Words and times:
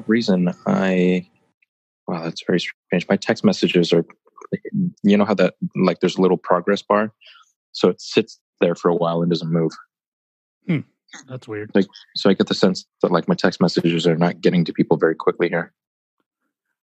Odd 0.00 0.08
reason, 0.08 0.54
I 0.66 1.28
wow, 2.06 2.24
that's 2.24 2.42
very 2.46 2.60
strange. 2.60 3.06
My 3.08 3.16
text 3.16 3.44
messages 3.44 3.92
are, 3.92 4.04
you 5.02 5.16
know 5.16 5.24
how 5.24 5.34
that 5.34 5.54
like 5.76 6.00
there's 6.00 6.16
a 6.16 6.22
little 6.22 6.36
progress 6.36 6.82
bar, 6.82 7.12
so 7.72 7.88
it 7.88 8.00
sits 8.00 8.40
there 8.60 8.74
for 8.74 8.88
a 8.88 8.96
while 8.96 9.22
and 9.22 9.30
doesn't 9.30 9.52
move. 9.52 9.72
Hmm. 10.66 10.80
That's 11.28 11.48
weird. 11.48 11.70
Like, 11.74 11.86
so 12.16 12.30
I 12.30 12.34
get 12.34 12.46
the 12.46 12.54
sense 12.54 12.86
that 13.02 13.10
like 13.10 13.28
my 13.28 13.34
text 13.34 13.60
messages 13.60 14.06
are 14.06 14.16
not 14.16 14.40
getting 14.40 14.64
to 14.64 14.72
people 14.72 14.96
very 14.96 15.14
quickly 15.14 15.48
here. 15.48 15.72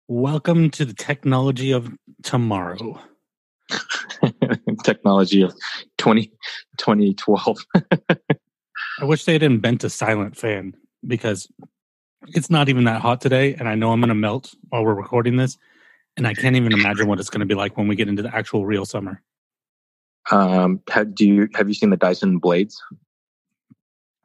Welcome 0.07 0.71
to 0.71 0.85
the 0.85 0.93
technology 0.93 1.71
of 1.71 1.91
tomorrow. 2.23 2.99
Technology 4.83 5.43
of 5.43 5.53
20, 5.99 6.31
2012. 6.77 7.57
I 8.09 9.05
wish 9.05 9.25
they 9.25 9.33
had 9.33 9.43
invent 9.43 9.83
a 9.83 9.89
silent 9.89 10.35
fan 10.35 10.73
because 11.05 11.47
it's 12.27 12.49
not 12.49 12.69
even 12.69 12.83
that 12.85 13.01
hot 13.01 13.21
today, 13.21 13.55
and 13.55 13.67
I 13.67 13.75
know 13.75 13.91
I'm 13.91 13.99
going 14.01 14.09
to 14.09 14.15
melt 14.15 14.53
while 14.69 14.83
we're 14.83 14.93
recording 14.93 15.37
this, 15.37 15.57
and 16.17 16.27
I 16.27 16.33
can't 16.33 16.55
even 16.55 16.73
imagine 16.73 17.07
what 17.07 17.19
it's 17.19 17.29
going 17.29 17.39
to 17.39 17.45
be 17.45 17.55
like 17.55 17.77
when 17.77 17.87
we 17.87 17.95
get 17.95 18.07
into 18.09 18.21
the 18.21 18.33
actual 18.35 18.65
real 18.65 18.85
summer. 18.85 19.21
um, 20.31 20.81
have, 20.89 21.15
do 21.15 21.25
you 21.25 21.47
have 21.55 21.67
you 21.67 21.73
seen 21.73 21.89
the 21.89 21.97
Dyson 21.97 22.37
blades? 22.39 22.81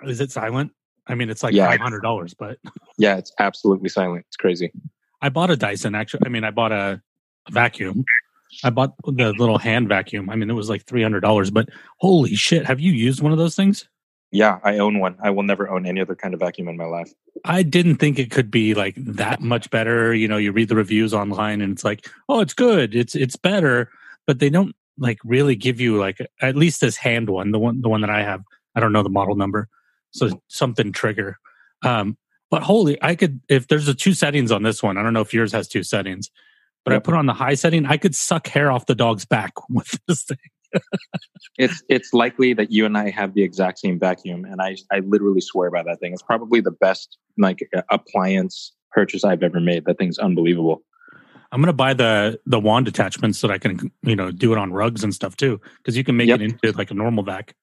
Is 0.05 0.21
it 0.21 0.31
silent? 0.33 0.73
I 1.07 1.15
mean, 1.15 1.31
it's 1.31 1.43
like 1.43 1.55
Yeah. 1.55 1.69
five 1.69 1.81
hundred 1.81 2.03
dollars, 2.03 2.35
but 2.35 2.59
Yeah, 2.99 3.17
it's 3.17 3.33
absolutely 3.39 3.89
silent. 3.89 4.25
It's 4.29 4.37
crazy. 4.37 4.73
I 5.23 5.29
bought 5.29 5.51
a 5.51 5.57
Dyson. 5.57 5.95
Actually, 5.95 6.23
I 6.27 6.29
mean, 6.29 6.45
I 6.45 6.51
bought 6.51 6.73
a, 6.73 7.01
a 7.49 7.51
vacuum. 7.53 8.05
I 8.63 8.71
bought 8.71 8.95
the 9.05 9.33
little 9.33 9.59
hand 9.59 9.89
vacuum. 9.89 10.31
I 10.31 10.37
mean, 10.37 10.51
it 10.51 10.55
was 10.55 10.69
like 10.69 10.85
three 10.85 11.03
hundred 11.03 11.21
dollars, 11.21 11.51
but 11.51 11.69
holy 11.99 12.35
shit! 12.35 12.67
Have 12.67 12.81
you 12.81 12.93
used 12.93 13.23
one 13.23 13.33
of 13.33 13.39
those 13.39 13.57
things? 13.57 13.89
Yeah, 14.35 14.59
I 14.65 14.79
own 14.79 14.99
one. 14.99 15.17
I 15.23 15.31
will 15.31 15.45
never 15.45 15.71
own 15.71 15.87
any 15.87 16.01
other 16.01 16.17
kind 16.17 16.35
of 16.35 16.41
vacuum 16.41 16.67
in 16.67 16.77
my 16.77 16.87
life. 16.87 17.13
I 17.45 17.63
didn't 17.63 17.99
think 17.99 18.19
it 18.19 18.33
could 18.33 18.51
be 18.51 18.75
like 18.75 18.97
that 18.97 19.41
much 19.41 19.71
better. 19.71 20.13
You 20.13 20.27
know, 20.27 20.39
you 20.39 20.51
read 20.51 20.69
the 20.69 20.75
reviews 20.75 21.15
online 21.15 21.61
and 21.61 21.73
it's 21.73 21.85
like, 21.85 22.09
oh, 22.29 22.41
it's 22.41 22.53
good, 22.53 22.97
it's 22.97 23.15
it's 23.15 23.37
better, 23.37 23.93
but 24.27 24.41
they 24.41 24.51
don't 24.51 24.75
like 24.99 25.21
really 25.23 25.55
give 25.55 25.81
you 25.81 25.99
like 25.99 26.19
at 26.43 26.57
least 26.57 26.81
this 26.81 26.97
hand 26.97 27.31
one, 27.31 27.53
the 27.53 27.61
one 27.61 27.81
the 27.81 27.89
one 27.89 28.01
that 28.01 28.11
I 28.11 28.25
have. 28.25 28.43
I 28.75 28.81
don't 28.81 28.93
know 28.93 29.05
the 29.05 29.09
model 29.09 29.37
number, 29.37 29.69
so 30.11 30.43
something 30.49 30.91
trigger. 30.91 31.39
Um, 31.85 32.19
but 32.51 32.65
holy, 32.65 33.01
I 33.01 33.15
could 33.15 33.41
if 33.49 33.69
there's 33.69 33.87
a 33.87 33.95
two 33.95 34.15
settings 34.15 34.51
on 34.51 34.65
this 34.65 34.83
one. 34.83 34.99
I 34.99 35.05
don't 35.05 35.13
know 35.13 35.21
if 35.21 35.33
yours 35.33 35.53
has 35.53 35.69
two 35.69 35.85
settings, 35.85 36.33
but 36.85 36.93
I 36.93 36.99
put 36.99 37.15
on 37.15 37.27
the 37.27 37.35
high 37.35 37.55
setting. 37.55 37.87
I 37.87 37.99
could 37.99 38.17
suck 38.17 38.49
hair 38.49 38.73
off 38.73 38.87
the 38.87 38.97
dog's 38.97 39.27
back 39.27 39.53
with 39.71 39.97
this 40.09 40.25
thing. 40.25 40.39
It's 41.59 41.83
it's 41.89 42.13
likely 42.13 42.53
that 42.55 42.73
you 42.73 42.85
and 42.85 42.97
I 42.99 43.11
have 43.11 43.35
the 43.35 43.43
exact 43.43 43.79
same 43.79 43.99
vacuum, 43.99 44.45
and 44.45 44.61
I 44.61 44.77
I 44.93 45.01
literally 45.01 45.41
swear 45.41 45.71
by 45.71 45.83
that 45.85 46.01
thing. 46.01 46.13
It's 46.13 46.23
probably 46.23 46.61
the 46.61 46.71
best 46.73 47.17
like 47.39 47.69
appliance 47.91 48.73
purchase 48.93 49.25
I've 49.25 49.43
ever 49.43 49.61
made. 49.61 49.85
That 49.85 49.99
thing's 49.99 50.19
unbelievable. 50.19 50.83
I'm 51.53 51.61
gonna 51.61 51.73
buy 51.73 51.95
the 51.95 52.41
the 52.47 52.59
wand 52.59 52.89
attachments 52.89 53.39
so 53.39 53.47
that 53.47 53.55
I 53.55 53.59
can 53.59 53.91
you 54.03 54.17
know 54.17 54.31
do 54.33 54.53
it 54.53 54.59
on 54.59 54.73
rugs 54.73 55.05
and 55.05 55.15
stuff 55.15 55.37
too, 55.37 55.61
because 55.79 55.97
you 55.97 56.03
can 56.05 56.17
make 56.17 56.29
Yep. 56.29 56.41
it 56.41 56.45
into 56.45 56.73
like 56.77 56.91
a 56.91 56.95
normal 56.95 57.23
vac. 57.23 57.55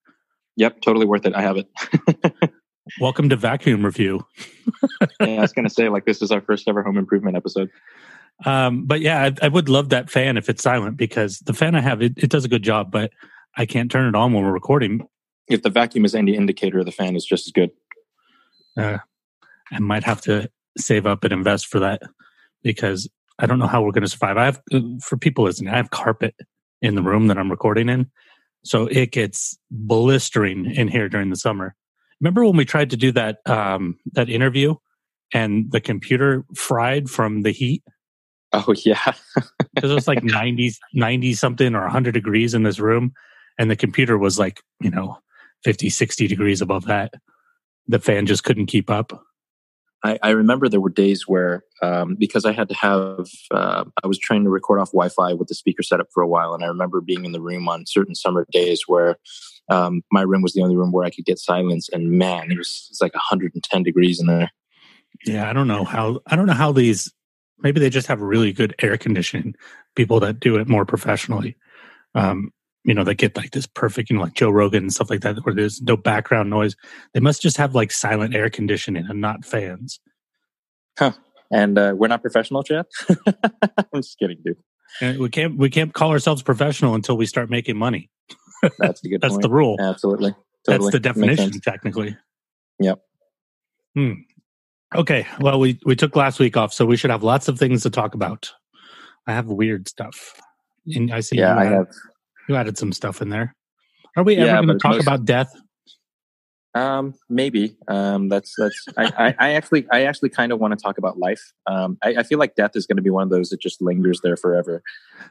Yep, 0.58 0.82
totally 0.82 1.06
worth 1.06 1.26
it. 1.26 1.34
I 1.36 1.42
have 1.42 1.58
it. 1.58 1.68
Welcome 3.00 3.30
to 3.30 3.36
vacuum 3.36 3.86
review. 3.86 4.26
yeah, 5.22 5.38
I 5.38 5.42
was 5.42 5.54
gonna 5.54 5.70
say 5.70 5.90
like 5.90 6.06
this 6.06 6.22
is 6.22 6.32
our 6.32 6.42
first 6.42 6.68
ever 6.68 6.84
home 6.84 6.98
improvement 6.98 7.36
episode. 7.36 7.70
Um, 8.46 8.86
but 8.86 9.02
yeah, 9.02 9.24
I, 9.24 9.46
I 9.46 9.48
would 9.48 9.70
love 9.70 9.90
that 9.90 10.10
fan 10.10 10.38
if 10.38 10.50
it's 10.50 10.64
silent 10.64 10.98
because 10.98 11.40
the 11.40 11.54
fan 11.54 11.76
I 11.76 11.82
have 11.82 12.02
it, 12.02 12.14
it 12.18 12.30
does 12.30 12.46
a 12.46 12.50
good 12.50 12.64
job, 12.64 12.92
but 12.92 13.12
I 13.56 13.66
can't 13.66 13.92
turn 13.92 14.08
it 14.08 14.16
on 14.16 14.34
when 14.34 14.44
we're 14.44 14.52
recording. 14.52 15.08
If 15.48 15.62
the 15.64 15.70
vacuum 15.70 16.06
is 16.06 16.16
any 16.16 16.36
indicator, 16.36 16.84
the 16.84 16.92
fan 16.92 17.16
is 17.16 17.26
just 17.26 17.48
as 17.48 17.52
good. 17.52 17.72
Uh, 18.78 18.98
I 19.72 19.80
might 19.80 20.04
have 20.04 20.22
to 20.22 20.50
save 20.78 21.06
up 21.06 21.24
and 21.24 21.34
invest 21.34 21.68
for 21.68 21.80
that 21.80 22.02
because 22.64 23.10
I 23.40 23.46
don't 23.46 23.60
know 23.60 23.68
how 23.68 23.82
we're 23.82 23.92
going 23.92 24.04
to 24.04 24.10
survive. 24.10 24.38
I 24.38 24.46
have 24.46 24.62
for 25.04 25.18
people 25.18 25.44
listening, 25.44 25.74
I 25.74 25.78
have 25.78 25.92
carpet 25.92 26.36
in 26.82 26.96
the 26.96 27.02
room 27.02 27.28
that 27.28 27.38
I'm 27.38 27.52
recording 27.52 27.90
in, 27.90 28.10
so 28.64 28.88
it 28.88 29.12
gets 29.12 29.58
blistering 29.70 30.66
in 30.66 30.88
here 30.88 31.10
during 31.10 31.30
the 31.30 31.36
summer. 31.36 31.76
Remember 32.20 32.46
when 32.46 32.56
we 32.56 32.66
tried 32.66 32.92
to 32.92 32.98
do 32.98 33.12
that 33.14 33.40
um, 33.48 33.98
that 34.14 34.30
interview 34.30 34.76
and 35.34 35.72
the 35.72 35.82
computer 35.82 36.46
fried 36.56 37.10
from 37.10 37.42
the 37.42 37.52
heat? 37.52 37.84
Oh 38.54 38.74
yeah, 38.86 39.14
because 39.76 39.92
it 39.92 39.96
was 39.96 40.08
like 40.08 40.24
90, 40.24 40.74
90 40.94 41.34
something 41.34 41.76
or 41.76 41.82
100 41.82 42.14
degrees 42.14 42.54
in 42.54 42.64
this 42.64 42.80
room 42.80 43.14
and 43.58 43.70
the 43.70 43.76
computer 43.76 44.18
was 44.18 44.40
like 44.40 44.62
you 44.82 44.90
know 44.90 45.18
50 45.64 45.90
60 45.90 46.28
degrees 46.28 46.62
above 46.62 46.86
that. 46.86 47.14
The 47.88 48.00
fan 48.00 48.26
just 48.26 48.44
couldn't 48.44 48.68
keep 48.68 48.90
up. 48.90 49.24
I, 50.04 50.18
I 50.24 50.30
remember 50.32 50.68
there 50.68 50.80
were 50.82 50.90
days 50.90 51.28
where 51.28 51.64
um, 51.84 52.16
because 52.18 52.44
I 52.46 52.54
had 52.54 52.70
to 52.70 52.76
have 52.76 53.28
uh, 53.52 53.86
I 54.04 54.08
was 54.08 54.18
trying 54.18 54.44
to 54.44 54.50
record 54.50 54.80
off 54.80 54.92
Wi-Fi 54.92 55.34
with 55.34 55.48
the 55.48 55.56
speaker 55.56 55.84
set 55.84 56.00
up 56.00 56.08
for 56.12 56.24
a 56.24 56.28
while, 56.28 56.54
and 56.54 56.64
I 56.64 56.68
remember 56.68 57.02
being 57.02 57.26
in 57.26 57.34
the 57.34 57.42
room 57.42 57.70
on 57.70 57.86
certain 57.86 58.16
summer 58.16 58.48
days 58.52 58.84
where 58.88 59.18
um, 59.70 60.02
my 60.12 60.24
room 60.24 60.42
was 60.42 60.54
the 60.54 60.64
only 60.64 60.76
room 60.76 60.92
where 60.92 61.06
I 61.06 61.12
could 61.12 61.26
get 61.26 61.38
silence, 61.38 61.88
and 61.90 62.12
man, 62.12 62.52
it 62.52 62.58
was, 62.58 62.88
it 62.88 62.92
was 62.94 63.02
like 63.02 63.14
110 63.14 63.84
degrees 63.84 64.20
in 64.20 64.26
there. 64.26 64.50
yeah 65.26 65.48
i 65.50 65.54
don't 65.54 65.68
know 65.68 65.84
how 65.84 66.20
i 66.28 66.36
don't 66.36 66.48
know 66.48 66.54
how 66.54 66.72
these 66.72 67.14
maybe 67.64 67.80
they 67.80 67.90
just 67.90 68.08
have 68.08 68.22
really 68.22 68.52
good 68.52 68.76
air 68.82 68.98
conditioning 68.98 69.56
people 69.96 70.20
that 70.20 70.40
do 70.40 70.58
it 70.58 70.68
more 70.68 70.86
professionally 70.86 71.56
um 72.16 72.52
you 72.84 72.94
know 72.94 73.04
that 73.04 73.16
get 73.16 73.38
like 73.38 73.52
this 73.52 73.68
perfect 73.68 74.10
you 74.10 74.16
know 74.16 74.24
like 74.24 74.34
joe 74.34 74.50
rogan 74.50 74.84
and 74.84 74.94
stuff 74.94 75.10
like 75.10 75.22
that 75.22 75.38
where 75.46 75.54
there's 75.56 75.82
no 75.82 75.96
background 75.96 76.50
noise 76.50 76.76
they 77.14 77.20
must 77.20 77.42
just 77.42 77.58
have 77.58 77.76
like 77.76 77.92
silent 77.92 78.36
air 78.36 78.50
conditioning 78.50 79.06
and 79.10 79.22
not 79.22 79.46
fans 79.46 80.00
Huh? 80.98 81.12
And 81.52 81.78
uh, 81.78 81.94
we're 81.96 82.08
not 82.08 82.22
professional, 82.22 82.64
Chad. 82.64 82.86
I'm 83.10 83.86
just 84.02 84.18
kidding, 84.20 84.38
dude. 84.44 84.58
and 85.02 85.20
we 85.20 85.30
can't 85.30 85.58
we 85.58 85.70
can't 85.70 85.94
call 85.94 86.12
ourselves 86.12 86.42
professional 86.42 86.96
until 86.96 87.18
we 87.18 87.26
start 87.26 87.50
making 87.50 87.78
money 87.78 88.10
That's 88.78 89.04
a 89.04 89.08
good 89.10 89.22
that's 89.22 89.34
point. 89.34 89.44
the 89.44 89.50
rule 89.50 89.78
Absolutely. 89.80 90.36
That's 90.66 90.92
the 90.92 91.00
definition, 91.00 91.60
technically. 91.60 92.16
Yep. 92.80 93.00
Hmm. 93.96 94.14
Okay. 94.96 95.26
Well, 95.40 95.60
we 95.60 95.80
we 95.86 95.96
took 95.96 96.16
last 96.16 96.40
week 96.40 96.58
off, 96.58 96.74
so 96.74 96.86
we 96.86 96.98
should 96.98 97.12
have 97.12 97.24
lots 97.24 97.48
of 97.48 97.58
things 97.58 97.84
to 97.84 97.90
talk 97.90 98.14
about. 98.14 98.52
I 99.28 99.34
have 99.34 99.48
weird 99.48 99.88
stuff. 99.88 100.34
And 100.88 101.14
I 101.14 101.20
see 101.20 101.38
Yeah, 101.38 101.54
you, 101.54 101.60
I 101.60 101.66
added, 101.66 101.76
have. 101.78 101.88
you 102.50 102.56
added 102.56 102.78
some 102.78 102.92
stuff 102.92 103.22
in 103.22 103.30
there. 103.30 103.56
Are 104.18 104.24
we 104.24 104.36
ever 104.38 104.46
Yeah, 104.48 104.56
going 104.56 104.68
to 104.70 104.74
talk 104.80 104.94
most- 104.94 105.04
about 105.04 105.26
death? 105.26 105.54
Um, 106.74 107.14
maybe. 107.30 107.76
Um, 107.90 108.30
that's 108.30 108.56
that's. 108.58 108.86
I, 108.98 109.12
I, 109.18 109.36
I 109.40 109.52
actually, 109.54 109.86
I 109.92 110.04
actually 110.04 110.30
kind 110.30 110.52
of 110.54 110.60
want 110.60 110.72
to 110.78 110.82
talk 110.82 110.98
about 110.98 111.18
life. 111.20 111.42
Um, 111.68 111.98
I, 112.02 112.16
I 112.20 112.24
feel 112.24 112.40
like 112.40 112.56
death 112.56 112.72
is 112.76 112.88
going 112.88 112.96
to 112.96 113.04
be 113.04 113.10
one 113.10 113.24
of 113.24 113.30
those 113.30 113.50
that 113.50 113.60
just 113.62 113.82
lingers 113.82 114.22
there 114.24 114.38
forever. 114.38 114.82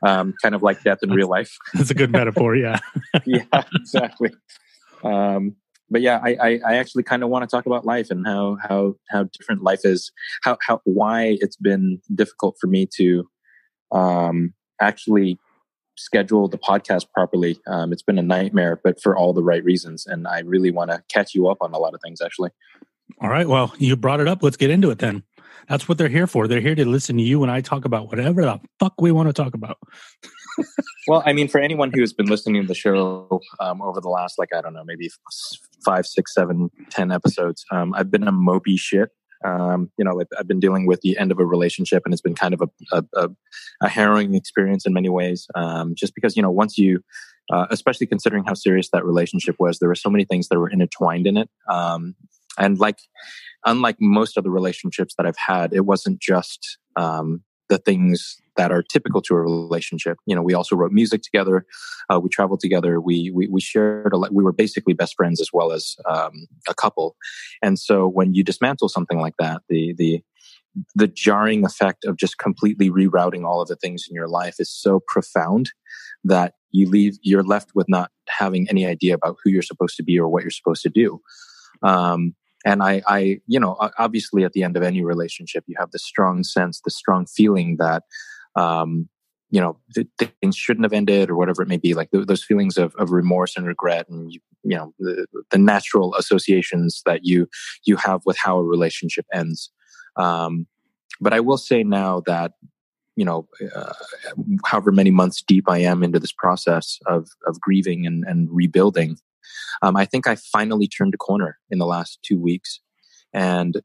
Um, 0.02 0.34
kind 0.42 0.54
of 0.54 0.62
like 0.62 0.82
death 0.82 0.98
in 1.02 1.10
real 1.10 1.28
life. 1.28 1.56
That's 1.74 1.90
a 1.90 1.94
good 1.94 2.12
metaphor. 2.12 2.56
Yeah. 2.56 2.78
yeah, 3.26 3.44
exactly. 3.74 4.30
Um, 5.02 5.56
but 5.90 6.00
yeah, 6.00 6.20
I, 6.22 6.36
I, 6.40 6.60
I 6.66 6.76
actually 6.76 7.02
kind 7.02 7.22
of 7.22 7.28
want 7.28 7.48
to 7.48 7.54
talk 7.54 7.66
about 7.66 7.84
life 7.84 8.10
and 8.10 8.26
how 8.26 8.56
how 8.62 8.94
how 9.08 9.24
different 9.24 9.62
life 9.62 9.80
is. 9.84 10.12
How 10.42 10.58
how 10.66 10.80
why 10.84 11.36
it's 11.40 11.56
been 11.56 12.00
difficult 12.14 12.56
for 12.60 12.66
me 12.66 12.86
to 12.96 13.28
um, 13.92 14.54
actually 14.80 15.38
schedule 15.96 16.48
the 16.48 16.58
podcast 16.58 17.06
properly. 17.12 17.58
Um, 17.66 17.92
it's 17.92 18.02
been 18.02 18.18
a 18.18 18.22
nightmare, 18.22 18.80
but 18.82 19.00
for 19.02 19.16
all 19.16 19.32
the 19.32 19.42
right 19.42 19.62
reasons. 19.62 20.06
And 20.06 20.26
I 20.26 20.40
really 20.40 20.70
want 20.70 20.90
to 20.90 21.02
catch 21.12 21.34
you 21.34 21.48
up 21.48 21.58
on 21.60 21.72
a 21.72 21.78
lot 21.78 21.94
of 21.94 22.00
things. 22.02 22.20
Actually, 22.20 22.50
All 23.20 23.28
right. 23.28 23.48
Well, 23.48 23.74
you 23.78 23.96
brought 23.96 24.20
it 24.20 24.28
up. 24.28 24.42
Let's 24.42 24.56
get 24.56 24.70
into 24.70 24.90
it 24.90 24.98
then. 24.98 25.24
That's 25.68 25.88
what 25.88 25.98
they're 25.98 26.08
here 26.08 26.26
for. 26.26 26.48
They're 26.48 26.60
here 26.60 26.74
to 26.74 26.84
listen 26.84 27.16
to 27.16 27.22
you 27.22 27.42
and 27.42 27.50
I 27.50 27.60
talk 27.60 27.84
about 27.84 28.08
whatever 28.08 28.42
the 28.42 28.60
fuck 28.78 29.00
we 29.00 29.12
want 29.12 29.28
to 29.28 29.32
talk 29.32 29.54
about. 29.54 29.78
well, 31.10 31.24
I 31.26 31.32
mean, 31.32 31.48
for 31.48 31.60
anyone 31.60 31.90
who's 31.92 32.12
been 32.12 32.28
listening 32.28 32.62
to 32.62 32.68
the 32.68 32.74
show 32.74 33.40
um, 33.58 33.82
over 33.82 34.00
the 34.00 34.08
last, 34.08 34.38
like 34.38 34.50
I 34.56 34.60
don't 34.60 34.74
know, 34.74 34.84
maybe 34.84 35.10
five, 35.84 36.06
six, 36.06 36.32
seven, 36.32 36.70
ten 36.88 37.10
episodes, 37.10 37.64
um, 37.72 37.92
I've 37.94 38.12
been 38.12 38.28
a 38.28 38.32
mopey 38.32 38.78
shit. 38.78 39.08
Um, 39.44 39.90
you 39.98 40.04
know, 40.04 40.22
I've 40.38 40.46
been 40.46 40.60
dealing 40.60 40.86
with 40.86 41.00
the 41.00 41.18
end 41.18 41.32
of 41.32 41.40
a 41.40 41.44
relationship, 41.44 42.02
and 42.04 42.14
it's 42.14 42.22
been 42.22 42.36
kind 42.36 42.54
of 42.54 42.62
a 42.62 42.68
a, 42.92 43.04
a, 43.16 43.28
a 43.82 43.88
harrowing 43.88 44.36
experience 44.36 44.86
in 44.86 44.92
many 44.92 45.08
ways. 45.08 45.48
Um, 45.56 45.96
just 45.96 46.14
because 46.14 46.36
you 46.36 46.42
know, 46.42 46.50
once 46.52 46.78
you, 46.78 47.02
uh, 47.52 47.66
especially 47.70 48.06
considering 48.06 48.44
how 48.44 48.54
serious 48.54 48.90
that 48.92 49.04
relationship 49.04 49.56
was, 49.58 49.80
there 49.80 49.88
were 49.88 49.96
so 49.96 50.10
many 50.10 50.24
things 50.24 50.46
that 50.46 50.60
were 50.60 50.70
intertwined 50.70 51.26
in 51.26 51.36
it. 51.36 51.50
Um, 51.68 52.14
and 52.56 52.78
like, 52.78 52.98
unlike 53.66 53.96
most 53.98 54.36
of 54.36 54.44
the 54.44 54.50
relationships 54.50 55.16
that 55.18 55.26
I've 55.26 55.36
had, 55.44 55.72
it 55.72 55.86
wasn't 55.86 56.20
just 56.20 56.78
um, 56.94 57.42
the 57.70 57.78
things 57.78 58.36
that 58.56 58.70
are 58.70 58.82
typical 58.82 59.22
to 59.22 59.34
a 59.34 59.40
relationship. 59.40 60.18
You 60.26 60.34
know, 60.36 60.42
we 60.42 60.52
also 60.52 60.76
wrote 60.76 60.92
music 60.92 61.22
together. 61.22 61.64
Uh, 62.12 62.20
we 62.20 62.28
traveled 62.28 62.60
together. 62.60 63.00
We, 63.00 63.30
we, 63.34 63.46
we 63.46 63.60
shared 63.60 64.12
a. 64.12 64.18
We 64.30 64.44
were 64.44 64.52
basically 64.52 64.92
best 64.92 65.14
friends 65.16 65.40
as 65.40 65.48
well 65.52 65.72
as 65.72 65.96
um, 66.06 66.46
a 66.68 66.74
couple. 66.74 67.16
And 67.62 67.78
so 67.78 68.06
when 68.06 68.34
you 68.34 68.44
dismantle 68.44 68.90
something 68.90 69.18
like 69.18 69.36
that, 69.38 69.62
the, 69.70 69.94
the, 69.96 70.22
the 70.94 71.08
jarring 71.08 71.64
effect 71.64 72.04
of 72.04 72.18
just 72.18 72.36
completely 72.36 72.90
rerouting 72.90 73.46
all 73.46 73.62
of 73.62 73.68
the 73.68 73.76
things 73.76 74.04
in 74.08 74.14
your 74.14 74.28
life 74.28 74.56
is 74.58 74.70
so 74.70 75.00
profound 75.06 75.70
that 76.24 76.54
you 76.70 76.88
leave, 76.88 77.18
you're 77.22 77.42
left 77.42 77.70
with 77.74 77.88
not 77.88 78.10
having 78.28 78.68
any 78.68 78.84
idea 78.84 79.14
about 79.14 79.36
who 79.42 79.50
you're 79.50 79.62
supposed 79.62 79.96
to 79.96 80.02
be 80.02 80.18
or 80.18 80.28
what 80.28 80.42
you're 80.42 80.50
supposed 80.50 80.82
to 80.82 80.90
do. 80.90 81.20
Um, 81.82 82.34
and 82.64 82.82
I, 82.82 83.02
I, 83.06 83.40
you 83.46 83.58
know, 83.58 83.76
obviously 83.98 84.44
at 84.44 84.52
the 84.52 84.62
end 84.62 84.76
of 84.76 84.82
any 84.82 85.02
relationship, 85.02 85.64
you 85.66 85.76
have 85.78 85.92
the 85.92 85.98
strong 85.98 86.44
sense, 86.44 86.80
the 86.84 86.90
strong 86.90 87.26
feeling 87.26 87.76
that, 87.78 88.02
um, 88.54 89.08
you 89.50 89.60
know, 89.60 89.78
th- 89.94 90.06
things 90.40 90.56
shouldn't 90.56 90.84
have 90.84 90.92
ended 90.92 91.30
or 91.30 91.36
whatever 91.36 91.62
it 91.62 91.68
may 91.68 91.78
be. 91.78 91.94
Like 91.94 92.10
th- 92.10 92.26
those 92.26 92.44
feelings 92.44 92.76
of, 92.76 92.94
of 92.96 93.10
remorse 93.10 93.56
and 93.56 93.66
regret, 93.66 94.08
and 94.08 94.32
you, 94.32 94.40
you 94.62 94.76
know, 94.76 94.94
the, 94.98 95.26
the 95.50 95.58
natural 95.58 96.14
associations 96.16 97.02
that 97.06 97.24
you 97.24 97.48
you 97.84 97.96
have 97.96 98.20
with 98.26 98.36
how 98.36 98.58
a 98.58 98.64
relationship 98.64 99.26
ends. 99.32 99.70
Um, 100.16 100.66
but 101.20 101.32
I 101.32 101.40
will 101.40 101.58
say 101.58 101.82
now 101.82 102.22
that 102.26 102.52
you 103.16 103.24
know, 103.24 103.48
uh, 103.74 103.92
however 104.64 104.92
many 104.92 105.10
months 105.10 105.42
deep 105.42 105.68
I 105.68 105.78
am 105.78 106.02
into 106.02 106.20
this 106.20 106.32
process 106.32 106.98
of 107.06 107.28
of 107.46 107.60
grieving 107.60 108.06
and, 108.06 108.24
and 108.26 108.48
rebuilding, 108.50 109.16
um, 109.82 109.96
I 109.96 110.04
think 110.04 110.26
I 110.26 110.36
finally 110.36 110.88
turned 110.88 111.14
a 111.14 111.18
corner 111.18 111.58
in 111.70 111.78
the 111.78 111.86
last 111.86 112.18
two 112.22 112.40
weeks, 112.40 112.80
and 113.32 113.80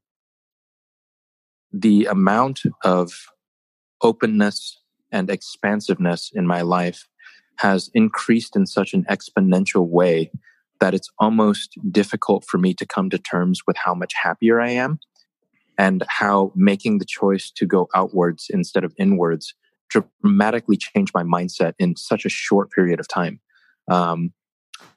the 1.72 2.06
amount 2.06 2.62
of 2.84 3.12
openness 4.02 4.80
and 5.12 5.30
expansiveness 5.30 6.30
in 6.34 6.46
my 6.46 6.62
life 6.62 7.08
has 7.58 7.90
increased 7.94 8.54
in 8.56 8.66
such 8.66 8.92
an 8.92 9.04
exponential 9.10 9.88
way 9.88 10.30
that 10.80 10.94
it's 10.94 11.10
almost 11.18 11.78
difficult 11.90 12.44
for 12.46 12.58
me 12.58 12.74
to 12.74 12.86
come 12.86 13.08
to 13.10 13.18
terms 13.18 13.60
with 13.66 13.76
how 13.76 13.94
much 13.94 14.12
happier 14.22 14.60
I 14.60 14.70
am 14.70 14.98
and 15.78 16.04
how 16.08 16.52
making 16.54 16.98
the 16.98 17.06
choice 17.06 17.50
to 17.56 17.66
go 17.66 17.88
outwards 17.94 18.46
instead 18.50 18.84
of 18.84 18.94
inwards 18.98 19.54
dramatically 19.88 20.76
changed 20.76 21.12
my 21.14 21.22
mindset 21.22 21.74
in 21.78 21.96
such 21.96 22.24
a 22.24 22.30
short 22.30 22.70
period 22.70 23.00
of 23.00 23.08
time. 23.08 23.40
Um, 23.90 24.32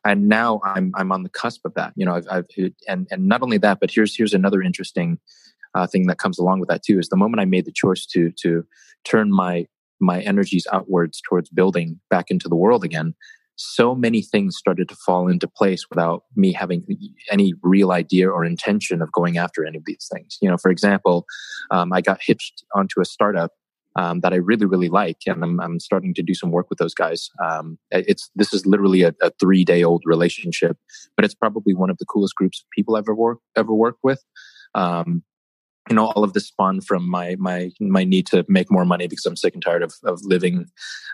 and 0.06 0.28
now 0.28 0.62
I'm 0.64 0.92
I'm 0.96 1.12
on 1.12 1.24
the 1.24 1.30
cusp 1.30 1.66
of 1.66 1.74
that. 1.76 1.94
You 1.96 2.06
know, 2.06 2.16
I've, 2.16 2.28
I've 2.30 2.46
and 2.88 3.08
and 3.12 3.28
not 3.28 3.42
only 3.42 3.58
that, 3.60 3.80
but 3.80 3.92
here's 3.92 4.16
here's 4.16 4.34
another 4.34 4.62
interesting 4.62 5.20
uh, 5.76 5.88
thing 5.88 6.08
that 6.08 6.18
comes 6.18 6.40
along 6.40 6.60
with 6.60 6.70
that 6.70 6.84
too. 6.84 7.00
Is 7.00 7.10
the 7.10 7.18
moment 7.18 7.42
I 7.42 7.46
made 7.46 7.66
the 7.66 7.72
choice 7.74 8.06
to 8.08 8.32
to 8.42 8.66
turn 9.04 9.32
my 9.32 9.68
my 10.00 10.22
energies 10.22 10.66
outwards 10.72 11.22
towards 11.28 11.50
building 11.50 12.00
back 12.10 12.32
into 12.32 12.48
the 12.48 12.56
world 12.56 12.84
again, 12.84 13.14
so 13.60 13.94
many 13.94 14.22
things 14.22 14.56
started 14.56 14.88
to 14.88 14.96
fall 14.96 15.28
into 15.28 15.48
place 15.48 15.86
without 15.90 16.24
me 16.36 16.54
having 16.54 16.86
any 17.30 17.54
real 17.62 17.92
idea 17.92 18.30
or 18.30 18.46
intention 18.46 19.02
of 19.02 19.12
going 19.12 19.38
after 19.38 19.66
any 19.66 19.78
of 19.78 19.84
these 19.86 20.08
things. 20.12 20.38
You 20.42 20.50
know, 20.50 20.58
for 20.58 20.72
example, 20.72 21.26
um, 21.70 21.92
I 21.92 22.00
got 22.00 22.20
hitched 22.22 22.64
onto 22.74 23.02
a 23.02 23.06
startup 23.06 23.52
um, 23.96 24.22
that 24.22 24.34
I 24.34 24.38
really, 24.38 24.66
really 24.66 24.90
like, 24.90 25.18
and 25.26 25.44
I'm, 25.44 25.60
I'm 25.60 25.80
starting 25.80 26.14
to 26.16 26.24
do 26.24 26.34
some 26.34 26.52
work 26.52 26.70
with 26.70 26.80
those 26.80 26.94
guys. 26.94 27.30
Um, 27.44 27.78
it's 27.92 28.30
this 28.36 28.54
is 28.54 28.66
literally 28.66 29.04
a, 29.04 29.14
a 29.22 29.32
three 29.40 29.66
day 29.66 29.84
old 29.84 30.04
relationship, 30.06 30.78
but 31.16 31.26
it's 31.26 31.36
probably 31.36 31.74
one 31.74 31.90
of 31.90 31.98
the 31.98 32.06
coolest 32.06 32.36
groups 32.36 32.62
of 32.62 32.70
people 32.72 32.96
I've 32.96 33.04
ever 33.04 33.16
worked 33.16 33.42
ever 33.56 33.74
worked 33.74 34.00
with. 34.04 34.24
Um, 34.76 35.24
you 35.90 35.96
know, 35.96 36.06
all 36.08 36.24
of 36.24 36.34
this 36.34 36.48
spawned 36.48 36.86
from 36.86 37.10
my 37.10 37.36
my 37.40 37.72
my 37.80 38.04
need 38.04 38.28
to 38.28 38.46
make 38.48 38.72
more 38.72 38.86
money 38.86 39.08
because 39.08 39.26
I'm 39.26 39.36
sick 39.36 39.54
and 39.56 39.64
tired 39.64 39.82
of 39.82 39.94
of 40.04 40.20
living 40.24 40.68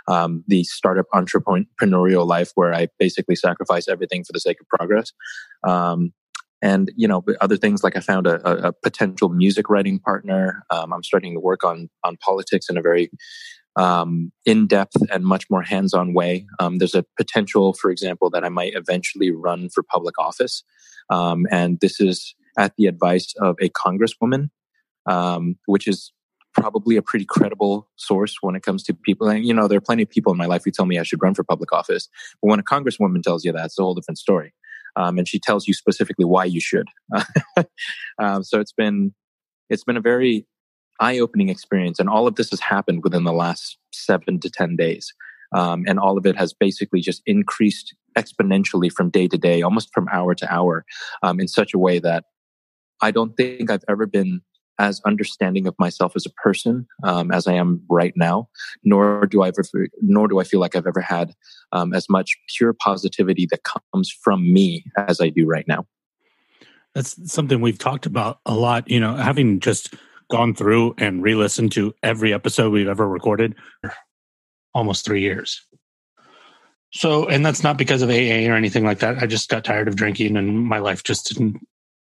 um, 0.07 0.43
the 0.47 0.63
startup 0.65 1.05
entrepreneurial 1.13 2.27
life 2.27 2.51
where 2.55 2.73
I 2.73 2.89
basically 2.99 3.35
sacrifice 3.35 3.87
everything 3.87 4.23
for 4.25 4.33
the 4.33 4.39
sake 4.39 4.57
of 4.59 4.67
progress. 4.67 5.13
And 6.61 6.91
you 6.95 7.07
know 7.07 7.23
other 7.41 7.57
things 7.57 7.83
like 7.83 7.95
i 7.95 7.99
found 7.99 8.27
a, 8.27 8.35
a, 8.47 8.69
a 8.69 8.73
potential 8.73 9.29
music 9.29 9.69
writing 9.69 9.99
partner. 9.99 10.63
Um, 10.69 10.93
i'm 10.93 11.03
starting 11.03 11.33
to 11.33 11.39
work 11.39 11.63
on 11.63 11.89
on 12.03 12.17
politics 12.17 12.69
in 12.69 12.77
a 12.77 12.81
very 12.81 13.11
um, 13.77 14.31
in-depth 14.45 14.95
and 15.11 15.25
much 15.25 15.49
more 15.49 15.61
hands-on 15.61 16.13
way. 16.13 16.47
Um, 16.61 16.77
there's 16.77 16.95
a 16.95 17.05
potential 17.17 17.73
for 17.73 17.91
example 17.91 18.29
that 18.31 18.43
i 18.43 18.49
might 18.49 18.73
eventually 18.75 19.31
run 19.31 19.69
for 19.69 19.83
public 19.83 20.17
office. 20.17 20.63
Um, 21.09 21.45
and 21.51 21.79
this 21.81 21.99
is 21.99 22.35
at 22.57 22.73
the 22.77 22.87
advice 22.87 23.33
of 23.39 23.57
a 23.61 23.69
congresswoman 23.69 24.49
um, 25.05 25.57
which 25.65 25.87
is 25.87 26.11
probably 26.53 26.95
a 26.95 27.01
pretty 27.01 27.25
credible 27.25 27.89
source 27.97 28.37
when 28.41 28.55
it 28.55 28.63
comes 28.63 28.81
to 28.83 28.93
people. 28.93 29.27
And 29.27 29.45
you 29.45 29.53
know 29.53 29.67
there 29.67 29.77
are 29.77 29.81
plenty 29.81 30.03
of 30.03 30.09
people 30.09 30.31
in 30.31 30.37
my 30.37 30.45
life 30.45 30.63
who 30.63 30.71
tell 30.71 30.85
me 30.85 30.97
i 30.97 31.03
should 31.03 31.21
run 31.21 31.33
for 31.33 31.43
public 31.43 31.71
office. 31.73 32.07
But 32.41 32.47
when 32.47 32.59
a 32.59 32.63
congresswoman 32.63 33.21
tells 33.21 33.43
you 33.43 33.51
that 33.51 33.65
it's 33.65 33.79
a 33.79 33.83
whole 33.83 33.93
different 33.93 34.17
story 34.17 34.53
um, 34.95 35.17
and 35.17 35.27
she 35.27 35.39
tells 35.39 35.67
you 35.67 35.73
specifically 35.73 36.25
why 36.25 36.45
you 36.45 36.59
should. 36.59 36.87
um, 38.19 38.43
so 38.43 38.59
it's 38.59 38.73
been 38.73 39.13
it's 39.69 39.83
been 39.83 39.97
a 39.97 40.01
very 40.01 40.45
eye-opening 40.99 41.49
experience, 41.49 41.99
and 41.99 42.09
all 42.09 42.27
of 42.27 42.35
this 42.35 42.49
has 42.51 42.59
happened 42.59 43.03
within 43.03 43.23
the 43.23 43.33
last 43.33 43.77
seven 43.91 44.39
to 44.39 44.49
ten 44.49 44.75
days, 44.75 45.13
um, 45.53 45.83
and 45.87 45.99
all 45.99 46.17
of 46.17 46.25
it 46.25 46.37
has 46.37 46.53
basically 46.53 47.01
just 47.01 47.21
increased 47.25 47.95
exponentially 48.17 48.91
from 48.91 49.09
day 49.09 49.27
to 49.27 49.37
day, 49.37 49.61
almost 49.61 49.89
from 49.93 50.07
hour 50.11 50.33
to 50.35 50.53
hour, 50.53 50.85
um, 51.23 51.39
in 51.39 51.47
such 51.47 51.73
a 51.73 51.79
way 51.79 51.99
that 51.99 52.23
I 53.01 53.11
don't 53.11 53.35
think 53.35 53.69
I've 53.69 53.83
ever 53.89 54.05
been 54.05 54.41
as 54.79 55.01
understanding 55.05 55.67
of 55.67 55.75
myself 55.79 56.13
as 56.15 56.25
a 56.25 56.29
person 56.31 56.87
um, 57.03 57.31
as 57.31 57.47
I 57.47 57.53
am 57.53 57.81
right 57.89 58.13
now, 58.15 58.49
nor 58.83 59.25
do 59.25 59.41
I 59.43 59.49
ever, 59.49 59.63
nor 60.01 60.27
do 60.27 60.39
I 60.39 60.43
feel 60.43 60.59
like 60.59 60.75
I've 60.75 60.87
ever 60.87 61.01
had 61.01 61.33
um, 61.71 61.93
as 61.93 62.09
much 62.09 62.37
pure 62.55 62.73
positivity 62.73 63.47
that 63.51 63.61
comes 63.63 64.11
from 64.11 64.51
me 64.51 64.85
as 64.97 65.21
I 65.21 65.29
do 65.29 65.45
right 65.45 65.67
now. 65.67 65.85
That's 66.93 67.31
something 67.31 67.61
we've 67.61 67.77
talked 67.77 68.05
about 68.05 68.39
a 68.45 68.55
lot. 68.55 68.89
You 68.89 68.99
know, 68.99 69.15
having 69.15 69.59
just 69.59 69.93
gone 70.31 70.55
through 70.55 70.95
and 70.97 71.21
re-listened 71.21 71.71
to 71.73 71.93
every 72.01 72.33
episode 72.33 72.71
we've 72.71 72.87
ever 72.87 73.07
recorded, 73.07 73.55
almost 74.73 75.05
three 75.05 75.21
years. 75.21 75.61
So, 76.91 77.27
and 77.27 77.45
that's 77.45 77.63
not 77.63 77.77
because 77.77 78.01
of 78.01 78.09
AA 78.09 78.49
or 78.49 78.55
anything 78.55 78.85
like 78.85 78.99
that. 78.99 79.21
I 79.21 79.27
just 79.27 79.49
got 79.49 79.65
tired 79.65 79.89
of 79.89 79.97
drinking, 79.97 80.37
and 80.37 80.65
my 80.65 80.79
life 80.79 81.03
just 81.03 81.27
didn't 81.27 81.57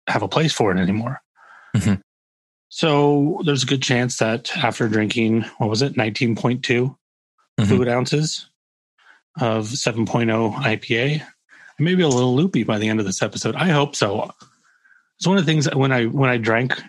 have 0.08 0.22
a 0.22 0.28
place 0.28 0.52
for 0.52 0.70
it 0.70 0.78
anymore. 0.78 1.22
Mhm. 1.74 2.00
So 2.74 3.40
there's 3.44 3.62
a 3.62 3.66
good 3.66 3.84
chance 3.84 4.16
that 4.18 4.50
after 4.56 4.88
drinking, 4.88 5.42
what 5.58 5.70
was 5.70 5.80
it, 5.80 5.96
19.2 5.96 6.96
Mhm. 7.56 7.68
fluid 7.68 7.86
ounces 7.86 8.46
of 9.40 9.66
7.0 9.68 10.50
IPA, 10.56 11.22
I 11.22 11.82
may 11.82 11.94
be 11.94 12.02
a 12.02 12.08
little 12.08 12.34
loopy 12.34 12.64
by 12.64 12.80
the 12.80 12.88
end 12.88 12.98
of 12.98 13.06
this 13.06 13.22
episode. 13.22 13.54
I 13.54 13.68
hope 13.68 13.94
so. 13.94 14.28
It's 15.16 15.26
one 15.28 15.38
of 15.38 15.46
the 15.46 15.52
things 15.52 15.66
that 15.66 15.76
when 15.76 15.92
I 15.92 16.06
when 16.06 16.28
I 16.28 16.36
drank 16.36 16.82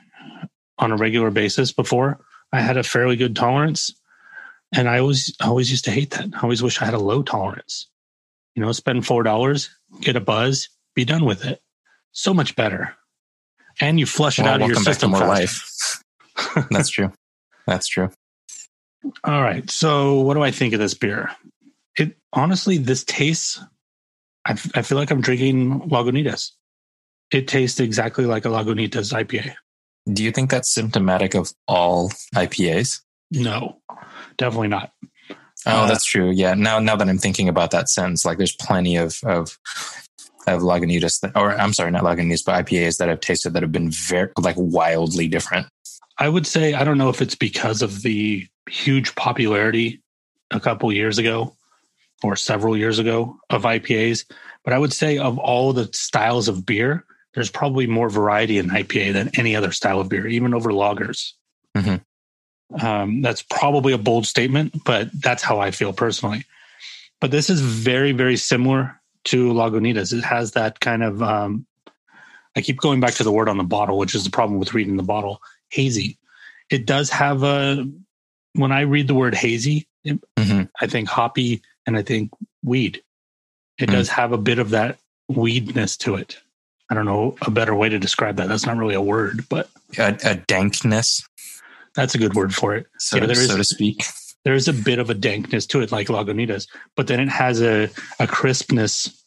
on 0.80 0.92
a 0.92 0.98
regular 0.98 1.30
basis 1.30 1.72
before, 1.72 2.20
I 2.51 2.62
had 2.62 2.77
a 2.77 2.84
fairly 2.84 3.15
good 3.15 3.36
tolerance. 3.36 3.94
And 4.74 4.89
I 4.89 4.98
always, 4.98 5.36
I 5.39 5.46
always 5.46 5.70
used 5.70 5.86
to 5.86 5.92
hate 5.92 6.10
that. 6.12 6.30
I 6.34 6.39
always 6.42 6.63
wish 6.63 6.82
I 6.82 6.86
had 6.86 6.96
a 6.96 7.00
low 7.00 7.22
tolerance. 7.22 7.86
You 8.56 8.63
know, 8.63 8.72
spend 8.72 9.06
four 9.06 9.22
dollars, 9.22 9.70
get 10.01 10.15
a 10.15 10.20
buzz, 10.20 10.68
be 10.96 11.06
done 11.06 11.25
with 11.25 11.46
it. 11.46 11.62
So 12.12 12.34
much 12.34 12.56
better. 12.56 12.96
And 13.82 14.00
you 14.00 14.05
flush 14.05 14.39
it 14.39 14.44
Well, 14.44 14.53
out 14.53 14.62
of 14.62 14.67
your 14.67 14.75
welcome 14.75 14.84
back 14.86 14.94
to 14.94 14.94
system 14.94 15.12
more 15.12 15.27
life. 15.27 16.01
That's 16.72 16.89
true. 16.89 17.12
That's 17.67 17.88
true. 17.88 18.10
All 19.24 19.41
right. 19.41 19.70
So, 19.70 20.20
what 20.22 20.34
do 20.36 20.41
I 20.44 20.51
think 20.51 20.74
of 20.74 20.79
this 20.79 20.94
beer? 20.94 21.32
It 21.98 22.15
honestly, 22.34 22.77
this 22.77 23.03
tastes. 23.03 23.60
I, 24.46 24.51
f- 24.51 24.72
I 24.75 24.82
feel 24.82 24.98
like 24.98 25.12
I'm 25.12 25.22
drinking 25.22 25.82
Lagunitas. 25.89 26.51
It 27.32 27.48
tastes 27.48 27.79
exactly 27.79 28.25
like 28.25 28.46
a 28.46 28.50
Lagunitas 28.50 29.12
IPA. 29.13 29.53
Do 30.12 30.24
you 30.24 30.32
think 30.32 30.51
that's 30.51 30.72
symptomatic 30.74 31.34
of 31.34 31.51
all 31.67 32.10
IPAs? 32.36 33.01
No, 33.32 33.77
definitely 34.38 34.67
not. 34.67 34.91
Oh, 35.32 35.36
Uh, 35.65 35.88
that's 35.88 36.05
true. 36.05 36.29
Yeah. 36.29 36.53
Now, 36.53 36.77
now 36.79 36.96
that 36.96 37.10
I'm 37.10 37.17
thinking 37.17 37.50
about 37.50 37.72
that 37.72 37.89
sentence, 37.89 38.24
like 38.24 38.38
there's 38.38 38.55
plenty 38.55 38.98
of 38.98 39.17
of 39.24 39.58
of 40.48 40.62
Lagunitas, 40.62 41.20
that, 41.22 41.36
or 41.36 41.52
I'm 41.54 41.74
sorry, 41.74 41.92
not 41.92 42.04
Lagunitas, 42.04 42.44
but 42.46 42.66
IPAs 42.66 42.98
that 42.98 43.10
I've 43.10 43.20
tasted 43.20 43.54
that 43.54 43.64
have 43.64 43.72
been 43.72 43.92
very 43.92 44.30
like 44.38 44.56
wildly 44.58 45.28
different. 45.28 45.68
I 46.18 46.30
would 46.30 46.48
say 46.48 46.74
I 46.74 46.84
don't 46.84 46.98
know 46.98 47.10
if 47.10 47.22
it's 47.22 47.36
because 47.36 47.82
of 47.82 48.02
the 48.02 48.48
huge 48.70 49.16
popularity 49.16 50.02
a 50.52 50.60
couple 50.60 50.92
years 50.92 51.18
ago 51.18 51.56
or 52.24 52.36
several 52.36 52.78
years 52.78 53.00
ago 53.00 53.38
of 53.50 53.64
IPAs, 53.64 54.25
but 54.64 54.74
I 54.74 54.80
would 54.80 54.94
say 54.94 55.18
of 55.18 55.38
all 55.38 55.74
the 55.74 55.90
styles 55.94 56.48
of 56.48 56.66
beer, 56.66 57.06
there's 57.34 57.52
probably 57.52 57.86
more 57.86 58.10
variety 58.10 58.58
in 58.58 58.70
IPA 58.70 59.14
than 59.14 59.32
any 59.38 59.56
other 59.56 59.72
style 59.72 60.00
of 60.00 60.10
beer, 60.10 60.25
even 60.25 60.54
over 60.54 60.72
lagers. 60.72 61.34
Mhm. 61.75 62.02
Um, 62.80 63.22
that's 63.22 63.42
probably 63.42 63.94
a 63.94 63.98
bold 63.98 64.25
statement, 64.25 64.84
but 64.86 65.10
that's 65.22 65.44
how 65.44 65.60
I 65.60 65.72
feel 65.72 65.94
personally. 65.94 66.46
But 67.22 67.32
this 67.32 67.50
is 67.50 67.62
very, 67.62 68.12
very 68.12 68.38
similar 68.38 69.00
to 69.25 69.51
Lagunitas. 69.53 70.13
It 70.13 70.24
has 70.24 70.51
that 70.53 70.79
kind 70.79 71.03
of, 71.03 71.22
um, 71.22 71.65
I 72.55 72.62
keep 72.62 72.77
going 72.79 73.00
back 73.00 73.15
to 73.15 73.24
the 73.24 73.32
word 73.32 73.50
on 73.50 73.58
the 73.58 73.63
bottle, 73.63 73.98
which 73.98 74.15
is 74.15 74.24
the 74.24 74.29
problem 74.29 74.60
with 74.60 74.74
reading 74.74 74.98
the 74.98 75.03
bottle 75.03 75.41
hazy. 75.70 76.17
It 76.70 76.86
does 76.86 77.10
have 77.10 77.44
a, 77.44 77.86
when 78.53 78.72
I 78.72 78.82
read 78.82 79.08
the 79.08 79.13
word 79.15 79.36
hazy, 79.36 79.88
it- 80.03 80.24
hmm 80.39 80.63
I 80.82 80.88
think 80.88 81.08
hoppy 81.10 81.62
and 81.86 81.98
I 81.98 82.01
think 82.01 82.32
weed. 82.63 83.01
It 83.77 83.89
Mm. 83.89 83.94
does 83.94 84.10
have 84.10 84.32
a 84.32 84.38
bit 84.38 84.60
of 84.60 84.70
that 84.72 84.98
weedness 85.27 85.98
to 85.98 86.15
it. 86.15 86.38
I 86.89 86.94
don't 86.94 87.05
know 87.05 87.36
a 87.41 87.50
better 87.51 87.74
way 87.75 87.89
to 87.89 87.98
describe 88.00 88.38
that. 88.38 88.48
That's 88.48 88.65
not 88.65 88.77
really 88.77 88.96
a 88.96 89.01
word, 89.01 89.46
but 89.50 89.70
A, 89.98 90.17
a 90.24 90.36
dankness, 90.36 91.27
that's 91.96 92.13
a 92.15 92.17
good 92.17 92.36
word 92.36 92.53
for 92.53 92.75
it. 92.75 92.88
so, 93.00 93.17
Yeah, 93.17 93.25
there 93.25 93.39
is- 93.39 93.48
so 93.48 93.58
to 93.58 93.63
speak. 93.63 94.05
There's 94.46 94.68
a 94.68 94.74
bit 94.74 95.00
of 95.00 95.10
a 95.10 95.16
dankness 95.16 95.66
to 95.68 95.82
it, 95.82 95.92
like 95.92 96.08
Lagunitas, 96.08 96.68
but 96.96 97.08
then 97.08 97.20
it 97.20 97.30
has 97.30 97.62
a, 97.62 97.90
a 98.20 98.28
crispness 98.28 99.22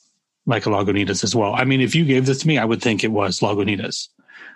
like 0.46 0.64
a 0.64 0.70
Lagunitas 0.70 1.22
as 1.24 1.34
well. 1.34 1.54
I 1.54 1.64
mean, 1.64 1.80
if 1.80 1.94
you 1.94 2.04
gave 2.04 2.24
this 2.24 2.38
to 2.38 2.48
me, 2.48 2.56
I 2.56 2.64
would 2.64 2.80
think 2.80 3.04
it 3.04 3.12
was 3.12 3.40
Lagunitas. 3.40 4.08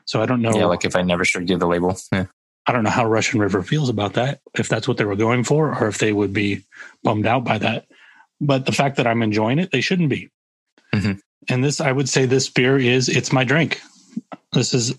So 0.04 0.22
I 0.22 0.26
don't 0.26 0.40
know. 0.40 0.56
Yeah, 0.56 0.66
like 0.66 0.84
if 0.84 0.96
I 0.96 1.02
never 1.02 1.24
should 1.24 1.46
give 1.46 1.60
the 1.60 1.66
label. 1.66 1.96
Yeah. 2.12 2.26
I 2.64 2.70
don't 2.70 2.84
know 2.84 2.90
how 2.90 3.04
Russian 3.04 3.40
River 3.40 3.64
feels 3.64 3.88
about 3.88 4.12
that, 4.12 4.40
if 4.54 4.68
that's 4.68 4.86
what 4.86 4.96
they 4.96 5.04
were 5.04 5.16
going 5.16 5.42
for, 5.42 5.76
or 5.76 5.88
if 5.88 5.98
they 5.98 6.12
would 6.12 6.32
be 6.32 6.64
bummed 7.02 7.26
out 7.26 7.42
by 7.42 7.58
that. 7.58 7.86
But 8.40 8.66
the 8.66 8.72
fact 8.72 8.98
that 8.98 9.06
I'm 9.06 9.20
enjoying 9.20 9.58
it, 9.58 9.72
they 9.72 9.80
shouldn't 9.80 10.10
be. 10.10 10.30
Mhm. 10.94 11.18
And 11.48 11.64
this, 11.64 11.80
I 11.80 11.90
would 11.90 12.08
say, 12.08 12.24
this 12.24 12.48
beer 12.48 12.78
is 12.78 13.08
it's 13.08 13.32
my 13.32 13.42
drink. 13.42 13.80
This 14.52 14.74
is 14.74 14.94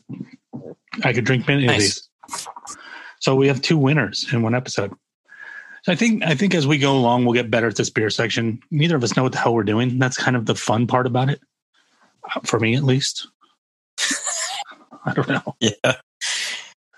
I 1.06 1.14
could 1.14 1.24
drink 1.24 1.48
many 1.48 1.66
of 1.66 1.72
these. 1.74 2.10
So 3.22 3.36
we 3.36 3.48
have 3.48 3.62
two 3.62 3.78
winners 3.78 4.28
in 4.34 4.42
one 4.42 4.56
episode. 4.56 4.94
So 5.84 5.92
I 5.92 5.96
think 5.96 6.24
I 6.24 6.34
think 6.36 6.56
as 6.56 6.66
we 6.66 6.78
go 6.78 6.96
along, 6.98 7.26
we'll 7.26 7.34
get 7.34 7.52
better 7.52 7.68
at 7.68 7.76
this 7.76 7.90
beer 7.90 8.10
section. 8.10 8.62
Neither 8.72 8.96
of 8.96 9.04
us 9.04 9.16
know 9.18 9.24
what 9.24 9.34
the 9.34 9.38
hell 9.38 9.54
we're 9.54 9.64
doing. 9.64 10.00
That's 10.00 10.18
kind 10.18 10.36
of 10.38 10.46
the 10.46 10.56
fun 10.56 10.88
part 10.88 11.06
about 11.08 11.30
it, 11.30 11.42
Uh, 12.34 12.40
for 12.44 12.60
me 12.60 12.76
at 12.76 12.84
least. 12.84 13.28
I 15.06 15.14
don't 15.14 15.28
know. 15.30 15.56
Yeah. 15.62 15.96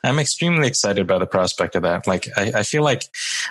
I'm 0.06 0.20
extremely 0.20 0.68
excited 0.68 1.08
by 1.08 1.18
the 1.18 1.26
prospect 1.26 1.76
of 1.76 1.82
that. 1.84 2.08
Like, 2.08 2.28
I, 2.38 2.52
I 2.58 2.64
feel 2.64 2.84
like, 2.84 3.04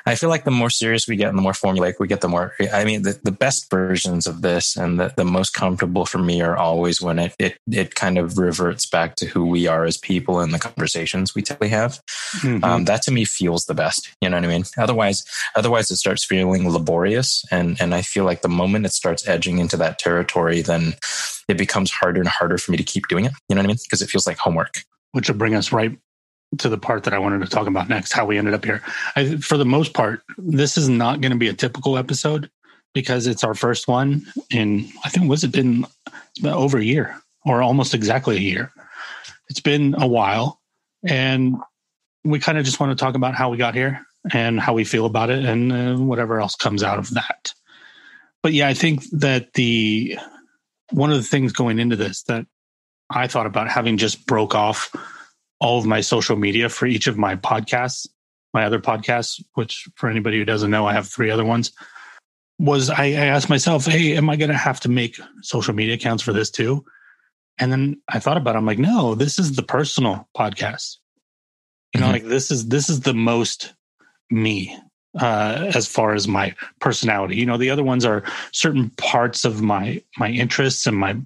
I 0.06 0.14
feel 0.14 0.28
like 0.28 0.44
the 0.44 0.50
more 0.50 0.70
serious 0.70 1.08
we 1.08 1.16
get 1.16 1.28
and 1.28 1.36
the 1.38 1.42
more 1.42 1.52
formulaic 1.52 1.94
we 1.98 2.06
get, 2.06 2.20
the 2.20 2.28
more, 2.28 2.54
I 2.72 2.84
mean, 2.84 3.02
the, 3.02 3.18
the 3.22 3.32
best 3.32 3.70
versions 3.70 4.26
of 4.26 4.42
this 4.42 4.76
and 4.76 4.98
the, 4.98 5.12
the 5.16 5.24
most 5.24 5.50
comfortable 5.50 6.06
for 6.06 6.18
me 6.18 6.40
are 6.42 6.56
always 6.56 7.00
when 7.02 7.18
it, 7.18 7.34
it, 7.38 7.58
it 7.70 7.94
kind 7.94 8.18
of 8.18 8.38
reverts 8.38 8.86
back 8.86 9.16
to 9.16 9.26
who 9.26 9.44
we 9.46 9.66
are 9.66 9.84
as 9.84 9.96
people 9.96 10.40
and 10.40 10.54
the 10.54 10.58
conversations 10.58 11.34
we 11.34 11.42
typically 11.42 11.68
have. 11.70 12.00
Mhm. 12.38 12.62
Um, 12.62 12.84
that 12.84 13.02
to 13.02 13.10
me 13.10 13.24
feels 13.24 13.66
the 13.66 13.74
best. 13.74 14.10
You 14.20 14.28
know 14.30 14.36
what 14.36 14.44
I 14.44 14.48
mean? 14.48 14.64
Otherwise, 14.78 15.24
otherwise 15.56 15.90
it 15.90 15.96
starts 15.96 16.24
feeling 16.24 16.70
laborious. 16.70 17.44
And, 17.50 17.80
and 17.80 17.94
I 17.94 18.02
feel 18.02 18.24
like 18.24 18.42
the 18.42 18.48
moment 18.48 18.86
it 18.86 18.92
starts 18.92 19.26
edging 19.26 19.58
into 19.58 19.76
that 19.78 19.98
territory, 19.98 20.62
then 20.62 20.94
it 21.48 21.58
becomes 21.58 21.90
harder 21.90 22.20
and 22.20 22.28
harder 22.28 22.58
for 22.58 22.70
me 22.70 22.76
to 22.78 22.84
keep 22.84 23.08
doing 23.08 23.24
it. 23.24 23.32
You 23.48 23.54
know 23.54 23.60
what 23.60 23.66
I 23.66 23.68
mean? 23.68 23.78
Because 23.82 24.02
it 24.02 24.08
feels 24.08 24.26
like 24.26 24.38
homework. 24.38 24.84
which 25.12 25.28
will 25.28 25.36
bring 25.36 25.54
us 25.54 25.72
right 25.72 25.98
to 26.58 26.68
the 26.68 26.78
part 26.78 27.04
that 27.04 27.14
I 27.14 27.18
wanted 27.18 27.40
to 27.40 27.46
talk 27.46 27.66
about 27.66 27.88
next, 27.88 28.12
how 28.12 28.26
we 28.26 28.38
ended 28.38 28.54
up 28.54 28.64
here. 28.64 28.82
I, 29.16 29.36
for 29.36 29.56
the 29.56 29.64
most 29.64 29.94
part, 29.94 30.22
this 30.38 30.76
is 30.76 30.88
not 30.88 31.20
going 31.20 31.32
to 31.32 31.38
be 31.38 31.48
a 31.48 31.54
typical 31.54 31.96
episode 31.96 32.50
because 32.92 33.26
it's 33.26 33.44
our 33.44 33.54
first 33.54 33.88
one 33.88 34.24
in, 34.50 34.88
I 35.04 35.08
think, 35.08 35.28
was 35.28 35.44
it 35.44 35.52
been, 35.52 35.86
over 36.44 36.78
a 36.78 36.84
year 36.84 37.16
or 37.44 37.62
almost 37.62 37.94
exactly 37.94 38.36
a 38.36 38.40
year. 38.40 38.72
It's 39.48 39.60
been 39.60 39.94
a 39.98 40.06
while. 40.06 40.60
And 41.06 41.56
we 42.24 42.40
kind 42.40 42.58
of 42.58 42.64
just 42.64 42.80
want 42.80 42.96
to 42.96 43.02
talk 43.02 43.14
about 43.14 43.34
how 43.34 43.50
we 43.50 43.56
got 43.56 43.74
here 43.74 44.06
and 44.32 44.58
how 44.58 44.72
we 44.72 44.84
feel 44.84 45.06
about 45.06 45.30
it 45.30 45.44
and 45.44 45.72
uh, 45.72 45.96
whatever 45.96 46.40
else 46.40 46.56
comes 46.56 46.82
out 46.82 46.98
of 46.98 47.10
that. 47.14 47.52
But 48.42 48.52
yeah, 48.52 48.68
I 48.68 48.74
think 48.74 49.04
that 49.10 49.52
the, 49.54 50.18
one 50.90 51.10
of 51.10 51.16
the 51.16 51.22
things 51.22 51.52
going 51.52 51.78
into 51.78 51.96
this 51.96 52.22
that 52.24 52.46
I 53.10 53.26
thought 53.26 53.46
about 53.46 53.70
having 53.70 53.96
just 53.96 54.26
broke 54.26 54.54
off 54.54 54.90
all 55.60 55.78
of 55.78 55.86
my 55.86 56.00
social 56.00 56.36
media 56.36 56.68
for 56.68 56.86
each 56.86 57.06
of 57.06 57.16
my 57.16 57.36
podcasts, 57.36 58.06
my 58.52 58.64
other 58.64 58.80
podcasts, 58.80 59.42
which 59.54 59.88
for 59.96 60.08
anybody 60.08 60.38
who 60.38 60.44
doesn't 60.44 60.70
know, 60.70 60.86
I 60.86 60.92
have 60.92 61.08
three 61.08 61.30
other 61.30 61.44
ones. 61.44 61.72
Was 62.58 62.90
I, 62.90 63.04
I 63.06 63.26
asked 63.26 63.48
myself, 63.48 63.86
hey, 63.86 64.16
am 64.16 64.30
I 64.30 64.36
going 64.36 64.50
to 64.50 64.56
have 64.56 64.80
to 64.80 64.88
make 64.88 65.18
social 65.42 65.74
media 65.74 65.94
accounts 65.94 66.22
for 66.22 66.32
this 66.32 66.50
too? 66.50 66.84
And 67.58 67.70
then 67.72 68.00
I 68.08 68.18
thought 68.20 68.36
about 68.36 68.54
it. 68.54 68.58
I'm 68.58 68.66
like, 68.66 68.78
no, 68.78 69.14
this 69.14 69.38
is 69.38 69.56
the 69.56 69.62
personal 69.62 70.28
podcast. 70.36 70.96
You 71.94 72.00
know, 72.00 72.08
Mhm. 72.08 72.12
like 72.12 72.24
this 72.24 72.50
is 72.50 72.68
this 72.68 72.90
is 72.90 73.00
the 73.00 73.14
most 73.14 73.74
me 74.30 74.76
uh, 75.20 75.70
as 75.74 75.86
far 75.86 76.14
as 76.14 76.26
my 76.26 76.54
personality. 76.80 77.36
You 77.36 77.46
know, 77.46 77.56
the 77.56 77.70
other 77.70 77.84
ones 77.84 78.04
are 78.04 78.24
certain 78.52 78.90
parts 78.90 79.44
of 79.44 79.62
my 79.62 80.02
my 80.18 80.30
interests 80.30 80.86
and 80.86 80.96
my 80.96 81.16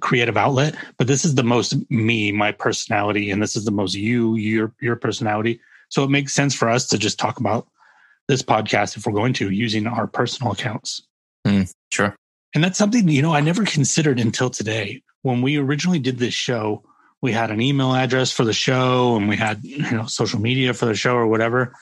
creative 0.00 0.36
outlet, 0.36 0.74
but 0.98 1.06
this 1.06 1.24
is 1.24 1.34
the 1.34 1.42
most 1.42 1.74
me, 1.90 2.30
my 2.32 2.52
personality, 2.52 3.30
and 3.30 3.42
this 3.42 3.56
is 3.56 3.64
the 3.64 3.70
most 3.70 3.94
you, 3.94 4.36
your 4.36 4.72
your 4.80 4.96
personality. 4.96 5.60
So 5.88 6.04
it 6.04 6.10
makes 6.10 6.34
sense 6.34 6.54
for 6.54 6.68
us 6.68 6.86
to 6.88 6.98
just 6.98 7.18
talk 7.18 7.40
about 7.40 7.66
this 8.28 8.42
podcast 8.42 8.96
if 8.96 9.06
we're 9.06 9.12
going 9.14 9.32
to 9.34 9.50
using 9.50 9.86
our 9.86 10.06
personal 10.06 10.52
accounts. 10.52 11.02
Sure. 11.90 12.14
And 12.54 12.62
that's 12.62 12.78
something, 12.78 13.08
you 13.08 13.22
know, 13.22 13.34
I 13.34 13.40
never 13.40 13.64
considered 13.64 14.20
until 14.20 14.50
today. 14.50 15.02
When 15.22 15.42
we 15.42 15.56
originally 15.56 15.98
did 15.98 16.18
this 16.18 16.34
show, 16.34 16.84
we 17.20 17.32
had 17.32 17.50
an 17.50 17.60
email 17.60 17.94
address 17.94 18.30
for 18.30 18.44
the 18.44 18.52
show 18.52 19.16
and 19.16 19.28
we 19.28 19.36
had, 19.36 19.64
you 19.64 19.90
know, 19.90 20.06
social 20.06 20.40
media 20.40 20.74
for 20.74 20.86
the 20.86 20.94
show 20.94 21.14
or 21.14 21.26
whatever. 21.26 21.74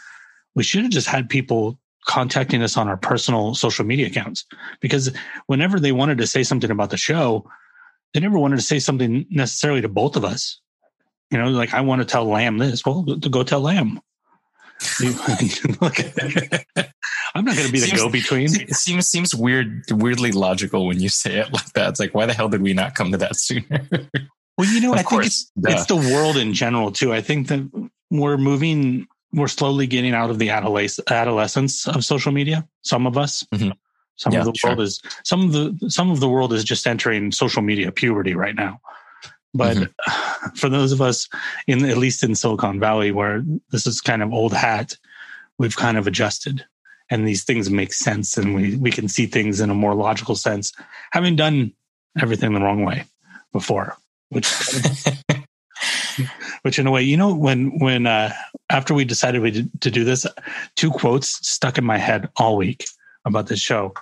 We 0.57 0.65
should 0.65 0.83
have 0.83 0.91
just 0.91 1.07
had 1.07 1.29
people 1.29 1.79
contacting 2.07 2.63
us 2.63 2.77
on 2.77 2.89
our 2.89 2.97
personal 2.97 3.55
social 3.55 3.85
media 3.85 4.07
accounts 4.07 4.45
because 4.81 5.13
whenever 5.47 5.79
they 5.79 5.93
wanted 5.93 6.19
to 6.19 6.27
say 6.27 6.43
something 6.43 6.71
about 6.71 6.91
the 6.91 6.97
show, 6.97 7.49
they 8.15 8.21
never 8.21 8.39
wanted 8.39 8.57
to 8.57 8.63
say 8.63 8.79
something 8.79 9.27
necessarily 9.31 9.83
to 9.83 9.89
both 9.89 10.17
of 10.17 10.25
us. 10.25 10.61
You 11.31 11.39
know, 11.39 11.49
like 11.51 11.75
I 11.75 11.81
want 11.83 12.01
to 12.01 12.05
tell 12.07 12.25
Lam 12.25 12.59
this. 12.59 12.85
Well, 12.85 13.03
go 13.03 13.43
tell 13.45 13.61
Lam. 13.61 14.01
I'm 17.35 17.45
not 17.45 17.57
going 17.57 17.67
to 17.67 17.73
be 17.73 17.81
the 17.81 17.87
Seems- 17.87 18.01
go 18.03 18.09
between. 18.09 18.45
It 18.61 18.75
seems 18.75 19.07
seems 19.09 19.35
weird, 19.35 19.85
weirdly 19.91 20.33
logical 20.33 20.87
when 20.87 21.01
you 21.01 21.09
say 21.09 21.39
it 21.39 21.53
like 21.53 21.73
that. 21.73 21.91
It's 21.91 22.01
like, 22.01 22.15
why 22.15 22.27
the 22.27 22.35
hell 22.35 22.49
did 22.49 22.63
we 22.63 22.73
not 22.73 22.95
come 22.95 23.11
to 23.13 23.19
that 23.19 23.37
sooner? 23.37 23.87
Well, 24.59 24.69
you 24.73 24.81
know, 24.81 24.93
Of 24.93 25.01
I 25.01 25.03
think 25.03 25.27
it's, 25.27 25.51
it's 25.59 25.87
the 25.87 25.97
world 25.97 26.37
in 26.37 26.55
general 26.55 26.91
too. 26.93 27.13
I 27.13 27.21
think 27.21 27.49
that 27.49 27.91
we're 28.11 28.39
moving, 28.39 29.07
we're 29.37 29.47
slowly 29.49 29.87
getting 29.87 30.15
out 30.15 30.31
of 30.31 30.39
the 30.41 30.49
adolesc- 30.49 31.07
adolescence 31.11 31.87
of 31.87 32.05
social 32.05 32.33
media. 32.33 32.67
Some 32.83 33.07
of 33.07 33.17
us, 33.17 33.45
Mhm. 33.55 33.73
some 34.17 34.33
Yeah, 34.33 34.41
of 34.41 34.47
the 34.47 34.55
sure. 34.57 34.71
world 34.71 34.81
is 34.81 35.01
some 35.25 35.43
of 35.45 35.53
the 35.53 35.91
some 35.91 36.11
of 36.11 36.19
the 36.21 36.29
world 36.29 36.53
is 36.53 36.65
just 36.65 36.87
entering 36.87 37.31
social 37.31 37.63
media 37.63 37.93
puberty 37.93 38.35
right 38.35 38.55
now. 38.57 38.81
But 39.55 39.77
Mm-hmm. 39.77 40.51
for 40.57 40.69
those 40.69 40.91
of 40.93 41.01
us 41.01 41.29
in 41.67 41.85
at 41.85 41.99
least 41.99 42.25
in 42.25 42.35
Silicon 42.35 42.81
Valley, 42.81 43.13
where 43.13 43.45
this 43.71 43.87
is 43.87 44.01
kind 44.01 44.23
of 44.23 44.33
old 44.33 44.53
hat, 44.53 44.97
we've 45.59 45.77
kind 45.77 45.97
of 45.99 46.07
adjusted, 46.07 46.65
and 47.11 47.27
these 47.29 47.45
things 47.45 47.71
make 47.71 47.93
sense, 47.93 48.37
and 48.39 48.55
we 48.55 48.77
we 48.77 48.91
can 48.91 49.07
see 49.09 49.27
things 49.27 49.61
in 49.61 49.71
a 49.71 49.75
more 49.75 49.95
logical 49.95 50.35
sense, 50.35 50.73
having 51.13 51.37
done 51.37 51.73
everything 52.21 52.53
the 52.55 52.61
wrong 52.61 52.85
way 52.85 53.05
before, 53.53 53.97
which 54.31 54.47
which 56.63 56.79
in 56.79 56.87
a 56.87 56.91
way, 56.91 57.03
you 57.03 57.17
know, 57.17 57.35
when 57.35 57.79
when 57.79 58.07
uh, 58.07 58.33
after 58.71 58.95
we 58.95 59.05
decided 59.05 59.41
we 59.43 59.51
did, 59.51 59.81
to 59.83 59.91
do 59.91 60.05
this, 60.05 60.27
two 60.77 60.91
quotes 60.91 61.47
stuck 61.49 61.79
in 61.79 61.85
my 61.85 61.99
head 61.99 62.29
all 62.37 62.57
week 62.57 62.87
about 63.25 63.47
this 63.49 63.61
show. 63.61 63.93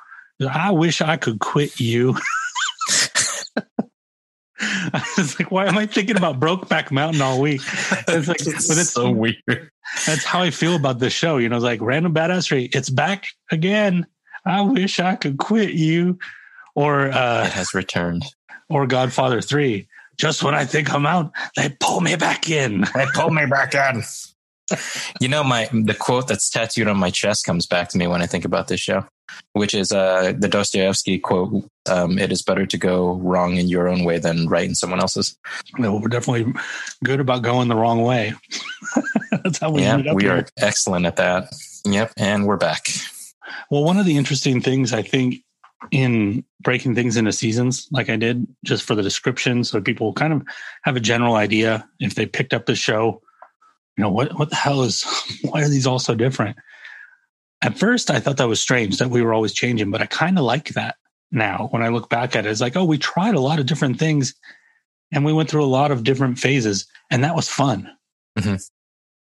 I 0.51 0.71
wish 0.73 1.01
I 1.01 1.17
could 1.17 1.39
quit 1.39 1.79
you. 1.81 2.17
I 4.61 5.03
was 5.19 5.39
like, 5.39 5.51
why 5.51 5.67
am 5.67 5.77
I 5.77 5.87
thinking 5.87 6.17
about 6.17 6.41
Brokeback 6.41 6.91
Mountain 6.91 7.21
all 7.21 7.41
week? 7.41 7.61
It's 8.09 8.29
like, 8.29 8.41
It's 8.41 8.69
but 8.69 8.79
it's 8.79 8.91
so 8.93 9.11
weird. 9.11 9.71
that's 10.07 10.25
how 10.25 10.41
I 10.43 10.51
feel 10.51 10.77
about 10.77 10.99
this 11.01 11.13
show. 11.13 11.39
You 11.39 11.49
know, 11.49 11.57
it's 11.57 11.65
like 11.65 11.81
random 11.81 12.15
badassery. 12.15 12.75
It's 12.75 12.89
back 12.91 13.27
again. 13.51 14.07
I 14.47 14.61
wish 14.63 15.01
I 15.01 15.17
could 15.17 15.39
quit 15.39 15.71
you. 15.75 16.19
Or 16.75 17.07
It 17.07 17.15
uh 17.15 17.45
has 17.47 17.75
returned. 17.75 18.25
or 18.69 18.87
Godfather 18.87 19.41
3. 19.41 19.87
Just 20.19 20.43
when 20.43 20.55
I 20.55 20.65
think 20.65 20.93
I'm 20.93 21.07
out, 21.07 21.33
they 21.57 21.75
pull 21.81 22.01
me 22.01 22.17
back 22.17 22.51
in. 22.51 22.85
They 22.95 23.07
pull 23.15 23.31
me 23.31 23.47
back 23.47 23.75
in. 23.75 24.03
You 25.21 25.29
know, 25.29 25.45
my 25.45 25.69
the 25.73 25.95
quote 25.95 26.29
that's 26.29 26.49
tattooed 26.49 26.89
on 26.89 26.97
my 26.97 27.11
chest 27.11 27.45
comes 27.45 27.67
back 27.67 27.89
to 27.91 27.99
me 27.99 28.07
when 28.07 28.23
I 28.23 28.27
think 28.27 28.45
about 28.45 28.69
this 28.69 28.81
show, 28.81 29.05
which 29.53 29.75
is 29.75 29.93
uh, 29.93 30.33
the 30.39 30.49
Dostoevsky 30.49 31.19
quote: 31.19 31.69
um, 31.89 32.19
"It 32.19 32.33
is 32.33 32.43
better 32.43 32.65
to 32.65 32.79
go 32.79 33.15
wrong 33.17 33.57
in 33.57 33.69
your 33.69 33.89
own 33.89 34.05
way 34.05 34.19
than 34.19 34.49
right 34.49 34.67
in 34.67 34.75
someone 34.75 35.01
else's." 35.01 35.37
No, 35.79 35.97
we're 35.97 36.09
definitely 36.09 36.53
good 37.05 37.21
about 37.21 37.43
going 37.43 37.69
the 37.69 37.77
wrong 37.77 38.03
way. 38.03 38.33
That's 39.31 39.59
how 39.59 39.71
we 39.71 39.83
yeah, 39.83 39.93
ended 39.93 40.09
up 40.09 40.17
we 40.17 40.25
here. 40.25 40.37
are 40.37 40.47
excellent 40.57 41.05
at 41.05 41.17
that. 41.17 41.53
Yep, 41.85 42.13
and 42.17 42.47
we're 42.47 42.57
back. 42.57 42.87
Well, 43.71 43.85
one 43.85 43.99
of 43.99 44.07
the 44.07 44.17
interesting 44.17 44.63
things 44.63 44.95
I 44.95 45.03
think 45.03 45.44
in 45.91 46.45
breaking 46.61 46.95
things 46.95 47.17
into 47.17 47.33
seasons, 47.33 47.89
like 47.91 48.09
I 48.09 48.17
did, 48.17 48.47
just 48.65 48.85
for 48.85 48.95
the 48.95 49.03
description, 49.03 49.65
so 49.65 49.81
people 49.81 50.13
kind 50.13 50.33
of 50.33 50.43
have 50.83 50.97
a 50.97 51.01
general 51.01 51.35
idea 51.35 51.89
if 52.01 52.15
they 52.15 52.27
picked 52.27 52.55
up 52.55 52.67
the 52.67 52.75
show. 52.75 53.21
You 53.97 54.03
know 54.03 54.11
what? 54.11 54.39
What 54.39 54.51
the 54.51 54.57
hell 54.57 54.83
is? 54.83 55.05
Why 55.43 55.63
are 55.63 55.69
these 55.69 55.87
all 55.87 55.99
so 55.99 56.15
different? 56.15 56.57
At 57.63 57.79
first, 57.79 58.11
I 58.11 58.21
thought 58.21 58.37
that 58.39 58.49
was 58.49 58.61
strange 58.61 58.99
that 58.99 59.11
we 59.11 59.23
were 59.23 59.33
always 59.33 59.55
changing, 59.55 59.91
but 59.91 60.03
I 60.03 60.07
kind 60.07 60.39
of 60.39 60.45
like 60.45 60.71
that 60.71 60.97
now. 61.31 61.69
When 61.71 61.83
I 61.83 61.89
look 61.89 62.11
back 62.11 62.37
at 62.37 62.47
it, 62.47 62.51
it's 62.51 62.61
like, 62.61 62.77
oh, 62.77 62.85
we 62.85 62.99
tried 62.99 63.35
a 63.35 63.41
lot 63.41 63.59
of 63.59 63.67
different 63.67 63.99
things, 63.99 64.35
and 65.13 65.25
we 65.25 65.33
went 65.33 65.49
through 65.51 65.65
a 65.65 65.67
lot 65.67 65.91
of 65.91 66.05
different 66.05 66.39
phases, 66.39 66.87
and 67.11 67.25
that 67.25 67.35
was 67.35 67.49
fun. 67.49 67.91
Mhm. 68.39 68.63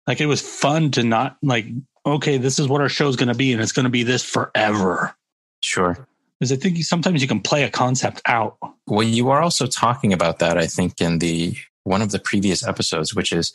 Like 0.07 0.21
it 0.21 0.26
was 0.26 0.42
fun 0.42 0.90
to 0.92 1.02
not 1.02 1.38
like, 1.42 1.66
okay, 2.04 2.37
this 2.37 2.59
is 2.59 2.69
what 2.69 2.80
our 2.80 2.88
show's 2.88 3.16
going 3.16 3.28
to 3.28 3.35
be, 3.35 3.52
and 3.52 3.62
it's 3.62 3.73
going 3.73 3.85
to 3.85 3.90
be 3.90 4.02
this 4.02 4.25
forever. 4.25 5.14
Sure. 5.62 6.07
Because 6.40 6.52
I 6.52 6.56
think 6.56 6.82
sometimes 6.85 7.20
you 7.20 7.28
can 7.28 7.40
play 7.40 7.64
a 7.64 7.70
concept 7.70 8.23
out. 8.25 8.56
Well, 8.87 9.02
you 9.02 9.28
are 9.28 9.42
also 9.42 9.66
talking 9.66 10.12
about 10.12 10.38
that, 10.38 10.56
I 10.56 10.66
think, 10.66 11.00
in 11.00 11.18
the 11.18 11.54
one 11.85 12.02
of 12.02 12.11
the 12.12 12.18
previous 12.18 12.66
episodes, 12.66 13.14
which 13.14 13.32
is 13.32 13.52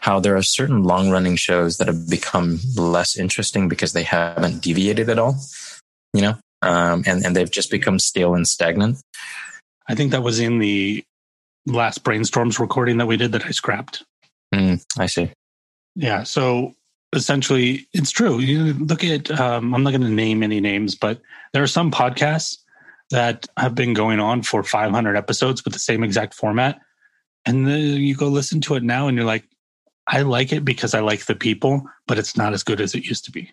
how 0.00 0.20
there 0.20 0.36
are 0.36 0.42
certain 0.42 0.84
long 0.84 1.10
running 1.10 1.36
shows 1.36 1.78
that 1.78 1.88
have 1.88 2.08
become 2.08 2.60
less 2.76 3.16
interesting 3.16 3.68
because 3.68 3.92
they 3.92 4.02
haven't 4.02 4.62
deviated 4.62 5.08
at 5.08 5.18
all, 5.18 5.36
you 6.12 6.22
know, 6.22 6.34
um, 6.62 7.02
and, 7.06 7.24
and 7.24 7.36
they've 7.36 7.50
just 7.50 7.70
become 7.70 7.98
stale 7.98 8.34
and 8.34 8.46
stagnant. 8.46 9.00
I 9.88 9.94
think 9.94 10.10
that 10.12 10.22
was 10.22 10.38
in 10.38 10.58
the 10.58 11.04
last 11.66 12.04
brainstorms 12.04 12.58
recording 12.58 12.98
that 12.98 13.06
we 13.06 13.16
did 13.16 13.32
that 13.32 13.46
I 13.46 13.50
scrapped. 13.50 14.04
Mm, 14.54 14.84
I 14.98 15.06
see. 15.06 15.30
Yeah. 15.94 16.22
So 16.22 16.74
essentially, 17.14 17.86
it's 17.92 18.10
true. 18.10 18.38
You 18.38 18.74
look 18.74 19.04
at, 19.04 19.30
um, 19.40 19.74
I'm 19.74 19.82
not 19.82 19.90
going 19.90 20.02
to 20.02 20.08
name 20.08 20.42
any 20.42 20.60
names, 20.60 20.94
but 20.94 21.20
there 21.52 21.62
are 21.62 21.68
some 21.68 21.90
podcasts 21.90 22.58
that 23.10 23.46
have 23.56 23.74
been 23.74 23.94
going 23.94 24.20
on 24.20 24.42
for 24.42 24.62
500 24.62 25.16
episodes 25.16 25.64
with 25.64 25.72
the 25.72 25.78
same 25.78 26.04
exact 26.04 26.34
format. 26.34 26.80
And 27.46 27.66
then 27.66 27.80
you 27.80 28.14
go 28.14 28.28
listen 28.28 28.60
to 28.62 28.74
it 28.74 28.82
now 28.82 29.08
and 29.08 29.16
you're 29.16 29.26
like, 29.26 29.44
I 30.06 30.22
like 30.22 30.52
it 30.52 30.64
because 30.64 30.94
I 30.94 31.00
like 31.00 31.26
the 31.26 31.34
people, 31.34 31.82
but 32.06 32.18
it's 32.18 32.36
not 32.36 32.52
as 32.52 32.62
good 32.62 32.80
as 32.80 32.94
it 32.94 33.04
used 33.04 33.24
to 33.26 33.30
be. 33.30 33.50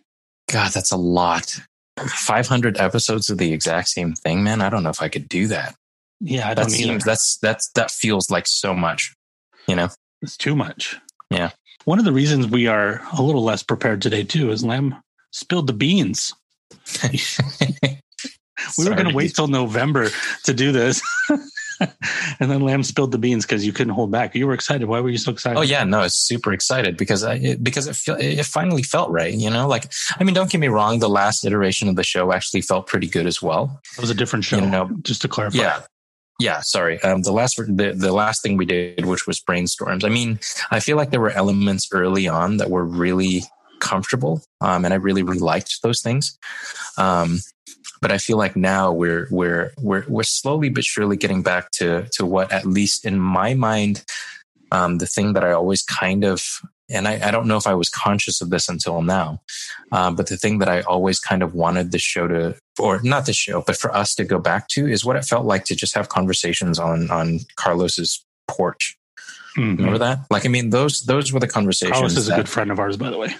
God, 0.52 0.72
that's 0.72 0.92
a 0.92 0.98
lot. 0.98 1.60
500 2.00 2.78
episodes 2.78 3.30
of 3.30 3.38
the 3.38 3.54
exact 3.54 3.90
same 3.90 4.14
thing, 4.14 4.44
man. 4.44 4.62
I 4.62 4.70
don't 4.70 4.84
know 4.84 4.90
if 4.90 5.02
I 5.02 5.08
could 5.10 5.30
do 5.30 5.48
that. 5.48 5.76
Yeah, 6.20 6.50
I 6.50 6.54
That 6.54 6.64
don't 6.64 6.74
either. 6.74 6.84
seems, 6.84 7.04
that's, 7.04 7.38
that's, 7.42 7.70
that 7.76 7.92
feels 7.92 8.30
like 8.30 8.48
so 8.48 8.74
much, 8.74 9.14
you 9.68 9.76
know? 9.76 9.90
It's 10.22 10.38
too 10.38 10.56
much. 10.56 10.98
Yeah. 11.30 11.52
One 11.86 12.00
of 12.00 12.06
the 12.06 12.12
reasons 12.12 12.48
we 12.48 12.66
are 12.66 13.02
a 13.16 13.22
little 13.22 13.44
less 13.44 13.62
prepared 13.62 14.02
today 14.02 14.24
too 14.24 14.50
is 14.50 14.64
Lam 14.66 14.96
spilled 15.32 15.68
the 15.68 15.74
beans. 15.74 16.34
we 17.04 18.90
were 18.90 18.96
going 18.96 19.08
to 19.08 19.16
wait 19.16 19.36
till 19.36 19.48
November 19.48 20.10
to 20.46 20.54
do 20.54 20.72
this. 20.72 21.04
and 22.40 22.50
then 22.50 22.62
Lam 22.62 22.82
spilled 22.82 23.12
the 23.12 23.20
beans 23.20 23.46
because 23.46 23.64
you 23.64 23.72
couldn't 23.72 23.94
hold 23.94 24.10
back. 24.10 24.34
You 24.34 24.48
were 24.48 24.56
excited. 24.56 24.88
Why 24.88 25.00
were 25.00 25.12
you 25.12 25.20
so 25.20 25.32
excited? 25.32 25.60
Oh 25.60 25.62
yeah, 25.62 25.84
no, 25.84 26.02
it's 26.02 26.16
super 26.16 26.54
excited 26.54 26.98
because 26.98 27.24
I 27.24 27.36
it, 27.36 27.64
because 27.64 27.86
it 27.86 27.96
feel, 27.96 28.16
it 28.16 28.46
finally 28.46 28.82
felt 28.82 29.12
right. 29.12 29.34
You 29.34 29.52
know, 29.52 29.68
like 29.68 29.92
I 30.20 30.24
mean, 30.24 30.34
don't 30.34 30.50
get 30.50 30.60
me 30.60 30.70
wrong, 30.70 30.98
the 31.00 31.10
last 31.10 31.46
iteration 31.46 31.88
of 31.88 31.96
the 31.98 32.04
show 32.04 32.32
actually 32.32 32.62
felt 32.62 32.88
pretty 32.88 33.08
good 33.08 33.28
as 33.28 33.44
well. 33.44 33.80
It 33.96 34.02
was 34.02 34.10
a 34.10 34.16
different 34.16 34.46
show. 34.46 34.58
You 34.58 34.66
know, 34.66 34.90
just 35.04 35.22
to 35.22 35.28
clarify. 35.28 35.60
Yeah, 35.60 35.82
yeah. 36.40 36.62
Sorry, 36.62 37.02
um, 37.02 37.22
the 37.22 37.32
last 37.32 37.58
the 37.58 37.94
the 37.96 38.14
last 38.14 38.42
thing 38.42 38.58
we 38.58 38.66
did, 38.66 39.06
which 39.06 39.28
was 39.28 39.40
brainstorms. 39.40 40.04
I 40.04 40.10
mean, 40.10 40.40
I 40.72 40.80
feel 40.80 40.98
like 40.98 41.12
there 41.12 41.22
were 41.22 41.32
elements 41.32 41.90
early 41.92 42.28
on 42.28 42.58
that 42.58 42.70
were 42.70 42.86
really 42.86 43.44
comfortable, 43.80 44.44
um, 44.62 44.86
and 44.86 44.94
I 44.94 44.98
really 44.98 45.24
really 45.24 45.40
liked 45.40 45.82
those 45.82 46.02
things. 46.02 46.38
Um, 46.98 47.40
but 48.02 48.12
I 48.12 48.18
feel 48.18 48.38
like 48.38 48.56
now 48.56 48.92
we're 48.92 49.28
we're 49.32 49.72
we're 49.78 50.06
we're 50.08 50.24
slowly 50.24 50.70
but 50.70 50.84
surely 50.84 51.18
getting 51.18 51.42
back 51.42 51.72
to 51.72 52.08
to 52.14 52.26
what 52.26 52.52
at 52.52 52.66
least 52.66 53.06
in 53.06 53.20
my 53.20 53.54
mind 53.54 54.04
um, 54.72 54.98
the 54.98 55.08
thing 55.08 55.34
that 55.34 55.44
I 55.44 55.52
always 55.52 55.82
kind 55.82 56.24
of 56.24 56.62
and 56.90 57.08
I, 57.08 57.28
I 57.28 57.32
don't 57.32 57.48
know 57.48 57.58
if 57.58 57.66
I 57.66 57.74
was 57.74 57.90
conscious 57.90 58.42
of 58.42 58.52
this 58.52 58.70
until 58.70 59.02
now, 59.02 59.42
um, 59.92 60.16
but 60.16 60.28
the 60.28 60.38
thing 60.38 60.60
that 60.60 60.70
I 60.70 60.82
always 60.82 61.20
kind 61.20 61.42
of 61.42 61.56
wanted 61.56 61.92
the 61.92 61.98
show 61.98 62.28
to, 62.28 62.56
or 62.80 63.00
not 63.04 63.26
the 63.26 63.34
show, 63.34 63.62
but 63.66 63.78
for 63.78 63.94
us 63.96 64.16
to 64.16 64.24
go 64.24 64.40
back 64.40 64.68
to 64.70 64.88
is 64.88 65.06
what 65.06 65.16
it 65.16 65.26
felt 65.26 65.46
like 65.46 65.66
to 65.66 65.76
just 65.76 65.96
have 65.96 66.10
conversations 66.10 66.80
on 66.80 67.10
on 67.12 67.40
Carlos's 67.56 68.24
porch. 68.48 68.98
Mhm. 69.58 69.78
Remember 69.78 69.98
that? 70.00 70.20
Like, 70.30 70.46
I 70.46 70.50
mean, 70.50 70.70
those 70.72 71.06
those 71.06 71.32
were 71.32 71.40
the 71.40 71.48
conversations. 71.48 71.94
Carlos 71.94 72.18
is 72.18 72.30
a 72.30 72.36
good 72.36 72.50
friend 72.50 72.72
of 72.72 72.80
ours, 72.80 72.98
by 72.98 73.10
the 73.10 73.18
way. 73.18 73.36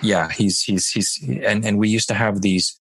yeah 0.00 0.30
he's 0.30 0.62
he's 0.62 0.88
he's 0.90 1.18
and 1.44 1.64
and 1.64 1.76
we 1.76 1.88
used 1.88 2.06
to 2.06 2.14
have 2.14 2.40
these 2.40 2.78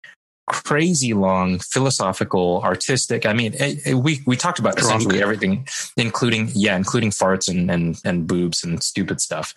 crazy 0.48 1.14
long 1.14 1.58
philosophical 1.60 2.60
artistic 2.64 3.24
i 3.26 3.32
mean 3.32 3.54
eh, 3.58 3.76
eh, 3.86 3.94
we 3.94 4.20
we 4.26 4.36
talked 4.36 4.58
about 4.58 4.76
Drunk. 4.76 4.86
essentially 4.96 5.22
everything 5.22 5.66
including 5.96 6.50
yeah 6.54 6.76
including 6.76 7.10
farts 7.10 7.48
and 7.48 7.70
and 7.70 8.00
and 8.04 8.26
boobs 8.26 8.64
and 8.64 8.82
stupid 8.82 9.20
stuff 9.20 9.54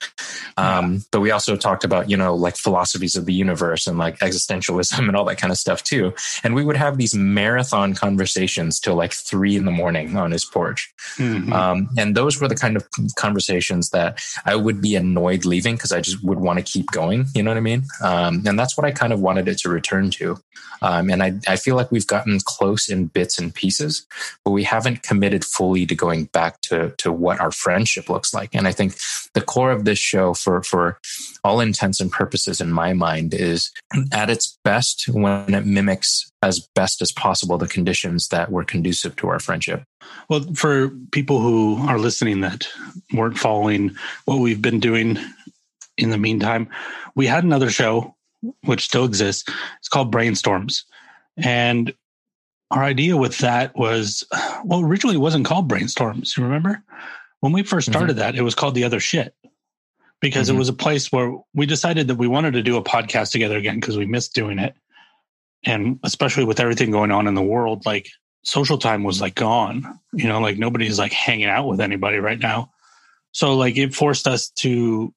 um 0.58 1.04
but 1.12 1.20
we 1.22 1.32
also 1.32 1.56
talked 1.56 1.84
about 1.84 2.10
you 2.10 2.16
know 2.16 2.36
like 2.36 2.56
philosophies 2.56 3.16
of 3.16 3.26
the 3.26 3.34
universe 3.34 3.88
and 3.88 3.98
like 3.98 4.20
existentialism 4.20 5.00
and 5.08 5.16
all 5.16 5.26
that 5.26 5.38
kind 5.38 5.52
of 5.52 5.58
stuff 5.58 5.84
too 5.84 6.14
and 6.44 6.54
we 6.56 6.64
would 6.64 6.78
have 6.78 6.98
these 6.98 7.16
marathon 7.16 7.94
conversations 7.94 8.80
till 8.80 8.96
like 8.96 9.12
three 9.14 9.56
in 9.56 9.66
the 9.66 9.72
morning 9.72 10.16
on 10.18 10.32
his 10.32 10.46
porch 10.46 10.94
Mhm. 11.18 11.52
um, 11.54 11.90
and 11.98 12.16
those 12.16 12.40
were 12.40 12.48
the 12.48 12.56
kind 12.56 12.76
of 12.76 12.88
conversations 13.18 13.90
that 13.90 14.20
I 14.46 14.56
would 14.56 14.82
be 14.82 14.96
annoyed 14.96 15.46
leaving 15.46 15.76
because 15.76 15.92
I 15.92 16.02
just 16.02 16.24
would 16.24 16.40
want 16.40 16.60
to 16.60 16.64
keep 16.64 16.92
going. 16.92 17.26
You 17.34 17.44
know 17.44 17.52
what 17.52 17.58
I 17.58 17.62
mean? 17.62 17.84
Um, 18.02 18.44
and 18.46 18.58
that's 18.60 18.76
what 18.78 18.86
I 18.86 18.92
kind 18.92 19.14
of 19.14 19.20
wanted 19.20 19.48
it 19.48 19.58
to 19.60 19.70
return 19.70 20.10
to. 20.12 20.38
Um, 20.82 21.10
and 21.10 21.24
I, 21.24 21.34
I 21.48 21.56
feel 21.56 21.76
like 21.76 21.92
we've 21.92 22.08
gotten 22.08 22.40
close 22.44 22.90
in 22.90 23.08
bits 23.08 23.40
and 23.40 23.54
pieces, 23.54 24.06
but 24.44 24.52
we 24.52 24.64
haven't 24.64 25.04
committed 25.04 25.46
fully 25.46 25.86
to 25.86 25.96
going 25.96 26.26
back 26.26 26.62
to, 26.62 26.94
to 26.98 27.12
what 27.12 27.40
our 27.40 27.52
friendship 27.52 28.10
looks 28.10 28.34
like. 28.34 28.54
And 28.54 28.68
I 28.68 28.72
think 28.72 28.96
the 29.34 29.42
core 29.42 29.72
of 29.72 29.86
this 29.86 30.00
show 30.00 30.34
for, 30.34 30.64
for 30.64 31.00
all 31.44 31.60
intents 31.60 32.00
and 32.00 32.12
purposes 32.12 32.62
in 32.62 32.72
my 32.72 32.94
mind 32.94 33.34
is 33.34 33.72
at 34.12 34.30
its 34.30 34.58
best 34.64 35.08
when 35.10 35.54
it 35.54 35.66
mimics 35.66 36.32
as 36.42 36.60
best 36.76 37.02
as 37.02 37.12
possible 37.12 37.58
the 37.58 37.68
conditions 37.68 38.28
that 38.30 38.52
were 38.52 38.64
conducive 38.64 39.16
to 39.18 39.28
our 39.28 39.40
friendship. 39.40 39.84
Well, 40.30 40.42
for 40.54 40.90
people 41.12 41.40
who 41.40 41.78
are 41.88 42.00
listening 42.00 42.42
that 42.42 42.68
weren't 43.14 43.38
following 43.38 43.96
what 44.26 44.40
we've 44.40 44.62
been 44.62 44.80
doing 44.80 45.18
in 45.98 46.10
the 46.10 46.18
meantime, 46.18 46.68
we 47.16 47.28
had 47.28 47.44
another 47.44 47.70
show 47.70 48.15
which 48.64 48.86
still 48.86 49.06
exists. 49.06 49.44
It's 49.80 49.90
called 49.90 50.14
Brainstorms. 50.14 50.84
And 51.38 51.94
our 52.72 52.84
idea 52.84 53.18
with 53.18 53.38
that 53.40 53.76
was 53.76 54.24
well, 54.64 54.82
originally 54.82 55.16
it 55.16 55.20
wasn't 55.20 55.46
called 55.46 55.70
Brainstorms. 55.70 56.38
You 56.38 56.44
remember? 56.44 56.84
When 57.42 57.52
we 57.54 57.64
first 57.64 57.88
started 57.90 58.16
that, 58.16 58.36
it 58.36 58.42
was 58.42 58.56
called 58.56 58.76
The 58.76 58.84
Other 58.86 59.00
Shit 59.00 59.36
because 60.22 60.50
Mhm. 60.50 60.56
it 60.56 60.58
was 60.58 60.70
a 60.70 60.74
place 60.74 61.12
where 61.12 61.34
we 61.54 61.66
decided 61.66 62.08
that 62.08 62.16
we 62.16 62.28
wanted 62.28 62.54
to 62.54 62.64
do 62.64 62.78
a 62.78 62.84
podcast 62.84 63.32
together 63.32 63.58
again 63.58 63.80
because 63.80 63.98
we 63.98 64.06
missed 64.06 64.34
doing 64.34 64.58
it. 64.58 64.76
And 65.64 66.00
especially 66.04 66.46
with 66.46 66.60
everything 66.60 66.92
going 66.92 67.12
on 67.12 67.28
in 67.28 67.36
the 67.36 67.42
world, 67.42 67.86
like 67.86 68.10
social 68.44 68.78
time 68.78 69.04
was 69.04 69.22
like 69.22 69.36
gone. 69.36 70.00
You 70.14 70.28
know, 70.28 70.40
like 70.40 70.58
nobody's 70.58 70.98
like 71.00 71.12
hanging 71.12 71.48
out 71.48 71.68
with 71.68 71.82
anybody 71.82 72.18
right 72.18 72.40
now. 72.40 72.72
So 73.32 73.56
like 73.56 73.78
it 73.78 73.94
forced 73.94 74.28
us 74.28 74.50
to 74.62 75.14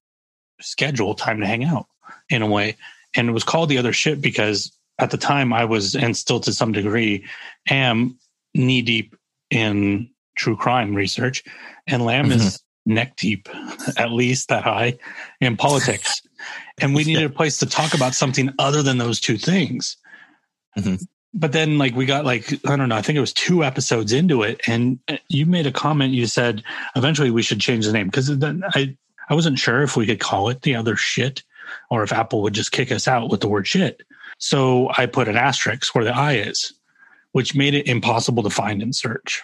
schedule 0.61 1.15
time 1.15 1.41
to 1.41 1.47
hang 1.47 1.65
out 1.65 1.87
in 2.29 2.43
a 2.43 2.47
way. 2.47 2.77
And 3.17 3.29
it 3.29 3.33
was 3.33 3.45
called 3.45 3.69
the 3.69 3.79
other 3.79 3.93
shit 3.93 4.21
because 4.21 4.73
at 4.99 5.11
the 5.11 5.17
time 5.17 5.53
I 5.53 5.65
was 5.65 5.95
and 5.95 6.17
still 6.17 6.41
to 6.41 6.53
some 6.53 6.73
degree 6.73 7.25
am 7.71 8.19
knee 8.55 8.83
deep 8.83 9.17
in 9.51 10.11
true 10.37 10.57
crime 10.57 10.95
research. 10.95 11.45
And 11.87 12.05
Lam 12.05 12.31
is 12.33 12.63
neck 12.87 13.17
deep, 13.17 13.49
at 13.97 14.11
least 14.11 14.49
that 14.49 14.65
high 14.65 14.99
in 15.41 15.57
politics. 15.57 16.23
and 16.81 16.95
we 16.95 17.05
needed 17.05 17.25
a 17.25 17.31
place 17.31 17.59
to 17.59 17.67
talk 17.67 17.95
about 17.95 18.15
something 18.15 18.51
other 18.59 18.83
than 18.83 18.99
those 18.99 19.21
two 19.21 19.39
things. 19.39 19.97
Mhm. 20.77 21.05
But 21.35 21.53
then, 21.53 21.77
like, 21.77 21.95
we 21.95 22.07
got 22.07 22.25
like, 22.25 22.53
I 22.67 22.77
don't 22.77 22.89
know, 22.89 22.97
I 22.97 23.03
think 23.03 23.17
it 23.17 23.21
was 23.21 23.35
two 23.35 23.63
episodes 23.63 24.13
into 24.13 24.43
it. 24.43 24.61
And 24.67 24.99
you 25.29 25.45
made 25.45 25.67
a 25.67 25.73
comment. 25.73 26.15
You 26.15 26.27
said 26.27 26.65
eventually 26.97 27.31
we 27.31 27.43
should 27.43 27.61
change 27.61 27.85
the 27.85 27.93
name 27.93 28.07
because 28.07 28.37
then 28.39 28.65
I, 28.75 28.97
I 29.29 29.35
wasn't 29.35 29.59
sure 29.59 29.83
if 29.83 29.97
we 29.97 30.07
could 30.07 30.21
call 30.21 30.49
it 30.49 30.63
the 30.63 30.75
other 30.75 30.97
shit 30.97 31.43
or 31.91 32.03
if 32.03 32.13
Apple 32.13 32.43
would 32.43 32.55
just 32.55 32.73
kick 32.73 32.91
us 32.93 33.09
out 33.09 33.31
with 33.31 33.41
the 33.41 33.49
word 33.49 33.67
shit. 33.67 34.03
So 34.39 34.91
I 34.97 35.07
put 35.07 35.29
an 35.29 35.37
asterisk 35.37 35.95
where 35.95 36.05
the 36.05 36.15
I 36.15 36.35
is, 36.35 36.73
which 37.33 37.55
made 37.55 37.75
it 37.75 37.87
impossible 37.89 38.43
to 38.45 38.51
find 38.51 38.83
in 38.83 38.93
search. 38.93 39.43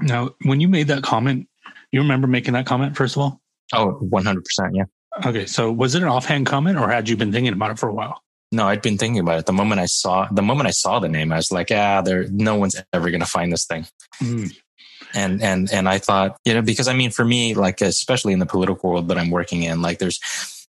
Now, 0.00 0.30
when 0.44 0.60
you 0.60 0.68
made 0.68 0.88
that 0.88 1.02
comment, 1.02 1.48
you 1.92 2.00
remember 2.00 2.26
making 2.26 2.54
that 2.54 2.66
comment, 2.66 2.96
first 2.96 3.16
of 3.16 3.22
all? 3.22 3.40
Oh, 3.72 3.98
100%. 4.02 4.42
Yeah. 4.72 4.84
Okay. 5.24 5.46
So 5.46 5.70
was 5.70 5.94
it 5.94 6.02
an 6.02 6.08
offhand 6.08 6.46
comment 6.46 6.78
or 6.78 6.88
had 6.88 7.08
you 7.08 7.16
been 7.16 7.32
thinking 7.32 7.52
about 7.52 7.72
it 7.72 7.78
for 7.78 7.88
a 7.88 7.94
while? 7.94 8.22
No, 8.52 8.66
I'd 8.66 8.82
been 8.82 8.98
thinking 8.98 9.20
about 9.20 9.38
it. 9.38 9.46
The 9.46 9.52
moment 9.52 9.80
I 9.80 9.86
saw 9.86 10.26
the 10.30 10.42
moment 10.42 10.66
I 10.66 10.72
saw 10.72 10.98
the 10.98 11.08
name, 11.08 11.32
I 11.32 11.36
was 11.36 11.52
like, 11.52 11.70
ah, 11.70 12.02
there 12.02 12.26
no 12.30 12.56
one's 12.56 12.74
ever 12.92 13.10
gonna 13.10 13.26
find 13.26 13.52
this 13.52 13.64
thing. 13.64 13.86
Mm, 14.20 14.52
And 15.14 15.42
and 15.42 15.72
and 15.72 15.88
I 15.88 15.98
thought, 15.98 16.36
you 16.44 16.54
know, 16.54 16.62
because 16.62 16.88
I 16.88 16.94
mean 16.94 17.10
for 17.10 17.24
me, 17.24 17.54
like 17.54 17.80
especially 17.80 18.32
in 18.32 18.40
the 18.40 18.46
political 18.46 18.90
world 18.90 19.08
that 19.08 19.18
I'm 19.18 19.30
working 19.30 19.62
in, 19.62 19.82
like 19.82 19.98
there's 20.00 20.18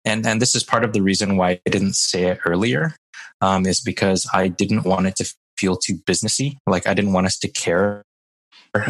and 0.08 0.26
and 0.26 0.41
this 0.41 0.56
is 0.56 0.63
part 0.63 0.84
of 0.84 0.93
the 0.93 1.02
reason 1.02 1.38
why 1.38 1.60
I 1.65 1.70
didn't 1.70 1.96
say 1.96 2.24
it 2.32 2.39
earlier, 2.46 2.96
um, 3.41 3.65
is 3.65 3.82
because 3.82 4.28
I 4.34 4.48
didn't 4.48 4.84
want 4.84 5.08
it 5.08 5.15
to 5.17 5.34
feel 5.58 5.76
too 5.76 5.96
businessy. 5.96 6.56
Like 6.65 6.88
I 6.88 6.93
didn't 6.93 7.13
want 7.13 7.28
us 7.28 7.38
to 7.39 7.48
care 7.48 8.04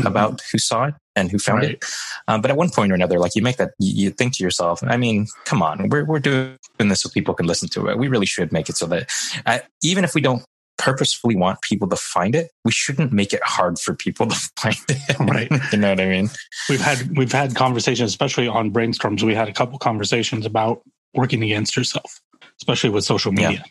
about 0.06 0.42
who 0.52 0.58
saw 0.58 0.86
it 0.86 0.96
and 1.16 1.32
who 1.32 1.40
found 1.40 1.62
Right. 1.62 1.72
it. 1.72 1.86
Um, 2.28 2.42
but 2.42 2.52
at 2.52 2.58
one 2.58 2.70
point 2.70 2.92
or 2.92 2.96
another, 2.96 3.20
like 3.20 3.36
you 3.36 3.42
make 3.42 3.58
that, 3.58 3.72
you, 3.80 4.06
you 4.06 4.10
think 4.12 4.36
to 4.36 4.44
yourself, 4.44 4.82
I 4.84 4.98
mean, 4.98 5.28
come 5.46 5.62
on, 5.62 5.90
we're, 5.90 6.04
we're 6.04 6.20
doing 6.20 6.58
this 6.80 7.02
so 7.02 7.10
people 7.10 7.34
can 7.34 7.46
listen 7.46 7.70
to 7.70 7.88
it. 7.88 7.98
We 7.98 8.08
really 8.08 8.26
should 8.26 8.52
make 8.52 8.70
it 8.70 8.78
so 8.78 8.86
that 8.88 9.10
I, 9.46 9.62
even 9.84 10.04
if 10.04 10.14
we 10.14 10.22
don't 10.22 10.44
purposefully 10.78 11.36
want 11.36 11.62
people 11.62 11.88
to 11.90 11.96
find 11.96 12.36
it, 12.36 12.52
we 12.66 12.72
shouldn't 12.72 13.12
make 13.12 13.34
it 13.34 13.42
hard 13.44 13.80
for 13.80 13.96
people 13.96 14.28
to 14.28 14.36
find 14.60 14.76
it. 14.90 15.20
Right. 15.20 15.50
you 15.72 15.78
know 15.80 15.90
what 15.92 16.02
I 16.02 16.06
mean? 16.06 16.30
we've 16.70 16.82
had 16.82 17.18
we've 17.18 17.32
had 17.32 17.56
conversations, 17.56 18.10
especially 18.10 18.48
on 18.48 18.72
brainstorms. 18.72 19.24
We 19.24 19.36
had 19.36 19.48
a 19.48 19.54
couple 19.54 19.80
conversations 19.80 20.46
about 20.46 20.82
working 21.18 21.44
against 21.44 21.76
yourself, 21.76 22.22
especially 22.62 22.92
with 22.92 23.04
social 23.04 23.34
Yeah. 23.34 23.50
media, 23.50 23.66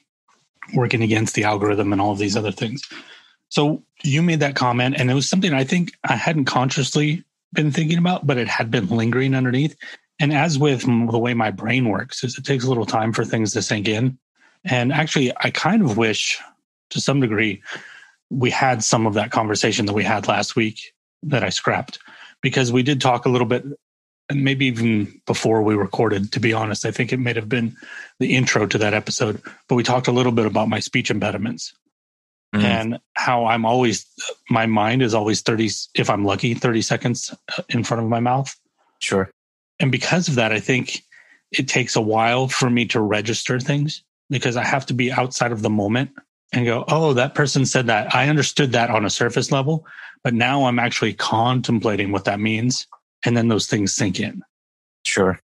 working 0.75 1.03
against 1.03 1.35
the 1.35 1.45
algorithm 1.45 1.93
and 1.93 2.03
all 2.03 2.13
of 2.13 2.19
these 2.19 2.37
other 2.37 2.53
things. 2.53 2.83
So 3.49 3.83
you 4.03 4.23
made 4.23 4.41
that 4.41 4.57
comment, 4.57 4.97
and 4.99 5.11
it 5.11 5.15
was 5.15 5.29
something 5.29 5.55
I 5.55 5.65
think 5.65 5.93
I 6.05 6.17
hadn't 6.17 6.47
consciously 6.47 7.25
been 7.55 7.71
thinking 7.71 7.97
about, 7.97 8.27
but 8.27 8.37
it 8.37 8.49
had 8.49 8.71
been 8.71 8.89
lingering 8.89 9.35
underneath. 9.35 9.77
And 10.19 10.33
as 10.33 10.59
with 10.59 10.83
the 10.83 11.19
way 11.19 11.33
my 11.33 11.51
brain 11.51 11.89
works, 11.89 12.25
is 12.25 12.37
it 12.37 12.45
takes 12.45 12.65
a 12.65 12.69
little 12.69 12.87
time 12.87 13.13
for 13.13 13.25
things 13.25 13.53
to 13.53 13.63
sink 13.63 13.89
in. 13.89 14.19
And 14.65 14.93
actually, 14.93 15.33
I 15.41 15.51
kind 15.51 15.83
of 15.83 15.97
wish, 15.97 16.41
to 16.91 17.01
some 17.01 17.21
degree, 17.21 17.63
we 18.31 18.51
had 18.51 18.83
some 18.83 19.07
of 19.07 19.15
that 19.15 19.31
conversation 19.31 19.87
that 19.87 19.93
we 19.93 20.03
had 20.03 20.27
last 20.27 20.57
week 20.57 20.93
that 21.23 21.45
I 21.45 21.51
scrapped 21.51 22.01
because 22.43 22.73
we 22.73 22.83
did 22.83 23.01
talk 23.01 23.27
a 23.27 23.29
little 23.29 23.47
bit, 23.47 23.65
and 24.29 24.43
maybe 24.45 24.67
even 24.67 25.21
before 25.27 25.63
we 25.63 25.75
recorded. 25.75 26.33
To 26.33 26.41
be 26.41 26.53
honest, 26.53 26.85
I 26.85 26.91
think 26.91 27.13
it 27.13 27.19
may 27.21 27.33
have 27.35 27.49
been 27.49 27.77
the 28.19 28.35
intro 28.35 28.67
to 28.67 28.79
that 28.79 28.95
episode, 28.95 29.41
but 29.69 29.77
we 29.77 29.83
talked 29.83 30.09
a 30.09 30.13
little 30.13 30.33
bit 30.33 30.47
about 30.47 30.69
my 30.69 30.81
speech 30.81 31.11
impediments 31.11 31.73
Mhm. 32.55 32.63
and 32.65 32.99
how 33.15 33.47
I'm 33.47 33.65
always 33.65 34.07
my 34.49 34.67
mind 34.67 35.03
is 35.03 35.15
always 35.15 35.43
30 35.43 35.69
if 35.95 36.09
I'm 36.09 36.25
lucky 36.25 36.55
30 36.55 36.81
seconds 36.81 37.35
uh, 37.59 37.63
in 37.69 37.83
front 37.83 38.03
of 38.05 38.09
my 38.09 38.21
mouth 38.21 38.55
Sure. 39.01 39.29
and 39.81 39.91
because 39.91 40.29
of 40.29 40.37
that 40.37 40.53
I 40.53 40.61
think 40.61 41.03
it 41.51 41.67
takes 41.69 41.97
a 41.97 42.01
while 42.01 42.47
for 42.49 42.71
me 42.71 42.87
to 42.87 43.01
register 43.01 43.59
things 43.59 44.03
because 44.31 44.57
I 44.57 44.65
have 44.65 44.87
to 44.87 44.95
be 44.95 45.11
outside 45.13 45.51
of 45.53 45.63
the 45.63 45.71
moment 45.71 46.11
and 46.53 46.65
go 46.65 46.85
oh 46.87 47.13
that 47.15 47.35
person 47.35 47.67
said 47.67 47.89
that 47.89 48.15
I 48.15 48.29
understood 48.29 48.71
that 48.73 48.91
on 48.91 49.05
a 49.05 49.11
surface 49.11 49.51
level 49.51 49.85
but 50.23 50.33
now 50.33 50.65
I'm 50.67 50.79
actually 50.79 51.15
contemplating 51.15 52.13
what 52.13 52.25
that 52.27 52.39
means 52.41 52.87
and 53.27 53.37
then 53.37 53.49
those 53.49 53.67
things 53.67 53.95
sink 53.95 54.19
in 54.21 54.43
Sure. 55.05 55.39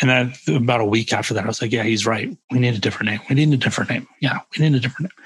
and 0.00 0.10
then 0.10 0.56
about 0.56 0.80
a 0.80 0.84
week 0.84 1.12
after 1.12 1.34
that, 1.34 1.44
I 1.44 1.46
was 1.48 1.60
like, 1.62 1.72
yeah, 1.72 1.82
he's 1.82 2.06
right. 2.06 2.36
We 2.50 2.58
need 2.58 2.74
a 2.74 2.78
different 2.78 3.10
name. 3.10 3.20
We 3.28 3.34
need 3.34 3.52
a 3.52 3.56
different 3.56 3.90
name. 3.90 4.06
Yeah, 4.20 4.40
we 4.56 4.62
need 4.68 4.76
a 4.76 4.80
different 4.80 5.10
name. 5.10 5.24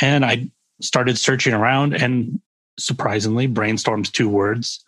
And 0.00 0.24
I 0.24 0.48
started 0.80 1.18
searching 1.18 1.52
around, 1.54 1.92
and 1.94 2.40
surprisingly, 2.78 3.46
Brainstorm's 3.48 4.10
two 4.10 4.28
words 4.28 4.84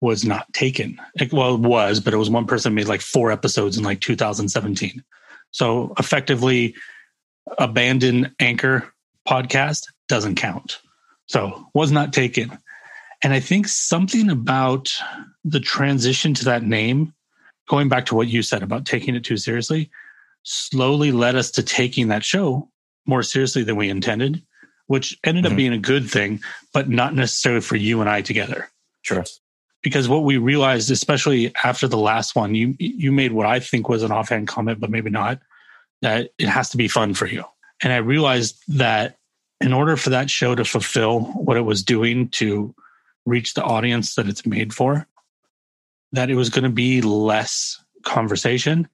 was 0.00 0.24
not 0.24 0.52
taken. 0.52 1.00
Like, 1.18 1.32
well, 1.32 1.54
it 1.54 1.60
was, 1.60 2.00
but 2.00 2.12
it 2.12 2.18
was 2.18 2.28
one 2.30 2.46
person 2.46 2.74
made 2.74 2.86
like 2.88 3.00
four 3.00 3.30
episodes 3.30 3.76
in 3.78 3.84
like 3.84 4.00
2017. 4.00 5.02
So 5.52 5.94
effectively, 5.98 6.74
abandoned 7.58 8.32
Anchor 8.40 8.92
podcast 9.28 9.84
doesn't 10.08 10.36
count. 10.36 10.80
So 11.26 11.66
was 11.74 11.90
not 11.92 12.12
taken. 12.12 12.56
And 13.22 13.32
I 13.32 13.40
think 13.40 13.66
something 13.68 14.28
about 14.30 14.92
the 15.46 15.60
transition 15.60 16.34
to 16.34 16.44
that 16.44 16.64
name 16.64 17.14
going 17.68 17.88
back 17.88 18.06
to 18.06 18.14
what 18.14 18.28
you 18.28 18.42
said 18.42 18.62
about 18.62 18.84
taking 18.84 19.14
it 19.14 19.24
too 19.24 19.36
seriously, 19.36 19.90
slowly 20.42 21.12
led 21.12 21.36
us 21.36 21.50
to 21.52 21.62
taking 21.62 22.08
that 22.08 22.24
show 22.24 22.68
more 23.06 23.22
seriously 23.22 23.62
than 23.62 23.76
we 23.76 23.88
intended, 23.88 24.42
which 24.86 25.16
ended 25.24 25.44
Mhm. 25.44 25.50
up 25.50 25.56
being 25.56 25.72
a 25.72 25.78
good 25.78 26.10
thing, 26.10 26.40
but 26.72 26.88
not 26.88 27.14
necessarily 27.14 27.60
for 27.60 27.76
you 27.76 28.00
and 28.00 28.10
I 28.10 28.22
together. 28.22 28.68
Sure. 29.02 29.24
Because 29.82 30.08
what 30.08 30.24
we 30.24 30.36
realized, 30.36 30.90
especially 30.90 31.52
after 31.64 31.86
the 31.86 31.96
last 31.98 32.34
one, 32.34 32.54
you 32.54 32.74
you 32.78 33.12
made 33.12 33.32
what 33.32 33.46
I 33.46 33.60
think 33.60 33.88
was 33.88 34.02
an 34.02 34.10
offhand 34.12 34.48
comment, 34.48 34.80
but 34.80 34.90
maybe 34.90 35.10
not, 35.10 35.40
that 36.02 36.30
it 36.38 36.48
has 36.48 36.70
to 36.70 36.76
be 36.76 36.88
fun 36.88 37.14
for 37.14 37.26
you. 37.26 37.44
And 37.82 37.92
I 37.92 37.98
realized 37.98 38.56
that 38.68 39.16
in 39.60 39.72
order 39.72 39.96
for 39.96 40.10
that 40.10 40.30
show 40.30 40.54
to 40.54 40.64
fulfill 40.64 41.20
what 41.20 41.56
it 41.56 41.62
was 41.62 41.82
doing 41.82 42.28
to 42.30 42.74
reach 43.24 43.54
the 43.54 43.62
audience 43.64 44.14
that 44.14 44.28
it's 44.28 44.44
made 44.46 44.72
for, 44.74 45.06
that 46.16 46.30
it 46.30 46.34
was 46.34 46.50
going 46.50 46.64
to 46.64 46.70
be 46.70 47.00
less 47.02 47.82
conversation 48.04 48.88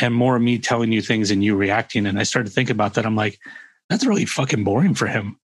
and 0.00 0.14
more 0.14 0.36
of 0.36 0.42
me 0.42 0.58
telling 0.58 0.92
you 0.92 1.02
things 1.02 1.30
and 1.30 1.42
you 1.42 1.56
reacting. 1.56 2.06
And 2.06 2.18
I 2.18 2.22
started 2.22 2.52
thinking 2.52 2.74
about 2.74 2.94
that. 2.94 3.06
I'm 3.06 3.16
like, 3.16 3.38
that's 3.88 4.06
really 4.06 4.24
fucking 4.24 4.64
boring 4.64 4.94
for 4.94 5.06
him. 5.06 5.38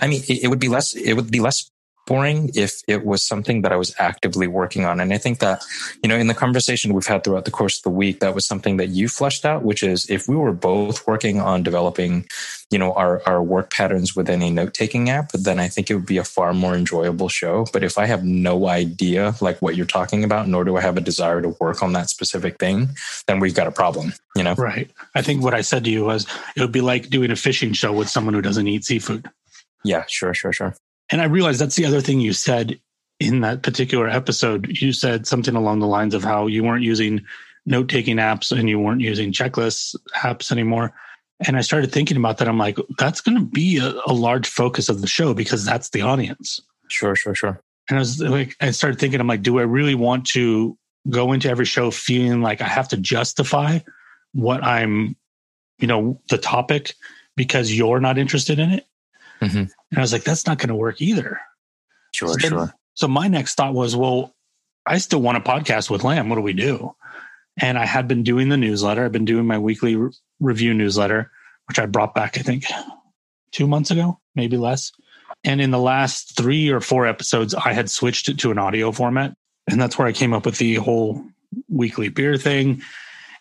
I 0.00 0.06
mean, 0.06 0.22
it 0.28 0.48
would 0.48 0.58
be 0.58 0.68
less. 0.68 0.94
It 0.94 1.14
would 1.14 1.30
be 1.30 1.40
less 1.40 1.70
boring 2.08 2.50
if 2.54 2.82
it 2.88 3.04
was 3.04 3.22
something 3.22 3.60
that 3.62 3.72
I 3.72 3.76
was 3.76 3.94
actively 3.98 4.46
working 4.46 4.86
on. 4.86 4.98
And 4.98 5.12
I 5.12 5.18
think 5.18 5.40
that, 5.40 5.62
you 6.02 6.08
know, 6.08 6.16
in 6.16 6.26
the 6.26 6.34
conversation 6.34 6.94
we've 6.94 7.06
had 7.06 7.22
throughout 7.22 7.44
the 7.44 7.50
course 7.50 7.76
of 7.78 7.82
the 7.82 7.90
week, 7.90 8.20
that 8.20 8.34
was 8.34 8.46
something 8.46 8.78
that 8.78 8.88
you 8.88 9.08
fleshed 9.08 9.44
out, 9.44 9.62
which 9.62 9.82
is 9.82 10.08
if 10.08 10.26
we 10.26 10.34
were 10.34 10.54
both 10.54 11.06
working 11.06 11.38
on 11.40 11.62
developing, 11.62 12.26
you 12.70 12.78
know, 12.78 12.94
our, 12.94 13.22
our 13.26 13.42
work 13.42 13.70
patterns 13.70 14.16
within 14.16 14.40
a 14.42 14.50
note 14.50 14.72
taking 14.72 15.10
app, 15.10 15.32
then 15.32 15.58
I 15.60 15.68
think 15.68 15.90
it 15.90 15.94
would 15.94 16.06
be 16.06 16.16
a 16.16 16.24
far 16.24 16.54
more 16.54 16.74
enjoyable 16.74 17.28
show. 17.28 17.66
But 17.72 17.84
if 17.84 17.98
I 17.98 18.06
have 18.06 18.24
no 18.24 18.68
idea 18.68 19.34
like 19.42 19.60
what 19.60 19.76
you're 19.76 19.86
talking 19.86 20.24
about, 20.24 20.48
nor 20.48 20.64
do 20.64 20.76
I 20.78 20.80
have 20.80 20.96
a 20.96 21.02
desire 21.02 21.42
to 21.42 21.54
work 21.60 21.82
on 21.82 21.92
that 21.92 22.08
specific 22.08 22.58
thing, 22.58 22.88
then 23.26 23.38
we've 23.38 23.54
got 23.54 23.66
a 23.66 23.72
problem, 23.72 24.14
you 24.34 24.42
know? 24.42 24.54
Right. 24.54 24.90
I 25.14 25.20
think 25.20 25.42
what 25.42 25.54
I 25.54 25.60
said 25.60 25.84
to 25.84 25.90
you 25.90 26.06
was 26.06 26.26
it 26.56 26.62
would 26.62 26.72
be 26.72 26.80
like 26.80 27.10
doing 27.10 27.30
a 27.30 27.36
fishing 27.36 27.74
show 27.74 27.92
with 27.92 28.08
someone 28.08 28.32
who 28.32 28.42
doesn't 28.42 28.66
eat 28.66 28.84
seafood. 28.84 29.28
Yeah, 29.84 30.04
sure, 30.08 30.34
sure, 30.34 30.52
sure. 30.52 30.74
And 31.10 31.20
I 31.20 31.24
realized 31.24 31.60
that's 31.60 31.76
the 31.76 31.86
other 31.86 32.00
thing 32.00 32.20
you 32.20 32.32
said 32.32 32.78
in 33.20 33.40
that 33.40 33.62
particular 33.62 34.08
episode. 34.08 34.68
You 34.80 34.92
said 34.92 35.26
something 35.26 35.54
along 35.54 35.80
the 35.80 35.86
lines 35.86 36.14
of 36.14 36.22
how 36.22 36.46
you 36.46 36.62
weren't 36.62 36.84
using 36.84 37.24
note 37.66 37.88
taking 37.88 38.16
apps 38.16 38.56
and 38.56 38.68
you 38.68 38.78
weren't 38.78 39.00
using 39.00 39.32
checklist 39.32 39.96
apps 40.14 40.50
anymore. 40.50 40.92
And 41.46 41.56
I 41.56 41.60
started 41.60 41.92
thinking 41.92 42.16
about 42.16 42.38
that. 42.38 42.48
I'm 42.48 42.58
like, 42.58 42.78
that's 42.98 43.20
going 43.20 43.38
to 43.38 43.44
be 43.44 43.78
a, 43.78 43.94
a 44.06 44.12
large 44.12 44.48
focus 44.48 44.88
of 44.88 45.00
the 45.00 45.06
show 45.06 45.34
because 45.34 45.64
that's 45.64 45.90
the 45.90 46.02
audience. 46.02 46.60
Sure, 46.88 47.14
sure, 47.14 47.34
sure. 47.34 47.60
And 47.88 47.98
I 47.98 48.00
was 48.00 48.20
like, 48.20 48.56
I 48.60 48.70
started 48.70 48.98
thinking, 48.98 49.20
I'm 49.20 49.26
like, 49.26 49.42
do 49.42 49.58
I 49.58 49.62
really 49.62 49.94
want 49.94 50.26
to 50.28 50.76
go 51.08 51.32
into 51.32 51.48
every 51.48 51.64
show 51.64 51.90
feeling 51.90 52.42
like 52.42 52.60
I 52.60 52.66
have 52.66 52.88
to 52.88 52.96
justify 52.96 53.78
what 54.32 54.62
I'm, 54.62 55.16
you 55.78 55.86
know, 55.86 56.20
the 56.28 56.38
topic 56.38 56.94
because 57.36 57.72
you're 57.72 58.00
not 58.00 58.18
interested 58.18 58.58
in 58.58 58.70
it? 58.70 58.86
Mhm. 59.40 59.70
And 59.90 59.98
I 59.98 60.00
was 60.00 60.12
like, 60.12 60.24
that's 60.24 60.46
not 60.46 60.58
going 60.58 60.68
to 60.68 60.74
work 60.74 61.00
either. 61.00 61.40
Sure, 62.12 62.28
So 62.28 62.34
then- 62.38 62.50
sure. 62.50 62.74
So 62.94 63.06
my 63.08 63.28
next 63.28 63.54
thought 63.54 63.74
was, 63.74 63.94
well, 63.94 64.34
I 64.84 64.98
still 64.98 65.20
want 65.22 65.38
a 65.38 65.40
podcast 65.40 65.88
with 65.90 66.02
Lam. 66.02 66.28
What 66.28 66.36
do 66.36 66.42
we 66.42 66.52
do? 66.52 66.94
And 67.60 67.78
I 67.78 67.84
had 67.86 68.08
been 68.08 68.22
doing 68.24 68.48
the 68.48 68.56
newsletter. 68.56 69.04
I've 69.04 69.12
been 69.12 69.24
doing 69.24 69.46
my 69.46 69.58
weekly 69.58 69.94
re- 69.96 70.10
review 70.40 70.74
newsletter, 70.74 71.30
which 71.68 71.78
I 71.78 71.86
brought 71.86 72.14
back, 72.14 72.38
I 72.38 72.42
think, 72.42 72.64
two 73.52 73.66
months 73.66 73.90
ago, 73.90 74.18
maybe 74.34 74.56
less. 74.56 74.90
And 75.44 75.60
in 75.60 75.70
the 75.70 75.78
last 75.78 76.36
three 76.36 76.70
or 76.70 76.80
four 76.80 77.06
episodes, 77.06 77.54
I 77.54 77.72
had 77.72 77.90
switched 77.90 78.28
it 78.28 78.38
to 78.40 78.50
an 78.50 78.58
audio 78.58 78.90
format. 78.90 79.34
And 79.70 79.80
that's 79.80 79.96
where 79.98 80.08
I 80.08 80.12
came 80.12 80.32
up 80.32 80.46
with 80.46 80.58
the 80.58 80.76
whole 80.76 81.22
weekly 81.68 82.08
beer 82.08 82.36
thing. 82.36 82.82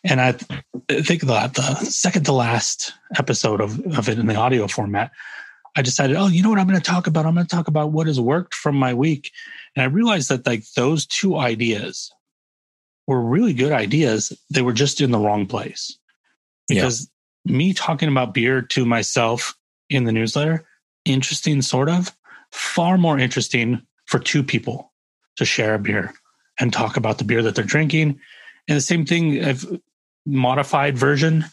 And 0.04 0.22
I 0.22 0.34
th- 0.34 0.62
I 0.90 1.02
think 1.02 1.22
the, 1.22 1.52
the 1.54 1.76
second 1.86 2.26
to 2.26 2.34
last 2.34 2.94
episode 3.18 3.60
of, 3.62 3.80
of 3.98 4.08
it 4.10 4.20
in 4.20 4.28
the 4.28 4.36
audio 4.36 4.68
format, 4.68 5.12
I 5.78 5.84
decided, 5.84 6.16
oh, 6.16 6.28
you 6.28 6.42
know 6.42 6.50
what 6.50 6.58
I'm 6.58 6.68
going 6.68 6.80
to 6.80 6.92
talk 6.92 7.06
about? 7.06 7.28
I'm 7.28 7.36
going 7.36 7.46
to 7.46 7.56
talk 7.56 7.68
about 7.68 7.92
what 7.92 8.08
has 8.08 8.20
worked 8.20 8.56
from 8.56 8.76
my 8.76 8.96
week. 8.96 9.32
And 9.76 9.84
I 9.84 9.86
realized 9.86 10.30
that 10.30 10.46
like 10.46 10.64
those 10.76 11.06
two 11.06 11.38
ideas 11.38 12.12
were 13.06 13.22
really 13.22 13.54
good 13.54 13.72
ideas. 13.72 14.34
They 14.50 14.64
were 14.64 14.74
just 14.74 15.02
in 15.02 15.12
the 15.12 15.20
wrong 15.20 15.46
place. 15.46 15.96
Yeah. 16.68 16.82
Because 16.82 17.10
me 17.46 17.74
talking 17.74 18.10
about 18.10 18.34
beer 18.34 18.64
to 18.64 18.86
myself 18.86 19.56
in 19.90 20.06
the 20.06 20.12
newsletter, 20.12 20.66
interesting, 21.06 21.62
sort 21.62 21.90
of, 21.90 22.12
far 22.52 22.98
more 22.98 23.20
interesting 23.20 23.84
for 24.06 24.20
two 24.20 24.42
people 24.42 24.92
to 25.36 25.46
share 25.46 25.76
a 25.76 25.80
beer 25.80 26.12
and 26.60 26.74
talk 26.74 26.98
about 26.98 27.20
the 27.20 27.24
beer 27.24 27.44
that 27.44 27.54
they're 27.54 27.64
drinking. 27.64 28.20
And 28.68 28.76
the 28.78 28.82
same 28.82 29.06
thing, 29.06 29.44
a 29.44 29.56
modified 30.26 30.98
version 30.98 31.46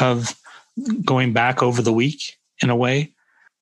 of 0.00 0.34
going 1.04 1.32
back 1.32 1.62
over 1.64 1.82
the 1.82 1.92
week 1.92 2.38
in 2.62 2.70
a 2.70 2.76
way. 2.76 3.12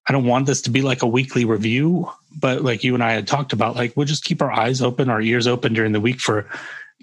I 0.07 0.13
don't 0.13 0.25
want 0.25 0.45
this 0.47 0.61
to 0.63 0.71
be 0.71 0.81
like 0.81 1.01
a 1.03 1.07
weekly 1.07 1.45
review, 1.45 2.09
but 2.39 2.63
like 2.63 2.83
you 2.83 2.93
and 2.95 3.03
I 3.03 3.11
had 3.13 3.27
talked 3.27 3.53
about, 3.53 3.75
like 3.75 3.95
we'll 3.95 4.07
just 4.07 4.23
keep 4.23 4.41
our 4.41 4.51
eyes 4.51 4.81
open, 4.81 5.09
our 5.09 5.21
ears 5.21 5.47
open 5.47 5.73
during 5.73 5.91
the 5.91 5.99
week 6.01 6.19
for 6.19 6.49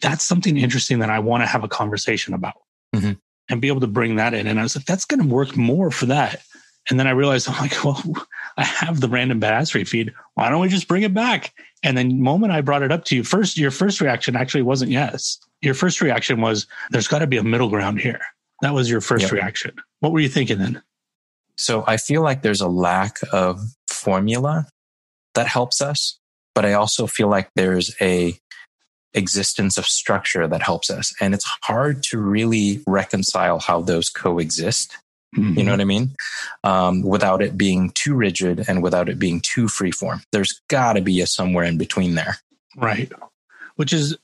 that's 0.03 0.25
something 0.25 0.57
interesting 0.57 0.99
that 1.01 1.11
I 1.11 1.19
want 1.19 1.43
to 1.43 1.47
have 1.47 1.65
a 1.65 1.69
conversation 1.69 2.35
about 2.35 2.55
Mhm. 2.95 3.19
and 3.49 3.61
be 3.61 3.69
able 3.69 3.81
to 3.81 3.87
bring 3.87 4.17
that 4.17 4.35
in. 4.35 4.47
And 4.47 4.59
I 4.59 4.63
was 4.63 4.77
like, 4.77 4.85
that's 4.85 5.05
going 5.05 5.21
to 5.23 5.27
work 5.29 5.57
more 5.57 5.91
for 5.91 6.07
that. 6.07 6.41
And 6.91 6.99
then 6.99 7.07
I 7.07 7.11
realized, 7.11 7.49
I'm 7.49 7.61
like, 7.61 7.73
well, 7.85 8.03
I 8.57 8.65
have 8.65 9.01
the 9.01 9.09
random 9.09 9.41
badassery 9.41 9.87
feed. 9.87 10.13
Why 10.35 10.49
don't 10.49 10.61
we 10.61 10.69
just 10.69 10.89
bring 10.89 11.03
it 11.03 11.13
back? 11.15 11.53
And 11.83 11.97
then 11.97 12.09
the 12.09 12.15
moment 12.15 12.53
I 12.53 12.61
brought 12.61 12.83
it 12.83 12.91
up 12.93 13.05
to 13.07 13.17
you, 13.17 13.23
first, 13.25 13.57
your 13.59 13.71
first 13.71 14.01
reaction 14.01 14.35
actually 14.37 14.63
wasn't 14.63 14.91
yes. 14.91 15.39
Your 15.61 15.75
first 15.75 16.01
reaction 16.01 16.41
was, 16.41 16.67
there's 16.91 17.09
got 17.09 17.19
to 17.21 17.27
be 17.27 17.37
a 17.37 17.45
middle 17.45 17.69
ground 17.69 18.01
here. 18.01 18.21
That 18.63 18.75
was 18.75 18.91
your 18.91 19.01
first 19.01 19.25
Yep. 19.25 19.33
reaction. 19.33 19.73
What 20.01 20.13
were 20.13 20.21
you 20.21 20.29
thinking 20.29 20.59
then? 20.59 20.83
So 21.59 21.85
I 21.87 21.99
feel 21.99 22.23
like 22.23 22.43
there's 22.43 22.61
a 22.61 22.69
lack 22.69 23.19
of 23.33 23.61
formula 23.89 24.67
that 25.35 25.49
helps 25.49 25.83
us, 25.83 26.19
but 26.55 26.65
I 26.65 26.73
also 26.73 27.07
feel 27.07 27.29
like 27.29 27.51
there's 27.57 27.95
a 28.01 28.39
existence 29.13 29.77
of 29.77 29.85
structure 29.85 30.47
that 30.47 30.63
helps 30.63 30.89
us. 30.89 31.15
And 31.21 31.35
it's 31.35 31.45
hard 31.63 32.03
to 32.05 32.19
really 32.19 32.83
reconcile 32.87 33.59
how 33.59 33.81
those 33.83 34.09
coexist. 34.09 34.97
You 35.37 35.63
know 35.63 35.73
what 35.73 35.81
I 35.83 35.85
mean? 35.85 36.15
Um, 36.65 37.03
without 37.03 37.43
it 37.43 37.59
being 37.59 37.91
too 37.91 38.15
rigid 38.15 38.65
and 38.67 38.83
without 38.83 39.11
it 39.11 39.19
being 39.19 39.41
too 39.41 39.67
freeform. 39.67 40.23
There's 40.33 40.63
got 40.69 40.95
to 40.95 41.03
be 41.03 41.21
a 41.21 41.27
somewhere 41.27 41.65
in 41.65 41.77
between 41.77 42.15
there. 42.15 42.39
Right. 42.77 43.13
Which 43.77 43.93
is 43.93 44.17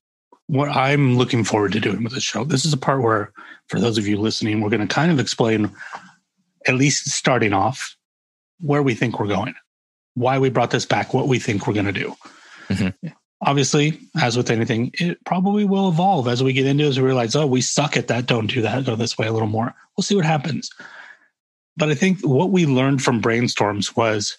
what 0.46 0.70
I'm 0.70 1.18
looking 1.18 1.44
forward 1.44 1.72
to 1.72 1.80
doing 1.80 2.02
with 2.02 2.14
this 2.14 2.22
show. 2.22 2.44
This 2.44 2.64
is 2.64 2.72
a 2.72 2.78
part 2.78 3.02
where, 3.02 3.32
for 3.68 3.78
those 3.78 3.98
of 3.98 4.06
you 4.08 4.16
listening, 4.16 4.60
we're 4.60 4.70
going 4.70 4.86
to 4.86 4.94
kind 4.94 5.12
of 5.12 5.20
explain, 5.20 5.70
at 6.66 6.74
least 6.74 7.10
starting 7.10 7.52
off, 7.52 7.96
where 8.60 8.82
we 8.82 8.94
think 8.94 9.18
we're 9.18 9.26
going, 9.26 9.54
why 10.14 10.38
we 10.38 10.48
brought 10.50 10.70
this 10.70 10.86
back, 10.86 11.12
what 11.12 11.28
we 11.28 11.38
think 11.38 11.66
we're 11.66 11.74
going 11.74 11.86
to 11.86 11.92
do. 11.92 12.14
Mhm. 12.68 12.94
Obviously, 13.42 14.00
as 14.22 14.36
with 14.36 14.50
anything, 14.50 14.90
it 14.94 15.22
probably 15.26 15.64
will 15.64 15.88
evolve 15.88 16.28
as 16.28 16.42
we 16.42 16.52
get 16.54 16.64
into 16.66 16.84
it, 16.84 16.88
as 16.88 16.98
we 16.98 17.04
realize, 17.04 17.34
oh, 17.36 17.46
we 17.46 17.60
suck 17.60 17.96
at 17.96 18.06
that. 18.08 18.26
Don't 18.26 18.46
do 18.46 18.62
that. 18.62 18.86
Go 18.86 18.96
this 18.96 19.18
way 19.18 19.26
a 19.26 19.32
little 19.32 19.48
more. 19.48 19.74
We'll 19.96 20.02
see 20.02 20.14
what 20.16 20.24
happens. 20.24 20.70
But 21.76 21.90
I 21.90 21.94
think 21.94 22.20
what 22.20 22.50
we 22.50 22.64
learned 22.64 23.02
from 23.02 23.20
brainstorms 23.20 23.96
was 23.96 24.38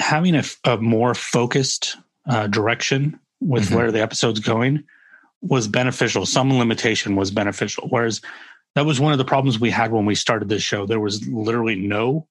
having 0.00 0.34
a, 0.34 0.42
a 0.64 0.78
more 0.78 1.14
focused 1.14 1.96
uh, 2.28 2.46
direction 2.48 3.18
with 3.40 3.68
Mhm. 3.68 3.76
where 3.76 3.92
the 3.92 4.00
episode's 4.00 4.40
going 4.40 4.82
was 5.42 5.68
beneficial. 5.68 6.24
Some 6.24 6.56
limitation 6.58 7.14
was 7.14 7.30
beneficial. 7.30 7.86
Whereas 7.90 8.20
that 8.74 8.86
was 8.86 9.00
one 9.00 9.12
of 9.12 9.18
the 9.18 9.24
problems 9.24 9.60
we 9.60 9.70
had 9.70 9.92
when 9.92 10.06
we 10.06 10.14
started 10.14 10.48
this 10.48 10.62
show. 10.62 10.86
There 10.86 11.00
was 11.00 11.26
literally 11.28 11.76
no 11.76 12.26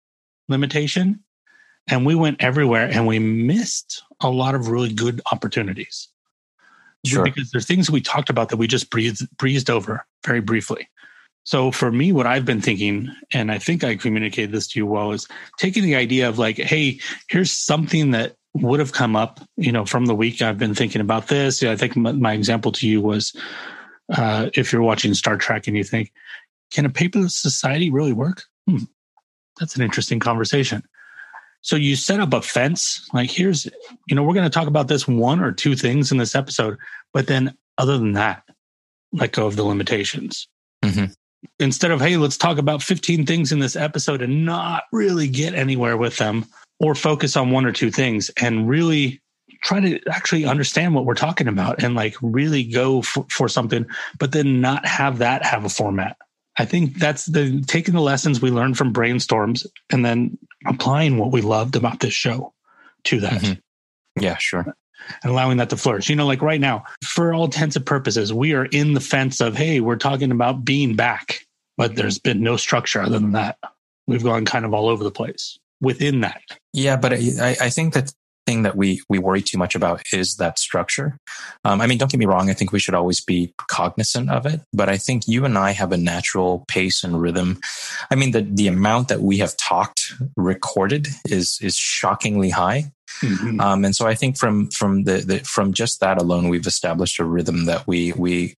limitation. 0.49 1.23
And 1.87 2.05
we 2.05 2.15
went 2.15 2.41
everywhere 2.41 2.89
and 2.91 3.07
we 3.07 3.19
missed 3.19 4.03
a 4.21 4.29
lot 4.29 4.55
of 4.55 4.67
really 4.67 4.93
good 4.93 5.21
opportunities. 5.31 6.07
Sure. 7.05 7.23
Because 7.23 7.49
there's 7.51 7.65
things 7.65 7.89
we 7.89 8.01
talked 8.01 8.29
about 8.29 8.49
that 8.49 8.57
we 8.57 8.67
just 8.67 8.91
breezed, 8.91 9.25
breezed 9.37 9.69
over 9.69 10.05
very 10.25 10.41
briefly. 10.41 10.87
So 11.43 11.71
for 11.71 11.91
me, 11.91 12.11
what 12.11 12.27
I've 12.27 12.45
been 12.45 12.61
thinking, 12.61 13.11
and 13.33 13.51
I 13.51 13.57
think 13.57 13.83
I 13.83 13.95
communicated 13.95 14.51
this 14.51 14.67
to 14.69 14.79
you 14.79 14.85
well, 14.85 15.11
is 15.11 15.27
taking 15.57 15.83
the 15.83 15.95
idea 15.95 16.29
of 16.29 16.37
like, 16.37 16.57
hey, 16.57 16.99
here's 17.29 17.51
something 17.51 18.11
that 18.11 18.35
would 18.53 18.79
have 18.79 18.91
come 18.91 19.15
up, 19.15 19.39
you 19.57 19.71
know, 19.71 19.85
from 19.85 20.05
the 20.05 20.13
week 20.13 20.41
I've 20.41 20.59
been 20.59 20.75
thinking 20.75 21.01
about 21.01 21.29
this. 21.29 21.63
I 21.63 21.75
think 21.75 21.95
my, 21.95 22.11
my 22.11 22.33
example 22.33 22.71
to 22.73 22.87
you 22.87 23.01
was 23.01 23.35
uh, 24.11 24.49
if 24.53 24.71
you're 24.71 24.81
watching 24.81 25.13
Star 25.13 25.37
Trek 25.37 25.67
and 25.67 25.75
you 25.75 25.83
think, 25.83 26.11
can 26.71 26.85
a 26.85 26.89
paperless 26.89 27.31
society 27.31 27.89
really 27.89 28.13
work? 28.13 28.43
Hmm. 28.67 28.83
That's 29.59 29.75
an 29.75 29.81
interesting 29.81 30.19
conversation. 30.19 30.83
So 31.61 31.75
you 31.75 31.95
set 31.95 32.19
up 32.19 32.33
a 32.33 32.41
fence, 32.41 33.07
like 33.13 33.29
here's, 33.29 33.67
you 34.07 34.15
know, 34.15 34.23
we're 34.23 34.33
going 34.33 34.49
to 34.49 34.53
talk 34.53 34.67
about 34.67 34.87
this 34.87 35.07
one 35.07 35.41
or 35.41 35.51
two 35.51 35.75
things 35.75 36.11
in 36.11 36.17
this 36.17 36.35
episode, 36.35 36.77
but 37.13 37.27
then 37.27 37.55
other 37.77 37.97
than 37.97 38.13
that, 38.13 38.43
let 39.13 39.33
go 39.33 39.45
of 39.45 39.55
the 39.55 39.63
limitations. 39.63 40.47
Mhm. 40.83 41.13
Instead 41.59 41.91
of, 41.91 42.01
hey, 42.01 42.17
let's 42.17 42.37
talk 42.37 42.57
about 42.57 42.81
15 42.81 43.25
things 43.25 43.51
in 43.51 43.59
this 43.59 43.75
episode 43.75 44.21
and 44.21 44.45
not 44.45 44.83
really 44.91 45.27
get 45.27 45.53
anywhere 45.53 45.97
with 45.97 46.17
them 46.17 46.45
or 46.79 46.95
focus 46.95 47.35
on 47.37 47.51
one 47.51 47.65
or 47.65 47.71
two 47.71 47.91
things 47.91 48.29
and 48.41 48.67
really 48.67 49.21
try 49.61 49.79
to 49.79 49.99
actually 50.09 50.45
understand 50.45 50.95
what 50.95 51.05
we're 51.05 51.13
talking 51.13 51.47
about 51.47 51.83
and 51.83 51.95
like 51.95 52.15
really 52.21 52.63
go 52.63 53.01
for, 53.01 53.25
for 53.29 53.47
something, 53.47 53.85
but 54.19 54.31
then 54.31 54.59
not 54.61 54.85
have 54.85 55.19
that 55.19 55.43
have 55.45 55.65
a 55.65 55.69
format. 55.69 56.17
I 56.57 56.65
think 56.65 56.97
that's 56.99 57.25
the 57.25 57.61
taking 57.67 57.93
the 57.93 58.01
lessons 58.01 58.41
we 58.41 58.51
learned 58.51 58.77
from 58.77 58.93
brainstorms 58.93 59.65
and 59.89 60.03
then 60.03 60.37
applying 60.67 61.17
what 61.17 61.31
we 61.31 61.41
loved 61.41 61.75
about 61.75 61.99
this 62.01 62.13
show 62.13 62.53
to 63.05 63.19
that 63.21 63.41
Mhm. 63.41 63.61
Yeah, 64.19 64.37
sure. 64.39 64.75
and 65.23 65.31
allowing 65.31 65.57
that 65.57 65.69
to 65.71 65.77
flourish. 65.77 66.09
You 66.09 66.15
know, 66.15 66.27
like 66.27 66.41
right 66.41 66.59
now, 66.61 66.83
for 67.03 67.33
all 67.33 67.45
intents 67.45 67.75
and 67.75 67.85
purposes, 67.85 68.31
we 68.33 68.53
are 68.53 68.65
in 68.65 68.93
the 68.93 68.99
fence 68.99 69.41
of, 69.41 69.55
hey, 69.55 69.79
we're 69.79 69.95
talking 69.95 70.31
about 70.31 70.63
being 70.65 70.95
back, 70.95 71.45
but 71.77 71.95
there's 71.95 72.19
been 72.19 72.43
no 72.43 72.55
structure 72.57 73.01
other 73.01 73.17
than 73.17 73.31
that. 73.31 73.57
We've 74.07 74.23
gone 74.23 74.45
kind 74.45 74.65
of 74.65 74.73
all 74.73 74.89
over 74.89 75.03
the 75.03 75.09
place 75.11 75.57
within 75.81 76.21
that. 76.21 76.41
Yeah, 76.73 76.97
but 76.97 77.13
I, 77.13 77.17
I 77.39 77.55
I 77.61 77.69
think 77.69 77.93
that 77.95 78.13
thing 78.45 78.63
that 78.63 78.75
we 78.75 79.01
we 79.09 79.19
worry 79.19 79.41
too 79.41 79.57
much 79.57 79.75
about 79.75 80.01
is 80.11 80.35
that 80.37 80.59
structure. 80.59 81.17
Um, 81.63 81.81
I 81.81 81.87
mean, 81.87 81.97
don't 81.97 82.11
get 82.11 82.19
me 82.19 82.25
wrong. 82.25 82.49
I 82.49 82.53
think 82.53 82.71
we 82.71 82.79
should 82.79 82.95
always 82.95 83.21
be 83.21 83.53
cognizant 83.57 84.29
of 84.29 84.45
it, 84.45 84.61
but 84.73 84.89
I 84.89 84.97
think 84.97 85.27
you 85.27 85.45
and 85.45 85.57
I 85.57 85.71
have 85.71 85.91
a 85.91 85.97
natural 85.97 86.65
pace 86.67 87.03
and 87.03 87.21
rhythm. 87.21 87.59
I 88.09 88.15
mean, 88.15 88.31
the 88.31 88.41
the 88.41 88.67
amount 88.67 89.09
that 89.09 89.21
we 89.21 89.37
have 89.37 89.55
talked 89.57 90.13
recorded 90.35 91.07
is 91.25 91.59
is 91.61 91.75
shockingly 91.75 92.49
high. 92.49 92.91
Um, 93.59 93.85
and 93.85 93.95
so 93.95 94.07
I 94.07 94.15
think 94.15 94.37
from 94.37 94.69
from 94.69 95.03
the, 95.03 95.17
the 95.17 95.39
from 95.39 95.73
just 95.73 95.99
that 95.99 96.19
alone, 96.19 96.49
we've 96.49 96.65
established 96.65 97.19
a 97.19 97.25
rhythm 97.25 97.65
that 97.65 97.85
we 97.85 98.13
we 98.13 98.55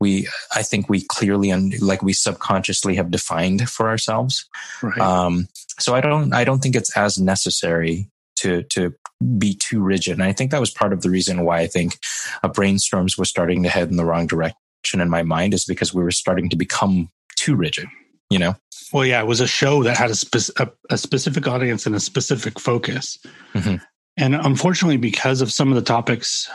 we 0.00 0.28
I 0.54 0.62
think 0.62 0.88
we 0.88 1.04
clearly 1.08 1.50
and 1.50 1.80
like 1.80 2.02
we 2.02 2.12
subconsciously 2.12 2.96
have 2.96 3.10
defined 3.10 3.68
for 3.68 3.88
ourselves. 3.88 4.46
Right. 4.82 4.98
Um, 4.98 5.48
so 5.80 5.94
I 5.94 6.00
don't 6.00 6.32
I 6.32 6.44
don't 6.44 6.60
think 6.60 6.76
it's 6.76 6.96
as 6.96 7.18
necessary 7.18 8.08
to 8.36 8.62
to 8.64 8.94
be 9.38 9.54
too 9.54 9.82
rigid. 9.82 10.14
And 10.14 10.22
I 10.22 10.32
think 10.32 10.50
that 10.50 10.60
was 10.60 10.70
part 10.70 10.92
of 10.92 11.02
the 11.02 11.10
reason 11.10 11.44
why 11.44 11.60
I 11.60 11.66
think 11.66 11.98
uh, 12.42 12.48
brainstorms 12.48 13.18
was 13.18 13.28
starting 13.28 13.62
to 13.62 13.68
head 13.68 13.88
in 13.90 13.96
the 13.96 14.04
wrong 14.04 14.26
direction 14.26 15.00
in 15.00 15.08
my 15.08 15.22
mind 15.22 15.54
is 15.54 15.64
because 15.64 15.94
we 15.94 16.02
were 16.02 16.10
starting 16.10 16.48
to 16.50 16.56
become 16.56 17.10
too 17.36 17.54
rigid. 17.56 17.86
You 18.30 18.38
know. 18.38 18.56
well, 18.92 19.04
yeah, 19.04 19.20
it 19.20 19.26
was 19.26 19.40
a 19.40 19.46
show 19.46 19.82
that 19.84 19.96
had 19.96 20.10
a, 20.10 20.14
spec- 20.14 20.58
a, 20.58 20.70
a 20.90 20.98
specific 20.98 21.46
audience 21.46 21.86
and 21.86 21.94
a 21.94 22.00
specific 22.00 22.58
focus. 22.58 23.18
Mhm. 23.54 23.80
And 24.16 24.34
unfortunately, 24.34 24.96
because 24.96 25.40
of 25.40 25.52
some 25.52 25.68
of 25.68 25.74
the 25.76 25.82
topics 25.82 26.48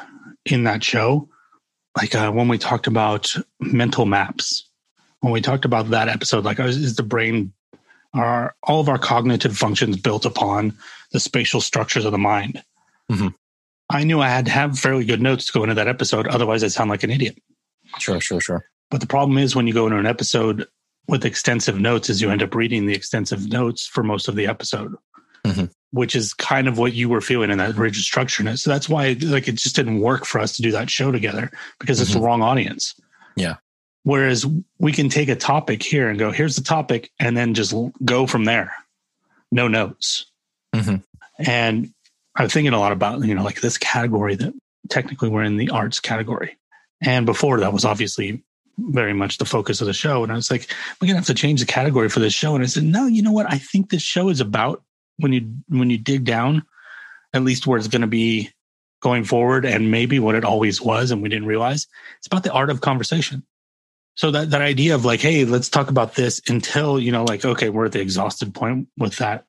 in 0.46 0.64
that 0.64 0.84
show, 0.84 1.30
like 1.98 2.16
uh, 2.16 2.32
when 2.32 2.48
we 2.48 2.58
talked 2.58 2.88
about 2.88 3.34
mental 3.60 4.06
maps, 4.06 4.68
when 5.22 5.32
we 5.34 5.42
talked 5.42 5.66
about 5.66 5.90
that 5.90 6.08
episode, 6.08 6.44
like 6.44 6.60
is 6.60 6.96
the 6.96 7.04
brain, 7.04 7.54
are 8.14 8.56
all 8.64 8.80
of 8.80 8.90
our 8.90 8.98
cognitive 8.98 9.58
functions 9.58 9.98
built 9.98 10.26
upon 10.26 10.76
the 11.12 11.20
spatial 11.20 11.62
structures 11.62 12.06
of 12.06 12.12
the 12.12 12.18
mind? 12.18 12.64
Mhm. 13.12 13.34
I 13.90 14.04
knew 14.04 14.22
I 14.22 14.30
had 14.30 14.46
to 14.46 14.52
have 14.52 14.78
fairly 14.78 15.04
good 15.06 15.22
notes 15.22 15.46
to 15.48 15.52
go 15.54 15.64
into 15.64 15.76
that 15.76 15.88
episode. 15.88 16.28
Otherwise, 16.28 16.64
I'd 16.64 16.72
sound 16.72 16.90
like 16.90 17.04
an 17.04 17.10
idiot. 17.12 17.42
Sure. 17.98 18.22
Sure. 18.22 18.40
Sure. 18.40 18.66
But 18.92 19.02
the 19.02 19.08
problem 19.08 19.38
is 19.38 19.56
when 19.56 19.66
you 19.68 19.74
go 19.74 19.86
into 19.88 19.98
an 19.98 20.06
episode 20.06 20.68
with 21.08 21.26
extensive 21.26 21.80
notes 21.80 22.10
is 22.10 22.22
you 22.22 22.30
end 22.30 22.44
up 22.44 22.54
reading 22.54 22.86
the 22.86 22.94
extensive 22.94 23.50
notes 23.52 23.88
for 23.88 24.04
most 24.04 24.28
of 24.28 24.36
the 24.36 24.46
episode, 24.46 24.96
Mhm. 25.46 25.72
which 25.92 26.16
is 26.16 26.36
kind 26.36 26.68
of 26.68 26.78
what 26.78 26.94
you 26.94 27.10
were 27.10 27.22
feeling 27.22 27.50
in 27.50 27.58
that 27.58 27.76
rigid 27.76 28.04
structure. 28.04 28.56
So 28.58 28.70
that's 28.70 28.88
why 28.88 29.16
like 29.24 29.48
it 29.48 29.56
just 29.56 29.76
didn't 29.76 30.02
work 30.02 30.26
for 30.26 30.40
us 30.40 30.52
to 30.58 30.62
do 30.62 30.72
that 30.72 30.90
show 30.92 31.12
together 31.12 31.50
because 31.80 32.00
it's 32.00 32.14
the 32.14 32.20
wrong 32.20 32.44
audience. 32.44 32.94
Yeah. 33.36 33.56
Whereas 34.04 34.46
we 34.78 34.92
can 34.92 35.10
take 35.10 35.30
a 35.30 35.36
topic 35.36 35.82
here 35.82 36.10
and 36.10 36.20
go, 36.20 36.32
here's 36.32 36.56
the 36.56 36.64
topic, 36.64 37.12
and 37.20 37.36
then 37.36 37.54
just 37.56 37.74
go 38.06 38.28
from 38.28 38.46
there. 38.46 38.74
No 39.52 39.68
notes. 39.68 40.26
Mhm. 40.80 41.04
And 41.40 41.94
I'm 42.36 42.50
thinking 42.50 42.74
a 42.74 42.80
lot 42.80 42.92
about, 42.92 43.24
you 43.24 43.36
know, 43.36 43.44
like 43.44 43.62
this 43.62 43.78
category 43.78 44.36
that 44.36 44.54
technically 44.90 45.30
we're 45.30 45.44
in 45.44 45.58
the 45.58 45.70
arts 45.70 46.00
category. 46.00 46.58
And 47.02 47.26
before 47.26 47.60
that 47.60 47.74
was 47.74 47.86
obviously 47.86 48.44
very 48.78 49.14
much 49.14 49.38
the 49.38 49.46
focus 49.46 49.82
of 49.82 49.88
the 49.88 49.94
show. 49.94 50.24
And 50.24 50.32
I 50.32 50.36
was 50.36 50.50
like, 50.52 50.74
we're 51.00 51.08
gonna 51.08 51.20
have 51.20 51.28
to 51.28 51.34
change 51.34 51.60
the 51.60 51.66
category 51.66 52.10
for 52.10 52.20
this 52.20 52.34
show. 52.34 52.56
And 52.56 52.64
I 52.64 52.68
said, 52.68 52.84
no, 52.84 53.08
you 53.08 53.22
know 53.22 53.32
what? 53.32 53.52
I 53.52 53.58
think 53.58 53.90
this 53.90 54.02
show 54.02 54.30
is 54.30 54.42
about 54.42 54.84
when 55.18 55.34
you 55.34 55.54
when 55.68 55.90
you 55.90 55.98
dig 55.98 56.24
down, 56.24 56.64
at 57.34 57.44
least 57.44 57.68
where 57.68 57.78
it's 57.78 57.88
gonna 57.88 58.08
be 58.08 58.52
going 59.02 59.24
forward 59.24 59.66
and 59.66 59.92
maybe 59.92 60.20
what 60.20 60.36
it 60.36 60.44
always 60.44 60.82
was 60.82 61.12
and 61.12 61.22
we 61.22 61.30
didn't 61.30 61.48
realize. 61.48 61.88
It's 62.18 62.28
about 62.28 62.44
the 62.44 62.52
art 62.52 62.70
of 62.70 62.82
conversation. 62.82 63.44
So 64.16 64.32
that, 64.32 64.50
that 64.50 64.62
idea 64.62 64.96
of 64.96 65.06
like, 65.06 65.22
hey, 65.22 65.46
let's 65.46 65.70
talk 65.70 65.90
about 65.90 66.16
this 66.16 66.42
until, 66.50 67.00
you 67.00 67.12
know, 67.12 67.24
like, 67.24 67.46
okay, 67.46 67.70
we're 67.70 67.86
at 67.86 67.94
the 67.94 68.02
exhausted 68.02 68.54
point 68.54 68.90
with 68.98 69.18
that. 69.18 69.46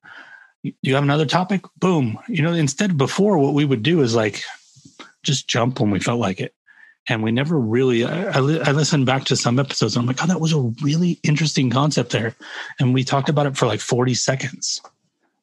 You 0.63 0.93
have 0.95 1.03
another 1.03 1.25
topic? 1.25 1.65
Boom. 1.77 2.19
You 2.27 2.43
know, 2.43 2.53
instead 2.53 2.97
before 2.97 3.37
what 3.37 3.53
we 3.53 3.65
would 3.65 3.83
do 3.83 4.01
is 4.01 4.13
like 4.15 4.43
just 5.23 5.47
jump 5.47 5.79
when 5.79 5.91
we 5.91 5.99
felt 5.99 6.19
like 6.19 6.39
it. 6.39 6.53
And 7.09 7.23
we 7.23 7.31
never 7.31 7.59
really, 7.59 8.05
I, 8.05 8.29
I, 8.29 8.37
I 8.37 8.71
listened 8.71 9.07
back 9.07 9.25
to 9.25 9.35
some 9.35 9.57
episodes 9.57 9.95
and 9.95 10.03
I'm 10.03 10.07
like, 10.07 10.23
oh, 10.23 10.27
that 10.27 10.39
was 10.39 10.53
a 10.53 10.61
really 10.83 11.19
interesting 11.23 11.71
concept 11.71 12.11
there. 12.11 12.35
And 12.79 12.93
we 12.93 13.03
talked 13.03 13.27
about 13.27 13.47
it 13.47 13.57
for 13.57 13.65
like 13.65 13.79
40 13.79 14.13
seconds 14.13 14.79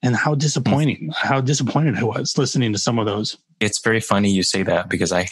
and 0.02 0.14
how 0.14 0.37
disappointing, 0.37 1.11
how 1.16 1.40
disappointed 1.40 1.96
I 1.96 2.04
was 2.04 2.38
listening 2.38 2.72
to 2.72 2.78
some 2.78 3.00
of 3.00 3.07
those. 3.07 3.37
It's 3.59 3.81
very 3.81 4.00
funny 4.00 4.31
you 4.31 4.44
say 4.44 4.62
that 4.62 4.88
because 4.88 5.11
I, 5.11 5.28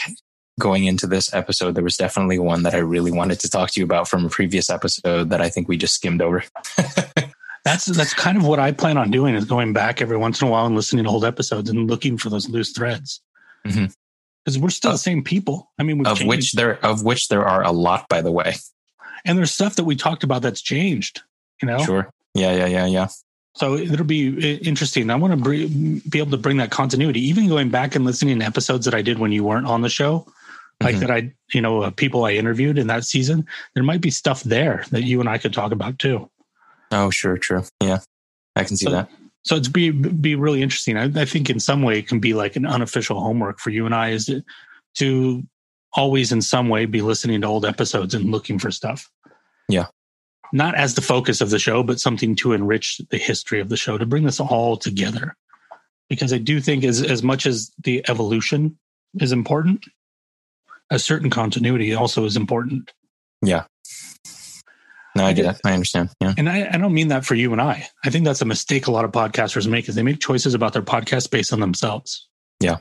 going 0.59 0.85
into 0.85 1.07
this 1.07 1.33
episode, 1.33 1.75
there 1.75 1.85
was 1.85 1.97
definitely 1.97 2.39
one 2.39 2.63
that 2.65 2.75
I 2.75 2.79
really 2.79 3.13
wanted 3.13 3.39
to 3.41 3.51
talk 3.51 3.71
to 3.73 3.81
you 3.81 3.85
about 3.85 4.09
from 4.09 4.25
a 4.25 4.29
previous 4.29 4.71
episode 4.71 5.31
that 5.31 5.41
I 5.41 5.49
think 5.49 5.69
we 5.69 5.77
just 5.77 5.95
skimmed 5.95 6.23
over. 6.23 6.43
That's 7.67 7.87
that's 7.87 8.15
kind 8.15 8.37
of 8.39 8.47
what 8.47 8.61
I 8.61 8.71
plan 8.71 8.97
on 8.97 9.11
doing 9.11 9.35
is 9.35 9.45
going 9.45 9.73
back 9.73 10.01
every 10.01 10.17
once 10.17 10.41
in 10.41 10.47
a 10.47 10.51
while 10.53 10.67
and 10.67 10.77
listening 10.77 11.03
to 11.05 11.11
old 11.11 11.25
episodes 11.25 11.69
and 11.69 11.91
looking 11.91 12.17
for 12.17 12.31
those 12.31 12.49
loose 12.49 12.71
threads. 12.71 13.21
Because 13.65 14.59
we're 14.61 14.71
still 14.71 14.91
Uh, 14.91 14.95
the 14.95 14.99
same 14.99 15.25
people. 15.25 15.73
I 15.77 15.83
mean, 15.83 15.99
we've 15.99 16.07
of 16.07 16.19
changed. 16.19 16.29
which 16.29 16.53
there, 16.53 16.79
of 16.87 17.03
which 17.03 17.27
there 17.27 17.45
are 17.45 17.65
a 17.65 17.73
lot, 17.73 18.09
by 18.09 18.23
the 18.23 18.31
way. 18.31 18.55
and 19.25 19.37
there's 19.37 19.51
stuff 19.51 19.75
that 19.75 19.83
we 19.85 19.97
talked 19.97 20.23
about 20.23 20.43
that's 20.43 20.61
changed. 20.63 21.23
You 21.61 21.67
know, 21.67 21.79
Sure. 21.85 22.09
Yeah. 22.35 22.53
Yeah. 22.55 22.67
Yeah. 22.67 22.87
Yeah. 22.87 23.09
so 23.57 23.75
it'll 23.75 24.05
be 24.07 24.29
interesting. 24.59 25.11
I 25.11 25.17
want 25.17 25.33
to 25.33 25.37
br- 25.39 25.67
be 26.09 26.19
able 26.21 26.31
to 26.31 26.37
bring 26.37 26.59
that 26.59 26.71
continuity, 26.71 27.21
even 27.27 27.49
going 27.49 27.71
back 27.71 27.97
and 27.97 28.05
listening 28.05 28.39
to 28.39 28.45
episodes 28.47 28.85
that 28.85 28.95
I 28.95 29.03
did 29.03 29.19
when 29.19 29.33
you 29.33 29.43
weren't 29.43 29.67
on 29.67 29.81
the 29.83 29.89
show, 29.89 30.27
like 30.81 30.95
Mhm. 30.97 31.01
that 31.01 31.11
I, 31.11 31.33
you 31.53 31.61
know, 31.63 31.83
uh, 31.83 31.91
people 31.91 32.25
I 32.27 32.33
interviewed 32.33 32.79
in 32.79 32.87
that 32.89 33.05
season. 33.05 33.45
There 33.75 33.83
might 33.83 34.03
be 34.03 34.11
stuff 34.11 34.45
there 34.45 34.85
that 34.93 35.03
you 35.03 35.19
and 35.21 35.29
I 35.29 35.39
could 35.39 35.53
talk 35.55 35.73
about 35.73 35.99
too. 35.99 36.31
Oh, 36.93 37.11
sure. 37.11 37.37
True. 37.39 37.63
Yeah. 37.83 37.99
I 38.55 38.65
can 38.65 38.77
see 38.77 38.85
So- 38.87 38.93
that. 38.93 39.11
So 39.43 39.55
it's 39.55 39.69
be 39.69 39.91
be 39.93 40.35
really 40.35 40.61
interesting. 40.61 40.97
I, 40.97 41.05
I 41.05 41.25
think 41.25 41.49
in 41.49 41.61
some 41.61 41.83
way 41.83 42.01
it 42.01 42.09
can 42.09 42.19
be 42.19 42.35
like 42.35 42.57
an 42.57 42.67
unofficial 42.67 43.21
homework 43.21 43.61
for 43.61 43.71
you 43.71 43.87
and 43.87 43.95
I 43.95 44.09
is 44.11 44.27
to, 44.27 44.43
to 44.97 45.45
always 45.93 46.33
in 46.33 46.43
some 46.43 46.69
way 46.69 46.85
be 46.85 47.01
listening 47.01 47.41
to 47.43 47.47
old 47.47 47.65
episodes 47.65 48.13
and 48.13 48.33
looking 48.33 48.59
for 48.59 48.73
stuff. 48.73 49.09
Yeah. 49.69 49.87
Not 50.53 50.75
as 50.75 50.95
the 50.97 51.01
focus 51.01 51.41
of 51.41 51.51
the 51.51 51.61
show, 51.61 51.85
but 51.85 52.01
something 52.01 52.35
to 52.37 52.55
enrich 52.55 53.01
the 53.11 53.19
history 53.19 53.61
of 53.61 53.69
the 53.69 53.77
show, 53.77 53.97
to 53.97 54.05
bring 54.05 54.25
this 54.25 54.41
all 54.41 54.77
together. 54.77 55.37
Because 56.09 56.33
I 56.33 56.39
do 56.39 56.61
think 56.61 56.83
as 56.83 57.01
as 57.01 57.23
much 57.23 57.47
as 57.47 57.71
the 57.85 58.05
evolution 58.09 58.77
is 59.21 59.31
important, 59.31 59.85
a 60.91 60.99
certain 60.99 61.31
continuity 61.31 61.95
also 61.95 62.25
is 62.25 62.37
important. 62.37 62.93
No, 65.17 65.25
I 65.25 65.29
I 65.29 65.33
get 65.33 65.43
get- 65.43 65.55
it. 65.57 65.61
I 65.65 65.73
understand. 65.73 66.11
Yeah. 66.21 66.35
And 66.37 66.49
I, 66.49 66.69
I 66.73 66.79
don't 66.79 66.95
mean 66.95 67.09
that 67.09 67.25
for 67.25 67.35
you 67.35 67.53
and 67.53 67.61
I. 67.61 67.87
I 68.05 68.11
think 68.11 68.25
that's 68.25 68.43
a 68.43 68.47
mistake 68.47 68.87
a 68.87 68.91
lot 68.91 69.05
of 69.05 69.13
podcasters 69.13 69.67
make 69.69 69.89
is 69.89 69.95
they 69.95 70.03
make 70.03 70.21
choices 70.21 70.55
about 70.55 70.73
their 70.73 70.83
podcast 70.83 71.31
based 71.31 71.53
on 71.53 71.61
themselves. 71.61 72.29
Yeah. 72.61 72.77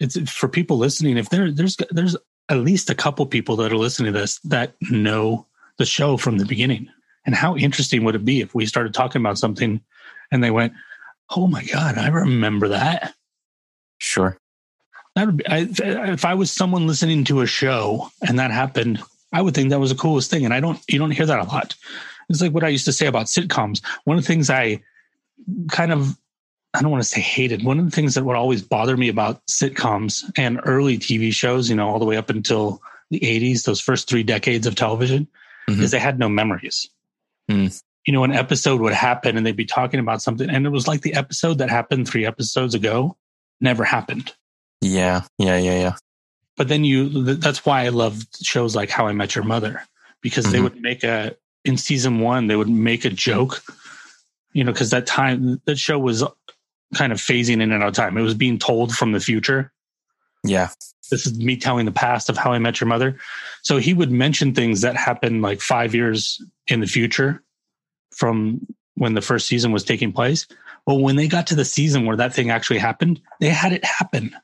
It's 0.00 0.18
for 0.30 0.48
people 0.48 0.78
listening. 0.78 1.16
If 1.16 1.30
there 1.30 1.50
there's 1.52 1.76
there's 1.90 2.16
at 2.48 2.58
least 2.58 2.90
a 2.90 2.94
couple 2.94 3.24
people 3.26 3.56
that 3.56 3.72
are 3.72 3.76
listening 3.76 4.12
to 4.12 4.18
this 4.18 4.38
that 4.40 4.74
know 4.90 5.46
the 5.78 5.86
show 5.86 6.16
from 6.16 6.38
the 6.38 6.44
beginning. 6.44 6.88
And 7.24 7.34
how 7.36 7.56
interesting 7.56 8.02
would 8.04 8.16
it 8.16 8.24
be 8.24 8.40
if 8.40 8.52
we 8.54 8.66
started 8.66 8.94
talking 8.94 9.22
about 9.22 9.38
something 9.38 9.80
and 10.32 10.42
they 10.42 10.50
went, 10.50 10.72
"Oh 11.30 11.46
my 11.46 11.62
god, 11.64 11.98
I 11.98 12.08
remember 12.08 12.68
that." 12.68 13.14
Sure. 13.98 14.36
That 15.14 15.26
would 15.26 15.36
be 15.36 15.46
I, 15.46 15.68
if 16.12 16.24
I 16.24 16.34
was 16.34 16.50
someone 16.50 16.86
listening 16.88 17.22
to 17.24 17.42
a 17.42 17.46
show 17.46 18.10
and 18.26 18.38
that 18.40 18.50
happened, 18.50 19.00
I 19.32 19.40
would 19.42 19.54
think 19.54 19.70
that 19.70 19.80
was 19.80 19.90
the 19.90 19.96
coolest 19.96 20.30
thing. 20.30 20.44
And 20.44 20.52
I 20.54 20.60
don't, 20.60 20.78
you 20.88 20.98
don't 20.98 21.10
hear 21.10 21.26
that 21.26 21.38
a 21.40 21.44
lot. 21.44 21.74
It's 22.28 22.40
like 22.40 22.52
what 22.52 22.64
I 22.64 22.68
used 22.68 22.84
to 22.86 22.92
say 22.92 23.06
about 23.06 23.26
sitcoms. 23.26 23.82
One 24.04 24.16
of 24.16 24.22
the 24.22 24.26
things 24.26 24.50
I 24.50 24.80
kind 25.70 25.92
of, 25.92 26.16
I 26.74 26.80
don't 26.82 26.90
want 26.90 27.02
to 27.02 27.08
say 27.08 27.20
hated. 27.20 27.64
One 27.64 27.78
of 27.78 27.84
the 27.84 27.90
things 27.90 28.14
that 28.14 28.24
would 28.24 28.36
always 28.36 28.62
bother 28.62 28.96
me 28.96 29.08
about 29.08 29.44
sitcoms 29.46 30.30
and 30.36 30.60
early 30.64 30.98
TV 30.98 31.32
shows, 31.32 31.68
you 31.68 31.76
know, 31.76 31.88
all 31.88 31.98
the 31.98 32.04
way 32.04 32.16
up 32.16 32.30
until 32.30 32.80
the 33.10 33.20
80s, 33.20 33.64
those 33.64 33.80
first 33.80 34.08
three 34.08 34.22
decades 34.22 34.66
of 34.66 34.74
television, 34.74 35.26
Mhm. 35.68 35.80
is 35.80 35.90
they 35.90 35.98
had 35.98 36.18
no 36.18 36.28
memories. 36.28 36.88
Mm. 37.50 37.78
You 38.06 38.12
know, 38.12 38.24
an 38.24 38.32
episode 38.32 38.80
would 38.80 38.94
happen 38.94 39.36
and 39.36 39.44
they'd 39.46 39.54
be 39.56 39.66
talking 39.66 40.00
about 40.00 40.22
something, 40.22 40.48
and 40.48 40.64
it 40.66 40.70
was 40.70 40.88
like 40.88 41.02
the 41.02 41.14
episode 41.14 41.58
that 41.58 41.68
happened 41.70 42.08
three 42.08 42.24
episodes 42.26 42.74
ago 42.74 43.16
never 43.60 43.84
happened 43.84 44.32
Yeah. 44.80 45.22
Yeah. 45.38 45.58
Yeah. 45.58 45.78
Yeah. 45.78 45.92
But 46.56 46.68
then 46.68 46.84
you 46.84 47.08
that's 47.36 47.64
why 47.66 47.84
i 47.84 47.88
love 47.88 48.24
shows 48.42 48.74
like 48.76 48.90
how 48.90 49.06
i 49.06 49.12
met 49.12 49.34
your 49.34 49.44
mother 49.44 49.82
because 50.20 50.50
they 50.52 50.58
Mhm. 50.58 50.62
would 50.64 50.80
make 50.80 51.02
a 51.04 51.34
in 51.64 51.76
season 51.76 52.18
one 52.20 52.46
they 52.46 52.56
would 52.56 52.68
make 52.68 53.04
a 53.04 53.10
joke 53.10 53.62
you 54.52 54.64
know 54.64 54.72
because 54.72 54.90
that 54.90 55.06
time 55.06 55.60
that 55.64 55.78
show 55.78 55.98
was 55.98 56.22
kind 56.94 57.12
of 57.12 57.18
phasing 57.18 57.60
in 57.62 57.72
and 57.72 57.82
out 57.82 57.88
of 57.88 57.94
time. 57.94 58.18
It 58.18 58.22
was 58.22 58.34
being 58.34 58.58
told 58.58 58.94
from 58.94 59.12
the 59.12 59.20
future. 59.20 59.72
Yeah. 60.44 60.68
this 61.10 61.26
is 61.26 61.38
me 61.38 61.56
telling 61.56 61.86
the 61.86 61.92
past 61.92 62.28
of 62.28 62.36
how 62.36 62.52
i 62.52 62.58
met 62.58 62.80
your 62.80 62.88
mother. 62.88 63.18
So 63.62 63.78
he 63.78 63.94
would 63.94 64.10
mention 64.10 64.54
things 64.54 64.80
that 64.82 64.94
happened 64.96 65.40
like 65.40 65.60
five 65.62 65.94
years 65.94 66.42
in 66.66 66.80
the 66.80 66.86
future 66.86 67.42
from 68.10 68.66
when 68.94 69.14
the 69.14 69.20
first 69.22 69.46
season 69.46 69.72
was 69.72 69.84
taking 69.84 70.12
place. 70.12 70.46
Well 70.86 70.98
when 70.98 71.16
they 71.16 71.28
got 71.28 71.46
to 71.46 71.54
the 71.54 71.64
season 71.64 72.04
where 72.06 72.16
that 72.16 72.34
thing 72.34 72.50
actually 72.50 72.78
happened 72.78 73.20
they 73.40 73.48
had 73.48 73.72
it 73.72 73.84
happen 73.84 74.34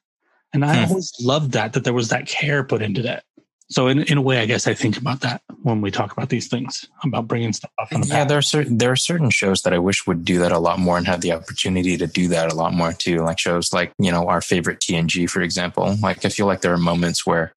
and 0.52 0.64
i 0.64 0.76
Hmm. 0.76 0.90
always 0.90 1.12
loved 1.20 1.52
that 1.52 1.72
that 1.74 1.84
there 1.84 1.94
was 1.94 2.08
that 2.08 2.26
care 2.26 2.64
put 2.64 2.82
into 2.82 3.02
that 3.02 3.22
so 3.70 3.86
in, 3.86 4.00
in 4.04 4.16
a 4.18 4.22
way 4.22 4.38
i 4.38 4.46
guess 4.46 4.66
i 4.66 4.74
think 4.74 4.96
about 4.96 5.20
that 5.20 5.42
when 5.62 5.80
we 5.80 5.90
talk 5.90 6.12
about 6.12 6.28
these 6.30 6.46
things 6.48 6.86
about 7.04 7.26
bringing 7.28 7.52
stuff 7.52 7.70
up 7.80 7.90
the 7.90 7.98
Yeah, 7.98 8.14
past 8.24 8.28
there 8.28 8.38
are 8.38 8.42
certain 8.42 8.78
there 8.78 8.92
are 8.92 8.96
certain 8.96 9.28
shows 9.28 9.62
that 9.62 9.72
I 9.74 9.78
wish 9.78 10.06
would 10.06 10.24
do 10.24 10.38
that 10.38 10.52
a 10.52 10.58
lot 10.58 10.78
more 10.78 10.96
and 10.96 11.06
have 11.06 11.20
the 11.20 11.32
opportunity 11.32 11.96
to 11.98 12.06
do 12.06 12.28
that 12.28 12.50
a 12.52 12.54
lot 12.54 12.72
more 12.72 12.92
too. 12.92 13.18
Like 13.18 13.38
shows 13.40 13.72
like 13.72 13.92
you 13.98 14.12
know 14.12 14.28
our 14.28 14.40
favorite 14.40 14.78
TNG, 14.78 15.28
for 15.28 15.42
example. 15.42 15.96
Like 16.00 16.24
I 16.24 16.28
feel 16.28 16.46
like 16.46 16.60
there 16.60 16.72
are 16.72 16.78
moments 16.78 17.26
where 17.26 17.52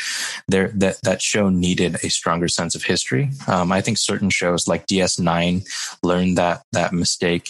there 0.47 0.69
that 0.75 0.97
that 1.03 1.21
show 1.21 1.49
needed 1.49 1.97
a 2.03 2.09
stronger 2.09 2.47
sense 2.47 2.73
of 2.75 2.83
history. 2.83 3.29
Um, 3.47 3.71
I 3.71 3.81
think 3.81 3.97
certain 3.99 4.31
shows 4.31 4.67
like 4.67 4.87
DS9 4.87 5.63
learned 6.03 6.37
that 6.39 6.63
that 6.73 6.91
mistake. 6.91 7.49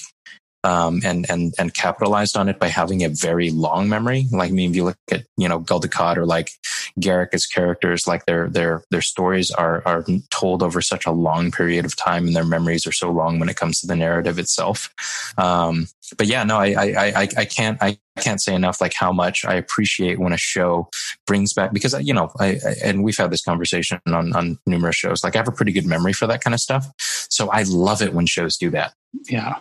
Um, 0.64 1.02
and 1.04 1.28
and 1.30 1.54
and 1.58 1.74
capitalized 1.74 2.38
on 2.38 2.48
it 2.48 2.60
by 2.60 2.68
having 2.68 3.04
a 3.04 3.10
very 3.10 3.50
long 3.50 3.90
memory. 3.90 4.28
Like 4.32 4.50
I 4.50 4.54
mean, 4.54 4.70
if 4.70 4.76
you 4.76 4.84
look 4.84 4.98
at 5.12 5.26
you 5.36 5.50
know 5.50 5.60
Gul 5.60 5.82
Dukat 5.82 6.18
or 6.18 6.26
like 6.26 6.52
Garak 7.00 7.30
as 7.34 7.48
characters, 7.48 8.06
like 8.06 8.26
their 8.26 8.48
their 8.48 8.84
their 8.92 9.02
stories 9.02 9.50
are 9.50 9.82
are 9.88 10.06
told 10.30 10.62
over 10.62 10.82
such 10.82 11.06
a 11.06 11.12
long 11.12 11.52
period 11.52 11.86
of 11.86 11.96
time, 11.96 12.28
and 12.28 12.36
their 12.36 12.46
memories 12.46 12.86
are 12.86 12.92
so 12.92 13.10
long 13.12 13.40
when 13.40 13.50
it 13.50 13.56
comes 13.56 13.80
to 13.80 13.88
the 13.88 13.96
narrative 13.96 14.38
itself. 14.38 14.94
Um, 15.38 15.88
but 16.18 16.28
yeah, 16.28 16.44
no, 16.44 16.58
I 16.58 16.74
I 16.74 17.22
I, 17.22 17.30
I 17.38 17.46
can't 17.46 17.82
I 17.82 17.98
can't 18.20 18.42
say 18.42 18.54
enough 18.54 18.82
like 18.82 18.94
how 18.94 19.12
much 19.12 19.46
I 19.46 19.56
appreciate 19.56 20.20
when 20.20 20.34
a 20.34 20.38
show 20.38 20.90
brings 21.26 21.54
back 21.54 21.74
because 21.74 22.00
you 22.02 22.14
know 22.14 22.32
I, 22.40 22.60
I 22.66 22.76
and 22.84 23.04
we've 23.04 23.18
had 23.18 23.32
this 23.32 23.44
conversation 23.44 24.00
on 24.06 24.34
on 24.34 24.60
numerous 24.66 24.96
shows. 24.96 25.24
Like 25.24 25.36
I 25.36 25.40
have 25.40 25.48
a 25.48 25.52
pretty 25.52 25.72
good 25.72 25.86
memory 25.86 26.14
for 26.14 26.28
that 26.28 26.44
kind 26.44 26.54
of 26.54 26.60
stuff, 26.60 26.88
so 27.00 27.50
I 27.50 27.64
love 27.64 28.02
it 28.02 28.14
when 28.14 28.26
shows 28.26 28.58
do 28.58 28.70
that. 28.72 28.94
yeah 29.30 29.56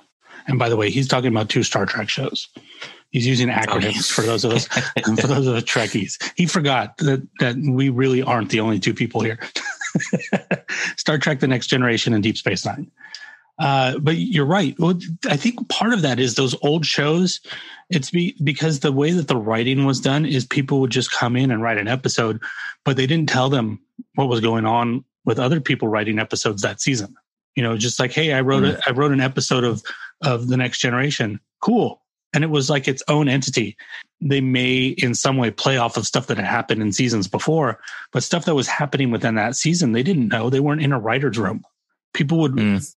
and 0.47 0.59
by 0.59 0.69
the 0.69 0.77
way 0.77 0.91
he's 0.91 1.09
talking 1.09 1.29
about 1.29 1.49
two 1.49 1.63
star 1.63 1.87
trek 1.87 2.09
shows 2.09 2.49
he's 3.11 3.27
using 3.27 3.49
acronyms 3.49 4.11
for 4.11 4.23
those 4.23 4.45
of 4.45 4.53
us 4.53 4.67
for 5.05 5.27
those 5.27 5.47
of 5.47 5.55
the 5.55 5.63
Trekkies. 5.63 6.33
He 6.37 6.47
forgot 6.47 6.97
that 6.99 7.27
that 7.41 7.57
we 7.57 7.89
really 7.89 8.23
aren't 8.23 8.51
the 8.51 8.61
only 8.61 8.79
two 8.79 8.95
people 8.95 9.21
here. 9.21 9.39
Star 10.97 11.19
Trek: 11.19 11.41
The 11.41 11.49
Next 11.49 11.67
Generation 11.67 12.15
and 12.15 12.23
Deep 12.23 12.37
Space 12.37 12.65
Nine. 12.65 12.91
Uh, 13.59 13.99
but 13.99 14.17
you're 14.17 14.47
right. 14.47 14.75
Well, 14.79 14.99
I 15.29 15.37
think 15.37 15.69
part 15.69 15.93
of 15.93 16.01
that 16.01 16.19
is 16.19 16.35
those 16.35 16.57
old 16.63 16.87
shows. 16.87 17.41
It's 17.91 18.11
be, 18.11 18.35
because 18.43 18.81
the 18.81 18.93
way 18.93 19.11
that 19.11 19.29
the 19.29 19.37
writing 19.37 19.85
was 19.85 20.01
done 20.01 20.25
is 20.25 20.47
people 20.47 20.81
would 20.81 20.91
just 20.91 21.11
come 21.11 21.37
in 21.37 21.51
and 21.51 21.61
write 21.61 21.77
an 21.77 21.89
episode, 21.89 22.41
but 22.85 22.97
they 22.97 23.07
didn't 23.07 23.29
tell 23.29 23.51
them 23.51 23.79
what 24.15 24.29
was 24.29 24.41
going 24.41 24.65
on 24.65 25.05
with 25.27 25.39
other 25.39 25.61
people 25.61 25.89
writing 25.89 26.19
episodes 26.19 26.63
that 26.63 26.81
season. 26.81 27.15
You 27.55 27.63
know, 27.63 27.77
just 27.77 28.01
like, 28.01 28.13
hey, 28.13 28.33
I 28.33 28.41
wrote 28.41 28.65
a, 28.65 28.81
I 28.87 28.93
wrote 28.93 29.13
an 29.13 29.21
episode 29.21 29.65
of 29.65 29.83
of 30.23 30.49
the 30.49 30.57
Next 30.57 30.79
Generation. 30.81 31.41
Cool, 31.61 32.01
and 32.33 32.45
it 32.45 32.51
was 32.51 32.71
like 32.71 32.89
its 32.89 33.03
own 33.09 33.29
entity 33.29 33.77
they 34.21 34.41
may 34.41 34.89
in 34.99 35.15
some 35.15 35.37
way 35.37 35.51
play 35.51 35.79
off 35.79 35.97
of 35.97 36.07
stuff 36.07 36.27
that 36.27 36.37
had 36.37 36.47
happened 36.47 36.83
in 36.83 36.93
seasons 36.93 37.27
before, 37.27 37.81
but 38.13 38.23
stuff 38.23 38.45
that 38.45 38.55
was 38.55 38.67
happening 38.67 39.11
within 39.11 39.35
that 39.37 39.57
season, 39.57 39.93
they 39.93 40.03
didn't 40.03 40.29
know. 40.29 40.51
They 40.51 40.61
weren't 40.61 40.83
in 40.83 40.93
a 40.93 41.01
writer's 41.01 41.39
room. 41.39 41.65
People 42.13 42.39
would, 42.41 42.53
Mm. 42.53 42.95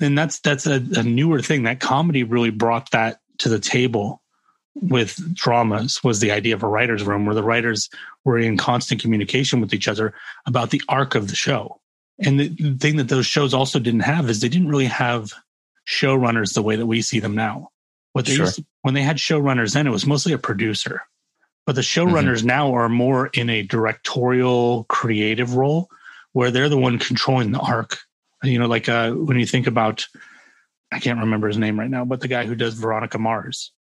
and 0.00 0.18
that's 0.18 0.40
that's 0.40 0.66
a, 0.66 0.82
a 0.96 1.02
newer 1.02 1.40
thing. 1.40 1.62
That 1.62 1.80
comedy 1.80 2.24
really 2.24 2.50
brought 2.50 2.90
that 2.90 3.20
to 3.38 3.48
the 3.48 3.60
table 3.60 4.22
with 4.74 5.16
dramas 5.34 6.02
was 6.02 6.20
the 6.20 6.32
idea 6.32 6.54
of 6.54 6.62
a 6.62 6.68
writer's 6.68 7.04
room 7.04 7.26
where 7.26 7.34
the 7.34 7.42
writers 7.42 7.88
were 8.24 8.38
in 8.38 8.56
constant 8.56 9.00
communication 9.00 9.60
with 9.60 9.72
each 9.72 9.88
other 9.88 10.14
about 10.46 10.70
the 10.70 10.82
arc 10.88 11.14
of 11.14 11.28
the 11.28 11.36
show. 11.36 11.80
And 12.18 12.40
the, 12.40 12.48
the 12.48 12.74
thing 12.78 12.96
that 12.96 13.08
those 13.08 13.26
shows 13.26 13.54
also 13.54 13.78
didn't 13.78 14.00
have 14.00 14.28
is 14.28 14.40
they 14.40 14.48
didn't 14.48 14.68
really 14.68 14.86
have 14.86 15.32
showrunners 15.88 16.54
the 16.54 16.62
way 16.62 16.76
that 16.76 16.86
we 16.86 17.02
see 17.02 17.20
them 17.20 17.34
now. 17.34 17.70
What 18.12 18.26
they 18.26 18.34
Sure. 18.34 18.46
used 18.46 18.56
to, 18.56 18.64
when 18.82 18.94
they 18.94 19.02
had 19.02 19.16
showrunners 19.18 19.74
then, 19.74 19.86
it 19.86 19.90
was 19.90 20.06
mostly 20.06 20.32
a 20.32 20.38
producer. 20.38 21.02
But 21.66 21.74
the 21.74 21.80
showrunners 21.82 22.44
now 22.44 22.74
are 22.74 22.88
more 22.88 23.26
in 23.28 23.50
a 23.50 23.62
directorial, 23.62 24.84
creative 24.88 25.54
role 25.54 25.88
where 26.32 26.50
they're 26.50 26.68
the 26.68 26.78
one 26.78 26.98
controlling 26.98 27.50
the 27.52 27.58
arc. 27.58 27.98
You 28.42 28.58
know, 28.58 28.66
like 28.66 28.88
uh, 28.88 29.10
when 29.12 29.38
you 29.38 29.46
think 29.46 29.66
about, 29.66 30.06
I 30.92 31.00
can't 31.00 31.18
remember 31.20 31.48
his 31.48 31.58
name 31.58 31.78
right 31.78 31.90
now, 31.90 32.04
but 32.04 32.20
the 32.20 32.28
guy 32.28 32.46
who 32.46 32.54
does 32.54 32.74
Veronica 32.74 33.18
Mars, 33.18 33.72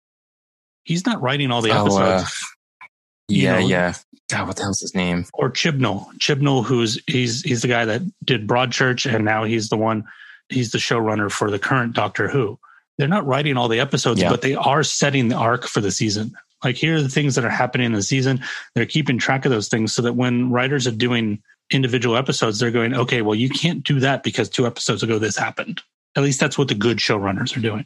he's 0.84 1.06
not 1.06 1.22
writing 1.22 1.51
all 1.51 1.62
the 1.62 1.72
Oh, 1.72 1.82
episodes. 1.84 2.24
uh, 2.24 2.86
You 3.28 3.43
yeah, 3.43 3.60
know- 3.60 3.68
yeah. 3.68 3.93
God, 4.32 4.47
what 4.47 4.56
the 4.56 4.64
hell's 4.64 4.80
his 4.80 4.95
name? 4.95 5.26
or 5.34 5.51
Chibnall. 5.51 6.12
Chibnall, 6.18 6.66
who's 6.66 6.99
he's 7.06 7.41
he's 7.43 7.62
the 7.62 7.68
guy 7.68 7.86
that 7.86 8.01
did 8.24 8.47
Broadchurch, 8.47 9.12
and 9.14 9.24
now 9.24 9.43
he's 9.43 9.70
the 9.70 9.78
one. 9.78 10.03
He's 10.49 10.71
the 10.71 10.77
showrunner 10.77 11.31
for 11.31 11.49
the 11.49 11.59
current 11.59 11.93
Doctor 11.93 12.27
Who. 12.27 12.59
They're 12.97 13.07
not 13.07 13.25
writing 13.25 13.57
all 13.57 13.67
the 13.67 13.79
episodes, 13.79 14.21
Yeah. 14.21 14.29
but 14.29 14.41
they 14.41 14.55
are 14.55 14.83
setting 14.83 15.27
the 15.27 15.35
arc 15.35 15.65
for 15.67 15.81
the 15.81 15.91
season. 15.91 16.33
Like 16.63 16.75
here 16.77 16.95
are 16.95 17.01
the 17.01 17.09
things 17.09 17.35
that 17.35 17.43
are 17.45 17.49
happening 17.49 17.85
in 17.87 17.91
the 17.93 18.01
season. 18.01 18.41
They're 18.73 18.85
keeping 18.85 19.17
track 19.17 19.45
of 19.45 19.51
those 19.51 19.67
things 19.67 19.91
so 19.93 20.01
that 20.03 20.13
when 20.13 20.49
writers 20.51 20.87
are 20.87 20.91
doing 20.91 21.41
individual 21.71 22.15
episodes, 22.15 22.59
they're 22.59 22.71
going, 22.71 22.93
okay, 22.93 23.21
well, 23.21 23.35
you 23.35 23.49
can't 23.49 23.83
do 23.83 23.99
that 23.99 24.23
because 24.23 24.49
two 24.49 24.65
episodes 24.65 25.03
ago 25.03 25.19
this 25.19 25.35
happened. 25.35 25.81
At 26.15 26.23
least 26.23 26.39
that's 26.39 26.57
what 26.57 26.69
the 26.69 26.75
good 26.75 26.97
showrunners 26.97 27.55
are 27.57 27.61
doing. 27.61 27.85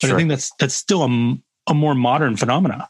But 0.00 0.06
Sure. 0.08 0.16
I 0.16 0.18
think 0.18 0.30
that's 0.30 0.52
that's 0.58 0.74
still 0.74 1.02
a, 1.04 1.36
a 1.70 1.74
more 1.74 1.94
modern 1.94 2.36
phenomena. 2.36 2.88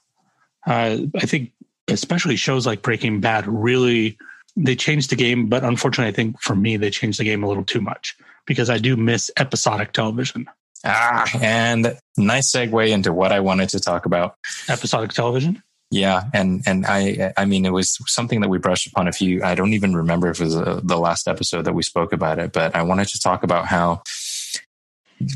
Uh, 0.67 0.99
I 1.17 1.27
think 1.27 1.53
especially 1.89 2.37
shows 2.37 2.67
like 2.67 2.83
Breaking 2.83 3.21
Bad 3.21 3.47
really 3.49 4.19
they 4.59 4.77
changed 4.77 5.11
the 5.11 5.17
game, 5.17 5.49
but 5.49 5.65
unfortunately, 5.65 6.11
I 6.11 6.15
think 6.15 6.41
for 6.41 6.57
me 6.57 6.77
they 6.77 6.91
changed 6.91 7.21
the 7.21 7.25
game 7.25 7.43
a 7.45 7.49
little 7.49 7.65
too 7.65 7.81
much 7.81 8.17
because 8.47 8.69
I 8.69 8.79
do 8.79 8.97
miss 8.97 9.31
episodic 9.37 9.93
television. 9.93 10.47
Ah, 10.85 11.29
and 11.41 11.97
nice 12.17 12.53
segue 12.53 12.91
into 12.91 13.13
what 13.13 13.33
I 13.33 13.41
wanted 13.41 13.69
to 13.71 13.81
talk 13.81 14.07
about. 14.07 14.37
Episodic 14.69 15.13
television. 15.13 15.63
Yeah, 15.91 16.25
and 16.35 16.63
and 16.67 16.85
I 16.87 17.33
I 17.37 17.45
mean 17.47 17.65
it 17.65 17.73
was 17.73 17.97
something 18.07 18.41
that 18.41 18.49
we 18.49 18.59
brushed 18.59 18.87
upon 18.87 19.09
a 19.09 19.13
few. 19.13 19.43
I 19.43 19.55
don't 19.55 19.73
even 19.73 19.97
remember 19.97 20.29
if 20.29 20.41
it 20.41 20.45
was 20.45 20.57
uh, 20.57 20.81
the 20.83 20.99
last 20.99 21.29
episode 21.29 21.63
that 21.63 21.75
we 21.75 21.83
spoke 21.83 22.13
about 22.13 22.39
it, 22.39 22.53
but 22.53 22.75
I 22.77 22.83
wanted 22.83 23.09
to 23.09 23.21
talk 23.21 23.43
about 23.43 23.67
how 23.67 24.03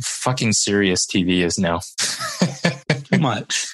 fucking 0.03 0.53
serious 0.53 1.07
TV 1.07 1.43
is 1.43 1.59
now. 1.59 1.81
Too 3.11 3.19
much. 3.19 3.67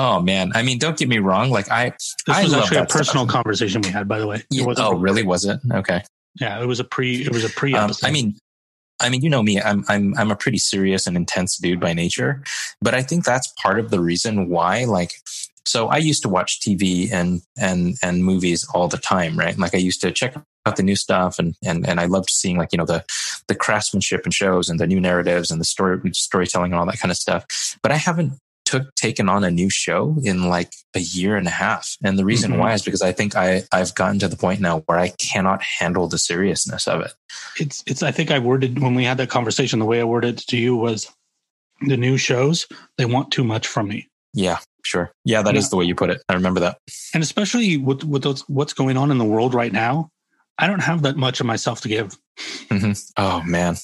Oh 0.00 0.20
man, 0.22 0.52
I 0.54 0.62
mean, 0.62 0.78
don't 0.78 0.96
get 0.98 1.08
me 1.08 1.18
wrong. 1.18 1.50
Like 1.50 1.70
I, 1.70 1.90
This 2.26 2.36
I 2.36 2.42
was 2.44 2.54
actually 2.54 2.78
a 2.78 2.80
that 2.80 2.90
stuff. 2.90 2.98
personal 3.00 3.26
conversation 3.26 3.82
we 3.82 3.90
had, 3.90 4.08
by 4.08 4.18
the 4.18 4.26
way. 4.26 4.42
It 4.50 4.66
wasn't 4.66 4.88
oh 4.88 4.94
really? 4.98 5.22
Was 5.22 5.44
it 5.44 5.60
okay? 5.72 6.02
Yeah, 6.40 6.60
it 6.62 6.66
was 6.66 6.80
a 6.80 6.84
pre. 6.84 7.22
It 7.24 7.32
was 7.32 7.44
a 7.44 7.50
pre 7.50 7.74
Um, 7.74 7.84
episode. 7.84 8.06
I 8.06 8.10
mean, 8.10 8.36
I 9.00 9.08
mean, 9.10 9.20
you 9.22 9.28
know 9.30 9.42
me. 9.42 9.60
I'm 9.60 9.84
I'm 9.88 10.14
I'm 10.16 10.30
a 10.30 10.36
pretty 10.36 10.58
serious 10.58 11.06
and 11.06 11.16
intense 11.16 11.58
dude 11.58 11.80
by 11.80 11.92
nature, 11.92 12.42
but 12.80 12.94
I 12.94 13.02
think 13.02 13.24
that's 13.24 13.52
part 13.62 13.78
of 13.78 13.90
the 13.90 14.00
reason 14.00 14.48
why. 14.48 14.84
Like, 14.84 15.12
so 15.66 15.88
I 15.88 15.98
used 15.98 16.22
to 16.22 16.28
watch 16.28 16.60
TV 16.60 17.12
and 17.12 17.42
and 17.58 17.96
and 18.02 18.24
movies 18.24 18.66
all 18.74 18.88
the 18.88 18.98
time, 18.98 19.38
right? 19.38 19.58
Like 19.58 19.74
I 19.74 19.78
used 19.78 20.00
to 20.02 20.10
check 20.12 20.34
out 20.66 20.76
the 20.76 20.82
new 20.82 20.96
stuff, 20.96 21.38
and 21.38 21.54
and 21.64 21.86
and 21.86 22.00
I 22.00 22.06
loved 22.06 22.30
seeing 22.30 22.56
like 22.58 22.72
you 22.72 22.78
know 22.78 22.86
the 22.86 23.04
the 23.48 23.54
craftsmanship 23.54 24.22
and 24.24 24.32
shows 24.32 24.68
and 24.68 24.78
the 24.80 24.86
new 24.86 25.00
narratives 25.00 25.50
and 25.50 25.60
the 25.60 25.64
story 25.64 25.98
storytelling 26.12 26.72
and 26.72 26.78
all 26.80 26.86
that 26.86 27.00
kind 27.00 27.10
of 27.10 27.18
stuff. 27.18 27.44
But 27.82 27.92
I 27.92 27.96
haven't 27.96 28.34
took 28.70 28.94
taken 28.94 29.28
on 29.28 29.42
a 29.44 29.50
new 29.50 29.68
show 29.70 30.16
in 30.22 30.48
like 30.48 30.72
a 30.94 31.00
year 31.00 31.36
and 31.36 31.46
a 31.46 31.50
half, 31.64 31.96
and 32.04 32.18
the 32.18 32.24
reason 32.24 32.52
Mhm. 32.52 32.58
why 32.58 32.72
is 32.74 32.82
because 32.82 33.02
I 33.02 33.12
think 33.12 33.34
I 33.36 33.62
I've 33.72 33.94
gotten 33.94 34.18
to 34.20 34.28
the 34.28 34.36
point 34.36 34.60
now 34.60 34.80
where 34.86 34.98
I 34.98 35.08
cannot 35.18 35.60
handle 35.78 36.06
the 36.08 36.18
seriousness 36.18 36.86
of 36.86 37.00
it. 37.02 37.12
it's 37.58 37.82
it's. 37.86 38.02
I 38.02 38.12
think 38.12 38.30
I 38.30 38.38
worded 38.38 38.78
when 38.80 38.94
we 38.94 39.04
had 39.04 39.18
that 39.18 39.28
conversation. 39.30 39.78
The 39.80 39.84
way 39.92 40.00
I 40.00 40.04
worded 40.04 40.38
it 40.40 40.46
to 40.48 40.56
you 40.56 40.76
was 40.76 41.08
the 41.88 41.96
new 41.96 42.16
shows 42.16 42.66
they 42.98 43.06
want 43.06 43.30
too 43.32 43.44
much 43.44 43.66
from 43.66 43.88
me. 43.88 44.08
Yeah, 44.34 44.58
sure. 44.84 45.10
Yeah, 45.24 45.42
that 45.42 45.56
is 45.56 45.64
Yeah. 45.64 45.68
the 45.70 45.76
way 45.76 45.84
you 45.86 45.94
put 45.96 46.10
it. 46.10 46.22
I 46.28 46.34
remember 46.34 46.60
that. 46.60 46.78
and 47.14 47.22
especially 47.22 47.76
with 47.76 48.04
with 48.04 48.22
those, 48.22 48.42
what's 48.48 48.72
going 48.74 48.96
on 48.96 49.10
in 49.10 49.18
the 49.18 49.24
world 49.34 49.52
right 49.54 49.72
now, 49.72 50.10
I 50.58 50.66
don't 50.68 50.82
have 50.82 51.02
that 51.02 51.16
much 51.16 51.40
of 51.40 51.46
myself 51.46 51.80
to 51.82 51.88
give. 51.88 52.16
Oh 53.16 53.42
man. 53.42 53.76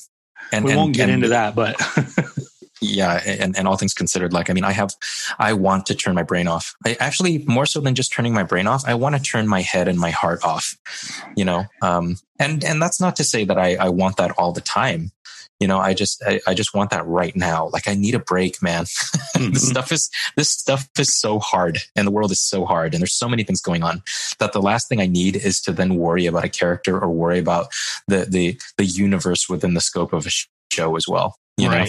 And 0.52 0.64
we 0.64 0.70
and- 0.70 0.78
won't 0.78 0.94
get 0.94 1.04
and- 1.08 1.14
into 1.14 1.28
that, 1.28 1.54
but 1.56 1.74
Yeah, 2.80 3.22
and, 3.24 3.56
and 3.56 3.66
all 3.66 3.76
things 3.76 3.94
considered, 3.94 4.32
like 4.34 4.50
I 4.50 4.52
mean, 4.52 4.64
I 4.64 4.72
have, 4.72 4.94
I 5.38 5.54
want 5.54 5.86
to 5.86 5.94
turn 5.94 6.14
my 6.14 6.22
brain 6.22 6.46
off. 6.46 6.74
I 6.84 6.96
actually 7.00 7.38
more 7.46 7.64
so 7.64 7.80
than 7.80 7.94
just 7.94 8.12
turning 8.12 8.34
my 8.34 8.42
brain 8.42 8.66
off, 8.66 8.84
I 8.86 8.94
want 8.94 9.16
to 9.16 9.22
turn 9.22 9.48
my 9.48 9.62
head 9.62 9.88
and 9.88 9.98
my 9.98 10.10
heart 10.10 10.44
off. 10.44 10.76
You 11.36 11.46
know, 11.46 11.64
um, 11.80 12.16
and 12.38 12.62
and 12.64 12.80
that's 12.80 13.00
not 13.00 13.16
to 13.16 13.24
say 13.24 13.44
that 13.44 13.58
I 13.58 13.76
I 13.76 13.88
want 13.88 14.18
that 14.18 14.32
all 14.32 14.52
the 14.52 14.60
time. 14.60 15.10
You 15.58 15.66
know, 15.66 15.78
I 15.78 15.94
just 15.94 16.22
I, 16.26 16.40
I 16.46 16.52
just 16.52 16.74
want 16.74 16.90
that 16.90 17.06
right 17.06 17.34
now. 17.34 17.70
Like 17.72 17.88
I 17.88 17.94
need 17.94 18.14
a 18.14 18.18
break, 18.18 18.62
man. 18.62 18.84
this 19.34 19.68
stuff 19.68 19.90
is 19.90 20.10
this 20.36 20.50
stuff 20.50 20.86
is 20.98 21.18
so 21.18 21.38
hard, 21.38 21.78
and 21.94 22.06
the 22.06 22.10
world 22.10 22.30
is 22.30 22.40
so 22.40 22.66
hard, 22.66 22.92
and 22.92 23.00
there's 23.00 23.14
so 23.14 23.28
many 23.28 23.42
things 23.42 23.62
going 23.62 23.82
on 23.82 24.02
that 24.38 24.52
the 24.52 24.60
last 24.60 24.88
thing 24.88 25.00
I 25.00 25.06
need 25.06 25.34
is 25.34 25.62
to 25.62 25.72
then 25.72 25.96
worry 25.96 26.26
about 26.26 26.44
a 26.44 26.50
character 26.50 26.98
or 26.98 27.08
worry 27.08 27.38
about 27.38 27.68
the 28.06 28.26
the 28.28 28.60
the 28.76 28.84
universe 28.84 29.48
within 29.48 29.72
the 29.72 29.80
scope 29.80 30.12
of 30.12 30.26
a 30.26 30.30
show 30.70 30.94
as 30.94 31.08
well. 31.08 31.38
You 31.56 31.70
know? 31.70 31.86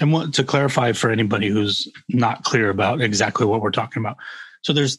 And 0.00 0.12
what, 0.12 0.34
to 0.34 0.44
clarify 0.44 0.92
for 0.92 1.10
anybody 1.10 1.48
who's 1.48 1.88
not 2.08 2.44
clear 2.44 2.70
about 2.70 3.00
exactly 3.00 3.46
what 3.46 3.60
we're 3.60 3.70
talking 3.70 4.02
about, 4.02 4.16
so 4.62 4.72
there's 4.72 4.98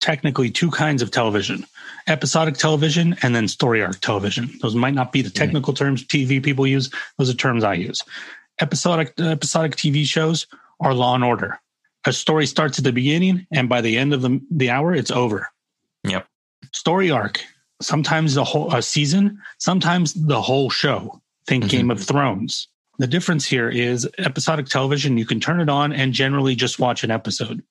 technically 0.00 0.50
two 0.50 0.70
kinds 0.70 1.02
of 1.02 1.10
television: 1.10 1.66
episodic 2.06 2.56
television 2.56 3.16
and 3.22 3.34
then 3.34 3.48
story 3.48 3.82
arc 3.82 4.00
television. 4.00 4.50
Those 4.62 4.74
might 4.74 4.94
not 4.94 5.12
be 5.12 5.22
the 5.22 5.30
technical 5.30 5.72
terms 5.74 6.04
TV 6.04 6.42
people 6.42 6.66
use; 6.66 6.90
those 7.18 7.30
are 7.30 7.34
terms 7.34 7.64
I 7.64 7.74
use. 7.74 8.02
Episodic 8.60 9.18
episodic 9.18 9.76
TV 9.76 10.04
shows 10.04 10.46
are 10.80 10.94
Law 10.94 11.14
and 11.14 11.24
Order. 11.24 11.60
A 12.06 12.12
story 12.12 12.46
starts 12.46 12.78
at 12.78 12.84
the 12.84 12.92
beginning, 12.92 13.46
and 13.52 13.68
by 13.68 13.80
the 13.82 13.98
end 13.98 14.14
of 14.14 14.22
the 14.22 14.40
the 14.50 14.70
hour, 14.70 14.94
it's 14.94 15.10
over. 15.10 15.48
Yep. 16.04 16.26
Story 16.72 17.10
arc. 17.10 17.44
Sometimes 17.82 18.34
the 18.34 18.44
whole 18.44 18.72
a 18.74 18.82
season, 18.82 19.38
sometimes 19.58 20.12
the 20.14 20.40
whole 20.40 20.70
show. 20.70 21.20
Think 21.46 21.64
Mhm. 21.64 21.68
Game 21.70 21.90
of 21.90 22.02
Thrones. 22.02 22.68
The 23.00 23.06
difference 23.06 23.46
here 23.46 23.70
is 23.70 24.06
episodic 24.18 24.66
television, 24.66 25.16
you 25.16 25.24
can 25.24 25.40
turn 25.40 25.58
it 25.58 25.70
on 25.70 25.90
and 25.90 26.12
generally 26.12 26.54
just 26.54 26.78
watch 26.78 27.02
an 27.02 27.10
episode. 27.10 27.62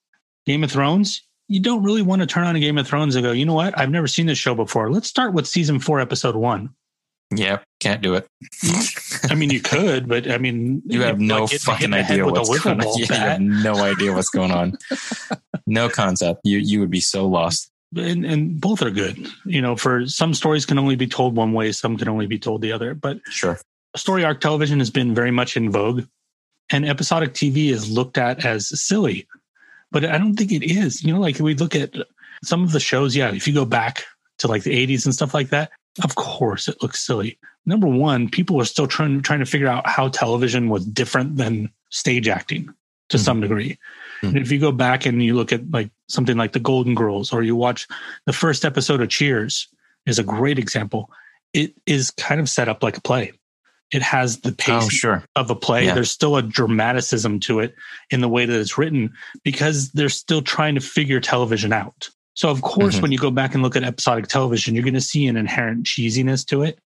Game 0.48 0.64
of 0.64 0.72
Thrones, 0.72 1.22
you 1.48 1.60
don't 1.60 1.84
really 1.84 2.02
want 2.02 2.22
to 2.24 2.26
turn 2.26 2.48
on 2.48 2.56
a 2.56 2.60
Game 2.60 2.80
of 2.80 2.88
Thrones 2.88 3.16
and 3.16 3.24
go, 3.24 3.32
you 3.32 3.46
know 3.46 3.54
what? 3.54 3.78
I've 3.78 3.92
never 3.92 4.08
seen 4.08 4.26
this 4.26 4.40
show 4.40 4.56
before. 4.56 4.92
Let's 4.92 5.08
start 5.08 5.36
with 5.36 5.46
season 5.46 5.80
four, 5.80 6.00
episode 6.00 6.36
one. 6.36 6.72
Yep, 7.36 7.62
can't 7.80 8.02
do 8.02 8.16
it. 8.16 8.26
I 9.30 9.36
mean, 9.36 9.52
you 9.52 9.60
could, 9.62 10.08
but 10.08 10.32
I 10.32 10.40
mean, 10.40 10.82
You 10.88 11.04
have 11.04 11.20
no 11.20 11.44
like, 11.44 11.60
fucking 11.60 11.94
idea 11.94 12.26
what's 12.26 12.50
going 12.58 12.82
on. 12.82 12.88
Yeah, 12.98 13.06
you 13.08 13.14
have 13.14 13.40
no 13.40 13.76
idea 13.84 14.14
what's 14.14 14.32
going 14.32 14.50
on. 14.50 14.80
no 15.68 15.90
concept. 15.90 16.40
You 16.44 16.58
you 16.58 16.80
would 16.80 16.90
be 16.90 17.02
so 17.02 17.28
lost. 17.28 17.70
and, 17.96 18.26
and 18.26 18.60
both 18.60 18.82
are 18.82 18.90
good. 18.90 19.28
You 19.46 19.62
know, 19.62 19.76
for 19.76 20.08
some 20.08 20.34
stories 20.34 20.66
can 20.66 20.80
only 20.80 20.96
be 20.96 21.06
told 21.06 21.36
one 21.36 21.54
way, 21.54 21.72
some 21.72 21.98
can 21.98 22.10
only 22.10 22.26
be 22.26 22.40
told 22.40 22.64
the 22.64 22.72
other. 22.72 22.96
But 22.96 23.20
Sure. 23.30 23.60
Story 23.96 24.24
arc 24.24 24.42
television 24.42 24.80
has 24.80 24.90
been 24.90 25.14
very 25.16 25.32
much 25.32 25.58
in 25.58 25.72
vogue, 25.72 26.06
and 26.72 26.86
episodic 26.88 27.34
TV 27.34 27.70
is 27.72 27.90
looked 27.90 28.18
at 28.18 28.46
as 28.46 28.68
silly. 28.82 29.28
But 29.92 30.06
I 30.06 30.18
don't 30.18 30.36
think 30.36 30.52
it 30.52 30.64
is. 30.64 31.04
You 31.04 31.14
know, 31.14 31.20
like 31.20 31.40
we 31.40 31.56
look 31.56 31.76
at 31.76 31.94
some 32.44 32.64
of 32.64 32.72
the 32.72 32.80
shows. 32.80 33.16
Yeah, 33.16 33.32
if 33.32 33.48
you 33.48 33.54
go 33.54 33.66
back 33.66 34.06
to 34.40 34.48
like 34.48 34.64
the 34.64 34.88
'80s 34.88 35.06
and 35.06 35.14
stuff 35.14 35.34
like 35.34 35.50
that, 35.50 35.72
of 36.04 36.16
course 36.16 36.68
it 36.68 36.82
looks 36.82 37.00
silly. 37.00 37.38
Number 37.66 37.88
one, 37.88 38.30
people 38.30 38.60
are 38.62 38.66
still 38.66 38.88
trying 38.88 39.22
trying 39.22 39.40
to 39.40 39.46
figure 39.46 39.68
out 39.68 39.88
how 39.88 40.08
television 40.10 40.70
was 40.70 40.86
different 40.86 41.38
than 41.38 41.72
stage 41.90 42.28
acting 42.28 42.70
to 43.10 43.18
Mhm. 43.18 43.22
some 43.22 43.42
degree. 43.42 43.78
And 44.22 44.38
if 44.38 44.52
you 44.52 44.60
go 44.60 44.72
back 44.72 45.06
and 45.06 45.24
you 45.24 45.34
look 45.34 45.52
at 45.54 45.72
like 45.72 45.90
something 46.10 46.38
like 46.38 46.52
the 46.52 46.60
Golden 46.60 46.94
Girls, 46.94 47.32
or 47.34 47.42
you 47.42 47.56
watch 47.56 47.88
the 48.26 48.34
first 48.34 48.66
episode 48.66 49.02
of 49.02 49.10
Cheers, 49.10 49.68
is 50.06 50.20
a 50.20 50.24
great 50.24 50.60
example. 50.60 51.10
It 51.54 51.74
is 51.86 52.12
kind 52.12 52.40
of 52.40 52.50
set 52.50 52.68
up 52.70 52.84
like 52.84 52.98
a 52.98 53.02
play. 53.02 53.32
It 53.92 54.02
has 54.04 54.38
the 54.42 54.52
pace 54.52 54.86
Oh, 54.86 54.90
sure. 54.90 55.24
of 55.36 55.50
a 55.50 55.56
play. 55.56 55.86
Yeah. 55.86 55.96
There's 55.96 56.12
still 56.12 56.36
a 56.38 56.42
dramaticism 56.44 57.40
to 57.42 57.60
it 57.60 57.76
in 58.12 58.22
the 58.22 58.30
way 58.30 58.46
that 58.46 58.60
it's 58.60 58.78
written 58.78 59.14
because 59.44 59.92
they're 59.92 60.10
still 60.10 60.42
trying 60.42 60.76
to 60.76 60.82
figure 60.82 61.20
television 61.20 61.74
out. 61.74 62.10
So, 62.36 62.50
of 62.50 62.62
course, 62.62 62.98
Mhm. 62.98 63.02
when 63.02 63.12
you 63.12 63.18
go 63.18 63.32
back 63.32 63.54
and 63.54 63.64
look 63.64 63.76
at 63.76 63.84
episodic 63.84 64.28
television, 64.28 64.76
you're 64.76 64.84
going 64.84 64.94
to 64.94 65.02
see 65.02 65.28
an 65.28 65.36
inherent 65.38 65.86
cheesiness 65.86 66.46
to 66.48 66.62
it. 66.64 66.80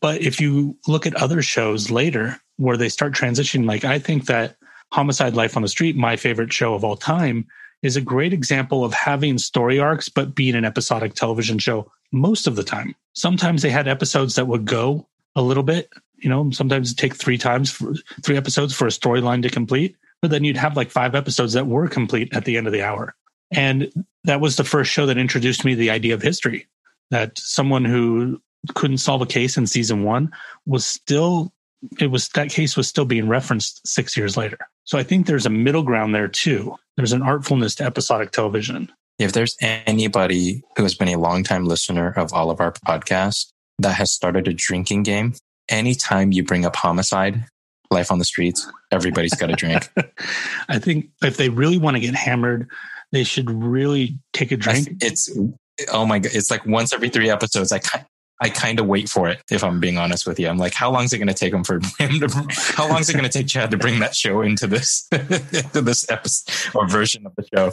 But 0.00 0.20
if 0.20 0.40
you 0.40 0.76
look 0.88 1.06
at 1.06 1.14
other 1.14 1.40
shows 1.42 1.90
later 1.90 2.40
where 2.56 2.76
they 2.76 2.88
start 2.88 3.14
transitioning, 3.14 3.64
like 3.66 3.84
I 3.84 3.98
think 4.00 4.26
that 4.26 4.56
Homicide 4.92 5.34
Life 5.34 5.56
on 5.56 5.62
the 5.62 5.68
Street, 5.68 5.96
my 5.96 6.16
favorite 6.16 6.52
show 6.52 6.74
of 6.74 6.82
all 6.84 6.96
time, 6.96 7.46
is 7.82 7.94
a 7.96 8.00
great 8.00 8.32
example 8.32 8.84
of 8.84 8.92
having 8.92 9.38
story 9.38 9.78
arcs, 9.78 10.08
but 10.08 10.34
being 10.34 10.56
an 10.56 10.64
episodic 10.64 11.14
television 11.14 11.58
show 11.58 11.90
most 12.10 12.46
of 12.48 12.56
the 12.56 12.64
time. 12.64 12.94
Sometimes 13.12 13.62
they 13.62 13.70
had 13.70 13.86
episodes 13.86 14.34
that 14.34 14.48
would 14.48 14.64
go 14.64 15.06
a 15.36 15.42
little 15.42 15.62
bit, 15.62 15.88
you 16.18 16.28
know, 16.28 16.50
sometimes 16.50 16.94
take 16.94 17.14
three 17.14 17.38
times 17.38 17.70
for 17.70 17.94
three 18.22 18.36
episodes 18.36 18.74
for 18.74 18.86
a 18.86 18.90
storyline 18.90 19.42
to 19.42 19.50
complete, 19.50 19.96
but 20.20 20.30
then 20.30 20.44
you'd 20.44 20.56
have 20.56 20.76
like 20.76 20.90
five 20.90 21.14
episodes 21.14 21.52
that 21.52 21.66
were 21.66 21.88
complete 21.88 22.34
at 22.34 22.44
the 22.44 22.56
end 22.56 22.66
of 22.66 22.72
the 22.72 22.82
hour. 22.82 23.14
And 23.50 23.90
that 24.24 24.40
was 24.40 24.56
the 24.56 24.64
first 24.64 24.90
show 24.90 25.06
that 25.06 25.18
introduced 25.18 25.64
me 25.64 25.72
to 25.72 25.78
the 25.78 25.90
idea 25.90 26.14
of 26.14 26.22
history 26.22 26.66
that 27.10 27.38
someone 27.38 27.84
who 27.84 28.40
couldn't 28.74 28.98
solve 28.98 29.22
a 29.22 29.26
case 29.26 29.56
in 29.56 29.66
season 29.66 30.02
one 30.02 30.30
was 30.66 30.84
still 30.84 31.52
it 32.00 32.08
was 32.08 32.28
that 32.30 32.50
case 32.50 32.76
was 32.76 32.88
still 32.88 33.04
being 33.04 33.28
referenced 33.28 33.86
six 33.86 34.16
years 34.16 34.36
later. 34.36 34.58
So 34.84 34.98
I 34.98 35.04
think 35.04 35.26
there's 35.26 35.46
a 35.46 35.50
middle 35.50 35.84
ground 35.84 36.14
there 36.14 36.28
too. 36.28 36.74
There's 36.96 37.12
an 37.12 37.22
artfulness 37.22 37.76
to 37.76 37.84
episodic 37.84 38.32
television. 38.32 38.90
if 39.18 39.32
there's 39.32 39.56
anybody 39.60 40.62
who 40.76 40.82
has 40.82 40.94
been 40.94 41.08
a 41.08 41.16
longtime 41.16 41.64
listener 41.64 42.12
of 42.16 42.32
all 42.32 42.50
of 42.50 42.60
our 42.60 42.72
podcasts 42.72 43.52
that 43.78 43.94
has 43.94 44.12
started 44.12 44.48
a 44.48 44.52
drinking 44.52 45.04
game, 45.04 45.34
anytime 45.68 46.32
you 46.32 46.42
bring 46.42 46.64
up 46.64 46.76
homicide, 46.76 47.44
life 47.90 48.10
on 48.10 48.18
the 48.18 48.24
streets, 48.24 48.70
everybody's 48.90 49.34
got 49.34 49.50
a 49.50 49.54
drink. 49.54 49.88
I 50.68 50.78
think 50.78 51.10
if 51.22 51.36
they 51.36 51.48
really 51.48 51.78
want 51.78 51.96
to 51.96 52.00
get 52.00 52.14
hammered, 52.14 52.68
they 53.12 53.24
should 53.24 53.50
really 53.50 54.18
take 54.32 54.52
a 54.52 54.56
drink. 54.56 54.88
It's 55.00 55.30
oh 55.92 56.06
my 56.06 56.18
god! 56.18 56.32
It's 56.34 56.50
like 56.50 56.66
once 56.66 56.92
every 56.92 57.08
three 57.08 57.30
episodes. 57.30 57.72
I 57.72 57.78
kind 57.78 58.04
I 58.40 58.50
kind 58.50 58.78
of 58.78 58.86
wait 58.86 59.08
for 59.08 59.28
it. 59.28 59.42
If 59.50 59.64
I'm 59.64 59.80
being 59.80 59.98
honest 59.98 60.26
with 60.26 60.38
you, 60.38 60.48
I'm 60.48 60.58
like, 60.58 60.74
how 60.74 60.90
long 60.92 61.04
is 61.04 61.12
it 61.12 61.18
going 61.18 61.28
to 61.28 61.34
take 61.34 61.52
him 61.52 61.64
for 61.64 61.74
him 61.98 62.20
to? 62.20 62.46
How 62.50 62.88
long 62.88 63.00
is 63.00 63.08
it 63.08 63.14
going 63.14 63.24
to 63.24 63.30
take 63.30 63.48
Chad 63.48 63.70
to 63.70 63.76
bring 63.76 63.98
that 64.00 64.14
show 64.14 64.42
into 64.42 64.66
this 64.66 65.08
into 65.12 65.82
this 65.82 66.08
episode 66.10 66.76
or 66.76 66.86
version 66.86 67.26
of 67.26 67.34
the 67.36 67.46
show? 67.54 67.72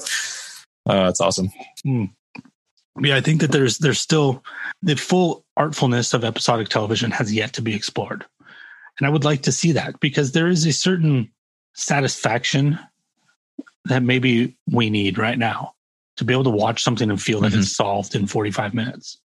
Uh, 0.88 1.10
it's 1.10 1.22
awesome. 1.22 1.50
Yeah, 1.84 3.16
I 3.16 3.22
think 3.22 3.42
that 3.42 3.52
there's 3.52 3.78
there's 3.78 4.00
still 4.00 4.44
the 4.82 4.96
full 4.96 5.45
artfulness 5.58 6.14
of 6.14 6.24
episodic 6.24 6.70
television 6.70 7.12
has 7.12 7.34
yet 7.34 7.54
to 7.54 7.62
be 7.62 7.76
explored. 7.76 8.26
And 8.98 9.08
I 9.08 9.10
would 9.10 9.24
like 9.24 9.42
to 9.44 9.52
see 9.52 9.72
that 9.74 10.00
because 10.00 10.32
there 10.32 10.48
is 10.48 10.66
a 10.66 10.74
certain 10.74 11.32
satisfaction 11.74 12.80
that 13.86 14.04
maybe 14.04 14.58
we 14.72 14.90
need 14.90 15.18
right 15.18 15.38
now 15.38 15.74
to 16.18 16.24
be 16.24 16.34
able 16.34 16.46
to 16.46 16.50
watch 16.50 16.82
something 16.82 17.10
and 17.10 17.22
feel 17.22 17.42
that 17.42 17.54
Mhm. 17.54 17.60
it's 17.60 17.76
solved 17.76 18.16
in 18.16 18.26
45 18.26 18.74
minutes 18.74 19.20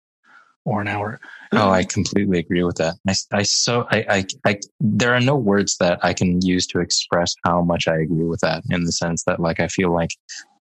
or 0.66 0.82
an 0.82 0.88
hour. 0.88 1.20
Oh, 1.52 1.70
I 1.70 1.84
completely 1.84 2.40
agree 2.40 2.64
with 2.64 2.76
that. 2.78 2.96
I, 3.08 3.14
I 3.32 3.44
so 3.44 3.88
I, 3.92 4.06
I, 4.10 4.26
I, 4.46 4.60
there 4.80 5.14
are 5.14 5.20
no 5.22 5.36
words 5.36 5.78
that 5.78 6.00
I 6.04 6.14
can 6.14 6.42
use 6.42 6.68
to 6.68 6.80
express 6.80 7.34
how 7.46 7.64
much 7.64 7.88
I 7.88 7.98
agree 7.98 8.26
with 8.26 8.42
that. 8.42 8.64
In 8.70 8.84
the 8.84 8.92
sense 8.92 9.24
that, 9.24 9.40
like, 9.40 9.60
I 9.60 9.68
feel 9.68 9.94
like 9.94 10.12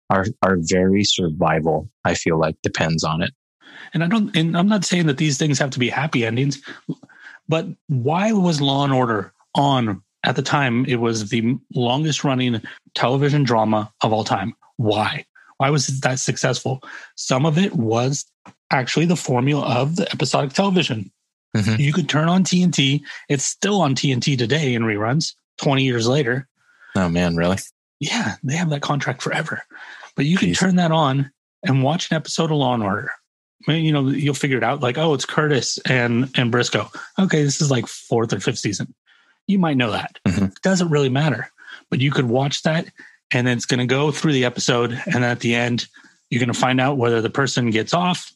our 0.10 0.26
our 0.44 0.58
very 0.60 1.04
survival, 1.04 1.90
I 2.06 2.16
feel 2.16 2.40
like, 2.40 2.56
depends 2.64 3.04
on 3.04 3.22
it. 3.22 3.32
And 3.94 4.04
I 4.04 4.08
don't 4.08 4.36
and 4.36 4.58
I'm 4.58 4.68
not 4.68 4.86
saying 4.86 5.08
that 5.08 5.18
these 5.18 5.38
things 5.38 5.60
have 5.60 5.72
to 5.72 5.80
be 5.80 5.90
happy 5.90 6.26
endings, 6.26 6.62
but 7.48 7.68
why 7.88 8.32
was 8.32 8.62
Law 8.62 8.84
and 8.84 8.94
Order 8.94 9.34
on 9.56 10.02
at 10.24 10.36
the 10.36 10.42
time? 10.42 10.86
It 10.86 10.98
was 10.98 11.30
the 11.30 11.58
longest 11.74 12.24
running 12.24 12.62
television 12.96 13.44
drama 13.44 13.92
of 14.02 14.14
all 14.14 14.24
time. 14.24 14.54
Why? 14.78 15.26
Why 15.58 15.70
was 15.70 15.90
it 15.90 16.02
that 16.02 16.20
successful? 16.20 16.82
Some 17.16 17.46
of 17.46 17.58
it 17.58 17.76
was 17.76 18.26
actually 18.72 19.06
the 19.06 19.16
formula 19.16 19.64
of 19.64 19.96
the 19.98 20.12
episodic 20.12 20.54
television. 20.54 21.12
Mhm. 21.56 21.80
You 21.80 21.92
could 21.94 22.08
turn 22.08 22.30
on 22.30 22.44
TNT. 22.44 23.04
It's 23.30 23.46
still 23.46 23.82
on 23.82 23.94
TNT 23.94 24.38
today 24.38 24.74
in 24.74 24.84
reruns 24.84 25.34
20 25.58 25.84
years 25.84 26.08
later. 26.08 26.48
Oh 26.96 27.10
man, 27.10 27.36
really? 27.36 27.58
Yeah, 28.00 28.36
they 28.44 28.56
have 28.56 28.70
that 28.70 28.82
contract 28.82 29.22
forever. 29.22 29.62
But 30.16 30.26
you 30.26 30.38
can 30.38 30.54
turn 30.54 30.78
that 30.78 30.92
on 30.92 31.32
and 31.64 31.84
watch 31.84 32.10
an 32.10 32.18
episode 32.18 32.52
of 32.52 32.58
Law 32.58 32.74
and 32.74 32.84
Order. 32.84 33.12
You 33.68 33.92
know, 33.92 34.10
you'll 34.10 34.34
figure 34.34 34.58
it 34.58 34.64
out. 34.64 34.82
Like, 34.82 34.98
oh, 34.98 35.14
it's 35.14 35.26
Curtis 35.26 35.78
and 35.86 36.30
and 36.36 36.52
Briscoe. 36.52 36.90
Okay, 37.20 37.44
this 37.44 37.62
is 37.62 37.72
like 37.72 37.88
fourth 37.88 38.34
or 38.34 38.40
fifth 38.40 38.60
season. 38.60 38.94
You 39.48 39.60
might 39.60 39.78
know 39.78 39.92
that. 39.92 40.20
Mhm. 40.28 40.52
It 40.52 40.62
doesn't 40.62 40.90
really 40.90 41.10
matter. 41.10 41.50
But 41.90 42.00
you 42.00 42.12
could 42.12 42.26
watch 42.26 42.64
that, 42.64 42.88
and 43.32 43.46
then 43.46 43.58
it's 43.58 43.66
going 43.66 43.80
to 43.80 43.86
go 43.86 44.12
through 44.12 44.34
the 44.34 44.46
episode, 44.46 44.92
and 45.06 45.16
then 45.16 45.24
at 45.24 45.42
the 45.42 45.56
end, 45.56 45.88
you're 46.30 46.40
going 46.40 46.54
to 46.54 46.60
find 46.60 46.80
out 46.80 46.98
whether 46.98 47.22
the 47.22 47.30
person 47.30 47.70
gets 47.70 47.94
off 47.94 48.32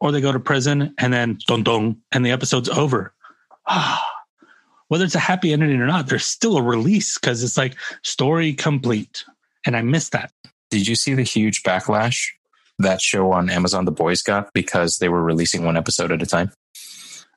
or 0.00 0.12
they 0.12 0.20
go 0.20 0.32
to 0.32 0.40
prison, 0.40 0.94
and 0.98 1.12
then 1.12 1.38
dun 1.46 1.62
dun, 1.62 1.96
and 2.12 2.24
the 2.26 2.32
episode's 2.32 2.68
over. 2.68 3.14
Ah. 3.66 4.04
Whether 4.88 5.04
it's 5.04 5.16
a 5.16 5.18
happy 5.18 5.52
ending 5.52 5.80
or 5.80 5.86
not, 5.88 6.06
there's 6.06 6.24
still 6.26 6.56
a 6.56 6.62
release 6.62 7.18
because 7.18 7.42
it's 7.42 7.56
like 7.56 7.74
story 8.02 8.52
complete. 8.54 9.24
And 9.64 9.76
I 9.76 9.82
missed 9.82 10.12
that. 10.12 10.30
Did 10.70 10.86
you 10.86 10.94
see 10.94 11.14
the 11.14 11.24
huge 11.24 11.64
backlash 11.64 12.28
that 12.78 13.00
show 13.00 13.32
on 13.32 13.50
Amazon 13.50 13.84
The 13.84 13.92
Boys 13.92 14.22
got 14.22 14.52
because 14.52 14.98
they 14.98 15.08
were 15.08 15.22
releasing 15.22 15.64
one 15.64 15.76
episode 15.76 16.12
at 16.12 16.22
a 16.22 16.26
time? 16.26 16.52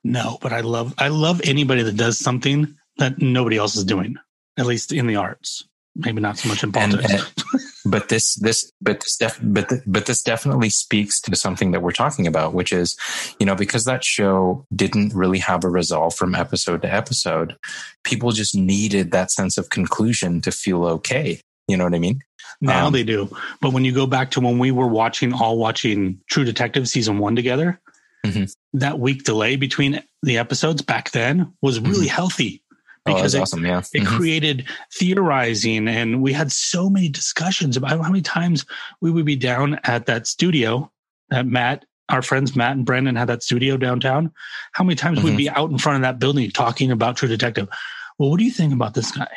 No, 0.04 0.38
but 0.42 0.54
I 0.54 0.62
love 0.62 0.94
I 0.98 1.10
love 1.10 1.42
anybody 1.44 1.84
that 1.84 1.98
does 1.98 2.18
something 2.18 2.76
that 2.98 3.22
nobody 3.22 3.58
else 3.58 3.76
is 3.76 3.84
doing, 3.84 4.16
at 4.58 4.66
least 4.66 4.92
in 4.92 5.08
the 5.08 5.16
arts. 5.18 5.66
Maybe 5.96 6.22
not 6.22 6.38
so 6.38 6.48
much 6.50 6.64
in 6.64 6.68
And- 6.76 6.94
politics. 6.94 7.34
but 7.86 8.10
this 8.10 8.36
this 8.36 8.72
but 8.82 9.00
this 9.02 9.18
def, 9.18 9.40
but 9.42 9.70
th- 9.70 9.82
but 9.88 10.06
this 10.06 10.22
definitely 10.22 10.70
speaks 10.70 11.20
to 11.22 11.36
something 11.36 11.72
that 11.72 11.82
we're 11.82 11.92
talking 11.92 12.28
about 12.28 12.54
which 12.54 12.72
is 12.74 12.98
you 13.40 13.46
know 13.46 13.56
because 13.56 13.86
that 13.86 14.04
show 14.04 14.66
didn't 14.76 15.14
really 15.14 15.40
have 15.40 15.64
a 15.64 15.70
resolve 15.70 16.14
from 16.14 16.36
episode 16.36 16.82
to 16.82 16.94
episode 16.94 17.56
people 18.04 18.32
just 18.32 18.54
needed 18.54 19.12
that 19.12 19.32
sense 19.32 19.58
of 19.58 19.70
conclusion 19.70 20.42
to 20.42 20.52
feel 20.52 20.86
okay 20.86 21.40
you 21.70 21.78
know 21.78 21.86
what 21.86 21.96
i 21.96 22.00
mean 22.00 22.20
now 22.62 22.88
Um, 22.88 22.94
they 22.94 23.04
do. 23.04 23.30
But 23.62 23.74
when 23.74 23.86
you 23.86 23.92
go 23.92 24.06
back 24.08 24.32
to 24.32 24.40
when 24.40 24.60
we 24.60 24.72
were 24.72 24.88
watching 24.88 25.34
all 25.34 25.58
watching 25.58 26.20
True 26.30 26.44
Detective 26.44 26.88
season 26.90 27.18
one 27.20 27.36
together, 27.36 27.80
Mhm. 28.26 28.54
that 28.74 29.00
week 29.00 29.24
delay 29.24 29.56
between 29.56 30.02
the 30.24 30.38
episodes 30.38 30.82
back 30.82 31.12
then 31.12 31.54
was 31.62 31.80
really 31.80 32.08
healthy 32.08 32.62
oh 33.08 33.14
because 33.14 33.32
that's 33.32 33.36
it, 33.36 33.42
awesome 33.42 33.66
yeah 33.66 33.82
it 33.94 34.04
Mhm. 34.04 34.08
created 34.08 34.66
theorizing 34.94 35.88
and 35.88 36.22
we 36.22 36.34
had 36.34 36.52
so 36.52 36.90
many 36.90 37.08
discussions 37.08 37.78
about 37.78 37.92
how 37.92 38.10
many 38.10 38.22
times 38.22 38.66
we 39.02 39.10
would 39.10 39.24
be 39.26 39.38
down 39.38 39.80
at 39.86 40.06
that 40.08 40.28
studio 40.28 40.92
that 41.30 41.48
matt 41.48 41.86
our 42.10 42.22
friends 42.22 42.58
matt 42.58 42.74
and 42.76 42.86
brendan 42.86 43.16
had 43.16 43.30
that 43.30 43.42
studio 43.42 43.78
downtown 43.78 44.30
how 44.74 44.84
many 44.84 44.96
times 44.98 45.24
we'd 45.24 45.34
Mhm. 45.36 45.38
be 45.38 45.50
out 45.50 45.72
in 45.72 45.78
front 45.78 45.96
of 45.96 46.02
that 46.02 46.20
building 46.20 46.52
talking 46.52 46.92
about 46.92 47.16
true 47.16 47.30
detective 47.30 47.70
well 48.18 48.30
what 48.30 48.38
do 48.38 48.44
you 48.44 48.52
think 48.52 48.74
about 48.74 48.94
this 48.96 49.12
guy 49.12 49.32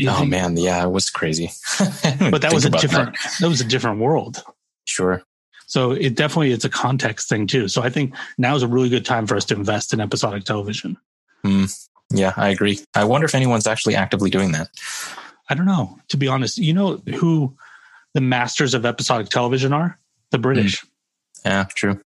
oh 0.00 0.18
think- 0.18 0.30
man 0.30 0.56
yeah 0.56 0.84
it 0.84 0.90
was 0.90 1.10
crazy. 1.10 1.50
But 2.30 2.42
that 2.42 2.52
was 2.52 2.64
a 2.64 2.70
different 2.70 3.14
that. 3.14 3.34
that 3.40 3.48
was 3.48 3.60
a 3.60 3.64
different 3.64 4.00
world. 4.00 4.42
Sure. 4.84 5.22
So 5.66 5.90
it 5.92 6.14
definitely 6.14 6.52
it's 6.52 6.64
a 6.64 6.70
context 6.70 7.28
thing 7.28 7.46
too. 7.46 7.68
So 7.68 7.82
i 7.82 7.90
think 7.90 8.14
now 8.38 8.54
is 8.54 8.62
a 8.62 8.68
really 8.68 8.88
good 8.88 9.04
time 9.04 9.26
for 9.26 9.36
us 9.36 9.44
to 9.46 9.54
invest 9.54 9.92
in 9.92 10.00
episodic 10.00 10.44
television. 10.44 10.96
Hmm. 11.44 11.64
Yeah 12.10 12.32
i 12.36 12.48
agree. 12.50 12.78
I 12.94 13.04
wonder 13.04 13.24
if 13.24 13.34
anyone's 13.34 13.66
actually 13.66 13.96
actively 13.96 14.30
doing 14.30 14.52
that. 14.52 14.68
I 15.48 15.54
don't 15.54 15.66
know, 15.66 15.98
to 16.08 16.16
be 16.16 16.28
honest. 16.28 16.58
You 16.58 16.72
know 16.74 16.96
who 17.18 17.56
the 18.14 18.20
masters 18.20 18.74
of 18.74 18.84
episodic 18.84 19.28
television 19.28 19.72
are? 19.72 19.98
The 20.30 20.38
British. 20.38 20.80
Hmm. 20.80 20.88
yeah 21.44 21.64
true. 21.74 22.00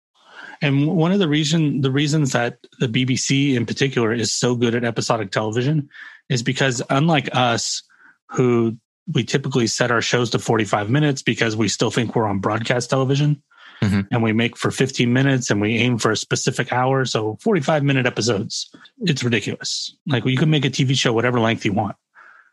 And 0.61 0.87
one 0.87 1.11
of 1.11 1.19
the 1.19 1.27
reason 1.27 1.81
the 1.81 1.91
reasons 1.91 2.31
that 2.31 2.57
the 2.79 2.87
BBC 2.87 3.53
in 3.55 3.65
particular 3.65 4.11
is 4.13 4.33
so 4.33 4.55
good 4.55 4.73
at 4.75 4.83
episodic 4.83 5.31
television 5.31 5.89
is 6.29 6.43
because 6.43 6.81
unlike 6.89 7.29
us 7.33 7.83
who 8.29 8.77
we 9.13 9.23
typically 9.23 9.67
set 9.67 9.89
our 9.91 10.01
shows 10.01 10.29
to 10.31 10.39
45 10.39 10.89
minutes 10.89 11.21
because 11.21 11.55
we 11.55 11.67
still 11.69 11.91
think 11.91 12.15
we're 12.15 12.27
on 12.27 12.39
broadcast 12.39 12.89
television 12.89 13.41
Mhm. 13.81 14.07
and 14.11 14.23
we 14.23 14.33
make 14.33 14.57
for 14.57 14.71
15 14.71 15.13
minutes 15.13 15.49
and 15.51 15.61
we 15.61 15.75
aim 15.77 15.97
for 15.99 16.11
a 16.11 16.17
specific 16.17 16.73
hour 16.73 17.05
so 17.05 17.37
45 17.41 17.83
minute 17.83 18.05
episodes 18.07 18.69
it's 19.01 19.23
ridiculous 19.23 19.95
like 20.07 20.25
you 20.25 20.35
can 20.35 20.49
make 20.49 20.65
a 20.65 20.69
TV 20.69 20.97
show 20.97 21.13
whatever 21.13 21.39
length 21.39 21.63
you 21.63 21.73
want 21.73 21.95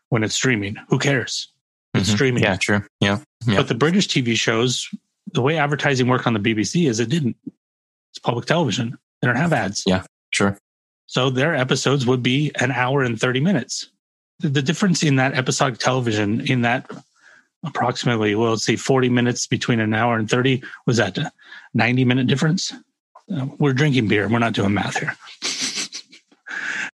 when 0.09 0.23
it's 0.23 0.35
streaming 0.35 0.77
who 0.89 0.99
cares 0.99 1.51
it's 1.95 2.09
Mhm. 2.09 2.13
streaming 2.13 2.43
yeah 2.43 2.55
true 2.57 2.83
yeah 3.01 3.19
Yeah. 3.47 3.57
but 3.57 3.67
the 3.67 3.75
British 3.75 4.07
TV 4.07 4.35
shows, 4.37 4.87
the 5.33 5.41
way 5.41 5.57
advertising 5.57 6.07
worked 6.07 6.27
on 6.27 6.33
the 6.33 6.39
BBC 6.39 6.87
is 6.87 6.99
it 6.99 7.09
didn't. 7.09 7.35
It's 8.11 8.19
public 8.19 8.45
television. 8.45 8.97
They 9.21 9.27
don't 9.27 9.35
have 9.35 9.51
ads. 9.53 9.83
Yeah. 9.85 10.03
sure 10.31 10.57
So 11.07 11.29
their 11.29 11.55
episodes 11.55 12.05
would 12.05 12.23
be 12.23 12.51
an 12.59 12.71
hour 12.71 13.03
and 13.03 13.19
30 13.19 13.39
minutes. 13.39 13.89
The, 14.39 14.61
difference 14.61 15.01
in 15.03 15.15
that 15.15 15.33
episodic 15.33 15.79
television, 15.79 16.41
in 16.41 16.61
that 16.61 16.89
approximately, 17.63 18.35
well, 18.35 18.51
let's 18.51 18.63
see, 18.63 18.75
40 18.75 19.09
minutes 19.09 19.47
between 19.47 19.79
an 19.79 19.93
hour 19.93 20.17
and 20.17 20.29
30, 20.29 20.61
was 20.85 20.97
that 20.97 21.17
a 21.17 21.31
90 21.73 22.05
minute 22.05 22.27
difference? 22.27 22.73
Uh, 23.33 23.47
we're 23.57 23.73
drinking 23.73 24.07
beer. 24.07 24.27
We're 24.27 24.39
not 24.39 24.53
doing 24.53 24.73
math 24.73 24.97
here. 24.97 25.15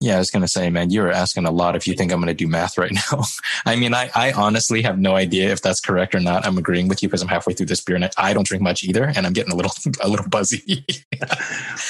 Yeah, 0.01 0.15
I 0.15 0.19
was 0.19 0.31
going 0.31 0.43
to 0.43 0.47
say, 0.47 0.69
man, 0.69 0.91
you're 0.91 1.11
asking 1.11 1.45
a 1.45 1.51
lot 1.51 1.75
if 1.75 1.85
you 1.85 1.93
think 1.93 2.13
I'm 2.13 2.19
going 2.19 2.27
to 2.29 2.33
do 2.33 2.47
math 2.47 2.77
right 2.77 2.93
now. 2.93 3.23
I 3.65 3.75
mean, 3.75 3.93
I, 3.93 4.09
I 4.15 4.31
honestly 4.31 4.81
have 4.83 4.97
no 4.97 5.15
idea 5.15 5.51
if 5.51 5.61
that's 5.61 5.81
correct 5.81 6.15
or 6.15 6.21
not. 6.21 6.45
I'm 6.45 6.57
agreeing 6.57 6.87
with 6.87 7.03
you 7.03 7.09
because 7.09 7.21
I'm 7.21 7.27
halfway 7.27 7.53
through 7.53 7.65
this 7.65 7.81
beer 7.81 7.97
and 7.97 8.05
I, 8.05 8.09
I 8.17 8.33
don't 8.33 8.47
drink 8.47 8.63
much 8.63 8.81
either. 8.85 9.11
And 9.13 9.27
I'm 9.27 9.33
getting 9.33 9.51
a 9.51 9.57
little, 9.57 9.73
a 10.01 10.07
little 10.07 10.27
buzzy. 10.27 10.85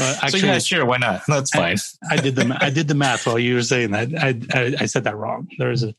Uh, 0.02 0.28
so 0.30 0.38
yeah, 0.38 0.58
sure. 0.60 0.86
Why 0.86 0.98
not? 0.98 1.22
That's 1.28 1.52
fine. 1.52 1.76
I 2.10 2.16
did 2.16 2.36
the 2.36 2.58
I 2.62 2.70
did 2.70 2.88
the 2.88 2.96
math 2.96 3.28
while 3.28 3.38
you 3.38 3.56
were 3.56 3.62
saying 3.62 3.92
that. 3.92 4.10
I, 4.16 4.40
I 4.58 4.76
I 4.82 4.86
said 4.86 5.04
that 5.04 5.18
wrong. 5.18 5.50
There 5.58 5.72
is 5.72 5.84
a 5.84 5.94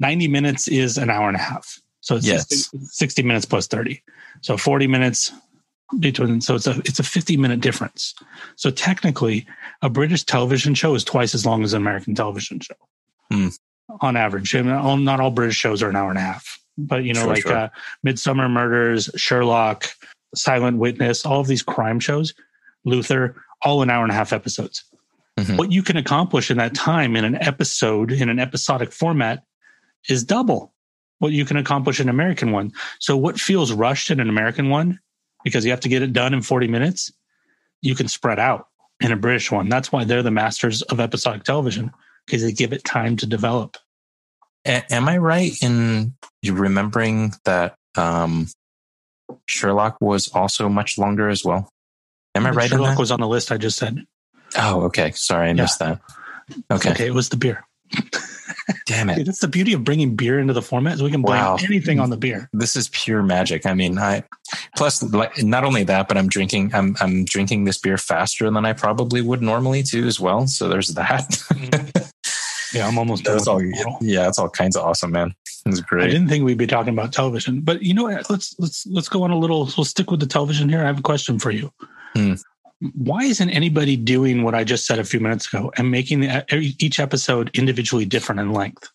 ninety 0.00 0.26
minutes 0.26 0.66
is 0.66 0.98
an 0.98 1.10
hour 1.10 1.28
and 1.28 1.36
a 1.36 1.40
half. 1.40 1.80
So 2.00 2.16
it's 2.16 2.26
Yes. 2.26 2.48
60, 2.48 2.78
60 2.82 3.22
minutes 3.22 3.46
plus 3.46 3.66
thirty. 3.68 4.02
So 4.42 4.56
forty 4.56 4.86
minutes 4.88 5.32
between. 5.98 6.40
So 6.40 6.54
it's 6.54 6.66
a 6.66 6.78
it's 6.84 6.98
a 6.98 7.02
fifty 7.04 7.36
minute 7.36 7.60
difference. 7.60 8.14
So 8.56 8.70
technically, 8.70 9.46
a 9.82 9.88
British 9.90 10.24
television 10.24 10.74
show 10.74 10.94
is 10.94 11.04
twice 11.04 11.34
as 11.34 11.46
long 11.46 11.62
as 11.62 11.72
an 11.72 11.82
American 11.82 12.14
television 12.14 12.60
show, 12.60 12.74
Hmm. 13.30 13.48
on 14.00 14.16
average. 14.16 14.54
And 14.54 14.70
all, 14.70 14.96
not 14.96 15.20
all 15.20 15.30
British 15.30 15.56
shows 15.56 15.82
are 15.82 15.88
an 15.90 15.96
hour 15.96 16.10
and 16.10 16.18
a 16.18 16.22
half. 16.22 16.58
But 16.78 17.04
you 17.04 17.14
know, 17.14 17.20
Sure, 17.20 17.28
like 17.28 17.42
sure. 17.42 17.56
Uh, 17.56 17.68
Midsomer 18.06 18.50
Murders, 18.50 19.08
Sherlock, 19.16 19.86
Silent 20.34 20.78
Witness, 20.78 21.24
all 21.24 21.40
of 21.40 21.46
these 21.46 21.62
crime 21.62 22.00
shows, 22.00 22.34
Luther, 22.84 23.36
all 23.62 23.80
an 23.82 23.88
hour 23.90 24.02
and 24.02 24.12
a 24.12 24.14
half 24.14 24.32
episodes 24.32 24.84
Mhm. 25.38 25.56
what 25.58 25.70
you 25.72 25.82
can 25.82 25.96
accomplish 25.96 26.50
in 26.50 26.56
that 26.58 26.74
time 26.74 27.14
in 27.16 27.24
an 27.24 27.36
episode 27.36 28.10
in 28.12 28.28
an 28.28 28.38
episodic 28.38 28.90
format 28.92 29.42
is 30.08 30.24
double 30.24 30.72
what 31.18 31.32
you 31.32 31.44
can 31.44 31.56
accomplish 31.56 31.98
in 32.00 32.08
an 32.08 32.14
American 32.14 32.52
one. 32.52 32.70
So 33.00 33.16
what 33.16 33.40
feels 33.40 33.72
rushed 33.72 34.10
in 34.10 34.20
an 34.20 34.28
American 34.28 34.68
one 34.70 34.98
because 35.46 35.64
you 35.64 35.70
have 35.70 35.78
to 35.78 35.88
get 35.88 36.02
it 36.02 36.12
done 36.12 36.34
in 36.34 36.42
40 36.42 36.66
minutes. 36.66 37.12
You 37.80 37.94
can 37.94 38.08
spread 38.08 38.40
out 38.40 38.66
in 39.00 39.12
a 39.12 39.16
British 39.16 39.52
one. 39.52 39.68
That's 39.68 39.92
why 39.92 40.02
they're 40.02 40.24
the 40.24 40.32
masters 40.32 40.82
of 40.82 40.98
episodic 40.98 41.44
television 41.44 41.92
because 42.26 42.42
they 42.42 42.50
give 42.50 42.72
it 42.72 42.82
time 42.82 43.16
to 43.18 43.26
develop. 43.26 43.76
A- 44.66 44.92
am 44.92 45.08
I 45.08 45.18
right 45.18 45.52
in 45.62 46.14
remembering 46.44 47.32
that 47.44 47.76
um, 47.96 48.48
Sherlock 49.44 49.98
was 50.00 50.26
also 50.34 50.68
much 50.68 50.98
longer 50.98 51.28
as 51.28 51.44
well? 51.44 51.70
Am 52.34 52.44
I 52.44 52.50
right 52.50 52.68
Sherlock 52.68 52.98
was 52.98 53.12
on 53.12 53.20
the 53.20 53.28
list 53.28 53.52
I 53.52 53.56
just 53.56 53.78
said. 53.78 54.04
oh, 54.58 54.82
okay. 54.86 55.12
Sorry, 55.12 55.44
I 55.46 55.48
Yeah. 55.50 55.62
missed 55.62 55.78
that. 55.78 56.00
Okay. 56.72 56.90
Okay, 56.90 57.06
it 57.06 57.14
was 57.14 57.28
the 57.28 57.36
beer. 57.36 57.64
Damn 58.86 59.10
it. 59.10 59.24
That's 59.24 59.38
the 59.40 59.48
beauty 59.48 59.72
of 59.72 59.84
bringing 59.84 60.16
beer 60.16 60.38
into 60.40 60.52
the 60.52 60.62
format 60.62 60.94
is 60.94 61.02
we 61.02 61.10
can 61.10 61.22
blame 61.22 61.40
Wow. 61.40 61.56
anything 61.64 62.00
on 62.00 62.10
the 62.10 62.16
beer. 62.16 62.48
This 62.52 62.74
is 62.76 62.88
pure 62.88 63.22
magic. 63.22 63.64
I 63.66 63.74
mean, 63.74 63.98
I 63.98 64.24
plus 64.76 65.02
like 65.02 65.42
not 65.42 65.64
only 65.64 65.84
that, 65.84 66.08
but 66.08 66.16
I'm 66.16 66.28
drinking. 66.28 66.72
I'm 66.74 66.96
I'm 67.00 67.24
drinking 67.24 67.64
this 67.64 67.78
beer 67.78 67.96
faster 67.98 68.50
than 68.50 68.64
I 68.66 68.72
probably 68.72 69.20
would 69.22 69.40
normally 69.42 69.82
too, 69.82 70.06
as 70.06 70.18
well. 70.18 70.46
So 70.46 70.68
there's 70.68 70.88
that. 70.94 71.36
Yeah, 72.74 72.88
I'm 72.88 72.98
almost 72.98 73.24
done 73.24 73.36
That's 73.36 73.46
all. 73.46 73.62
Yeah, 74.02 74.26
it's 74.28 74.38
all 74.38 74.50
kinds 74.50 74.76
of 74.76 74.84
awesome, 74.84 75.12
man. 75.12 75.32
It's 75.66 75.80
great. 75.80 76.04
I 76.04 76.06
didn't 76.08 76.28
think 76.28 76.44
we'd 76.44 76.58
be 76.58 76.66
talking 76.66 76.92
about 76.92 77.12
television, 77.12 77.60
but 77.60 77.80
you 77.80 77.94
know 77.94 78.02
what? 78.02 78.28
Let's 78.28 78.54
let's 78.58 78.84
let's 78.88 79.08
go 79.08 79.22
on 79.22 79.30
a 79.30 79.38
little. 79.38 79.70
We'll 79.78 79.84
stick 79.84 80.10
with 80.10 80.20
the 80.20 80.26
television 80.26 80.68
here. 80.68 80.82
I 80.82 80.86
have 80.86 80.98
a 80.98 81.02
question 81.02 81.38
for 81.38 81.50
you. 81.52 81.70
Hmm. 82.14 82.34
Why 82.94 83.24
isn't 83.24 83.50
anybody 83.50 83.96
doing 83.96 84.42
what 84.42 84.54
I 84.54 84.64
just 84.64 84.86
said 84.86 84.98
a 84.98 85.04
few 85.04 85.20
minutes 85.20 85.52
ago 85.52 85.72
and 85.76 85.90
making 85.90 86.20
the, 86.20 86.44
each 86.78 87.00
episode 87.00 87.50
individually 87.54 88.04
different 88.04 88.40
in 88.40 88.52
length? 88.52 88.88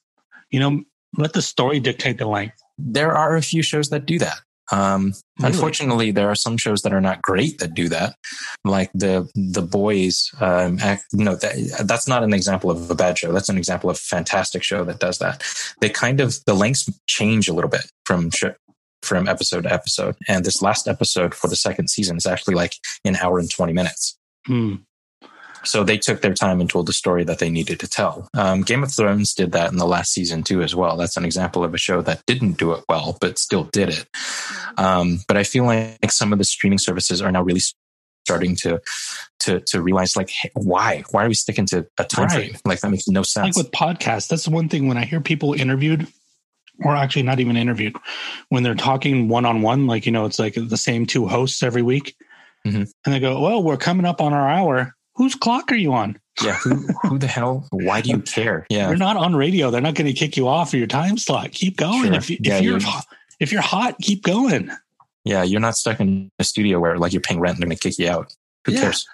You 0.51 0.59
know, 0.59 0.83
let 1.17 1.33
the 1.33 1.41
story 1.41 1.79
dictate 1.79 2.17
the 2.17 2.27
length. 2.27 2.61
There 2.77 3.13
are 3.13 3.35
a 3.35 3.41
few 3.41 3.63
shows 3.63 3.89
that 3.89 4.05
do 4.05 4.19
that. 4.19 4.39
Um, 4.71 5.13
Really? 5.39 5.53
Unfortunately, 5.53 6.11
there 6.11 6.29
are 6.29 6.35
some 6.35 6.55
shows 6.57 6.83
that 6.83 6.93
are 6.93 7.01
not 7.01 7.21
great 7.23 7.57
that 7.59 7.73
do 7.73 7.89
that, 7.89 8.15
like 8.63 8.91
the 8.93 9.27
the 9.33 9.63
boys. 9.63 10.29
Um, 10.39 10.77
act, 10.79 11.05
no, 11.13 11.35
that, 11.35 11.83
that's 11.85 12.07
not 12.07 12.23
an 12.23 12.31
example 12.31 12.69
of 12.69 12.91
a 12.91 12.95
bad 12.95 13.17
show. 13.17 13.31
That's 13.31 13.49
an 13.49 13.57
example 13.57 13.89
of 13.89 13.95
a 13.95 13.99
fantastic 13.99 14.61
show 14.61 14.83
that 14.85 14.99
does 14.99 15.17
that. 15.17 15.43
They 15.81 15.89
kind 15.89 16.21
of 16.21 16.37
the 16.45 16.53
lengths 16.53 16.87
change 17.07 17.49
a 17.49 17.53
little 17.53 17.71
bit 17.71 17.91
from 18.05 18.29
sh- 18.29 18.53
from 19.03 19.27
episode 19.27 19.63
to 19.63 19.73
episode, 19.73 20.15
and 20.27 20.43
this 20.45 20.61
last 20.61 20.87
episode 20.87 21.33
for 21.33 21.47
the 21.47 21.55
second 21.55 21.89
season 21.89 22.17
is 22.17 22.25
actually 22.25 22.55
like 22.55 22.75
an 23.05 23.15
hour 23.15 23.39
and 23.39 23.49
twenty 23.49 23.73
minutes. 23.73 24.17
Hmm. 24.45 24.75
So 25.63 25.83
they 25.83 25.99
took 25.99 26.21
their 26.21 26.33
time 26.33 26.59
and 26.59 26.67
told 26.67 26.87
the 26.87 26.93
story 26.93 27.23
that 27.25 27.37
they 27.37 27.51
needed 27.51 27.79
to 27.81 27.87
tell. 27.87 28.27
Um, 28.35 28.63
Game 28.63 28.81
of 28.81 28.91
Thrones 28.91 29.35
did 29.35 29.51
that 29.51 29.71
in 29.71 29.77
the 29.77 29.85
last 29.85 30.11
season 30.11 30.41
too, 30.41 30.63
as 30.63 30.73
well. 30.73 30.97
That's 30.97 31.17
an 31.17 31.25
example 31.25 31.63
of 31.63 31.73
a 31.75 31.77
show 31.77 32.01
that 32.01 32.25
didn't 32.25 32.57
do 32.57 32.71
it 32.71 32.83
well, 32.89 33.15
but 33.21 33.37
still 33.37 33.65
did 33.65 33.89
it. 33.89 34.07
Um, 34.77 35.19
but 35.27 35.37
I 35.37 35.43
feel 35.43 35.65
like 35.65 36.11
some 36.11 36.33
of 36.33 36.39
the 36.39 36.45
streaming 36.45 36.79
services 36.79 37.21
are 37.21 37.31
now 37.31 37.43
really 37.43 37.61
starting 38.25 38.55
to 38.55 38.79
to 39.39 39.59
to 39.61 39.81
realize 39.81 40.15
like 40.15 40.29
hey, 40.29 40.49
why 40.53 41.03
why 41.11 41.25
are 41.25 41.27
we 41.27 41.33
sticking 41.33 41.65
to 41.65 41.85
a 41.97 42.03
time 42.03 42.27
Right. 42.27 42.51
frame 42.51 42.55
like 42.65 42.79
that 42.81 42.91
makes 42.91 43.07
no 43.07 43.23
sense 43.23 43.57
Like 43.57 43.65
with 43.65 43.71
podcasts, 43.71 44.27
that's 44.27 44.45
the 44.45 44.51
one 44.51 44.69
thing 44.69 44.87
when 44.87 44.97
I 44.97 45.05
hear 45.05 45.21
people 45.21 45.53
interviewed, 45.53 46.07
or 46.83 46.95
actually 46.95 47.23
not 47.23 47.39
even 47.39 47.57
interviewed, 47.57 47.95
when 48.49 48.63
they're 48.63 48.75
talking 48.75 49.27
one 49.27 49.45
on 49.45 49.61
one, 49.61 49.87
like, 49.87 50.05
you 50.05 50.11
know, 50.11 50.25
it's 50.25 50.39
like 50.39 50.55
the 50.55 50.77
same 50.77 51.05
two 51.05 51.27
hosts 51.27 51.63
every 51.63 51.81
week. 51.81 52.15
Mhm. 52.65 52.91
And 53.05 53.13
they 53.13 53.19
go, 53.19 53.41
Well, 53.41 53.63
we're 53.63 53.77
coming 53.77 54.05
up 54.05 54.21
on 54.21 54.33
our 54.33 54.49
hour. 54.49 54.95
Whose 55.15 55.35
clock 55.35 55.71
are 55.71 55.75
you 55.75 55.93
on? 55.93 56.17
yeah 56.41 56.53
who 56.55 56.87
who 57.03 57.17
the 57.19 57.27
hell 57.27 57.67
why 57.71 57.99
do 57.99 58.09
you 58.09 58.17
care 58.37 58.65
yeah 58.69 58.87
You're 58.87 58.97
not 58.97 59.17
on 59.17 59.35
radio. 59.35 59.69
They're 59.69 59.81
not 59.81 59.95
going 59.95 60.07
to 60.07 60.13
kick 60.13 60.37
you 60.37 60.47
off 60.47 60.73
of 60.73 60.79
your 60.79 60.87
time 60.87 61.17
slot. 61.17 61.51
Keep 61.51 61.75
going. 61.77 62.05
Sure. 62.05 62.13
If, 62.13 62.29
you, 62.29 62.37
Yeah, 62.39 62.55
if 62.57 62.63
you're 62.63 62.71
you're- 62.79 62.83
hot, 62.83 63.05
if 63.39 63.51
you're 63.51 63.61
hot, 63.61 63.97
keep 63.99 64.23
going. 64.23 64.71
yeah 65.25 65.43
you're 65.43 65.59
not 65.59 65.75
stuck 65.75 65.99
in 65.99 66.31
a 66.39 66.43
studio 66.43 66.79
where 66.79 66.97
like 66.97 67.11
you're 67.13 67.21
paying 67.21 67.39
rent 67.41 67.55
and 67.55 67.61
they're 67.61 67.67
gonna 67.67 67.75
kick 67.77 67.99
you 67.99 68.09
out 68.09 68.33
who 68.65 68.71
Yeah. 68.71 68.81
cares 68.81 69.05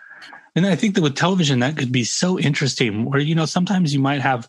And 0.56 0.66
I 0.68 0.76
think 0.76 0.96
that 0.96 1.02
with 1.02 1.16
television, 1.16 1.60
that 1.60 1.76
could 1.78 1.92
be 1.92 2.04
so 2.04 2.40
interesting. 2.40 3.06
Where 3.06 3.20
you 3.20 3.36
know, 3.36 3.46
sometimes 3.46 3.94
you 3.94 4.00
might 4.00 4.22
have. 4.22 4.48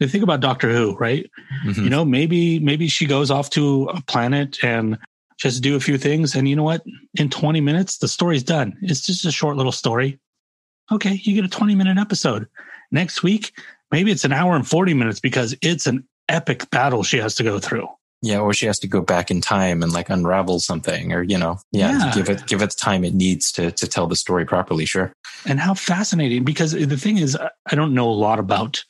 Think 0.00 0.22
about 0.22 0.40
Doctor 0.40 0.70
Who, 0.72 0.96
right? 0.96 1.28
Mhm. 1.66 1.84
You 1.84 1.90
know, 1.90 2.04
maybe 2.04 2.58
maybe 2.60 2.86
she 2.88 3.04
goes 3.06 3.30
off 3.30 3.50
to 3.50 3.84
a 3.92 4.00
planet 4.02 4.56
and 4.62 4.96
just 5.38 5.62
do 5.62 5.74
a 5.76 5.80
few 5.80 5.98
things, 5.98 6.34
and 6.34 6.48
you 6.48 6.54
know 6.56 6.62
what? 6.62 6.84
In 7.14 7.28
20 7.30 7.60
minutes, 7.60 7.98
the 7.98 8.08
story's 8.08 8.42
done. 8.42 8.76
It's 8.82 9.00
just 9.00 9.24
a 9.24 9.32
short 9.32 9.56
little 9.56 9.72
story. 9.72 10.18
Okay, 10.92 11.20
you 11.22 11.34
get 11.34 11.44
a 11.44 11.48
20 11.48 11.74
minute 11.74 11.98
episode. 11.98 12.46
Next 12.90 13.22
week, 13.22 13.52
maybe 13.90 14.10
it's 14.12 14.24
an 14.24 14.32
hour 14.32 14.54
and 14.56 14.66
40 14.66 14.94
minutes 14.94 15.20
because 15.20 15.54
it's 15.62 15.86
an 15.86 16.06
epic 16.28 16.70
battle 16.70 17.02
she 17.02 17.18
has 17.18 17.34
to 17.36 17.42
go 17.42 17.58
through. 17.58 17.88
Yeah, 18.22 18.38
or 18.40 18.52
she 18.52 18.66
has 18.66 18.78
to 18.80 18.88
go 18.88 19.00
back 19.00 19.30
in 19.30 19.40
time 19.40 19.80
and 19.82 19.92
like 19.92 20.10
unravel 20.10 20.58
something, 20.60 21.12
or 21.12 21.22
you 21.22 21.38
know, 21.38 21.58
yeah, 21.72 21.90
Yeah. 22.06 22.12
give 22.14 22.28
it 22.30 22.46
give 22.46 22.62
it 22.62 22.70
the 22.70 22.76
time 22.76 23.04
it 23.04 23.14
needs 23.14 23.52
to 23.52 23.70
to 23.72 23.86
tell 23.86 24.06
the 24.08 24.16
story 24.16 24.44
properly. 24.44 24.86
Sure. 24.86 25.12
And 25.46 25.60
how 25.60 25.74
fascinating! 25.74 26.42
Because 26.44 26.72
the 26.72 26.96
thing 26.96 27.18
is, 27.18 27.36
I 27.70 27.74
don't 27.76 27.94
know 27.94 28.08
a 28.08 28.18
lot 28.26 28.40
about 28.40 28.82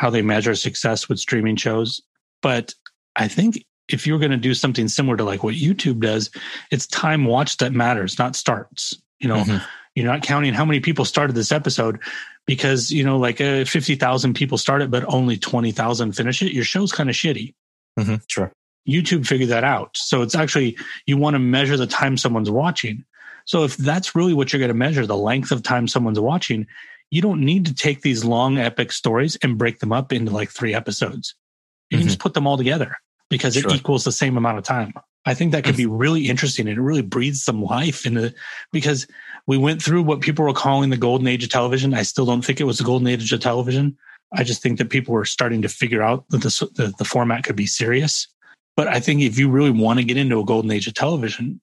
how 0.00 0.08
they 0.08 0.22
measure 0.22 0.54
success 0.54 1.08
with 1.10 1.18
streaming 1.20 1.56
shows, 1.56 2.00
but 2.40 2.72
I 3.16 3.28
think 3.28 3.66
if 3.88 4.06
you're 4.06 4.18
going 4.18 4.30
to 4.30 4.38
do 4.38 4.54
something 4.54 4.88
similar 4.88 5.16
to 5.18 5.24
like 5.24 5.42
what 5.44 5.54
YouTube 5.56 6.00
does, 6.00 6.30
it's 6.70 6.86
time 6.86 7.26
watched 7.26 7.58
that 7.58 7.72
matters, 7.74 8.18
not 8.18 8.34
starts. 8.34 8.94
You 9.18 9.28
know, 9.28 9.44
Mhm. 9.44 9.62
you're 9.94 10.06
not 10.06 10.22
counting 10.22 10.54
how 10.54 10.64
many 10.64 10.80
people 10.80 11.04
started 11.04 11.36
this 11.36 11.52
episode 11.52 11.98
because 12.46 12.90
you 12.90 13.04
know, 13.04 13.18
like 13.18 13.42
uh, 13.42 13.66
fifty 13.66 13.94
thousand 13.94 14.34
people 14.34 14.56
start 14.56 14.80
it, 14.80 14.90
but 14.90 15.04
only 15.12 15.36
twenty 15.36 15.70
thousand 15.72 16.12
finish 16.12 16.40
it. 16.40 16.52
Your 16.54 16.64
show's 16.64 16.92
kind 16.92 17.10
of 17.10 17.14
shitty. 17.14 17.52
Mhm. 17.98 18.22
Sure. 18.26 18.50
YouTube 18.88 19.26
figured 19.26 19.50
that 19.50 19.64
out. 19.64 19.90
So 19.98 20.22
it's 20.22 20.34
actually, 20.34 20.78
you 21.04 21.18
want 21.18 21.34
to 21.34 21.38
measure 21.38 21.76
the 21.76 21.86
time 21.86 22.16
someone's 22.16 22.50
watching. 22.50 23.04
So 23.44 23.64
if 23.64 23.76
that's 23.76 24.14
really 24.14 24.32
what 24.32 24.50
you're 24.52 24.60
going 24.60 24.68
to 24.68 24.74
measure, 24.86 25.04
the 25.06 25.16
length 25.16 25.50
of 25.52 25.62
time 25.62 25.86
someone's 25.88 26.18
watching, 26.18 26.66
you 27.10 27.20
don't 27.20 27.40
need 27.40 27.66
to 27.66 27.74
take 27.74 28.02
these 28.02 28.24
long 28.24 28.58
epic 28.58 28.92
stories 28.92 29.36
and 29.42 29.58
break 29.58 29.80
them 29.80 29.92
up 29.92 30.12
into 30.12 30.30
like 30.30 30.50
three 30.50 30.74
episodes. 30.74 31.34
You 31.90 31.98
can 31.98 32.06
Mhm. 32.06 32.10
just 32.10 32.20
put 32.20 32.34
them 32.34 32.46
all 32.46 32.56
together 32.56 32.96
because 33.28 33.56
it 33.56 33.70
equals 33.70 34.04
the 34.04 34.12
same 34.12 34.36
amount 34.36 34.58
of 34.58 34.64
time. 34.64 34.92
I 35.26 35.34
think 35.34 35.52
that 35.52 35.64
could 35.64 35.76
be 35.76 35.86
really 35.86 36.28
interesting 36.28 36.66
and 36.68 36.78
it 36.78 36.80
really 36.80 37.02
breathes 37.02 37.44
some 37.44 37.62
life 37.62 38.06
in 38.06 38.16
into 38.16 38.34
because 38.72 39.06
we 39.46 39.58
went 39.58 39.82
through 39.82 40.02
what 40.02 40.20
people 40.20 40.44
were 40.44 40.54
calling 40.54 40.90
the 40.90 40.96
golden 40.96 41.26
age 41.26 41.44
of 41.44 41.50
television. 41.50 41.92
I 41.92 42.02
still 42.02 42.24
don't 42.24 42.44
think 42.44 42.60
it 42.60 42.64
was 42.64 42.78
the 42.78 42.84
golden 42.84 43.06
age 43.08 43.30
of 43.32 43.40
television. 43.40 43.96
I 44.32 44.44
just 44.44 44.62
think 44.62 44.78
that 44.78 44.88
people 44.88 45.12
were 45.12 45.24
starting 45.24 45.60
to 45.62 45.68
figure 45.68 46.02
out 46.02 46.24
that 46.30 46.42
the, 46.42 46.70
the, 46.74 46.94
the 46.98 47.04
format 47.04 47.44
could 47.44 47.56
be 47.56 47.66
serious. 47.66 48.28
But 48.76 48.88
I 48.88 49.00
think 49.00 49.20
if 49.20 49.38
you 49.38 49.50
really 49.50 49.70
want 49.70 49.98
to 49.98 50.04
get 50.04 50.16
into 50.16 50.40
a 50.40 50.44
golden 50.44 50.70
age 50.70 50.86
of 50.86 50.94
television, 50.94 51.60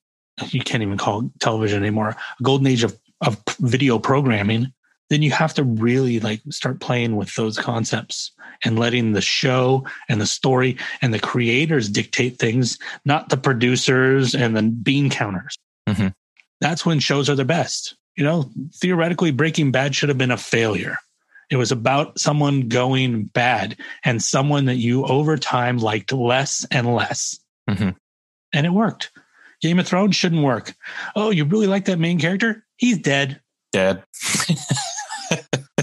you 0.50 0.60
can't 0.60 0.82
even 0.82 0.98
call 0.98 1.24
it 1.24 1.30
television 1.40 1.82
anymore, 1.82 2.10
a 2.10 2.42
golden 2.42 2.66
age 2.66 2.84
of, 2.84 2.96
of 3.22 3.42
video 3.60 3.98
programming, 3.98 4.72
then 5.10 5.22
you 5.22 5.30
have 5.30 5.54
to 5.54 5.64
really 5.64 6.20
like 6.20 6.40
start 6.50 6.80
playing 6.80 7.16
with 7.16 7.34
those 7.34 7.58
concepts 7.58 8.32
and 8.64 8.78
letting 8.78 9.12
the 9.12 9.20
show 9.20 9.84
and 10.08 10.20
the 10.20 10.26
story 10.26 10.76
and 11.00 11.14
the 11.14 11.18
creators 11.18 11.88
dictate 11.88 12.38
things, 12.38 12.78
not 13.04 13.28
the 13.28 13.36
producers 13.36 14.34
and 14.34 14.56
the 14.56 14.62
bean 14.62 15.08
counters. 15.10 15.56
Mhm. 15.88 16.12
That's 16.60 16.84
when 16.84 16.98
shows 16.98 17.30
are 17.30 17.36
the 17.36 17.44
best. 17.44 17.96
You 18.16 18.24
know, 18.24 18.50
theoretically, 18.74 19.30
Breaking 19.30 19.70
Bad 19.70 19.94
should 19.94 20.08
have 20.08 20.18
been 20.18 20.30
a 20.32 20.36
failure. 20.36 20.98
It 21.50 21.56
was 21.56 21.72
about 21.72 22.18
someone 22.18 22.68
going 22.68 23.24
bad 23.24 23.76
and 24.04 24.22
someone 24.22 24.66
that 24.66 24.76
you 24.76 25.04
over 25.04 25.36
time 25.38 25.78
liked 25.78 26.12
less 26.12 26.66
and 26.70 26.94
less. 26.94 27.38
Mhm. 27.70 27.94
And 28.52 28.66
it 28.66 28.70
worked. 28.70 29.10
Game 29.62 29.78
of 29.78 29.86
Thrones 29.86 30.16
shouldn't 30.16 30.42
work. 30.42 30.74
Oh, 31.16 31.30
you 31.30 31.44
really 31.44 31.66
like 31.66 31.86
that 31.86 31.98
main 31.98 32.18
character? 32.18 32.66
He's 32.76 32.98
dead. 32.98 33.40
Dad. 33.72 34.02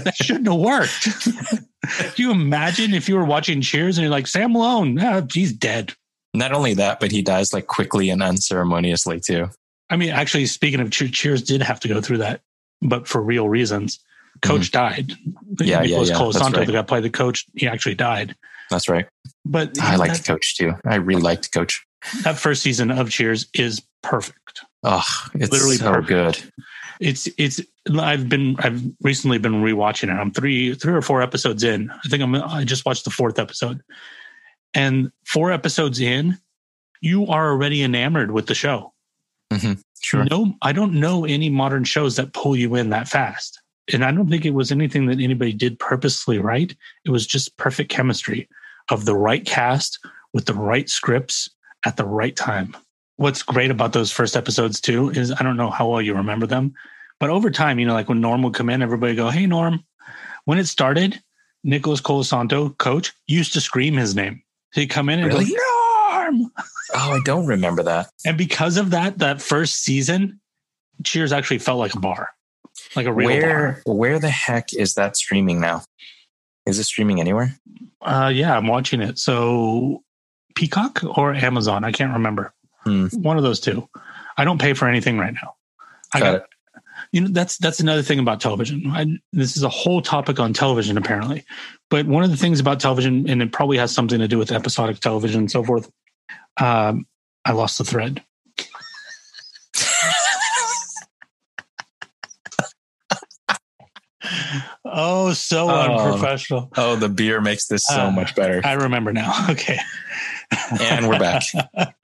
That 0.04 0.14
shouldn't 0.16 0.46
have 0.46 0.60
worked. 0.60 1.08
Can 1.98 2.12
you 2.16 2.30
imagine 2.30 2.94
if 2.94 3.08
you 3.08 3.16
were 3.16 3.24
watching 3.24 3.60
Cheers 3.60 3.96
and 3.98 4.02
you're 4.02 4.10
like, 4.10 4.26
Sam 4.26 4.52
Malone, 4.52 4.98
ah, 5.00 5.22
he's 5.32 5.52
dead. 5.52 5.94
Not 6.34 6.52
only 6.52 6.74
that, 6.74 7.00
but 7.00 7.10
he 7.12 7.22
dies 7.22 7.52
like 7.52 7.66
quickly 7.66 8.10
and 8.10 8.22
unceremoniously 8.22 9.20
too. 9.20 9.48
I 9.88 9.96
mean, 9.96 10.10
actually, 10.10 10.46
speaking 10.46 10.80
of 10.80 10.90
Che- 10.90 11.08
Cheers, 11.08 11.42
did 11.42 11.62
have 11.62 11.80
to 11.80 11.88
go 11.88 12.00
through 12.00 12.18
that, 12.18 12.40
but 12.82 13.06
for 13.08 13.22
real 13.22 13.48
reasons. 13.48 13.98
Coach 14.42 14.70
died. 14.70 15.08
Mm-hmm. 15.08 15.64
Yeah, 15.64 15.80
yeah, 15.82 15.98
Nicholas 15.98 16.08
yeah, 16.10 16.18
that's 16.18 16.38
Colasanto, 16.38 16.56
right. 16.58 16.66
the 16.66 16.72
guy 16.74 16.82
played 16.82 17.04
the 17.04 17.10
coach, 17.10 17.46
he 17.54 17.66
actually 17.66 17.94
died. 17.94 18.34
That's 18.70 18.88
right. 18.88 19.06
But 19.44 19.80
I 19.80 19.96
like 19.96 20.12
that, 20.12 20.24
coach 20.26 20.56
too. 20.56 20.74
I 20.84 20.96
really 20.96 21.22
liked 21.22 21.52
coach. 21.52 21.86
that 22.22 22.36
first 22.36 22.62
season 22.62 22.90
of 22.90 23.08
Cheers 23.10 23.46
is 23.54 23.80
perfect. 24.02 24.60
Oh, 24.82 25.04
it's 25.34 25.52
Literally 25.52 25.76
so 25.76 25.92
perfect. 25.92 26.08
good. 26.08 26.52
It's 27.00 27.28
it's. 27.38 27.60
I've 27.98 28.28
been 28.28 28.56
I've 28.58 28.82
recently 29.02 29.38
been 29.38 29.62
rewatching 29.62 30.04
it. 30.04 30.18
I'm 30.18 30.32
three 30.32 30.74
three 30.74 30.94
or 30.94 31.02
four 31.02 31.22
episodes 31.22 31.62
in. 31.62 31.90
I 31.90 32.08
think 32.08 32.22
I'm. 32.22 32.34
I 32.34 32.64
just 32.64 32.84
watched 32.84 33.04
the 33.04 33.10
fourth 33.10 33.38
episode, 33.38 33.82
and 34.74 35.10
four 35.24 35.52
episodes 35.52 36.00
in, 36.00 36.38
you 37.00 37.26
are 37.26 37.50
already 37.50 37.82
enamored 37.82 38.32
with 38.32 38.46
the 38.46 38.54
show. 38.54 38.92
Mm-hmm. 39.52 39.74
Sure. 40.00 40.24
No, 40.24 40.54
I 40.62 40.72
don't 40.72 40.94
know 40.94 41.24
any 41.24 41.48
modern 41.48 41.84
shows 41.84 42.16
that 42.16 42.32
pull 42.32 42.56
you 42.56 42.74
in 42.74 42.90
that 42.90 43.08
fast. 43.08 43.60
And 43.92 44.04
I 44.04 44.10
don't 44.10 44.28
think 44.28 44.44
it 44.44 44.50
was 44.50 44.72
anything 44.72 45.06
that 45.06 45.20
anybody 45.20 45.52
did 45.52 45.78
purposely 45.78 46.38
right. 46.38 46.74
It 47.04 47.10
was 47.10 47.26
just 47.26 47.56
perfect 47.56 47.90
chemistry 47.90 48.48
of 48.90 49.04
the 49.04 49.14
right 49.14 49.44
cast 49.44 49.98
with 50.32 50.46
the 50.46 50.54
right 50.54 50.88
scripts 50.88 51.48
at 51.84 51.96
the 51.96 52.04
right 52.04 52.34
time. 52.34 52.76
what's 53.16 53.42
great 53.42 53.70
about 53.70 53.92
those 53.92 54.12
first 54.12 54.36
episodes 54.36 54.80
too 54.80 55.10
is 55.10 55.32
I 55.32 55.42
don't 55.42 55.56
know 55.56 55.70
how 55.70 55.88
well 55.88 56.02
you 56.02 56.14
remember 56.14 56.46
them, 56.46 56.74
but 57.20 57.30
over 57.30 57.50
time, 57.50 57.78
you 57.78 57.86
know, 57.86 57.94
like 57.94 58.08
when 58.08 58.20
Norm 58.20 58.42
would 58.42 58.54
come 58.54 58.68
in, 58.70 58.82
everybody 58.82 59.12
would 59.12 59.16
go, 59.16 59.30
"Hey, 59.30 59.46
Norm." 59.46 59.84
When 60.44 60.58
it 60.58 60.66
started, 60.66 61.20
Nicholas 61.64 62.00
Colasanto, 62.00 62.76
coach, 62.78 63.12
used 63.26 63.52
to 63.54 63.60
scream 63.60 63.94
his 63.94 64.14
name. 64.14 64.42
He'd 64.74 64.88
come 64.88 65.08
in 65.08 65.18
and 65.20 65.28
Really? 65.28 65.46
go, 65.46 65.56
"Norm!" 65.56 66.52
Oh, 66.94 67.12
I 67.12 67.20
don't 67.24 67.46
remember 67.46 67.82
that. 67.82 68.08
And 68.24 68.38
because 68.38 68.76
of 68.76 68.90
that, 68.90 69.18
that 69.18 69.42
first 69.42 69.82
season, 69.82 70.40
Cheers 71.04 71.32
actually 71.32 71.58
felt 71.58 71.78
like 71.78 71.94
a 71.94 72.00
bar, 72.00 72.30
like 72.94 73.06
a 73.06 73.12
real 73.12 73.28
Where 73.28 73.82
where 73.84 74.18
the 74.18 74.30
heck 74.30 74.72
is 74.72 74.94
that 74.94 75.16
streaming 75.16 75.60
now? 75.60 75.82
Is 76.64 76.78
it 76.78 76.84
streaming 76.84 77.20
anywhere? 77.20 77.54
Uh, 78.00 78.30
yeah, 78.34 78.56
I'm 78.56 78.66
watching 78.66 79.00
it. 79.02 79.18
So 79.18 80.02
Peacock 80.54 81.02
or 81.18 81.34
Amazon, 81.34 81.84
I 81.84 81.92
can't 81.92 82.12
remember. 82.12 82.54
Hmm. 82.84 83.06
One 83.08 83.36
of 83.36 83.42
those 83.42 83.60
two. 83.60 83.88
I 84.38 84.44
don't 84.44 84.60
pay 84.60 84.72
for 84.74 84.88
anything 84.88 85.18
right 85.18 85.34
now. 85.34 85.54
I 86.14 86.20
Got 86.20 86.32
got, 86.40 86.48
you 87.16 87.22
know 87.22 87.28
that's 87.30 87.56
that's 87.56 87.80
another 87.80 88.02
thing 88.02 88.18
about 88.18 88.42
television. 88.42 88.82
I, 88.92 89.06
this 89.32 89.56
is 89.56 89.62
a 89.62 89.70
whole 89.70 90.02
topic 90.02 90.38
on 90.38 90.52
television 90.52 90.98
apparently, 90.98 91.44
but 91.88 92.04
one 92.04 92.22
of 92.24 92.30
the 92.30 92.36
things 92.36 92.60
about 92.60 92.78
television, 92.78 93.26
and 93.30 93.40
it 93.40 93.52
probably 93.52 93.78
has 93.78 93.90
something 93.90 94.18
to 94.18 94.28
do 94.28 94.36
with 94.36 94.52
episodic 94.52 95.00
television 95.00 95.40
and 95.40 95.50
so 95.50 95.64
forth. 95.64 95.90
Um, 96.60 97.06
I 97.46 97.52
lost 97.52 97.78
the 97.78 97.84
thread. 97.84 98.22
Oh, 104.84 105.32
so 105.32 105.68
Oh. 105.70 105.74
unprofessional. 106.06 106.70
Oh, 106.76 106.96
the 106.96 107.08
beer 107.08 107.40
makes 107.40 107.66
this 107.66 107.84
so 107.86 108.06
Uh, 108.06 108.10
much 108.10 108.34
better. 108.34 108.60
I 108.64 108.72
remember 108.72 109.12
now. 109.12 109.46
Okay. 109.50 109.78
and 110.80 111.08
we're 111.08 111.18
back. 111.18 111.42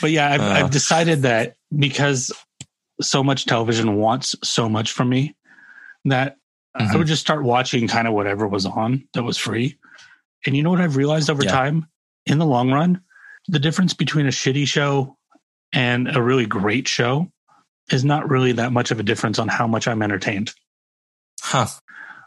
But 0.00 0.10
yeah, 0.10 0.32
I've, 0.32 0.40
Uh. 0.40 0.44
I've 0.44 0.70
decided 0.72 1.22
that 1.22 1.54
because 1.74 2.32
so 3.04 3.22
much 3.22 3.46
television 3.46 3.96
wants 3.96 4.34
so 4.42 4.68
much 4.68 4.92
from 4.92 5.08
me 5.08 5.34
that 6.04 6.36
I 6.74 6.84
Mhm. 6.84 6.98
would 6.98 7.06
just 7.06 7.20
start 7.22 7.44
watching 7.44 7.86
kind 7.86 8.08
of 8.08 8.14
whatever 8.14 8.48
was 8.48 8.66
on 8.66 9.06
that 9.14 9.22
was 9.22 9.38
free. 9.38 9.78
And 10.46 10.56
you 10.56 10.62
know 10.62 10.70
what 10.70 10.80
I've 10.80 10.96
realized 10.96 11.30
over 11.30 11.44
Yeah. 11.44 11.52
time? 11.52 11.86
In 12.26 12.38
the 12.38 12.46
long 12.46 12.70
run, 12.72 13.00
the 13.48 13.58
difference 13.58 13.94
between 13.94 14.26
a 14.26 14.30
shitty 14.30 14.66
show 14.66 15.16
and 15.72 16.14
a 16.16 16.22
really 16.22 16.46
great 16.46 16.88
show 16.88 17.30
is 17.90 18.04
not 18.04 18.28
really 18.28 18.52
that 18.52 18.72
much 18.72 18.90
of 18.90 18.98
a 18.98 19.02
difference 19.02 19.38
on 19.38 19.48
how 19.48 19.66
much 19.66 19.86
I'm 19.86 20.02
entertained. 20.02 20.52
Huh. 21.42 21.66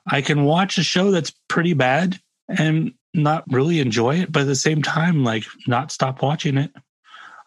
I 0.05 0.21
can 0.21 0.43
watch 0.45 0.77
a 0.77 0.83
show 0.83 1.11
that's 1.11 1.33
pretty 1.49 1.73
bad 1.73 2.19
and 2.47 2.93
not 3.13 3.43
really 3.51 3.79
enjoy 3.79 4.15
it, 4.19 4.31
but 4.31 4.41
at 4.43 4.47
the 4.47 4.55
same 4.55 4.81
time, 4.81 5.23
like 5.23 5.43
not 5.65 5.91
stop 5.91 6.21
watching 6.21 6.57
it. 6.57 6.71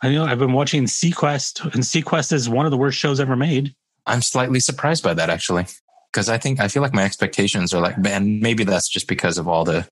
I 0.03 0.11
know 0.11 0.25
I've 0.25 0.39
been 0.39 0.53
watching 0.53 0.85
SeaQuest, 0.85 1.75
and 1.75 1.83
SeaQuest 1.83 2.33
is 2.33 2.49
one 2.49 2.65
of 2.65 2.71
the 2.71 2.79
worst 2.79 2.99
shows 2.99 3.21
ever 3.21 3.37
made. 3.37 3.75
I'm 4.07 4.23
slightly 4.23 4.61
surprised 4.61 5.05
by 5.05 5.15
that 5.15 5.31
actually. 5.31 5.67
Because 6.11 6.29
I 6.29 6.39
think 6.39 6.59
I 6.59 6.69
feel 6.69 6.83
like 6.83 6.95
my 6.95 7.05
expectations 7.05 7.73
are 7.73 7.81
like, 7.81 7.95
and 8.05 8.41
maybe 8.41 8.65
that's 8.65 8.89
just 8.89 9.07
because 9.07 9.39
of 9.39 9.47
all 9.47 9.65
the 9.65 9.89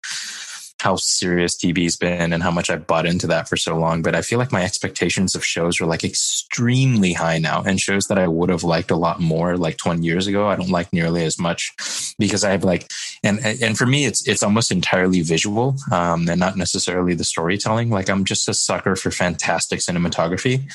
how 0.80 0.96
serious 0.96 1.56
TV's 1.56 1.96
been 1.96 2.32
and 2.32 2.42
how 2.42 2.50
much 2.50 2.70
I've 2.70 2.86
bought 2.86 3.06
into 3.06 3.26
that 3.26 3.48
for 3.48 3.56
so 3.56 3.76
long. 3.76 4.02
But 4.02 4.14
I 4.14 4.22
feel 4.22 4.38
like 4.38 4.52
my 4.52 4.62
expectations 4.62 5.34
of 5.34 5.44
shows 5.44 5.80
are 5.80 5.86
like 5.86 6.04
extremely 6.04 7.12
high 7.12 7.38
now, 7.38 7.62
and 7.66 7.80
shows 7.80 8.06
that 8.06 8.18
I 8.18 8.28
would 8.28 8.48
have 8.48 8.64
liked 8.64 8.90
a 8.90 8.96
lot 8.96 9.20
more 9.20 9.56
like 9.56 9.76
20 9.76 10.04
years 10.04 10.26
ago. 10.26 10.48
I 10.48 10.56
don't 10.56 10.70
like 10.70 10.92
nearly 10.92 11.24
as 11.24 11.38
much 11.38 11.72
because 12.18 12.44
I 12.44 12.50
have 12.50 12.64
like, 12.64 12.88
and 13.22 13.40
and 13.44 13.76
for 13.76 13.86
me, 13.86 14.06
it's 14.06 14.26
it's 14.28 14.42
almost 14.42 14.70
entirely 14.70 15.22
visual, 15.22 15.76
um, 15.90 16.28
and 16.28 16.38
not 16.38 16.56
necessarily 16.56 17.14
the 17.14 17.24
storytelling. 17.24 17.90
Like 17.90 18.08
I'm 18.08 18.24
just 18.24 18.48
a 18.48 18.54
sucker 18.54 18.94
for 18.96 19.10
fantastic 19.10 19.80
cinematography. 19.80 20.70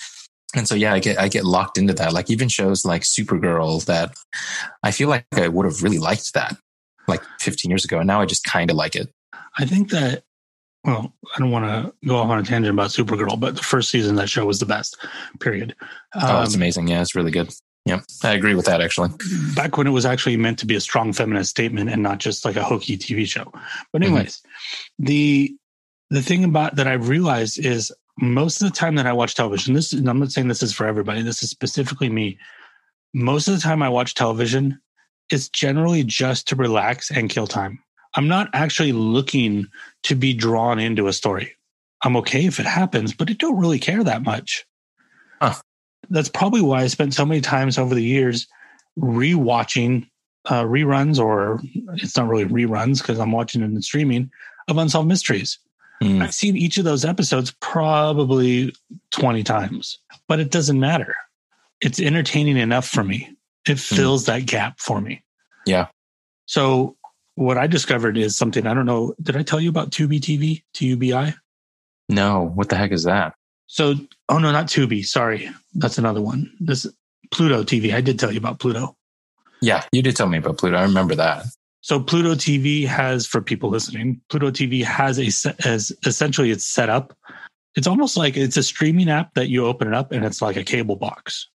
And 0.56 0.68
so, 0.68 0.76
yeah, 0.76 0.94
I 0.94 1.00
get 1.00 1.20
I 1.20 1.30
get 1.30 1.46
locked 1.46 1.78
into 1.78 1.94
that. 1.94 2.14
Like 2.14 2.30
even 2.30 2.48
shows 2.48 2.86
like 2.86 3.02
Supergirl, 3.04 3.84
that 3.86 4.14
I 4.84 4.92
feel 4.92 5.10
like 5.10 5.26
I 5.34 5.48
would 5.48 5.66
have 5.66 5.82
really 5.82 5.98
liked 5.98 6.34
that 6.34 6.58
like 7.08 7.24
15 7.40 7.72
years 7.72 7.86
ago, 7.86 8.00
and 8.00 8.08
now 8.08 8.22
I 8.22 8.26
just 8.26 8.44
kind 8.44 8.70
of 8.70 8.78
like 8.78 8.96
it. 8.96 9.10
I 9.58 9.66
think 9.66 9.90
that, 9.92 10.24
well, 10.84 11.14
I 11.36 11.40
don't 11.40 11.52
want 11.52 11.66
to 11.66 11.94
go 12.08 12.18
off 12.18 12.30
on 12.30 12.40
a 12.40 12.44
tangent 12.44 12.74
about 12.74 12.90
Supergirl, 12.90 13.40
but 13.40 13.56
the 13.56 13.62
first 13.64 13.90
season 13.90 14.12
of 14.12 14.18
that 14.22 14.30
show 14.30 14.46
was 14.46 14.60
the 14.60 14.66
best, 14.66 14.98
period. 15.40 15.76
oh, 16.16 16.42
it's 16.44 16.56
Um, 16.56 16.60
amazing. 16.62 16.88
Yeah, 16.88 17.02
it's 17.02 17.16
really 17.16 17.32
good. 17.32 17.54
Yeah, 17.86 18.00
I 18.24 18.32
agree 18.32 18.56
with 18.56 18.66
that 18.68 18.80
actually. 18.82 19.10
back 19.56 19.78
when 19.78 19.88
it 19.88 19.92
was 19.92 20.06
actually 20.06 20.38
meant 20.38 20.58
to 20.60 20.66
be 20.66 20.76
a 20.76 20.80
strong 20.82 21.12
feminist 21.12 21.50
statement 21.50 21.90
and 21.90 22.02
not 22.02 22.18
just 22.20 22.46
like 22.46 22.56
a 22.56 22.64
hokey 22.64 22.98
TV 22.98 23.28
show. 23.28 23.52
But 23.92 24.02
Mm-hmm. 24.02 24.04
anyways, 24.14 24.42
the 25.00 25.54
the 26.10 26.22
thing 26.22 26.44
about 26.46 26.76
that 26.78 26.88
I've 26.88 27.10
realized 27.10 27.60
is 27.60 27.92
most 28.20 28.62
of 28.62 28.70
the 28.72 28.76
time 28.78 28.96
that 28.96 29.06
I 29.08 29.12
watch 29.14 29.36
television, 29.36 29.74
this 29.74 29.92
and 29.92 30.08
I'm 30.10 30.20
not 30.20 30.32
saying 30.32 30.48
this 30.48 30.64
is 30.64 30.72
for 30.74 30.86
everybody, 30.86 31.22
this 31.24 31.44
is 31.44 31.50
specifically 31.50 32.10
me. 32.10 32.38
Most 33.14 33.48
of 33.50 33.54
the 33.56 33.60
time 33.60 33.82
I 33.84 33.90
watch 33.90 34.16
television, 34.16 34.80
it's 35.30 35.50
generally 35.50 36.04
just 36.06 36.48
to 36.50 36.56
relax 36.56 37.12
and 37.12 37.30
kill 37.30 37.48
time. 37.48 37.80
I'm 38.16 38.28
not 38.28 38.50
actually 38.54 38.92
looking 38.92 39.68
to 40.04 40.16
be 40.16 40.34
drawn 40.34 40.80
into 40.80 41.08
a 41.08 41.14
story. 41.14 41.56
I'm 42.04 42.18
okay 42.18 42.46
if 42.46 42.60
it 42.60 42.66
happens, 42.66 43.14
but 43.14 43.30
I 43.30 43.34
don't 43.34 43.60
really 43.60 43.80
care 43.80 44.04
that 44.04 44.24
much. 44.24 44.66
Huh. 45.42 45.56
That's 46.10 46.30
probably 46.30 46.62
why 46.62 46.82
I 46.82 46.88
spent 46.88 47.14
so 47.14 47.26
many 47.26 47.42
times 47.42 47.78
over 47.78 47.96
the 47.96 48.04
years 48.04 48.48
rewatching 49.00 50.08
uh, 50.46 50.64
reruns, 50.64 51.20
or 51.20 51.62
it's 51.96 52.18
not 52.18 52.28
really 52.28 52.46
reruns 52.46 53.02
because 53.02 53.20
I'm 53.20 53.32
watching 53.32 53.62
it 53.62 53.66
in 53.66 53.82
streaming 53.82 54.30
of 54.68 54.78
Unsolved 54.78 55.08
Mysteries. 55.08 55.60
Hmm. 56.02 56.22
I've 56.22 56.34
seen 56.34 56.58
each 56.58 56.78
of 56.78 56.84
those 56.84 57.06
episodes 57.06 57.56
probably 57.62 58.76
20 59.12 59.44
times, 59.44 60.00
but 60.28 60.40
it 60.40 60.52
doesn't 60.52 60.80
matter. 60.80 61.16
It's 61.82 62.00
entertaining 62.00 62.58
enough 62.58 62.88
for 62.88 63.04
me. 63.04 63.36
It 63.68 63.80
fills 63.80 64.26
that 64.26 64.46
gap 64.46 64.80
for 64.80 65.00
me. 65.00 65.24
Yeah. 65.66 65.88
So 66.46 66.98
what 67.36 67.58
I 67.58 67.68
discovered 67.68 68.18
is 68.18 68.36
something 68.36 68.68
I 68.68 68.74
don't 68.74 68.86
know. 68.86 69.14
Did 69.22 69.38
I 69.38 69.44
tell 69.44 69.60
you 69.60 69.70
about 69.70 69.92
Tubi 69.92 70.20
TV? 70.20 70.64
T 70.74 70.88
U 70.88 70.98
B 70.98 71.14
I? 71.14 71.34
No, 72.10 72.52
what 72.56 72.70
the 72.70 72.76
heck 72.76 72.92
is 72.92 73.04
that? 73.04 73.34
So, 73.68 73.96
oh 74.30 74.38
no, 74.38 74.52
not 74.52 74.68
Tubi. 74.68 75.06
Sorry. 75.06 75.50
That's 75.74 75.98
another 75.98 76.22
one. 76.22 76.52
This 76.60 76.86
Pluto 77.32 77.64
TV. 77.64 77.94
I 77.94 78.02
did 78.02 78.20
tell 78.20 78.32
you 78.32 78.38
about 78.38 78.60
Pluto. 78.60 78.96
Yeah, 79.62 79.84
you 79.92 80.02
did 80.02 80.16
tell 80.16 80.28
me 80.28 80.38
about 80.38 80.58
Pluto. 80.58 80.78
I 80.78 80.84
remember 80.84 81.16
that. 81.16 81.46
So 81.82 82.00
Pluto 82.00 82.36
TV 82.36 82.86
has, 82.88 83.26
for 83.26 83.42
people 83.42 83.70
listening, 83.70 84.22
Pluto 84.30 84.52
TV 84.52 84.84
has 84.84 85.20
a 85.20 85.26
as 85.68 85.92
essentially 86.06 86.52
it's 86.52 86.66
set 86.66 86.90
up. 86.90 87.18
It's 87.76 87.88
almost 87.88 88.16
like 88.16 88.38
it's 88.38 88.58
a 88.58 88.64
streaming 88.64 89.10
app 89.10 89.34
that 89.34 89.50
you 89.50 89.66
open 89.66 89.88
it 89.88 89.94
up 89.94 90.12
and 90.12 90.24
it's 90.24 90.42
like 90.42 90.56
a 90.56 90.64
cable 90.64 90.96
box, 90.96 91.50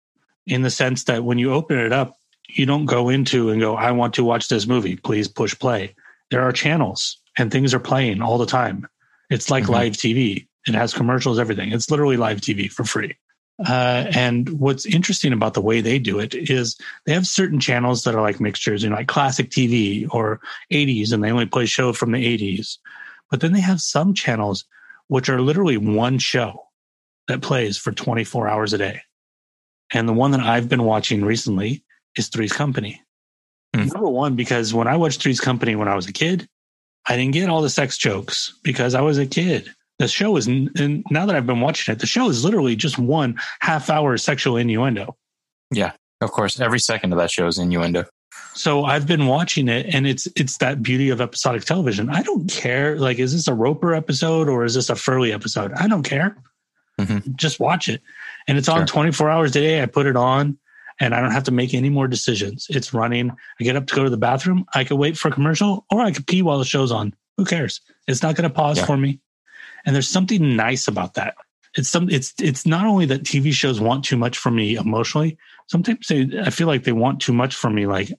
in 0.47 0.63
the 0.63 0.71
sense 0.71 1.05
that 1.05 1.25
when 1.25 1.39
you 1.39 1.53
open 1.53 1.79
it 1.79 1.93
up, 1.93 2.18
you 2.49 2.67
don't 2.67 2.87
go 2.87 3.09
into 3.09 3.51
and 3.51 3.61
go, 3.61 3.77
"I 3.77 3.93
want 3.93 4.15
to 4.15 4.25
watch 4.25 4.49
this 4.49 4.67
movie. 4.67 4.97
Please 4.97 5.29
push 5.29 5.59
play." 5.59 5.95
There 6.31 6.43
are 6.43 6.53
channels 6.53 7.19
and 7.39 7.51
things 7.51 7.73
are 7.73 7.81
playing 7.81 8.21
all 8.21 8.39
the 8.39 8.47
time. 8.47 8.87
It's 9.31 9.51
like 9.51 9.65
Mhm. 9.65 9.71
live 9.71 9.97
TV. 9.97 10.47
It 10.67 10.75
has 10.75 10.93
commercials, 10.93 11.39
everything. 11.39 11.73
It's 11.73 11.91
literally 11.91 12.17
live 12.17 12.41
TV 12.41 12.69
for 12.69 12.85
free. 12.85 13.15
Uh, 13.67 14.05
and 14.15 14.49
what's 14.61 14.87
interesting 14.87 15.33
about 15.33 15.55
the 15.55 15.61
way 15.61 15.81
they 15.81 15.99
do 15.99 16.21
it 16.21 16.33
is 16.35 16.77
they 17.07 17.13
have 17.13 17.27
certain 17.27 17.59
channels 17.59 18.05
that 18.05 18.15
are 18.15 18.23
like 18.23 18.41
mixtures, 18.41 18.83
you 18.85 18.91
know, 18.91 18.97
like 18.97 19.09
classic 19.09 19.51
TV 19.51 20.07
or 20.11 20.41
80s, 20.71 21.13
and 21.13 21.25
they 21.25 21.33
only 21.33 21.47
play 21.47 21.67
show 21.67 21.93
from 21.93 22.13
the 22.13 22.25
80s. 22.25 22.79
But 23.31 23.41
then 23.41 23.53
they 23.53 23.61
have 23.61 23.81
some 23.81 24.15
channels 24.15 24.65
which 25.09 25.29
are 25.29 25.41
literally 25.41 25.77
one 25.77 26.19
show 26.19 26.69
that 27.27 27.43
plays 27.43 27.77
for 27.77 27.91
24 27.91 28.49
hours 28.49 28.73
a 28.73 28.79
day. 28.79 29.01
And 29.93 30.09
the 30.09 30.13
one 30.13 30.31
that 30.33 30.41
I've 30.41 30.69
been 30.69 30.85
watching 30.85 31.25
recently 31.25 31.83
is 32.17 32.29
Three's 32.29 32.53
Company. 32.53 33.03
Hmm. 33.75 33.87
Number 33.87 34.09
one, 34.09 34.35
because 34.37 34.73
when 34.73 34.87
I 34.89 34.97
watched 34.97 35.23
Three's 35.23 35.41
Company 35.41 35.77
when 35.77 35.89
I 35.89 35.95
was 35.97 36.07
a 36.07 36.13
kid, 36.13 36.49
I 37.07 37.17
didn't 37.17 37.33
get 37.35 37.49
all 37.49 37.63
the 37.63 37.71
sex 37.71 37.97
jokes 37.99 38.59
because 38.63 38.95
I 38.95 39.01
was 39.01 39.19
a 39.19 39.27
kid. 39.27 39.69
The 39.99 40.09
show 40.09 40.37
is, 40.37 40.47
and 40.47 41.05
now 41.11 41.27
that 41.27 41.35
I've 41.35 41.47
been 41.47 41.61
watching 41.61 41.93
it, 41.93 41.99
the 41.99 42.07
show 42.07 42.29
is 42.29 42.45
literally 42.45 42.77
just 42.77 42.99
one 42.99 43.39
half 43.61 43.91
hour 43.91 44.17
sexual 44.17 44.57
innuendo. 44.57 45.17
Yeah, 45.73 45.93
of 46.21 46.31
course, 46.31 46.61
every 46.61 46.79
second 46.79 47.13
of 47.13 47.19
that 47.19 47.31
show 47.31 47.47
is 47.47 47.59
innuendo. 47.59 48.05
So 48.55 48.85
I've 48.85 49.07
been 49.07 49.27
watching 49.27 49.69
it 49.69 49.87
and 49.95 50.07
it's 50.07 50.27
it's 50.37 50.59
that 50.59 50.83
beauty 50.83 51.11
of 51.11 51.21
episodic 51.21 51.65
television. 51.65 52.11
I 52.11 52.23
don't 52.23 52.49
care 52.51 52.97
like 52.99 53.19
is 53.19 53.33
this 53.33 53.47
a 53.49 53.55
Roper 53.55 53.95
episode 53.95 54.49
or 54.49 54.65
is 54.65 54.75
this 54.75 54.91
a 54.91 54.95
Furley 54.97 55.33
episode? 55.33 55.73
I 55.73 55.87
don't 55.89 56.03
care. 56.03 56.37
Mhm. 57.01 57.37
Just 57.37 57.61
watch 57.61 57.89
it. 57.89 58.01
And 58.49 58.59
it's 58.59 58.69
on 58.69 58.81
Sure. 58.81 58.87
24 58.87 59.31
hours 59.31 59.51
a 59.57 59.61
day. 59.61 59.83
I 59.83 59.87
put 59.87 60.07
it 60.07 60.17
on 60.17 60.59
and 61.01 61.15
I 61.15 61.21
don't 61.21 61.31
have 61.33 61.45
to 61.45 61.51
make 61.53 61.75
any 61.75 61.91
more 61.91 62.09
decisions. 62.09 62.67
It's 62.71 62.93
running. 62.93 63.31
I 63.31 63.65
get 63.65 63.77
up 63.77 63.87
to 63.89 63.95
go 63.95 64.05
to 64.05 64.11
the 64.11 64.17
bathroom. 64.17 64.65
I 64.75 64.85
could 64.85 64.97
wait 64.99 65.17
for 65.17 65.29
a 65.29 65.33
commercial 65.33 65.87
or 65.91 66.01
I 66.01 66.11
could 66.13 66.27
pee 66.27 66.43
while 66.43 66.59
the 66.59 66.65
show's 66.65 66.93
on. 66.93 67.15
Who 67.37 67.45
cares? 67.45 67.81
It's 68.07 68.23
not 68.23 68.35
going 68.35 68.49
to 68.49 68.55
pause 68.55 68.79
Yeah. 68.79 68.87
for 68.87 68.97
me. 68.97 69.21
And 69.87 69.95
there's 69.95 70.09
something 70.09 70.57
nice 70.57 70.89
about 70.89 71.15
that. 71.15 71.35
It's 71.77 71.89
some 71.89 72.09
it's 72.11 72.35
it's 72.41 72.67
not 72.67 72.87
only 72.87 73.07
that 73.07 73.23
TV 73.23 73.53
shows 73.53 73.81
want 73.81 74.05
too 74.05 74.17
much 74.17 74.39
from 74.39 74.57
me 74.57 74.77
emotionally, 74.77 75.39
sometimes 75.69 76.09
they, 76.09 76.27
I 76.41 76.51
feel 76.51 76.67
like 76.67 76.85
they 76.85 76.93
want 76.93 77.21
too 77.21 77.33
much 77.33 77.55
from 77.55 77.75
me 77.75 77.87
like 77.87 78.13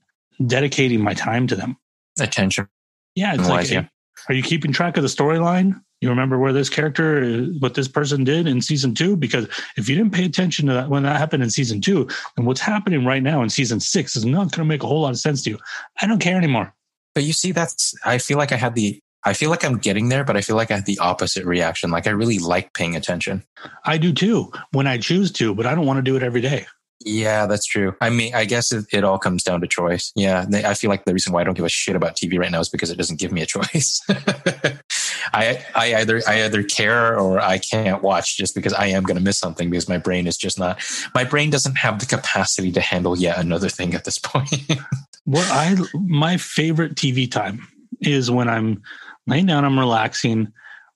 dedicating 0.46 1.02
my 1.02 1.14
time 1.14 1.48
to 1.48 1.56
them. 1.56 1.76
Attention. 2.20 2.68
Yeah, 3.16 3.34
it's 3.34 3.50
like, 3.50 3.70
yeah. 3.70 3.88
are 4.30 4.36
you 4.36 4.44
keeping 4.44 4.72
track 4.72 4.96
of 4.98 5.04
the 5.04 5.10
storyline? 5.10 5.82
You 6.02 6.10
remember 6.10 6.40
where 6.40 6.54
this 6.54 6.70
character, 6.70 7.44
what 7.60 7.74
this 7.74 7.88
person 7.90 8.24
did 8.24 8.48
in 8.48 8.62
season 8.62 8.96
two? 8.96 9.18
Because 9.18 9.48
if 9.76 9.90
you 9.90 9.96
didn't 9.98 10.14
pay 10.14 10.24
attention 10.26 10.68
to 10.68 10.74
that 10.74 10.90
when 10.90 11.04
that 11.04 11.18
happened 11.18 11.44
in 11.44 11.50
season 11.50 11.82
two, 11.82 12.08
and 12.38 12.46
what's 12.46 12.62
happening 12.62 13.06
right 13.06 13.22
now 13.22 13.42
in 13.44 13.50
season 13.50 13.80
six 13.82 14.16
is 14.16 14.24
not 14.26 14.44
going 14.44 14.50
to 14.50 14.66
make 14.66 14.84
a 14.84 14.88
whole 14.88 15.02
lot 15.02 15.12
of 15.12 15.20
sense 15.20 15.44
to 15.44 15.50
you. 15.50 15.58
I 16.02 16.08
don't 16.08 16.20
care 16.20 16.38
anymore. 16.38 16.74
But 17.16 17.26
you 17.26 17.34
see, 17.34 17.52
that's 17.52 17.94
I 18.06 18.18
feel 18.18 18.38
like 18.38 18.52
I 18.54 18.56
had 18.56 18.76
the 18.76 19.00
I 19.26 19.34
feel 19.34 19.50
like 19.50 19.66
I'm 19.66 19.78
getting 19.78 20.08
there, 20.08 20.24
but 20.24 20.38
I 20.38 20.42
feel 20.42 20.56
like 20.56 20.72
I 20.72 20.76
had 20.76 20.86
the 20.86 21.00
opposite 21.00 21.44
reaction. 21.44 21.92
Like 21.92 22.08
I 22.08 22.12
really 22.12 22.40
like 22.40 22.74
paying 22.74 22.96
attention. 22.96 23.44
I 23.84 23.98
do 23.98 24.14
too 24.14 24.54
when 24.72 24.88
I 24.88 24.98
choose 24.98 25.30
to, 25.34 25.54
but 25.54 25.66
I 25.66 25.76
don't 25.76 25.86
want 25.86 25.98
to 25.98 26.02
do 26.02 26.16
it 26.16 26.24
every 26.24 26.40
day. 26.40 26.66
Yeah, 27.06 27.46
that's 27.46 27.66
true. 27.66 27.96
I 28.02 28.10
mean, 28.10 28.36
I 28.36 28.44
guess 28.44 28.74
it, 28.74 28.86
it 28.92 29.06
all 29.06 29.18
comes 29.18 29.42
down 29.44 29.62
to 29.62 29.68
choice. 29.68 30.12
Yeah, 30.16 30.46
they- 30.50 30.66
I 30.66 30.74
feel 30.74 30.90
like 30.90 31.06
the 31.06 31.14
reason 31.14 31.32
why 31.32 31.42
I 31.42 31.44
don't 31.46 31.54
give 31.54 31.64
a 31.66 31.70
shit 31.70 31.96
about 31.96 32.18
TV 32.18 32.38
right 32.38 32.52
now 32.52 32.60
is 32.60 32.68
because 32.70 32.90
it 32.92 32.98
doesn't 32.98 33.20
give 33.20 33.32
me 33.32 33.42
a 33.42 33.46
choice. 33.46 34.02
I 35.34 35.66
I 35.76 35.96
either 35.96 36.22
I 36.28 36.44
either 36.44 36.64
care 36.64 37.18
or 37.20 37.40
I 37.40 37.58
can't 37.58 38.02
watch 38.02 38.38
just 38.38 38.56
because 38.56 38.74
I 38.74 38.88
am 38.88 39.04
going 39.04 39.18
to 39.18 39.24
miss 39.24 39.38
something 39.38 39.70
because 39.70 39.90
my 39.90 39.98
brain 39.98 40.28
is 40.28 40.38
just 40.38 40.60
not. 40.60 40.82
My 41.14 41.24
brain 41.24 41.50
doesn't 41.50 41.78
have 41.78 42.00
the 42.00 42.06
capacity 42.06 42.72
to 42.74 42.82
handle 42.82 43.18
yet 43.18 43.38
another 43.38 43.70
thing 43.70 43.94
at 43.94 44.06
this 44.06 44.18
point. 44.18 44.54
What 45.26 45.46
I 45.52 45.76
my 45.94 46.38
favorite 46.38 46.96
TV 46.96 47.30
time 47.30 47.68
is 48.02 48.32
when 48.32 48.50
I'm 48.50 48.82
laying 49.28 49.46
down, 49.46 49.64
I'm 49.64 49.78
relaxing, 49.78 50.52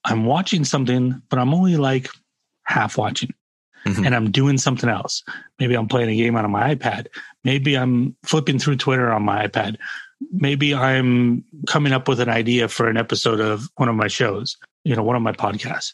I'm 0.06 0.26
watching 0.26 0.66
something, 0.66 1.22
but 1.30 1.38
I'm 1.38 1.54
only 1.54 1.78
like 1.78 2.08
half 2.64 2.98
watching. 2.98 3.32
Mhm. 3.86 4.06
And 4.06 4.16
I'm 4.16 4.32
doing 4.32 4.58
something 4.58 4.90
else. 4.90 5.22
Maybe 5.60 5.76
I'm 5.76 5.88
playing 5.88 6.10
a 6.10 6.16
game 6.16 6.36
on 6.36 6.50
my 6.50 6.74
iPad. 6.74 7.08
Maybe 7.44 7.76
I'm 7.78 8.16
flipping 8.24 8.58
through 8.58 8.78
Twitter 8.78 9.12
on 9.12 9.24
my 9.24 9.48
iPad. 9.48 9.76
Maybe 10.34 10.74
I'm 10.74 11.44
coming 11.68 11.94
up 11.94 12.08
with 12.08 12.20
an 12.20 12.30
idea 12.30 12.68
for 12.68 12.90
an 12.90 12.98
episode 12.98 13.40
of 13.40 13.70
one 13.76 13.88
of 13.88 13.96
my 13.96 14.08
shows, 14.08 14.58
you 14.84 14.96
know, 14.96 15.04
one 15.04 15.16
of 15.16 15.22
my 15.22 15.32
podcasts. 15.32 15.94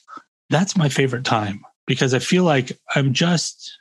That's 0.50 0.78
my 0.78 0.90
favorite 0.90 1.26
time 1.26 1.62
because 1.86 2.14
I 2.14 2.20
feel 2.20 2.46
like 2.46 2.72
I'm 2.96 3.14
just 3.14 3.78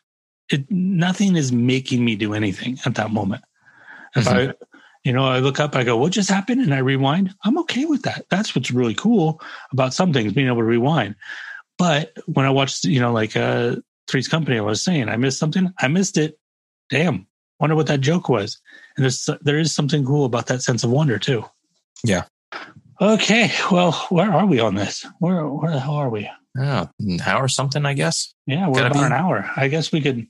it 0.51 0.71
nothing 0.71 1.37
is 1.37 1.53
making 1.53 2.05
me 2.05 2.17
do 2.17 2.35
anything 2.35 2.79
at 2.85 2.97
that 2.97 3.13
moment. 3.13 3.45
If 4.17 4.27
I 4.27 4.55
you 5.05 5.13
know, 5.13 5.25
I 5.25 5.39
look 5.39 5.61
up, 5.61 5.77
I 5.77 5.85
go, 5.85 5.97
what 5.97 6.13
just 6.13 6.29
happened? 6.29 6.61
And 6.61 6.75
I 6.75 6.79
rewind. 6.79 7.33
I'm 7.45 7.57
okay 7.61 7.85
with 7.85 8.03
that. 8.03 8.27
That's 8.31 8.55
what's 8.55 8.73
really 8.73 8.95
cool 8.95 9.41
about 9.71 9.95
some 9.95 10.13
things, 10.13 10.33
being 10.33 10.49
able 10.49 10.57
to 10.59 10.65
rewind. 10.65 11.15
But 11.79 12.17
when 12.27 12.45
I 12.45 12.51
watched, 12.51 12.85
you 12.85 13.01
know, 13.01 13.13
like 13.13 13.37
uh 13.37 13.77
Three's 14.09 14.27
Company, 14.27 14.59
I 14.59 14.63
was 14.63 14.83
saying, 14.83 15.09
I 15.09 15.17
missed 15.17 15.39
something. 15.39 15.73
I 15.79 15.89
missed 15.89 16.19
it. 16.19 16.39
Damn. 16.91 17.28
Wonder 17.61 17.77
what 17.77 17.87
that 17.89 18.01
joke 18.01 18.29
was. 18.29 18.59
And 18.97 19.05
there's 19.05 19.29
there 19.43 19.59
is 19.59 19.73
something 19.75 20.05
cool 20.05 20.25
about 20.25 20.47
that 20.47 20.63
sense 20.63 20.85
of 20.85 20.91
wonder 20.91 21.19
too. 21.19 21.45
Yeah. 22.05 22.25
Okay. 23.01 23.51
Well, 23.71 23.93
where 24.11 24.31
are 24.33 24.47
we 24.47 24.61
on 24.61 24.75
this? 24.75 25.05
Where 25.19 25.47
where 25.47 25.73
the 25.73 25.81
hell 25.81 25.95
are 25.95 26.11
we? 26.11 26.31
oh, 26.59 26.89
an 26.99 27.21
hour 27.25 27.45
or 27.45 27.49
something, 27.49 27.87
I 27.87 27.95
guess. 27.95 28.35
Yeah, 28.47 28.67
we're 28.69 28.75
Gotta 28.81 28.87
about 28.87 28.95
be- 29.01 29.07
an 29.07 29.13
hour. 29.13 29.49
I 29.57 29.69
guess 29.69 29.93
we 29.93 30.01
could 30.01 30.27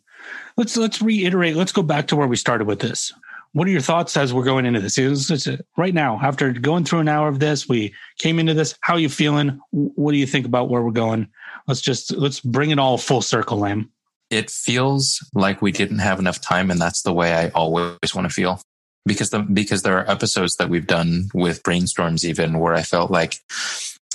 let's 0.56 0.76
let's 0.76 1.00
reiterate. 1.00 1.56
Let's 1.56 1.72
go 1.72 1.82
back 1.82 2.08
to 2.08 2.16
where 2.16 2.26
we 2.26 2.36
started 2.36 2.66
with 2.66 2.80
this. 2.80 3.12
What 3.52 3.66
are 3.66 3.70
your 3.70 3.80
thoughts 3.80 4.14
as 4.16 4.34
we're 4.34 4.44
going 4.44 4.66
into 4.66 4.80
this? 4.80 4.98
It's- 4.98 5.30
it's- 5.30 5.60
right 5.78 5.94
now, 5.94 6.20
after 6.22 6.52
going 6.52 6.84
through 6.84 6.98
an 6.98 7.08
hour 7.08 7.28
of 7.28 7.38
this, 7.40 7.66
we 7.66 7.94
came 8.18 8.38
into 8.38 8.52
this. 8.52 8.74
How 8.82 8.94
are 8.94 8.98
you 9.00 9.08
feeling? 9.08 9.58
What 9.70 10.12
do 10.12 10.18
you 10.18 10.26
think 10.26 10.44
about 10.44 10.68
where 10.68 10.82
we're 10.82 10.90
going? 10.90 11.28
Let's 11.66 11.80
just 11.80 12.12
let's 12.12 12.40
bring 12.40 12.70
it 12.70 12.78
all 12.78 12.98
full 12.98 13.22
circle, 13.22 13.58
Lam. 13.58 13.90
It 14.30 14.50
feels 14.50 15.24
like 15.34 15.62
we 15.62 15.72
didn't 15.72 16.00
have 16.00 16.18
enough 16.18 16.40
time, 16.40 16.70
and 16.70 16.80
that's 16.80 17.02
the 17.02 17.12
way 17.12 17.32
I 17.32 17.48
always 17.50 18.14
want 18.14 18.28
to 18.28 18.34
feel. 18.34 18.60
Because 19.06 19.30
the 19.30 19.40
because 19.40 19.82
there 19.82 19.98
are 19.98 20.10
episodes 20.10 20.56
that 20.56 20.68
we've 20.68 20.86
done 20.86 21.30
with 21.32 21.62
brainstorms 21.62 22.24
even 22.24 22.58
where 22.58 22.74
I 22.74 22.82
felt 22.82 23.10
like 23.10 23.36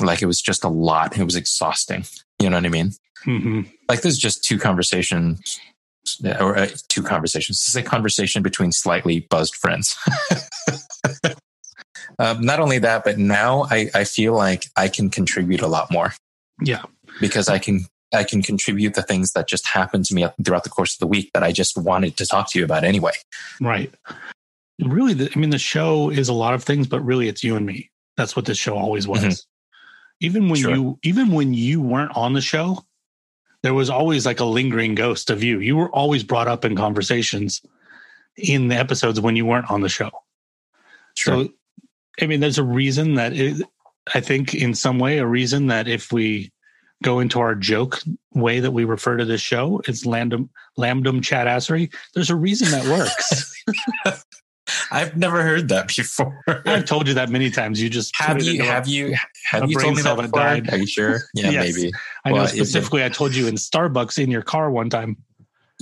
like 0.01 0.21
it 0.21 0.27
was 0.27 0.41
just 0.41 0.63
a 0.63 0.69
lot. 0.69 1.17
It 1.17 1.23
was 1.23 1.35
exhausting. 1.35 2.05
You 2.39 2.49
know 2.49 2.57
what 2.57 2.65
I 2.65 2.69
mean? 2.69 2.91
hmm 3.23 3.61
like 3.87 4.01
this 4.01 4.13
is 4.13 4.19
just 4.19 4.43
two 4.43 4.59
conversations 4.59 5.59
or 6.39 6.57
uh, 6.57 6.67
two 6.89 7.03
conversations. 7.03 7.59
This 7.59 7.69
is 7.69 7.75
a 7.75 7.83
conversation 7.83 8.43
between 8.43 8.71
slightly 8.71 9.21
buzzed 9.29 9.55
friends. 9.55 9.95
um, 12.19 12.41
not 12.41 12.59
only 12.59 12.79
that, 12.79 13.03
but 13.03 13.17
now 13.17 13.65
I, 13.69 13.89
I 13.93 14.03
feel 14.03 14.33
like 14.33 14.65
I 14.75 14.87
can 14.87 15.09
contribute 15.09 15.61
a 15.61 15.67
lot 15.67 15.91
more 15.91 16.13
Yeah, 16.61 16.83
because 17.21 17.47
I 17.49 17.59
can 17.59 17.85
I 18.13 18.23
can 18.23 18.41
contribute 18.41 18.93
the 18.93 19.01
things 19.01 19.31
that 19.33 19.47
just 19.47 19.67
happened 19.67 20.05
to 20.05 20.13
me 20.15 20.27
throughout 20.43 20.63
the 20.63 20.69
course 20.69 20.93
of 20.95 20.99
the 20.99 21.07
week 21.07 21.31
that 21.33 21.43
I 21.43 21.51
just 21.51 21.77
wanted 21.77 22.17
to 22.17 22.25
talk 22.25 22.51
to 22.51 22.59
you 22.59 22.65
about 22.65 22.83
anyway. 22.83 23.13
right. 23.61 23.93
Really, 24.83 25.13
the, 25.13 25.31
I 25.35 25.39
mean, 25.39 25.51
the 25.51 25.59
show 25.59 26.09
is 26.09 26.29
a 26.29 26.33
lot 26.33 26.55
of 26.55 26.63
things, 26.63 26.87
but 26.87 26.99
really, 27.01 27.27
it's 27.27 27.43
you 27.43 27.55
and 27.55 27.65
me. 27.65 27.91
That's 28.17 28.35
what 28.35 28.45
this 28.45 28.57
show 28.57 28.75
always 28.75 29.07
was. 29.07 29.21
Mhm. 29.23 29.45
Even 30.19 30.49
when 30.49 30.59
Sure. 30.61 30.75
you 30.75 30.99
even 31.03 31.31
when 31.31 31.53
you 31.53 31.79
weren't 31.79 32.15
on 32.17 32.33
the 32.33 32.41
show, 32.41 32.83
there 33.61 33.73
was 33.75 33.89
always 33.91 34.25
like 34.25 34.39
a 34.39 34.45
lingering 34.45 34.95
ghost 34.95 35.29
of 35.29 35.43
you. 35.43 35.59
You 35.59 35.77
were 35.77 35.89
always 35.91 36.23
brought 36.23 36.47
up 36.47 36.65
in 36.65 36.75
conversations 36.75 37.61
in 38.35 38.67
the 38.69 38.75
episodes 38.75 39.19
when 39.21 39.35
you 39.35 39.45
weren't 39.45 39.69
on 39.69 39.81
the 39.81 39.89
show. 39.89 40.09
So, 41.15 41.49
I 42.19 42.25
mean, 42.25 42.39
there's 42.39 42.57
a 42.57 42.63
reason 42.63 43.13
that 43.15 43.33
it, 43.33 43.61
I 44.15 44.21
think, 44.21 44.55
in 44.55 44.73
some 44.73 44.97
way, 44.97 45.19
a 45.19 45.25
reason 45.27 45.67
that 45.67 45.87
if 45.87 46.11
we 46.11 46.51
go 47.03 47.19
into 47.19 47.39
our 47.39 47.53
joke 47.53 47.99
way 48.33 48.59
that 48.59 48.71
we 48.71 48.83
refer 48.85 49.17
to 49.17 49.25
this 49.25 49.41
show, 49.41 49.81
it's 49.87 50.05
lambdom 50.05 50.49
lambdom 50.79 51.21
chat-assery. 51.23 51.93
There's 52.15 52.31
a 52.31 52.35
reason 52.35 52.71
that 52.71 52.85
works. 52.87 53.53
I've 54.91 55.17
never 55.17 55.43
heard 55.43 55.67
that 55.69 55.87
before. 55.87 56.41
I've 56.65 56.85
told 56.85 57.07
you 57.07 57.13
that 57.15 57.29
many 57.29 57.49
times. 57.51 57.81
You 57.81 57.89
just 57.89 58.15
have 58.17 58.41
you 58.41 58.51
into 58.53 58.63
a- 58.63 58.67
have 58.67 58.87
you 58.87 59.13
have 59.51 59.69
you 59.69 59.77
told 59.77 59.97
me 59.97 60.01
that 60.03 60.15
that 60.17 60.31
died. 60.31 60.73
Are 60.73 60.77
you 60.77 60.87
sure? 60.87 61.19
Yeah, 61.35 61.49
Yes. 61.51 61.75
maybe. 61.75 61.91
I 62.25 62.29
know 62.29 62.35
Well, 62.35 62.45
it- 62.45 62.49
specifically. 62.49 63.03
I 63.03 63.09
told 63.09 63.35
you 63.35 63.47
in 63.47 63.55
Starbucks 63.55 64.21
in 64.23 64.31
your 64.31 64.41
car 64.41 64.71
one 64.71 64.89
time. 64.89 65.17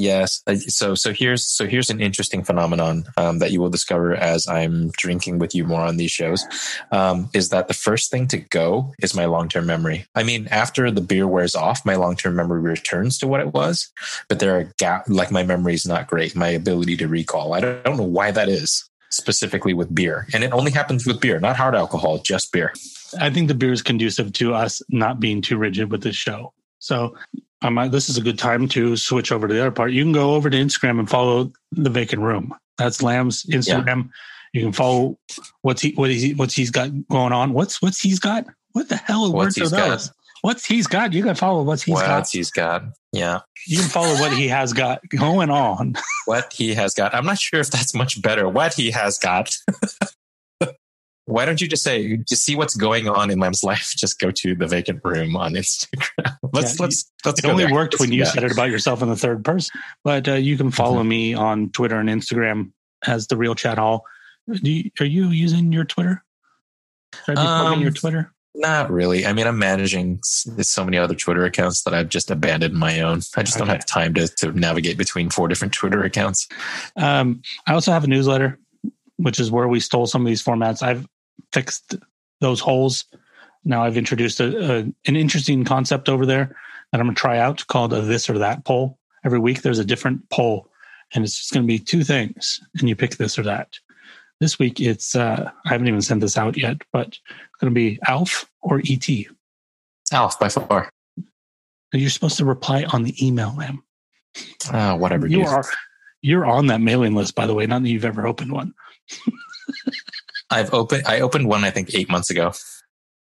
Yes. 0.02 0.41
So 0.68 0.95
so 0.95 1.14
here's 1.14 1.45
so 1.45 1.68
here's 1.68 1.91
an 1.91 2.02
interesting 2.02 2.43
phenomenon 2.43 3.06
um, 3.18 3.38
that 3.38 3.52
you 3.52 3.62
will 3.62 3.70
discover 3.70 4.16
as 4.16 4.47
I'm 4.47 4.89
drinking 4.97 5.38
with 5.38 5.54
you 5.54 5.64
more 5.64 5.82
on 5.82 5.97
these 5.97 6.10
shows. 6.10 6.43
Um, 6.91 7.30
is 7.36 7.49
that 7.49 7.68
the 7.68 7.76
first 7.76 8.10
thing 8.10 8.28
to 8.30 8.39
go 8.39 8.95
is 8.99 9.16
my 9.16 9.26
long 9.26 9.47
term 9.47 9.68
memory. 9.68 10.06
I 10.16 10.24
mean, 10.24 10.47
after 10.49 10.89
the 10.89 11.02
beer 11.02 11.28
wears 11.28 11.54
off, 11.54 11.86
my 11.86 11.93
long 11.95 12.16
term 12.16 12.36
memory 12.36 12.62
returns 12.62 13.20
to 13.20 13.28
what 13.28 13.41
it 13.41 13.54
was, 13.54 13.91
but 14.28 14.39
there 14.39 14.58
are 14.58 14.74
gap. 14.80 15.08
Like 15.08 15.30
my 15.30 15.43
memory 15.43 15.76
is 15.76 15.86
not 15.86 16.08
great. 16.08 16.36
My 16.36 16.47
ability 16.47 16.97
to 16.97 17.08
recall. 17.08 17.54
I 17.54 17.60
don't, 17.60 17.78
I 17.80 17.84
don't 17.84 17.97
know 17.97 18.04
why 18.04 18.32
that 18.32 18.49
is 18.49 18.89
specifically 19.12 19.76
with 19.76 19.93
beer, 19.93 20.26
and 20.34 20.43
it 20.43 20.52
only 20.52 20.72
happens 20.72 21.06
with 21.06 21.22
beer, 21.22 21.39
not 21.39 21.58
hard 21.58 21.76
alcohol, 21.76 22.18
just 22.18 22.52
beer. 22.52 22.74
I 23.20 23.30
think 23.30 23.49
the 23.49 23.54
beer 23.54 23.72
is 23.72 23.84
conducive 23.84 24.34
to 24.34 24.56
us 24.56 24.82
not 24.89 25.20
being 25.20 25.43
too 25.43 25.58
rigid 25.58 25.91
with 25.91 26.02
this 26.02 26.16
show. 26.16 26.54
So 26.80 27.16
I 27.62 27.70
might, 27.70 27.91
this 27.91 28.09
is 28.09 28.18
a 28.18 28.22
good 28.22 28.39
time 28.39 28.68
to 28.70 28.97
switch 28.97 29.32
over 29.32 29.47
to 29.47 29.53
the 29.53 29.62
other 29.62 29.72
part. 29.72 29.91
You 29.91 30.03
can 30.03 30.12
go 30.12 30.34
over 30.34 30.49
to 30.49 30.57
Instagram 30.57 30.99
and 30.99 31.09
follow 31.09 31.51
the 31.72 31.89
vacant 31.89 32.22
room. 32.22 32.53
That's 32.78 33.03
Lam's 33.03 33.43
Instagram. 33.43 34.09
You 34.53 34.64
can 34.64 34.74
follow 34.74 35.18
what's 35.62 35.82
he 35.82 35.91
what 35.91 36.09
is 36.09 36.22
he 36.22 36.34
what's 36.34 36.53
he's 36.53 36.72
got 36.72 36.89
going 37.07 37.32
on. 37.32 37.53
What's 37.53 37.82
what's 37.82 38.01
he's 38.01 38.20
got? 38.20 38.45
What 38.74 38.89
the 38.89 38.97
hell 38.97 39.32
What's 39.32 39.34
words 39.34 39.57
are 39.57 39.62
he's 39.62 39.72
got? 39.72 39.89
those? 39.89 40.12
What's 40.41 40.66
he's 40.66 40.88
got? 40.88 41.14
You 41.14 41.24
can 41.24 41.36
follow 41.36 41.64
what's 41.64 41.84
he's 41.84 41.93
what 41.93 42.05
got. 42.05 42.18
What's 42.18 42.32
he's 42.32 42.51
got. 42.51 42.84
Yeah. 43.14 43.41
You 43.68 43.80
can 43.80 43.89
follow 43.89 44.14
what 44.20 44.34
he 44.34 44.47
has 44.47 44.74
got 44.74 45.01
going 45.09 45.49
on. 45.49 45.95
what 46.26 46.51
he 46.51 46.74
has 46.74 46.93
got. 46.93 47.14
I'm 47.14 47.26
not 47.26 47.38
sure 47.38 47.59
if 47.59 47.70
that's 47.70 47.93
much 47.93 48.22
better. 48.22 48.49
What 48.49 48.74
he 48.74 48.91
has 48.91 49.18
got. 49.20 49.55
Why 51.32 51.45
don't 51.45 51.61
you 51.61 51.67
just 51.67 51.84
say, 51.84 52.17
to 52.17 52.36
see 52.36 52.55
what's 52.57 52.75
going 52.75 53.07
on 53.07 53.32
in 53.32 53.39
Lam's 53.39 53.63
life? 53.63 53.93
Just 53.97 54.19
go 54.19 54.32
to 54.32 54.53
the 54.53 54.67
vacant 54.67 54.99
room 55.03 55.38
on 55.38 55.53
Instagram. 55.53 56.09
let's 56.53 56.77
Yeah, 56.77 56.86
let's 56.86 57.09
let's. 57.23 57.39
It 57.39 57.45
only 57.45 57.63
there. 57.65 57.73
worked 57.73 57.93
Let's 57.93 58.01
when 58.01 58.11
you 58.11 58.25
that. 58.25 58.34
said 58.34 58.43
it 58.43 58.51
about 58.51 58.69
yourself 58.69 59.01
in 59.01 59.07
the 59.09 59.15
third 59.15 59.45
person. 59.45 59.79
But 60.03 60.27
uh, 60.27 60.34
you 60.34 60.57
can 60.57 60.71
follow 60.71 61.01
me 61.03 61.34
on 61.34 61.69
Twitter 61.69 61.97
and 61.99 62.09
Instagram 62.09 62.71
as 63.07 63.27
the 63.27 63.38
Real 63.38 63.55
Chat 63.55 63.77
Hall. 63.77 64.03
Do 64.51 64.69
you, 64.69 64.91
are 64.99 65.05
you 65.05 65.29
using 65.29 65.71
your 65.71 65.86
Twitter? 65.86 66.23
Should 67.25 67.38
I 67.38 67.41
be 67.41 67.47
Um, 67.75 67.82
your 67.82 67.91
Twitter? 67.91 68.34
Not 68.53 68.91
really. 68.91 69.25
I 69.25 69.32
mean, 69.32 69.47
I'm 69.47 69.57
managing 69.59 70.19
so 70.23 70.84
many 70.84 70.97
other 70.97 71.15
Twitter 71.15 71.45
accounts 71.45 71.84
that 71.84 71.93
I've 71.93 72.09
just 72.09 72.29
abandoned 72.29 72.73
my 72.73 72.99
own. 72.99 73.21
I 73.38 73.43
just 73.43 73.57
don't 73.57 73.69
have 73.69 73.86
time 73.86 74.13
to 74.15 74.27
to 74.27 74.51
navigate 74.51 74.97
between 74.97 75.29
four 75.29 75.47
different 75.47 75.73
Twitter 75.73 76.03
accounts. 76.03 76.49
Um, 76.97 77.41
I 77.65 77.73
also 77.73 77.93
have 77.93 78.03
a 78.03 78.07
newsletter, 78.07 78.59
which 79.15 79.39
is 79.39 79.49
where 79.51 79.69
we 79.69 79.79
stole 79.79 80.05
some 80.07 80.23
of 80.23 80.27
these 80.27 80.43
formats. 80.43 80.84
I've 80.84 81.07
fixed 81.54 81.95
those 82.39 82.60
holes. 82.60 83.06
Now 83.64 83.84
I've 83.84 83.97
introduced 83.97 84.39
a, 84.39 84.58
a, 84.58 84.78
an 84.80 85.16
interesting 85.16 85.64
concept 85.64 86.10
over 86.10 86.26
there 86.26 86.56
that 86.91 86.99
I'm 86.99 87.06
going 87.06 87.16
to 87.16 87.20
try 87.20 87.38
out 87.38 87.66
called 87.68 87.93
a 87.93 88.02
this 88.02 88.30
or 88.30 88.38
that 88.39 88.66
poll. 88.66 88.97
Every 89.24 89.39
week 89.39 89.62
there's 89.62 89.80
a 89.80 89.86
different 89.86 90.28
poll, 90.30 90.68
and 91.14 91.24
it's 91.24 91.38
just 91.38 91.54
going 91.54 91.64
to 91.64 91.68
be 91.68 91.80
two 91.80 92.04
things, 92.04 92.60
and 92.80 92.89
you 92.89 92.95
pick 92.95 93.18
this 93.18 93.38
or 93.38 93.43
that. 93.43 93.78
This 94.39 94.58
week 94.58 94.80
it's 94.80 95.16
uh, 95.16 95.52
I 95.66 95.70
haven't 95.70 95.88
even 95.88 96.02
sent 96.02 96.22
this 96.22 96.38
out 96.38 96.58
yet, 96.58 96.82
but 96.91 97.08
it's 97.08 97.20
going 97.60 97.72
to 97.72 97.76
be 97.76 97.99
Alf 98.08 98.49
or 98.62 98.82
ET. 98.89 99.08
Alf 100.12 100.39
by 100.39 100.49
far. 100.49 100.89
You're 101.93 102.10
supposed 102.10 102.38
to 102.38 102.45
reply 102.45 102.86
on 102.91 103.04
the 103.04 103.26
email, 103.26 103.54
ma'am. 103.54 103.84
Ah, 104.72 104.95
whatever. 104.95 105.28
You 105.28 105.39
dude. 105.39 105.47
are 105.47 105.66
you're 106.22 106.45
on 106.45 106.68
that 106.68 106.82
mailing 106.82 107.16
list, 107.16 107.36
by 107.36 107.45
the 107.45 107.54
way. 107.54 107.66
Not 107.66 107.84
that 107.84 107.89
you've 107.89 108.06
ever 108.06 108.28
opened 108.28 108.52
one. 108.52 108.74
I've 110.52 110.74
opened. 110.74 111.04
I 111.08 111.22
opened 111.22 111.47
one. 111.47 111.64
I 111.64 111.72
think 111.72 111.93
eight 111.93 112.10
months 112.10 112.30
ago. 112.30 112.52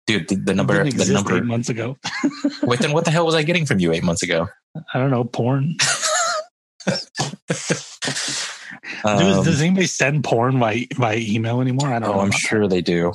dude. 0.07 0.29
The, 0.29 0.37
the 0.37 0.55
number, 0.55 0.85
the 0.85 1.13
number. 1.13 1.37
eight 1.37 1.45
months 1.45 1.69
ago. 1.69 1.97
Wait, 2.63 2.81
then 2.81 2.93
what 2.93 3.05
the 3.05 3.11
hell 3.11 3.27
was 3.27 3.35
I 3.35 3.43
getting 3.43 3.67
from 3.67 3.81
you 3.81 3.93
eight 3.93 4.05
months 4.05 4.23
ago? 4.23 4.49
I 4.93 4.99
don't 4.99 5.11
know 5.11 5.25
porn. 5.25 5.77
Um, 9.05 9.19
does, 9.19 9.45
does 9.45 9.61
anybody 9.61 9.87
send 9.87 10.25
porn 10.25 10.59
by 10.59 10.87
by 10.99 11.17
email 11.17 11.61
anymore? 11.61 11.89
I 11.89 11.99
don't 11.99 12.09
know. 12.09 12.15
oh, 12.15 12.21
I'm 12.21 12.29
about 12.29 12.39
sure 12.39 12.67
they 12.67 12.81
do. 12.81 13.13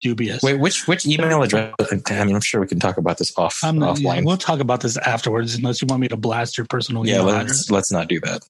Dubious. 0.00 0.42
Wait, 0.42 0.58
which 0.58 0.88
which 0.88 1.06
email 1.06 1.42
address? 1.42 1.74
I 2.08 2.24
mean, 2.24 2.34
I'm 2.34 2.40
sure 2.40 2.60
we 2.60 2.66
can 2.66 2.80
talk 2.80 2.96
about 2.96 3.18
this 3.18 3.36
off 3.38 3.60
I'm 3.62 3.78
not, 3.78 3.96
offline. 3.96 4.24
we'll 4.24 4.36
talk 4.36 4.58
about 4.58 4.80
this 4.80 4.96
afterwards, 4.98 5.54
unless 5.54 5.80
you 5.80 5.86
want 5.86 6.00
me 6.00 6.08
to 6.08 6.16
blast 6.16 6.58
your 6.58 6.66
personal 6.66 7.06
yeah, 7.06 7.22
email 7.22 7.26
let's 7.26 7.70
let's 7.70 7.92
not 7.92 8.08
do 8.08 8.20
that. 8.20 8.42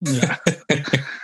Yeah. 0.00 0.36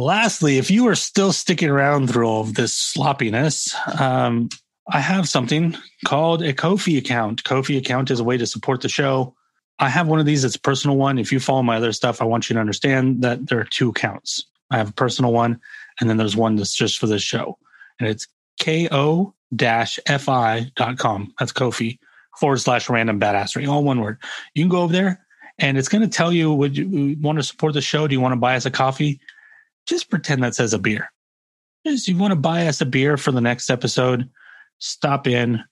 Lastly, 0.00 0.56
if 0.56 0.70
you 0.70 0.88
are 0.88 0.94
still 0.94 1.30
sticking 1.30 1.68
around 1.68 2.08
through 2.08 2.26
all 2.26 2.40
of 2.40 2.54
this 2.54 2.74
sloppiness, 2.74 3.74
um, 4.00 4.48
I 4.90 4.98
have 4.98 5.28
something 5.28 5.76
called 6.06 6.42
a 6.42 6.54
Ko-fi 6.54 6.96
account. 6.96 7.44
Ko-fi 7.44 7.76
account 7.76 8.10
is 8.10 8.18
a 8.18 8.24
way 8.24 8.38
to 8.38 8.46
support 8.46 8.80
the 8.80 8.88
show. 8.88 9.34
I 9.78 9.90
have 9.90 10.08
one 10.08 10.18
of 10.18 10.24
these. 10.24 10.42
It's 10.42 10.56
a 10.56 10.60
personal 10.60 10.96
one. 10.96 11.18
If 11.18 11.30
you 11.30 11.38
follow 11.38 11.62
my 11.62 11.76
other 11.76 11.92
stuff, 11.92 12.22
I 12.22 12.24
want 12.24 12.48
you 12.48 12.54
to 12.54 12.60
understand 12.60 13.20
that 13.20 13.46
there 13.46 13.60
are 13.60 13.64
two 13.64 13.90
accounts. 13.90 14.42
I 14.70 14.78
have 14.78 14.88
a 14.88 14.94
personal 14.94 15.34
one, 15.34 15.60
and 16.00 16.08
then 16.08 16.16
there's 16.16 16.34
one 16.34 16.56
that's 16.56 16.74
just 16.74 16.96
for 16.96 17.06
this 17.06 17.22
show. 17.22 17.58
And 17.98 18.08
it's 18.08 18.26
ko 18.58 19.34
fi.com. 19.58 21.34
That's 21.38 21.52
Ko-fi 21.52 21.98
forward 22.38 22.56
slash 22.56 22.88
random 22.88 23.20
badassery, 23.20 23.68
all 23.68 23.84
one 23.84 24.00
word. 24.00 24.16
You 24.54 24.62
can 24.62 24.70
go 24.70 24.80
over 24.80 24.94
there 24.94 25.26
and 25.58 25.76
it's 25.76 25.88
going 25.88 26.00
to 26.00 26.08
tell 26.08 26.32
you 26.32 26.54
would 26.54 26.74
you 26.74 27.18
want 27.20 27.36
to 27.38 27.42
support 27.42 27.74
the 27.74 27.82
show? 27.82 28.08
Do 28.08 28.14
you 28.14 28.20
want 28.22 28.32
to 28.32 28.40
buy 28.40 28.56
us 28.56 28.64
a 28.64 28.70
coffee? 28.70 29.20
Just 29.86 30.10
pretend 30.10 30.42
that 30.42 30.54
says 30.54 30.72
a 30.72 30.78
beer. 30.78 31.10
Just 31.86 32.08
you 32.08 32.16
want 32.16 32.32
to 32.32 32.36
buy 32.36 32.66
us 32.66 32.80
a 32.80 32.86
beer 32.86 33.16
for 33.16 33.32
the 33.32 33.40
next 33.40 33.70
episode, 33.70 34.28
stop 34.78 35.26
in, 35.26 35.62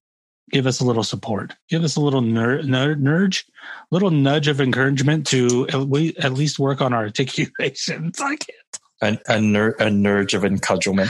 give 0.51 0.67
us 0.67 0.81
a 0.81 0.85
little 0.85 1.05
support, 1.05 1.55
give 1.69 1.85
us 1.85 1.97
a 1.97 2.01
little 2.01 2.23
ner- 2.23 2.63
ner- 2.63 2.97
nudge, 2.97 3.47
little 3.91 4.11
nudge 4.11 4.49
of 4.49 4.61
encouragement 4.61 5.27
to 5.29 5.69
at, 5.69 5.81
we, 5.81 6.15
at 6.17 6.33
least 6.33 6.59
work 6.59 6.81
on 6.81 6.93
our 6.93 7.05
articulation. 7.05 8.07
It's 8.07 8.21
like 8.21 8.47
A, 9.01 9.17
a, 9.29 9.41
ner- 9.41 9.77
a 9.79 9.89
nurge 9.89 10.35
of 10.35 10.43
encudgelment. 10.43 11.09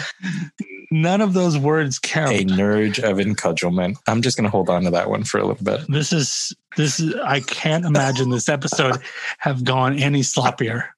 none 0.90 1.22
of 1.22 1.32
those 1.32 1.56
words 1.56 1.98
count. 1.98 2.32
A 2.32 2.44
nurge 2.44 2.98
of 2.98 3.16
encudgelment. 3.16 3.96
I'm 4.06 4.20
just 4.20 4.36
going 4.36 4.44
to 4.44 4.50
hold 4.50 4.68
on 4.68 4.82
to 4.82 4.90
that 4.90 5.08
one 5.08 5.24
for 5.24 5.38
a 5.38 5.46
little 5.46 5.64
bit. 5.64 5.86
This 5.88 6.12
is 6.12 6.54
this 6.76 7.00
is 7.00 7.14
I 7.14 7.40
can't 7.40 7.86
imagine 7.86 8.28
this 8.28 8.48
episode 8.48 8.98
have 9.38 9.64
gone 9.64 9.98
any 9.98 10.20
sloppier. 10.20 10.88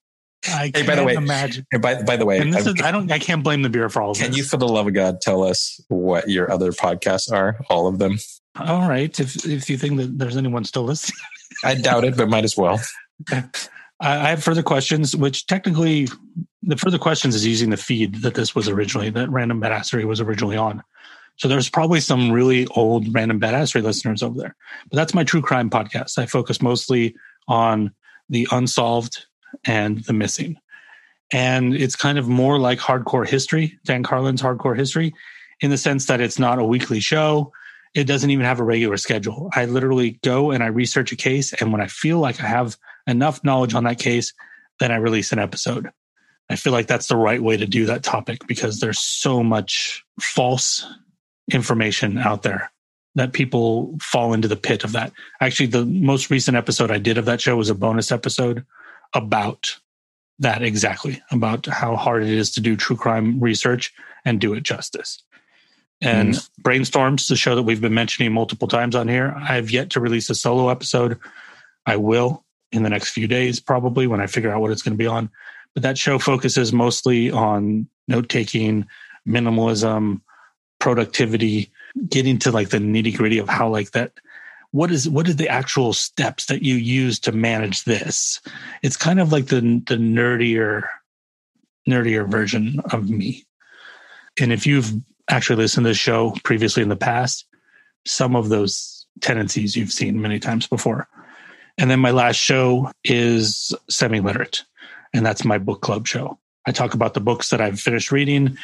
I 0.46 0.48
Hey, 0.66 0.70
can't 0.72 0.86
by 0.86 0.94
the 0.94 1.04
way, 1.04 1.14
imagine. 1.14 1.66
By 1.80 2.02
by 2.02 2.16
the 2.16 2.24
way, 2.24 2.38
And 2.38 2.52
this 2.52 2.66
I'm- 2.66 2.76
is 2.76 2.82
I 2.82 2.90
don't 2.90 3.10
I 3.12 3.18
can't 3.18 3.42
blame 3.44 3.62
the 3.62 3.68
beer 3.68 3.88
for 3.88 4.00
all 4.02 4.12
of 4.12 4.16
can 4.18 4.28
this. 4.30 4.38
you, 4.38 4.44
for 4.44 4.56
the 4.56 4.66
love 4.68 4.86
of 4.86 4.94
God, 4.94 5.20
tell 5.20 5.42
us 5.44 5.80
what 5.88 6.28
your 6.30 6.50
other 6.50 6.72
podcasts 6.72 7.30
are? 7.32 7.58
All 7.68 7.86
of 7.86 7.98
them. 7.98 8.18
all 8.58 8.88
right, 8.88 9.18
if 9.20 9.44
if 9.46 9.68
you 9.68 9.76
think 9.76 9.98
that 9.98 10.18
there's 10.18 10.36
anyone 10.36 10.64
still 10.64 10.84
listening, 10.84 11.16
I 11.64 11.74
doubt 11.74 12.04
it, 12.04 12.16
but 12.16 12.28
might 12.28 12.44
as 12.44 12.56
well. 12.56 12.80
I, 13.30 13.42
I 14.00 14.28
have 14.30 14.42
further 14.42 14.62
questions. 14.62 15.14
Which 15.14 15.46
technically, 15.46 16.08
the 16.62 16.76
further 16.76 16.98
questions 16.98 17.34
is 17.34 17.46
using 17.46 17.70
the 17.70 17.76
feed 17.76 18.16
that 18.22 18.34
this 18.34 18.54
was 18.54 18.68
originally 18.68 19.10
that 19.10 19.30
Random 19.30 19.60
Badassery 19.60 20.04
was 20.04 20.20
originally 20.20 20.56
on. 20.56 20.82
So 21.36 21.48
there's 21.48 21.70
probably 21.70 22.00
some 22.00 22.30
really 22.32 22.66
old 22.76 23.12
Random 23.14 23.40
Badassery 23.40 23.82
listeners 23.82 24.22
over 24.22 24.38
there. 24.38 24.56
But 24.90 24.96
that's 24.96 25.14
my 25.14 25.24
true 25.24 25.40
crime 25.42 25.70
podcast. 25.70 26.18
I 26.18 26.26
focus 26.26 26.60
mostly 26.60 27.14
on 27.48 27.92
the 28.28 28.46
unsolved 28.52 29.26
and 29.64 30.04
the 30.04 30.12
missing. 30.12 30.56
And 31.32 31.74
it's 31.74 31.96
kind 31.96 32.18
of 32.18 32.28
more 32.28 32.58
like 32.58 32.78
hardcore 32.78 33.28
history, 33.28 33.78
Dan 33.84 34.02
Carlin's 34.02 34.42
hardcore 34.42 34.76
history, 34.76 35.14
in 35.60 35.70
the 35.70 35.78
sense 35.78 36.06
that 36.06 36.20
it's 36.20 36.38
not 36.38 36.58
a 36.58 36.64
weekly 36.64 37.00
show. 37.00 37.52
It 37.94 38.04
doesn't 38.04 38.30
even 38.30 38.44
have 38.44 38.60
a 38.60 38.64
regular 38.64 38.96
schedule. 38.96 39.50
I 39.54 39.66
literally 39.66 40.18
go 40.22 40.50
and 40.50 40.62
I 40.62 40.68
research 40.68 41.12
a 41.12 41.16
case. 41.16 41.52
And 41.52 41.72
when 41.72 41.80
I 41.80 41.86
feel 41.86 42.18
like 42.18 42.40
I 42.40 42.46
have 42.46 42.76
enough 43.06 43.44
knowledge 43.44 43.74
on 43.74 43.84
that 43.84 43.98
case, 43.98 44.32
then 44.78 44.90
I 44.92 44.96
release 44.96 45.32
an 45.32 45.38
episode. 45.38 45.90
I 46.48 46.56
feel 46.56 46.72
like 46.72 46.88
that's 46.88 47.06
the 47.06 47.16
right 47.16 47.42
way 47.42 47.56
to 47.56 47.66
do 47.66 47.86
that 47.86 48.02
topic 48.02 48.46
because 48.48 48.80
there's 48.80 48.98
so 48.98 49.42
much 49.42 50.04
false 50.20 50.84
information 51.52 52.18
out 52.18 52.42
there 52.42 52.72
that 53.14 53.32
people 53.32 53.96
fall 54.00 54.32
into 54.32 54.48
the 54.48 54.56
pit 54.56 54.82
of 54.82 54.92
that. 54.92 55.12
Actually, 55.40 55.66
the 55.66 55.84
most 55.84 56.30
recent 56.30 56.56
episode 56.56 56.90
I 56.90 56.98
did 56.98 57.18
of 57.18 57.24
that 57.26 57.40
show 57.40 57.56
was 57.56 57.70
a 57.70 57.74
bonus 57.74 58.10
episode 58.10 58.64
about 59.14 59.76
that 60.38 60.62
exactly 60.62 61.22
about 61.30 61.66
how 61.66 61.96
hard 61.96 62.22
it 62.22 62.30
is 62.30 62.50
to 62.52 62.60
do 62.60 62.76
true 62.76 62.96
crime 62.96 63.38
research 63.40 63.92
and 64.24 64.40
do 64.40 64.54
it 64.54 64.62
justice. 64.62 65.22
And 66.00 66.34
mm-hmm. 66.34 66.62
Brainstorms, 66.62 67.28
the 67.28 67.36
show 67.36 67.54
that 67.54 67.62
we've 67.62 67.80
been 67.80 67.94
mentioning 67.94 68.32
multiple 68.32 68.68
times 68.68 68.94
on 68.94 69.06
here, 69.06 69.34
I 69.36 69.54
have 69.56 69.70
yet 69.70 69.90
to 69.90 70.00
release 70.00 70.30
a 70.30 70.34
solo 70.34 70.70
episode. 70.70 71.18
I 71.84 71.96
will 71.96 72.44
in 72.72 72.82
the 72.82 72.90
next 72.90 73.10
few 73.10 73.26
days, 73.26 73.60
probably 73.60 74.06
when 74.06 74.20
I 74.20 74.26
figure 74.26 74.52
out 74.52 74.60
what 74.60 74.70
it's 74.70 74.82
going 74.82 74.94
to 74.94 75.02
be 75.02 75.06
on. 75.06 75.30
But 75.74 75.82
that 75.82 75.98
show 75.98 76.18
focuses 76.18 76.72
mostly 76.72 77.30
on 77.30 77.86
note 78.08 78.28
taking, 78.28 78.86
minimalism, 79.26 80.20
productivity, 80.78 81.70
getting 82.08 82.38
to 82.38 82.50
like 82.50 82.70
the 82.70 82.78
nitty 82.78 83.16
gritty 83.16 83.38
of 83.38 83.48
how 83.48 83.68
like 83.68 83.90
that 83.92 84.12
what 84.72 84.90
is 84.90 85.08
what 85.08 85.28
are 85.28 85.34
the 85.34 85.48
actual 85.48 85.92
steps 85.92 86.46
that 86.46 86.62
you 86.62 86.74
use 86.74 87.18
to 87.20 87.32
manage 87.32 87.84
this? 87.84 88.40
It's 88.82 88.96
kind 88.96 89.20
of 89.20 89.32
like 89.32 89.46
the 89.46 89.60
the 89.60 89.96
nerdier 89.96 90.84
nerdier 91.88 92.28
version 92.28 92.80
of 92.92 93.10
me. 93.10 93.44
And 94.40 94.52
if 94.52 94.66
you've 94.66 94.92
actually 95.28 95.56
listened 95.56 95.84
to 95.84 95.90
this 95.90 95.98
show 95.98 96.34
previously 96.44 96.82
in 96.82 96.88
the 96.88 96.96
past 96.96 97.46
some 98.06 98.34
of 98.34 98.48
those 98.48 99.06
tendencies 99.20 99.76
you've 99.76 99.92
seen 99.92 100.20
many 100.20 100.38
times 100.38 100.66
before. 100.66 101.06
And 101.78 101.90
then 101.90 102.00
my 102.00 102.10
last 102.10 102.36
show 102.36 102.90
is 103.04 103.74
semi 103.88 104.20
literate 104.20 104.64
and 105.12 105.24
that's 105.24 105.44
my 105.44 105.58
book 105.58 105.82
club 105.82 106.06
show 106.06 106.38
i 106.66 106.72
talk 106.72 106.94
about 106.94 107.14
the 107.14 107.20
books 107.20 107.50
that 107.50 107.60
i've 107.60 107.80
finished 107.80 108.12
reading. 108.12 108.56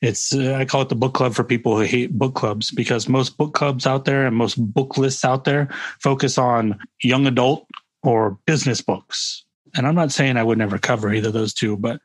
It's 0.00 0.34
uh, 0.34 0.54
i 0.54 0.64
call 0.64 0.82
it 0.82 0.88
the 0.88 0.94
book 0.94 1.14
club 1.14 1.34
for 1.34 1.44
people 1.44 1.76
who 1.76 1.82
hate 1.82 2.18
book 2.18 2.34
clubs 2.34 2.70
because 2.70 3.08
most 3.08 3.36
book 3.36 3.54
clubs 3.54 3.86
out 3.86 4.04
there 4.04 4.26
and 4.26 4.36
most 4.36 4.56
book 4.56 4.96
lists 4.98 5.24
out 5.24 5.44
there 5.44 5.68
focus 6.00 6.38
on 6.38 6.78
young 7.02 7.26
adult 7.26 7.66
or 8.02 8.38
business 8.46 8.80
books. 8.80 9.44
And 9.76 9.86
i'm 9.86 9.94
not 9.94 10.12
saying 10.12 10.36
i 10.36 10.42
would 10.42 10.58
never 10.58 10.78
cover 10.78 11.12
either 11.12 11.28
of 11.28 11.34
those 11.34 11.54
two 11.54 11.76
but 11.76 12.00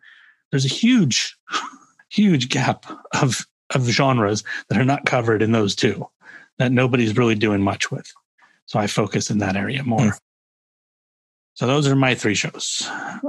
there's 0.52 0.66
a 0.66 0.70
huge 0.70 1.36
huge 2.10 2.50
gap 2.50 2.86
of 3.22 3.46
of 3.76 3.84
genres 3.84 4.44
that 4.70 4.80
are 4.80 4.86
not 4.86 5.06
covered 5.06 5.42
in 5.42 5.52
those 5.52 5.76
two 5.76 6.08
that 6.58 6.72
nobody's 6.72 7.18
really 7.18 7.36
doing 7.36 7.62
much 7.62 7.92
with. 7.92 8.12
So 8.66 8.80
i 8.80 8.88
focus 8.88 9.30
in 9.30 9.40
that 9.40 9.56
area 9.56 9.84
more. 9.84 10.02
Hmm. 10.02 10.18
so 11.54 11.68
those 11.68 11.88
are 11.88 11.96
my 11.96 12.16
three 12.16 12.36
shows. 12.36 12.88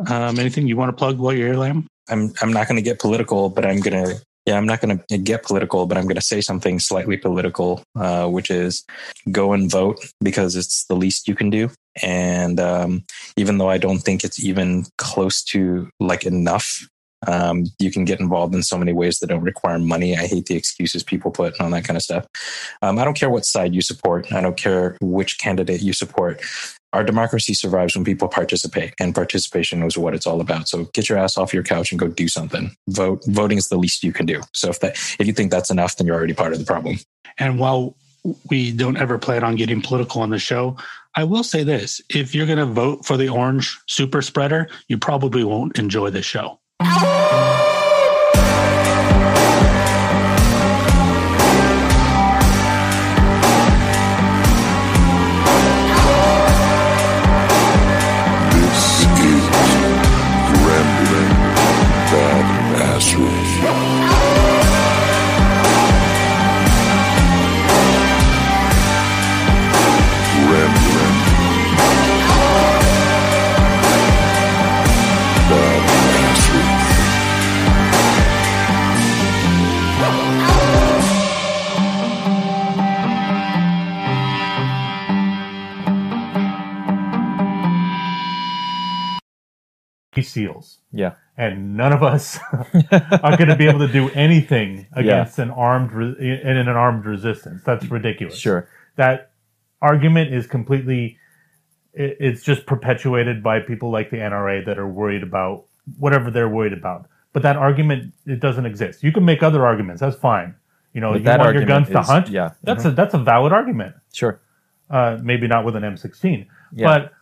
Um, 0.08 0.38
anything 0.38 0.66
you 0.66 0.76
want 0.76 0.90
to 0.90 0.96
plug 0.96 1.18
while 1.18 1.32
you're 1.32 1.48
here 1.48 1.56
Lam 1.56 1.88
I'm 2.08 2.32
I'm 2.40 2.52
not 2.52 2.68
going 2.68 2.76
to 2.76 2.82
get 2.82 2.98
political, 2.98 3.50
but 3.50 3.64
I'm 3.64 3.80
going 3.80 4.04
to 4.04 4.20
yeah, 4.48 4.56
I'm 4.56 4.66
not 4.66 4.80
going 4.80 4.98
to 5.10 5.18
get 5.18 5.42
political, 5.42 5.86
but 5.86 5.98
I'm 5.98 6.04
going 6.04 6.16
to 6.16 6.22
say 6.22 6.40
something 6.40 6.78
slightly 6.78 7.18
political, 7.18 7.82
uh, 7.94 8.28
which 8.28 8.50
is 8.50 8.82
go 9.30 9.52
and 9.52 9.70
vote 9.70 9.98
because 10.22 10.56
it's 10.56 10.86
the 10.86 10.96
least 10.96 11.28
you 11.28 11.34
can 11.34 11.50
do. 11.50 11.68
And 12.02 12.58
um, 12.58 13.04
even 13.36 13.58
though 13.58 13.68
I 13.68 13.76
don't 13.76 13.98
think 13.98 14.24
it's 14.24 14.42
even 14.42 14.86
close 14.96 15.42
to 15.52 15.90
like 16.00 16.24
enough, 16.24 16.80
um, 17.26 17.64
you 17.78 17.90
can 17.90 18.04
get 18.04 18.20
involved 18.20 18.54
in 18.54 18.62
so 18.62 18.78
many 18.78 18.92
ways 18.92 19.18
that 19.18 19.28
don't 19.28 19.42
require 19.42 19.78
money. 19.78 20.16
I 20.16 20.26
hate 20.26 20.46
the 20.46 20.56
excuses 20.56 21.02
people 21.02 21.30
put 21.30 21.54
and 21.54 21.62
all 21.62 21.70
that 21.70 21.84
kind 21.84 21.96
of 21.96 22.02
stuff. 22.02 22.26
Um, 22.82 22.98
I 22.98 23.04
don't 23.04 23.16
care 23.16 23.30
what 23.30 23.44
side 23.44 23.74
you 23.74 23.80
support. 23.80 24.32
I 24.32 24.40
don't 24.40 24.56
care 24.56 24.96
which 25.00 25.38
candidate 25.38 25.82
you 25.82 25.92
support 25.92 26.42
our 26.94 27.04
democracy 27.04 27.52
survives 27.52 27.94
when 27.94 28.02
people 28.02 28.28
participate 28.28 28.94
and 28.98 29.14
participation 29.14 29.82
is 29.82 29.98
what 29.98 30.14
it's 30.14 30.26
all 30.26 30.40
about 30.40 30.66
so 30.66 30.84
get 30.94 31.06
your 31.06 31.18
ass 31.18 31.36
off 31.36 31.52
your 31.52 31.62
couch 31.62 31.92
and 31.92 31.98
go 31.98 32.08
do 32.08 32.26
something 32.28 32.70
vote 32.88 33.22
voting 33.26 33.58
is 33.58 33.68
the 33.68 33.76
least 33.76 34.02
you 34.02 34.10
can 34.10 34.24
do 34.24 34.40
so 34.54 34.70
if 34.70 34.80
that 34.80 34.92
if 35.20 35.26
you 35.26 35.34
think 35.34 35.50
that's 35.50 35.70
enough 35.70 35.96
then 35.96 36.06
you're 36.06 36.16
already 36.16 36.32
part 36.32 36.54
of 36.54 36.58
the 36.58 36.64
problem 36.64 36.96
And 37.38 37.58
while 37.58 37.96
we 38.50 38.72
don't 38.72 38.96
ever 38.96 39.18
plan 39.18 39.44
on 39.44 39.54
getting 39.54 39.80
political 39.80 40.20
on 40.22 40.30
the 40.30 40.38
show, 40.38 40.76
I 41.14 41.24
will 41.24 41.44
say 41.44 41.62
this 41.62 42.00
if 42.10 42.34
you're 42.34 42.46
going 42.46 42.58
to 42.58 42.66
vote 42.66 43.04
for 43.04 43.16
the 43.16 43.28
orange 43.28 43.78
super 43.86 44.22
spreader, 44.22 44.68
you 44.88 44.98
probably 44.98 45.44
won't 45.44 45.78
enjoy 45.78 46.10
the 46.10 46.22
show. 46.22 46.58
This 46.80 47.17
none 91.78 91.92
of 91.92 92.02
us 92.02 92.38
are 93.26 93.36
going 93.36 93.48
to 93.48 93.56
be 93.56 93.68
able 93.68 93.78
to 93.86 93.92
do 94.00 94.10
anything 94.10 94.86
against 94.92 95.38
an 95.38 95.50
armed 95.50 95.92
re- 95.92 96.16
in 96.50 96.56
an 96.56 96.68
armed 96.68 97.04
resistance. 97.06 97.62
That's 97.64 97.86
ridiculous. 97.90 98.36
Sure. 98.36 98.68
that 98.96 99.30
argument 99.80 100.34
is 100.34 100.46
completely 100.46 101.16
it's 101.94 102.42
just 102.42 102.66
perpetuated 102.66 103.42
by 103.42 103.60
people 103.60 103.90
like 103.90 104.10
the 104.10 104.18
NRA 104.18 104.64
that 104.66 104.78
are 104.78 104.88
worried 104.88 105.22
about 105.22 105.64
whatever 105.98 106.30
they're 106.30 106.48
worried 106.48 106.72
about. 106.72 107.08
But 107.32 107.42
that 107.42 107.56
argument 107.56 108.12
it 108.26 108.40
doesn't 108.40 108.66
exist. 108.66 109.02
You 109.02 109.12
can 109.12 109.24
make 109.24 109.42
other 109.42 109.64
arguments. 109.64 110.00
That's 110.00 110.16
fine. 110.16 110.54
You 110.94 111.00
know, 111.00 111.12
But 111.12 111.22
you 111.22 111.38
want 111.38 111.54
your 111.54 111.64
guns 111.64 111.88
to 111.90 112.02
hunt. 112.02 112.28
yeah. 112.28 112.50
that's 112.62 112.84
a 112.84 112.90
that's 112.90 113.14
a 113.14 113.18
valid 113.18 113.52
argument. 113.52 113.94
Sure. 114.12 114.40
Uh, 114.90 115.18
maybe 115.22 115.46
not 115.46 115.64
with 115.64 115.76
an 115.76 115.82
M16, 115.82 116.46
Yeah. 116.72 116.86
but 116.90 117.12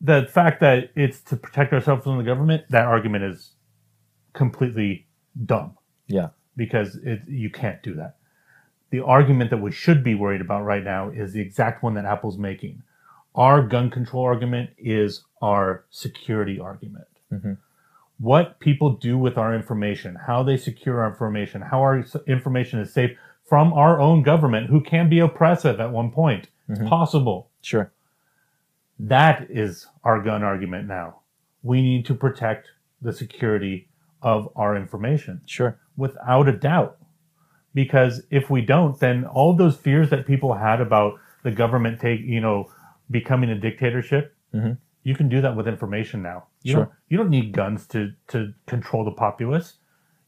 the 0.00 0.28
fact 0.30 0.60
that 0.60 0.90
it's 0.94 1.20
to 1.30 1.36
protect 1.36 1.72
ourselves 1.72 2.04
from 2.04 2.18
the 2.18 2.24
government, 2.24 2.64
that 2.70 2.84
argument 2.84 3.24
is 3.24 3.52
completely 4.32 5.06
dumb 5.46 5.76
Yeah. 6.06 6.28
because 6.56 6.96
it, 6.96 7.22
you 7.28 7.50
can't 7.50 7.82
do 7.82 7.94
that. 7.94 8.16
The 8.90 9.00
argument 9.00 9.50
that 9.50 9.58
we 9.60 9.72
should 9.72 10.04
be 10.04 10.14
worried 10.14 10.40
about 10.40 10.64
right 10.64 10.84
now 10.84 11.08
is 11.10 11.32
the 11.32 11.40
exact 11.40 11.82
one 11.82 11.94
that 11.94 12.04
Apple's 12.04 12.38
making. 12.38 12.82
Our 13.34 13.62
gun 13.62 13.90
control 13.90 14.24
argument 14.24 14.70
is 14.78 15.24
our 15.40 15.84
security 15.90 16.58
argument. 16.60 17.06
Mhm. 17.32 17.56
What 18.18 18.60
people 18.60 18.90
do 18.96 19.16
with 19.16 19.38
our 19.38 19.54
information, 19.54 20.14
how 20.26 20.42
they 20.42 20.56
secure 20.58 21.00
our 21.00 21.08
information, 21.08 21.62
how 21.62 21.80
our 21.80 22.04
information 22.26 22.78
is 22.80 22.92
safe 22.92 23.16
from 23.44 23.72
our 23.72 23.98
own 23.98 24.22
government, 24.22 24.68
who 24.68 24.80
can 24.82 25.08
be 25.08 25.18
oppressive 25.18 25.80
at 25.80 25.90
one 25.90 26.10
point. 26.10 26.48
It's 26.68 26.78
Mhm. 26.80 26.88
possible. 26.88 27.50
Sure. 27.62 27.90
That 28.98 29.50
is 29.50 29.88
our 30.04 30.20
gun 30.22 30.42
argument 30.42 30.86
now. 30.86 31.20
We 31.62 31.80
need 31.82 32.04
to 32.06 32.14
protect 32.14 32.68
the 33.00 33.12
security 33.12 33.88
of 34.22 34.48
our 34.56 34.76
information 34.76 35.40
Sure. 35.46 35.76
without 35.96 36.48
a 36.48 36.52
doubt. 36.52 36.96
Because 37.74 38.22
if 38.30 38.50
we 38.50 38.60
don't, 38.60 38.98
then 39.00 39.24
all 39.24 39.54
those 39.54 39.76
fears 39.76 40.10
that 40.10 40.26
people 40.26 40.54
had 40.54 40.80
about 40.80 41.14
the 41.42 41.50
government 41.50 42.00
take, 42.00 42.20
you 42.20 42.40
know, 42.40 42.70
becoming 43.10 43.50
a 43.50 43.54
dictatorship, 43.58 44.34
Mhm. 44.54 44.76
you 45.02 45.14
can 45.14 45.28
do 45.28 45.40
that 45.40 45.56
with 45.56 45.66
information 45.66 46.22
now. 46.22 46.44
You 46.62 46.72
Sure. 46.72 46.84
don't 46.84 46.92
you 47.08 47.16
don't 47.18 47.30
need 47.30 47.52
guns 47.52 47.86
to 47.88 48.12
to 48.28 48.52
control 48.66 49.04
the 49.04 49.10
populace. 49.10 49.78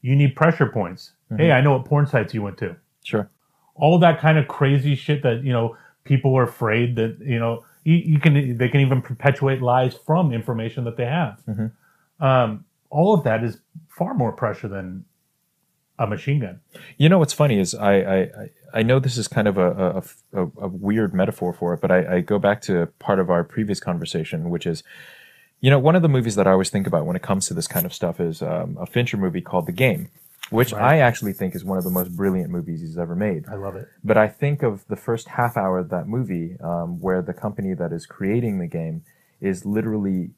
You 0.01 0.15
need 0.15 0.35
pressure 0.35 0.67
points. 0.67 1.13
Mm-hmm. 1.31 1.41
Hey, 1.41 1.51
I 1.51 1.61
know 1.61 1.71
what 1.73 1.85
porn 1.85 2.05
sites 2.07 2.33
you 2.33 2.41
went 2.43 2.57
to. 2.59 2.75
Sure. 3.03 3.29
All 3.75 3.97
that 3.99 4.19
kind 4.19 4.37
of 4.37 4.47
crazy 4.47 4.95
shit 4.95 5.21
that 5.23 5.43
you 5.43 5.53
know 5.53 5.75
people 6.03 6.31
were 6.33 6.43
afraid 6.43 6.95
that 6.97 7.19
you 7.21 7.39
know 7.39 7.63
you, 7.83 7.95
you 7.95 8.19
can 8.19 8.57
they 8.57 8.69
can 8.69 8.81
even 8.81 9.01
perpetuate 9.01 9.61
lies 9.61 9.95
from 9.95 10.33
information 10.33 10.83
that 10.85 10.97
they 10.97 11.05
have. 11.05 11.41
Mhm. 11.47 11.71
Um, 12.19 12.65
all 12.97 13.13
of 13.13 13.23
that 13.23 13.43
is 13.43 13.53
far 13.97 14.13
more 14.13 14.31
pressure 14.31 14.69
than 14.77 15.05
a 15.99 16.05
machine 16.07 16.39
gun. 16.41 16.59
You 16.97 17.07
know 17.09 17.19
what's 17.19 17.33
funny 17.33 17.57
is 17.59 17.73
I 17.75 17.93
I, 18.17 18.17
I- 18.79 18.83
know 18.83 18.99
this 18.99 19.17
is 19.17 19.27
kind 19.27 19.47
of 19.47 19.57
a, 19.57 19.69
a, 20.33 20.41
a, 20.41 20.43
a 20.65 20.67
weird 20.67 21.13
metaphor 21.13 21.51
for 21.53 21.73
it, 21.73 21.79
but 21.81 21.91
I, 21.91 21.99
I 22.15 22.19
go 22.21 22.37
back 22.39 22.61
to 22.63 22.87
part 23.07 23.19
of 23.19 23.29
our 23.29 23.43
previous 23.43 23.79
conversation, 23.79 24.49
which 24.49 24.65
is, 24.73 24.83
you 25.61 25.69
know, 25.71 25.79
one 25.79 25.95
of 25.95 26.01
the 26.01 26.09
movies 26.17 26.35
that 26.35 26.47
I 26.47 26.51
always 26.51 26.69
think 26.69 26.85
about 26.87 27.05
when 27.05 27.15
it 27.15 27.21
comes 27.29 27.47
to 27.47 27.53
this 27.53 27.67
kind 27.75 27.85
of 27.85 27.93
stuff 27.93 28.19
is 28.19 28.41
um, 28.41 28.77
a 28.79 28.85
Fincher 28.85 29.17
movie 29.17 29.41
called 29.49 29.65
The 29.67 29.71
Game, 29.85 30.09
which 30.49 30.71
Right. 30.73 30.83
I 30.91 30.97
actually 31.07 31.33
think 31.39 31.55
is 31.55 31.63
one 31.63 31.77
of 31.77 31.85
the 31.85 31.89
most 31.99 32.15
brilliant 32.21 32.49
movies 32.49 32.81
he's 32.81 32.97
ever 32.97 33.15
made. 33.15 33.45
I 33.49 33.55
love 33.55 33.75
it. 33.77 33.87
But 34.03 34.17
I 34.17 34.27
think 34.27 34.61
of 34.63 34.85
the 34.93 34.97
first 35.07 35.25
half 35.29 35.55
hour 35.55 35.77
of 35.79 35.87
that 35.95 36.07
movie, 36.07 36.57
um, 36.61 36.99
where 37.05 37.21
the 37.21 37.33
company 37.45 37.73
that 37.81 37.91
is 37.93 38.05
creating 38.05 38.59
the 38.59 38.67
game 38.67 39.03
is 39.39 39.65
literally 39.65 40.31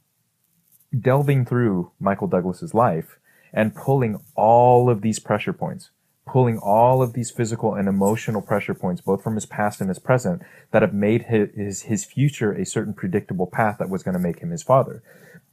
delving 0.97 1.45
through 1.45 1.91
Michael 1.99 2.27
Douglas's 2.27 2.73
life 2.73 3.17
and 3.53 3.75
pulling 3.75 4.21
all 4.35 4.89
of 4.89 5.01
these 5.01 5.19
pressure 5.19 5.53
points, 5.53 5.89
pulling 6.25 6.57
all 6.57 7.01
of 7.01 7.13
these 7.13 7.31
physical 7.31 7.73
and 7.73 7.87
emotional 7.87 8.41
pressure 8.41 8.73
points, 8.73 9.01
both 9.01 9.23
from 9.23 9.35
his 9.35 9.45
past 9.45 9.81
and 9.81 9.89
his 9.89 9.99
present, 9.99 10.41
that 10.71 10.81
have 10.81 10.93
made 10.93 11.23
his 11.23 11.49
his, 11.55 11.81
his 11.83 12.05
future 12.05 12.51
a 12.51 12.65
certain 12.65 12.93
predictable 12.93 13.47
path 13.47 13.77
that 13.79 13.89
was 13.89 14.03
going 14.03 14.13
to 14.13 14.19
make 14.19 14.39
him 14.39 14.51
his 14.51 14.63
father. 14.63 15.01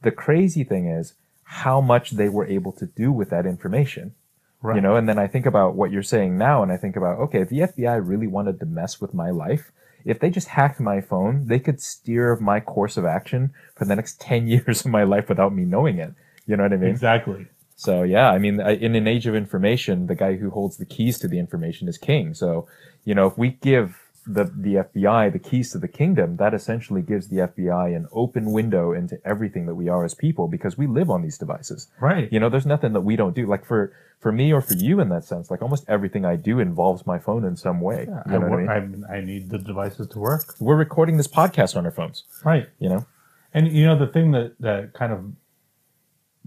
The 0.01 0.11
crazy 0.11 0.63
thing 0.63 0.87
is 0.87 1.13
how 1.43 1.79
much 1.79 2.11
they 2.11 2.29
were 2.29 2.45
able 2.45 2.71
to 2.73 2.85
do 2.85 3.11
with 3.11 3.29
that 3.29 3.45
information. 3.45 4.15
Right. 4.61 4.77
You 4.77 4.81
know, 4.81 4.95
and 4.95 5.07
then 5.07 5.19
I 5.19 5.27
think 5.27 5.45
about 5.45 5.75
what 5.75 5.91
you're 5.91 6.01
saying 6.01 6.37
now, 6.37 6.63
and 6.63 6.71
I 6.71 6.77
think 6.77 6.95
about, 6.95 7.19
okay, 7.19 7.41
if 7.41 7.49
the 7.49 7.59
FBI 7.59 8.01
really 8.03 8.25
wanted 8.25 8.59
to 8.59 8.65
mess 8.65 8.99
with 8.99 9.13
my 9.13 9.29
life, 9.29 9.71
if 10.05 10.19
they 10.19 10.29
just 10.29 10.49
hacked 10.49 10.79
my 10.79 11.01
phone, 11.01 11.47
they 11.47 11.59
could 11.59 11.81
steer 11.81 12.37
my 12.37 12.59
course 12.59 12.95
of 12.95 13.05
action 13.05 13.53
for 13.75 13.85
the 13.85 13.95
next 13.95 14.21
10 14.21 14.47
years 14.47 14.85
of 14.85 14.91
my 14.91 15.03
life 15.03 15.27
without 15.27 15.53
me 15.53 15.65
knowing 15.65 15.97
it. 15.97 16.13
You 16.47 16.55
know 16.55 16.63
what 16.63 16.73
I 16.73 16.77
mean? 16.77 16.91
Exactly. 16.91 17.47
So, 17.75 18.03
yeah, 18.03 18.29
I 18.29 18.37
mean, 18.37 18.61
in 18.61 18.95
an 18.95 19.07
age 19.07 19.27
of 19.27 19.35
information, 19.35 20.07
the 20.07 20.15
guy 20.15 20.35
who 20.37 20.49
holds 20.49 20.77
the 20.77 20.85
keys 20.85 21.19
to 21.19 21.27
the 21.27 21.39
information 21.39 21.89
is 21.89 21.97
king. 21.97 22.33
So, 22.33 22.67
you 23.03 23.13
know, 23.13 23.27
if 23.27 23.37
we 23.37 23.49
give 23.49 23.99
the, 24.27 24.45
the 24.45 24.75
FBI 24.75 25.31
the 25.31 25.39
keys 25.39 25.71
to 25.71 25.77
the 25.77 25.87
kingdom, 25.87 26.37
that 26.37 26.53
essentially 26.53 27.01
gives 27.01 27.27
the 27.27 27.37
FBI 27.37 27.95
an 27.95 28.07
open 28.11 28.51
window 28.51 28.91
into 28.91 29.19
everything 29.25 29.65
that 29.67 29.75
we 29.75 29.87
are 29.89 30.03
as 30.03 30.13
people 30.15 30.47
because 30.47 30.77
we 30.77 30.87
live 30.87 31.09
on 31.09 31.21
these 31.21 31.37
devices. 31.37 31.87
Right. 31.99 32.31
You 32.31 32.39
know, 32.39 32.49
there's 32.49 32.65
nothing 32.65 32.93
that 32.93 33.01
we 33.01 33.15
don't 33.15 33.35
do. 33.35 33.45
Like 33.45 33.65
for 33.65 33.93
for 34.19 34.31
me 34.31 34.51
or 34.51 34.61
for 34.61 34.73
you 34.73 34.99
in 34.99 35.09
that 35.09 35.23
sense, 35.23 35.51
like 35.51 35.61
almost 35.61 35.85
everything 35.87 36.25
I 36.25 36.35
do 36.35 36.59
involves 36.59 37.05
my 37.05 37.19
phone 37.19 37.45
in 37.45 37.55
some 37.55 37.81
way. 37.81 38.05
Yeah, 38.07 38.23
you 38.27 38.35
I, 38.35 38.37
know 38.39 38.45
I 38.45 38.49
work, 38.49 38.89
mean? 38.89 39.05
I, 39.09 39.17
I 39.17 39.21
need 39.21 39.49
the 39.49 39.59
devices 39.59 40.07
to 40.07 40.19
work. 40.19 40.55
We're 40.59 40.75
recording 40.75 41.17
this 41.17 41.27
podcast 41.27 41.75
on 41.75 41.85
our 41.85 41.91
phones. 41.91 42.23
Right. 42.43 42.67
You 42.79 42.89
know, 42.89 43.05
And 43.53 43.71
you 43.71 43.85
know 43.85 43.97
the 43.97 44.07
thing 44.07 44.31
that 44.31 44.55
that 44.59 44.93
kind 44.93 45.13
of 45.13 45.25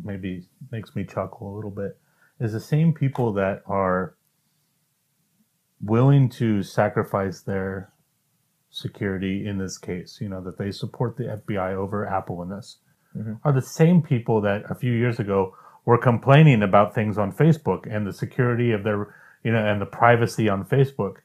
maybe 0.02 0.46
makes 0.70 0.94
me 0.96 1.04
chuckle 1.04 1.52
a 1.52 1.54
little 1.54 1.70
bit 1.70 1.98
is 2.40 2.52
the 2.52 2.60
same 2.60 2.92
people 2.92 3.32
that 3.34 3.62
are 3.66 4.14
willing 5.82 6.28
to 6.28 6.62
sacrifice 6.62 7.40
their 7.40 7.90
security 8.70 9.46
in 9.46 9.58
this 9.58 9.78
case, 9.78 10.18
you 10.20 10.28
know, 10.28 10.40
that 10.42 10.58
they 10.58 10.70
support 10.70 11.16
the 11.16 11.24
FBI 11.24 11.74
over 11.74 12.06
Apple 12.06 12.42
in 12.42 12.50
this, 12.50 12.78
Mhm. 13.16 13.38
are 13.44 13.52
the 13.52 13.62
same 13.62 14.02
people 14.02 14.40
that 14.42 14.64
a 14.70 14.74
few 14.74 14.92
years 14.92 15.18
ago 15.18 15.54
were 15.84 15.98
complaining 15.98 16.62
about 16.62 16.94
things 16.94 17.16
on 17.16 17.32
Facebook 17.32 17.86
and 17.90 18.06
the 18.06 18.12
security 18.12 18.72
of 18.72 18.82
their, 18.84 19.14
you 19.42 19.52
know, 19.52 19.64
and 19.64 19.80
the 19.80 19.86
privacy 19.86 20.48
on 20.48 20.64
Facebook. 20.64 21.18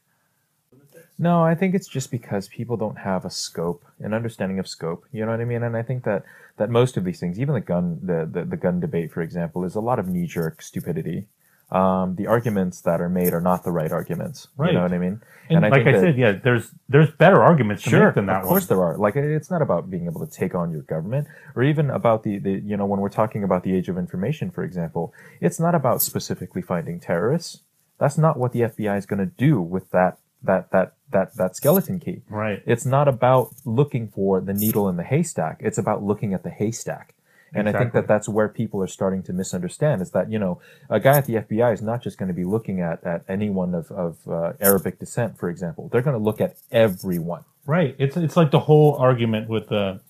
no, 1.16 1.44
I 1.44 1.54
think 1.54 1.76
it's 1.76 1.86
just 1.86 2.10
because 2.10 2.48
people 2.48 2.76
don't 2.76 2.98
have 2.98 3.24
a 3.24 3.30
scope, 3.30 3.84
an 4.00 4.12
understanding 4.12 4.58
of 4.58 4.66
scope. 4.66 5.04
You 5.12 5.24
know 5.24 5.30
what 5.30 5.40
I 5.40 5.44
mean? 5.44 5.62
And 5.62 5.76
I 5.76 5.82
think 5.82 6.02
that 6.04 6.24
that 6.56 6.70
most 6.70 6.96
of 6.96 7.04
these 7.04 7.20
things, 7.20 7.38
even 7.38 7.54
the 7.54 7.60
gun, 7.60 8.00
the 8.02 8.28
the, 8.30 8.44
the 8.44 8.56
gun 8.56 8.80
debate, 8.80 9.12
for 9.12 9.22
example, 9.22 9.64
is 9.64 9.76
a 9.76 9.80
lot 9.80 10.00
of 10.00 10.08
knee 10.08 10.26
jerk 10.26 10.60
stupidity. 10.60 11.28
Um, 11.74 12.14
the 12.14 12.26
arguments 12.28 12.80
that 12.82 13.00
are 13.00 13.08
made 13.08 13.32
are 13.34 13.40
not 13.40 13.64
the 13.64 13.72
right 13.72 13.90
arguments. 13.90 14.46
Right. 14.56 14.68
You 14.68 14.74
know 14.76 14.82
what 14.84 14.92
I 14.92 14.98
mean? 14.98 15.20
And, 15.50 15.66
I 15.66 15.68
like 15.68 15.78
think 15.84 15.88
I 15.88 15.92
that- 15.92 16.00
said, 16.00 16.16
yeah, 16.16 16.32
there's 16.32 16.70
there's 16.88 17.10
better 17.10 17.42
arguments 17.42 17.82
to 17.82 17.90
Sure, 17.90 18.06
make 18.06 18.14
than 18.14 18.26
that 18.26 18.42
of 18.42 18.48
course 18.48 18.68
one. 18.70 18.78
there 18.78 18.86
are. 18.86 18.96
Like 18.96 19.16
it's 19.16 19.50
not 19.50 19.60
about 19.60 19.90
being 19.90 20.06
able 20.06 20.24
to 20.26 20.32
take 20.32 20.54
on 20.54 20.70
your 20.70 20.82
government, 20.82 21.26
or 21.56 21.62
even 21.64 21.90
about 21.90 22.22
the, 22.22 22.38
the 22.38 22.52
you 22.64 22.76
know 22.76 22.86
when 22.86 23.00
we're 23.00 23.08
talking 23.22 23.42
about 23.42 23.64
the 23.64 23.74
age 23.74 23.88
of 23.88 23.98
information, 23.98 24.50
for 24.50 24.62
example, 24.62 25.12
it's 25.40 25.58
not 25.58 25.74
about 25.74 26.00
specifically 26.00 26.62
finding 26.62 27.00
terrorists. 27.00 27.60
That's 27.98 28.16
not 28.18 28.38
what 28.38 28.52
the 28.52 28.60
FBI 28.60 28.96
is 28.96 29.06
going 29.06 29.20
to 29.20 29.26
do 29.26 29.60
with 29.60 29.90
that 29.90 30.18
that 30.42 30.70
that 30.70 30.94
that 31.10 31.34
that 31.36 31.56
skeleton 31.56 31.98
key. 31.98 32.22
Right. 32.28 32.62
It's 32.66 32.86
not 32.86 33.08
about 33.08 33.52
looking 33.64 34.08
for 34.08 34.40
the 34.40 34.54
needle 34.54 34.88
in 34.88 34.96
the 34.96 35.02
haystack. 35.04 35.56
It's 35.60 35.78
about 35.78 36.02
looking 36.04 36.34
at 36.34 36.42
the 36.44 36.50
haystack. 36.50 37.14
And 37.54 37.68
I 37.68 37.72
think 37.72 37.92
that 37.92 38.06
that's 38.06 38.28
where 38.28 38.48
people 38.48 38.82
are 38.82 38.86
starting 38.86 39.22
to 39.24 39.32
misunderstand 39.32 40.02
is 40.02 40.10
that, 40.10 40.30
you 40.30 40.38
know, 40.38 40.60
a 40.90 40.98
guy 41.00 41.18
at 41.18 41.26
the 41.26 41.34
FBI 41.34 41.72
is 41.72 41.82
not 41.82 42.02
just 42.02 42.18
going 42.18 42.28
to 42.28 42.34
be 42.34 42.44
looking 42.44 42.80
at, 42.80 43.04
at 43.04 43.24
anyone 43.28 43.74
of, 43.74 43.90
of 43.90 44.18
uh, 44.28 44.52
Arabic 44.60 44.98
descent, 44.98 45.38
for 45.38 45.48
example. 45.48 45.88
They're 45.90 46.02
going 46.02 46.16
to 46.16 46.22
look 46.22 46.40
at 46.40 46.56
everyone. 46.72 47.44
Right. 47.66 47.94
It's 47.98 48.16
it's 48.16 48.36
like 48.36 48.50
the 48.50 48.60
whole 48.60 48.94
argument 48.96 49.48
with 49.48 49.68
the. 49.68 50.00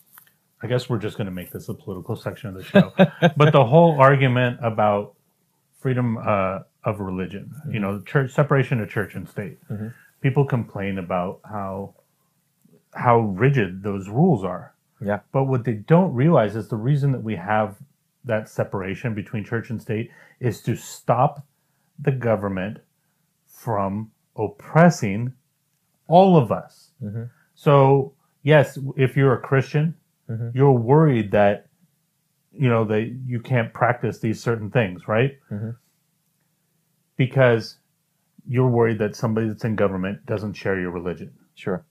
I 0.62 0.66
guess 0.66 0.89
we're 0.89 0.99
just 0.99 1.19
going 1.19 1.27
to 1.27 1.33
make 1.33 1.51
this 1.51 1.69
a 1.69 1.75
political 1.75 2.16
section 2.16 2.49
of 2.49 2.55
the 2.55 2.65
show, 2.65 2.93
but 3.37 3.53
the 3.53 3.65
whole 3.66 4.01
argument 4.01 4.61
about 4.62 5.15
freedom 5.79 6.16
uh, 6.16 6.61
of 6.85 7.01
religion, 7.01 7.55
you 7.71 7.79
know, 7.79 8.01
church 8.01 8.33
separation 8.33 8.81
of 8.81 8.89
church 8.89 9.15
and 9.15 9.29
state. 9.29 9.59
Mhm. 9.69 9.93
People 10.23 10.47
complain 10.47 10.99
about 10.99 11.41
how 11.45 11.95
how 12.95 13.21
rigid 13.21 13.83
those 13.83 14.09
rules 14.09 14.43
are. 14.43 14.74
Yeah. 15.05 15.20
But 15.32 15.44
what 15.44 15.64
they 15.64 15.74
don't 15.74 16.14
realize 16.14 16.56
is 16.56 16.68
the 16.68 16.76
reason 16.76 17.12
that 17.12 17.22
we 17.22 17.36
have 17.36 17.76
that 18.24 18.48
separation 18.48 19.14
between 19.14 19.44
church 19.44 19.70
and 19.70 19.81
state 19.81 20.10
is 20.40 20.62
to 20.62 20.76
stop 20.76 21.47
the 21.98 22.12
government 22.12 22.78
from 23.47 24.10
oppressing 24.36 25.32
all 26.09 26.36
of 26.36 26.51
us. 26.51 26.90
Mhm. 27.02 27.31
So, 27.55 28.12
yes, 28.43 28.78
if 28.97 29.16
you're 29.16 29.35
a 29.35 29.40
Christian, 29.40 29.94
Mhm. 30.28 30.55
you're 30.55 30.72
worried 30.72 31.31
that 31.32 31.66
you 32.56 32.68
know 32.68 32.85
that 32.85 33.02
you 33.26 33.40
can't 33.40 33.72
practice 33.74 34.20
these 34.20 34.40
certain 34.40 34.70
things, 34.70 35.09
right? 35.09 35.39
Mhm. 35.51 35.76
Because 37.16 37.78
you're 38.47 38.68
worried 38.68 38.98
that 38.98 39.16
somebody 39.16 39.48
that's 39.48 39.64
in 39.64 39.74
government 39.74 40.24
doesn't 40.26 40.52
share 40.52 40.78
your 40.78 40.90
religion. 40.90 41.32
Sure. 41.55 41.85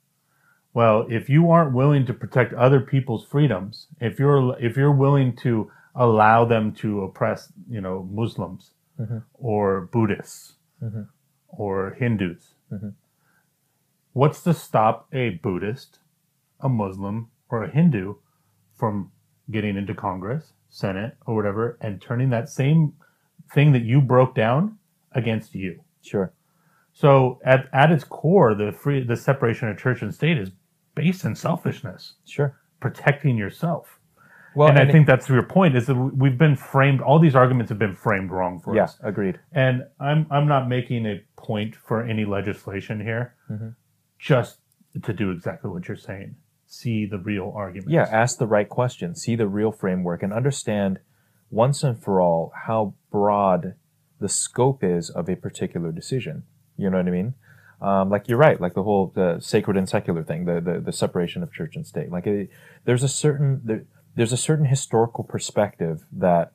Well, 0.74 1.06
if 1.10 1.30
you 1.30 1.52
aren't 1.52 1.74
willing 1.74 2.06
to 2.08 2.14
protect 2.14 2.54
other 2.54 2.80
people's 2.80 3.26
freedoms, 3.26 3.88
if 4.02 4.18
you're 4.18 4.58
if 4.60 4.76
you're 4.76 4.92
willing 4.92 5.36
to 5.38 5.72
allow 5.96 6.46
them 6.46 6.74
to 6.74 7.04
oppress, 7.04 7.52
you 7.70 7.80
know, 7.80 8.08
Muslims 8.12 8.72
mm-hmm. 9.00 9.20
or 9.36 9.82
Buddhists 9.82 10.54
mm-hmm. 10.84 11.04
or 11.50 11.96
Hindus. 12.00 12.56
Mm-hmm. 12.72 12.90
What's 14.14 14.44
to 14.44 14.54
stop 14.54 15.08
a 15.14 15.32
Buddhist, 15.32 16.00
a 16.60 16.70
Muslim, 16.70 17.30
or 17.50 17.64
a 17.64 17.72
Hindu 17.72 18.16
from 18.78 19.12
getting 19.52 19.78
into 19.78 19.94
Congress, 19.94 20.54
Senate, 20.70 21.18
or 21.26 21.36
whatever, 21.36 21.78
and 21.82 22.02
turning 22.02 22.30
that 22.30 22.50
same 22.50 22.94
thing 23.52 23.72
that 23.74 23.84
you 23.84 24.02
broke 24.02 24.36
down 24.36 24.78
against 25.12 25.56
you? 25.56 25.82
Sure. 26.02 26.32
So 26.94 27.40
at, 27.44 27.68
at 27.74 27.92
its 27.92 28.04
core, 28.04 28.54
the 28.54 28.72
free 28.72 29.04
the 29.04 29.18
separation 29.18 29.68
of 29.68 29.78
church 29.78 30.02
and 30.02 30.14
state 30.14 30.38
is 30.38 30.52
based 30.96 31.26
in 31.26 31.36
selfishness, 31.36 32.16
Sure. 32.26 32.56
protecting 32.80 33.38
yourself. 33.38 34.00
Well, 34.56 34.68
and 34.70 34.78
I 34.78 34.84
it- 34.84 34.92
think 34.92 35.08
that's 35.08 35.28
your 35.30 35.42
point 35.44 35.76
is 35.76 35.88
that 35.88 35.96
we- 35.96 36.12
we've 36.12 36.38
been 36.38 36.56
framed 36.56 37.02
all 37.02 37.18
these 37.18 37.36
arguments 37.36 37.70
have 37.70 37.80
been 37.80 37.96
framed 37.96 38.30
wrong 38.32 38.60
for 38.60 38.76
yeah, 38.76 38.84
us. 38.84 39.00
agreed. 39.02 39.40
And 39.52 39.88
I'm 40.00 40.28
I'm 40.30 40.48
not 40.48 40.70
making 40.70 41.06
a 41.08 41.24
point 41.36 41.76
for 41.76 42.04
any 42.04 42.24
legislation 42.26 43.00
here, 43.00 43.34
Mhm. 43.50 43.76
just 44.20 44.60
to 45.02 45.12
do 45.14 45.32
exactly 45.32 45.72
what 45.72 45.88
you're 45.88 45.98
saying. 45.98 46.36
See 46.68 47.06
the 47.08 47.18
real 47.18 47.52
argument. 47.56 47.90
Yeah, 47.92 48.04
ask 48.12 48.38
the 48.38 48.46
right 48.48 48.70
question, 48.70 49.16
see 49.16 49.36
the 49.36 49.48
real 49.48 49.72
framework, 49.72 50.22
and 50.22 50.32
understand 50.32 51.00
once 51.50 51.84
and 51.84 51.98
for 52.02 52.22
all 52.22 52.52
how 52.68 52.94
broad 53.12 53.74
the 54.20 54.30
scope 54.30 54.84
is 54.84 55.10
of 55.10 55.28
a 55.30 55.36
particular 55.36 55.92
decision. 55.92 56.44
You 56.78 56.90
know 56.92 56.98
what 56.98 57.08
I 57.08 57.12
mean? 57.12 57.34
Um, 57.84 58.10
like 58.10 58.30
you're 58.30 58.38
right, 58.38 58.60
like 58.62 58.76
the 58.76 58.84
whole 58.84 59.12
the 59.14 59.40
sacred 59.42 59.76
and 59.76 59.90
secular 59.90 60.24
thing, 60.24 60.46
the 60.46 60.62
the, 60.62 60.80
the 60.80 60.94
separation 60.94 61.44
of 61.44 61.52
church 61.52 61.76
and 61.76 61.86
state. 61.86 62.10
Like 62.10 62.26
it, 62.26 62.50
there's 62.86 63.04
a 63.04 63.10
certain 63.10 63.62
there, 63.66 63.84
there's 64.16 64.32
a 64.32 64.38
certain 64.38 64.66
historical 64.66 65.26
perspective 65.26 66.06
that 66.14 66.54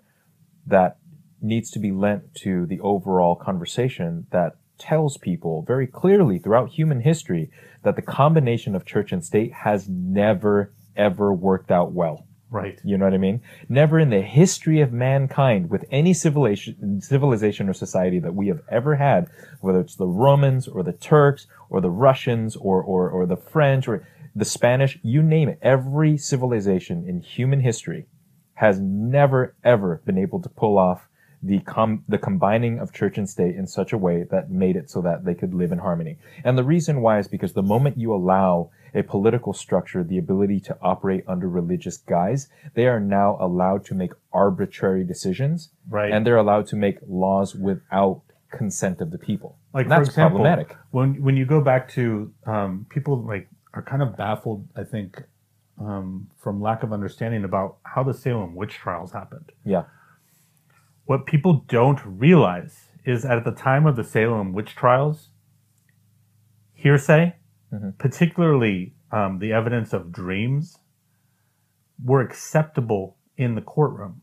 that 0.67 0.97
needs 1.43 1.71
to 1.73 1.79
be 1.79 1.93
lent 1.93 2.35
to 2.35 2.65
the 2.67 2.81
overall 2.81 3.37
conversation 3.37 4.27
that 4.31 4.57
tells 4.79 5.19
people 5.19 5.63
very 5.63 5.87
clearly 5.87 6.39
throughout 6.39 6.71
human 6.71 7.01
history 7.01 7.51
that 7.83 7.97
the 7.97 8.03
combination 8.03 8.75
of 8.75 8.87
church 8.87 9.13
and 9.13 9.25
state 9.25 9.53
has 9.53 9.89
never 9.89 10.73
ever 10.97 11.33
worked 11.33 11.71
out 11.71 11.93
well. 11.93 12.28
Right. 12.51 12.81
You 12.83 12.97
know 12.97 13.05
what 13.05 13.15
I 13.15 13.19
mean? 13.19 13.43
Never 13.69 13.99
in 13.99 14.09
the 14.09 14.23
history 14.23 14.81
of 14.81 14.91
mankind 14.91 15.69
with 15.69 15.85
any 15.91 16.15
civilization, 16.15 17.01
civilization 17.03 17.69
or 17.69 17.75
society 17.75 18.19
that 18.21 18.35
we 18.35 18.49
have 18.49 18.63
ever 18.71 18.97
had, 18.97 19.29
whether 19.61 19.81
it's 19.81 19.97
the 19.97 20.07
Romans 20.07 20.67
or 20.67 20.83
the 20.83 20.95
Turks 20.95 21.47
or 21.69 21.83
the 21.83 21.91
Russians 21.91 22.57
or, 22.57 22.83
or, 22.83 23.11
or 23.11 23.27
the 23.27 23.37
French 23.37 23.87
or 23.87 24.09
the 24.35 24.47
Spanish, 24.47 24.99
you 25.03 25.23
name 25.23 25.49
it, 25.49 25.59
every 25.61 26.17
civilization 26.17 27.05
in 27.07 27.21
human 27.21 27.61
history 27.61 28.07
has 28.55 28.81
never 28.81 29.55
ever 29.63 30.01
been 30.05 30.19
able 30.19 30.41
to 30.41 30.49
pull 30.49 30.79
off 30.79 31.09
the 31.43 31.61
com- 31.61 32.03
the 32.09 32.19
combining 32.19 32.79
of 32.81 32.93
church 32.93 33.17
and 33.19 33.29
state 33.29 33.55
in 33.57 33.67
such 33.67 33.93
a 33.93 33.99
way 33.99 34.25
that 34.25 34.51
made 34.51 34.77
it 34.77 34.91
so 34.91 35.01
that 35.03 35.25
they 35.25 35.35
could 35.35 35.55
live 35.55 35.71
in 35.73 35.79
harmony. 35.79 36.19
And 36.45 36.59
the 36.59 36.65
reason 36.65 37.01
why 37.01 37.19
is 37.19 37.29
because 37.29 37.53
the 37.53 37.63
moment 37.63 37.97
you 37.97 38.13
allow 38.13 38.71
a 38.95 39.03
political 39.03 39.53
structure 39.53 40.03
the 40.03 40.19
ability 40.19 40.59
to 40.61 40.77
operate 40.83 41.23
under 41.29 41.49
religious 41.49 41.99
guise, 41.99 42.49
they 42.75 42.87
are 42.87 42.99
now 42.99 43.37
allowed 43.41 43.85
to 43.85 43.95
make 43.95 44.13
arbitrary 44.33 45.05
decisions 45.05 45.71
Right. 45.89 46.11
and 46.11 46.27
they're 46.27 46.39
allowed 46.39 46.67
to 46.69 46.77
make 46.77 46.99
laws 47.07 47.55
without 47.55 48.23
consent 48.51 49.01
of 49.01 49.11
the 49.11 49.19
people. 49.19 49.59
like 49.75 49.85
And 49.85 49.93
that's 49.93 50.09
for 50.09 50.11
example, 50.13 50.39
problematic. 50.41 50.77
when 50.91 51.23
when 51.23 51.37
you 51.37 51.45
go 51.47 51.61
back 51.61 51.89
to 51.91 52.33
um, 52.47 52.87
people 52.89 53.23
like 53.23 53.49
are 53.75 53.83
kind 53.83 54.03
of 54.03 54.17
baffled, 54.17 54.67
I 54.75 54.83
think, 54.85 55.23
um, 55.79 56.29
from 56.39 56.61
lack 56.61 56.83
of 56.83 56.93
understanding 56.93 57.45
about 57.45 57.77
how 57.85 58.03
the 58.03 58.15
Salem 58.15 58.55
witch 58.57 58.75
trials 58.75 59.13
happened. 59.13 59.53
Yeah. 59.65 59.85
What 61.09 61.25
people 61.25 61.65
don't 61.69 62.01
realize 62.05 62.91
is 63.07 63.25
at 63.25 63.43
the 63.43 63.51
time 63.51 63.87
of 63.87 63.97
the 63.97 64.05
Salem 64.05 64.53
witch 64.53 64.77
trials, 64.77 65.31
hearsay, 66.75 67.35
Mhm. 67.73 67.97
particularly 67.97 68.93
um, 69.11 69.39
the 69.39 69.51
evidence 69.51 69.95
of 69.95 70.13
dreams, 70.13 70.81
were 72.05 72.21
acceptable 72.21 73.17
in 73.39 73.55
the 73.55 73.63
courtroom. 73.63 74.21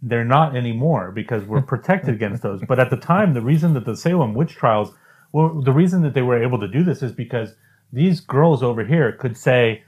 They're 0.00 0.24
not 0.24 0.56
anymore 0.56 1.12
because 1.12 1.44
we're 1.44 1.60
protected 1.74 2.14
against 2.14 2.42
those. 2.42 2.62
But 2.66 2.78
at 2.78 2.88
the 2.88 2.96
time, 2.96 3.34
the 3.34 3.42
reason 3.42 3.74
that 3.74 3.84
the 3.84 3.96
Salem 3.96 4.32
witch 4.32 4.54
trials, 4.54 4.94
well, 5.32 5.60
the 5.60 5.74
reason 5.74 6.00
that 6.00 6.14
they 6.14 6.22
were 6.22 6.42
able 6.42 6.58
to 6.60 6.66
do 6.66 6.82
this 6.82 7.02
is 7.02 7.12
because 7.12 7.56
these 7.92 8.20
girls 8.20 8.62
over 8.62 8.84
here 8.84 9.12
could 9.12 9.36
say, 9.36 9.84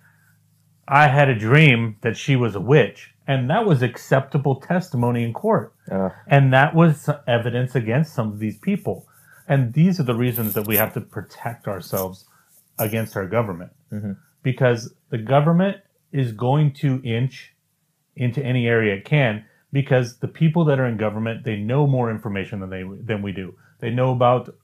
I 0.86 1.08
had 1.08 1.30
a 1.30 1.34
dream 1.34 1.96
that 2.02 2.18
she 2.18 2.36
was 2.36 2.54
a 2.54 2.60
witch. 2.60 3.11
And 3.26 3.48
that 3.50 3.66
was 3.66 3.82
acceptable 3.82 4.56
testimony 4.56 5.22
in 5.24 5.32
court. 5.32 5.72
Uh, 5.90 6.10
And 6.26 6.52
that 6.52 6.74
was 6.74 7.08
evidence 7.26 7.74
against 7.74 8.14
some 8.14 8.28
of 8.32 8.38
these 8.38 8.58
people. 8.58 9.06
And 9.48 9.72
these 9.74 10.00
are 10.00 10.04
the 10.04 10.14
reasons 10.14 10.54
that 10.54 10.66
we 10.66 10.76
have 10.76 10.94
to 10.94 11.00
protect 11.00 11.68
ourselves 11.68 12.28
against 12.78 13.16
our 13.16 13.26
government. 13.26 13.72
Mhm. 13.92 14.16
Because 14.42 14.94
the 15.10 15.18
government 15.18 15.76
is 16.10 16.32
going 16.32 16.72
to 16.72 17.00
inch 17.04 17.54
into 18.16 18.44
any 18.44 18.66
area 18.66 18.94
it 18.96 19.04
can 19.04 19.44
because 19.72 20.18
the 20.18 20.28
people 20.28 20.64
that 20.66 20.78
are 20.78 20.86
in 20.86 20.96
government, 20.98 21.44
they 21.44 21.56
know 21.56 21.86
more 21.86 22.10
information 22.10 22.60
than 22.60 22.70
they 22.70 22.82
than 22.82 23.22
we 23.22 23.32
do. 23.32 23.54
They 23.80 23.90
know 23.90 24.12
about 24.12 24.54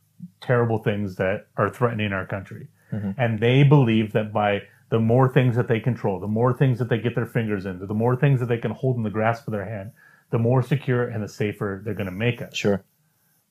terrible 0.40 0.78
things 0.78 1.16
that 1.16 1.46
are 1.56 1.70
threatening 1.70 2.12
our 2.12 2.26
country. 2.26 2.68
Mhm. 2.92 3.14
And 3.16 3.38
they 3.40 3.62
believe 3.62 4.12
that 4.12 4.32
by 4.32 4.62
the 4.90 4.98
more 4.98 5.28
things 5.32 5.56
that 5.56 5.68
they 5.68 5.80
control, 5.80 6.18
the 6.20 6.26
more 6.26 6.52
things 6.52 6.78
that 6.78 6.88
they 6.88 6.98
get 6.98 7.14
their 7.14 7.26
fingers 7.26 7.66
into, 7.66 7.86
the 7.86 7.94
more 7.94 8.16
things 8.16 8.40
that 8.40 8.46
they 8.46 8.58
can 8.58 8.70
hold 8.70 8.96
in 8.96 9.02
the 9.02 9.10
grasp 9.10 9.46
of 9.46 9.52
their 9.52 9.64
hand, 9.64 9.92
the 10.30 10.38
more 10.38 10.62
secure 10.62 11.06
and 11.08 11.22
the 11.22 11.28
safer 11.28 11.80
they're 11.84 11.94
going 11.94 12.06
to 12.06 12.12
make 12.12 12.40
us. 12.42 12.56
sure. 12.56 12.82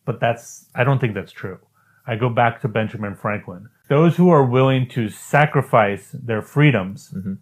But 0.06 0.20
that's, 0.20 0.70
I 0.74 0.84
don't 0.84 1.00
think 1.00 1.14
that's 1.14 1.32
true. 1.32 1.60
I 2.08 2.16
go 2.16 2.30
back 2.30 2.62
to 2.62 2.68
Benjamin 2.68 3.16
Franklin. 3.16 3.68
Those 3.90 4.16
who 4.16 4.30
are 4.30 4.44
willing 4.46 4.88
to 4.90 5.10
sacrifice 5.10 6.12
their 6.12 6.42
freedoms 6.42 7.14
Mhm. 7.16 7.38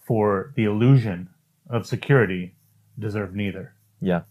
for 0.00 0.52
the 0.56 0.64
illusion 0.64 1.30
of 1.68 1.86
security 1.86 2.54
deserve 2.98 3.34
neither. 3.34 3.72
Yeah. 4.00 4.22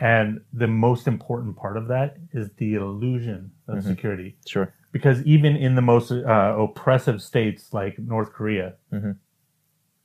And 0.00 0.42
the 0.52 0.66
most 0.66 1.06
important 1.08 1.56
part 1.56 1.76
of 1.76 1.88
that 1.88 2.16
is 2.32 2.50
the 2.56 2.74
illusion 2.74 3.52
of 3.66 3.78
Mhm. 3.78 3.82
security. 3.84 4.36
Sure. 4.46 4.72
Because 4.94 5.20
even 5.24 5.56
in 5.56 5.74
the 5.74 5.82
most 5.82 6.12
uh, 6.12 6.54
oppressive 6.56 7.20
states 7.20 7.72
like 7.72 7.98
North 7.98 8.32
Korea, 8.32 8.76
Mhm. 8.92 9.16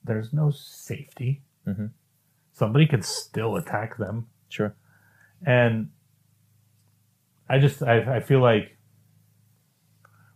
there's 0.03 0.33
no 0.33 0.49
safety. 0.49 1.43
Mhm. 1.67 1.91
Somebody 2.53 2.87
could 2.87 3.05
still 3.05 3.55
attack 3.55 3.97
them. 3.97 4.25
Sure. 4.47 4.73
And 5.45 5.91
I 7.47 7.59
just 7.59 7.83
I, 7.83 8.15
I 8.15 8.19
feel 8.19 8.39
like 8.41 8.77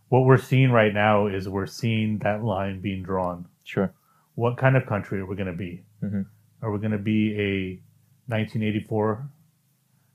what 0.08 0.20
we're 0.24 0.38
seeing 0.38 0.70
right 0.70 0.94
now 0.94 1.26
is 1.26 1.48
we're 1.48 1.66
seeing 1.66 2.18
that 2.18 2.44
line 2.44 2.80
being 2.80 3.02
drawn. 3.02 3.48
Sure. 3.64 3.92
What 4.36 4.56
kind 4.56 4.76
of 4.76 4.86
country 4.86 5.18
are 5.18 5.26
we 5.26 5.34
going 5.34 5.50
to 5.50 5.58
be? 5.66 5.82
Mhm. 6.00 6.26
Are 6.62 6.70
we 6.70 6.78
going 6.78 6.92
to 6.92 6.98
be 7.14 7.34
a 7.40 7.82
1984 8.30 9.28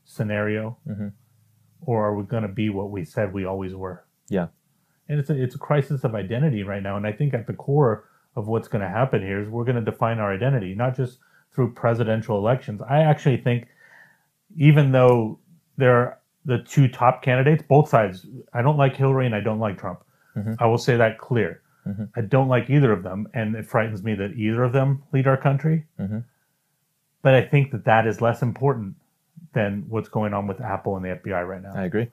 scenario, 0.05 0.77
Mhm. 0.87 1.11
or 1.81 2.05
are 2.05 2.15
we 2.15 2.23
going 2.23 2.43
to 2.43 2.47
be 2.63 2.69
what 2.69 2.89
we 2.89 3.03
said 3.03 3.33
we 3.33 3.43
always 3.43 3.75
were? 3.75 4.05
Yeah. 4.29 4.47
And 5.07 5.19
it's 5.19 5.29
a, 5.29 5.41
it's 5.41 5.55
a 5.55 5.59
crisis 5.59 6.03
of 6.03 6.15
identity 6.15 6.63
right 6.63 6.83
now. 6.83 6.95
And 6.97 7.05
I 7.07 7.11
think 7.11 7.33
at 7.33 7.47
the 7.47 7.53
core 7.53 8.05
of 8.35 8.47
what's 8.47 8.67
going 8.67 8.81
to 8.83 8.87
happen 8.89 9.21
here 9.21 9.41
is 9.41 9.49
we're 9.49 9.63
going 9.63 9.83
to 9.83 9.91
define 9.91 10.19
our 10.19 10.33
identity, 10.33 10.75
not 10.75 10.95
just 10.95 11.19
through 11.53 11.73
presidential 11.73 12.37
elections. 12.37 12.81
I 12.87 12.99
actually 12.99 13.37
think, 13.37 13.67
even 14.55 14.91
though 14.91 15.39
there 15.77 15.95
are 15.95 16.19
the 16.45 16.59
two 16.59 16.87
top 16.87 17.21
candidates, 17.23 17.63
both 17.67 17.89
sides, 17.89 18.25
I 18.53 18.61
don't 18.61 18.77
like 18.77 18.95
Hillary 18.95 19.25
and 19.25 19.35
I 19.35 19.41
don't 19.41 19.59
like 19.59 19.77
Trump. 19.79 20.03
Mhm. 20.37 20.55
I 20.59 20.67
will 20.67 20.77
say 20.77 20.95
that 20.95 21.17
clear. 21.17 21.61
Mhm. 21.87 22.09
I 22.15 22.21
don't 22.21 22.47
like 22.47 22.69
either 22.69 22.91
of 22.91 23.03
them, 23.03 23.27
and 23.33 23.55
it 23.55 23.65
frightens 23.65 24.03
me 24.03 24.13
that 24.15 24.33
either 24.33 24.63
of 24.63 24.73
them 24.73 25.01
lead 25.11 25.27
our 25.27 25.37
country. 25.37 25.85
Mhm. 25.99 26.23
But 27.21 27.33
I 27.33 27.41
think 27.41 27.71
that 27.71 27.85
that 27.85 28.05
is 28.05 28.21
less 28.21 28.41
important 28.41 28.95
than 29.53 29.85
what's 29.89 30.07
going 30.09 30.33
on 30.33 30.47
with 30.47 30.61
Apple 30.61 30.95
and 30.95 31.03
the 31.03 31.09
FBI 31.09 31.41
right 31.43 31.61
now. 31.61 31.73
I 31.75 31.83
agree. 31.83 32.11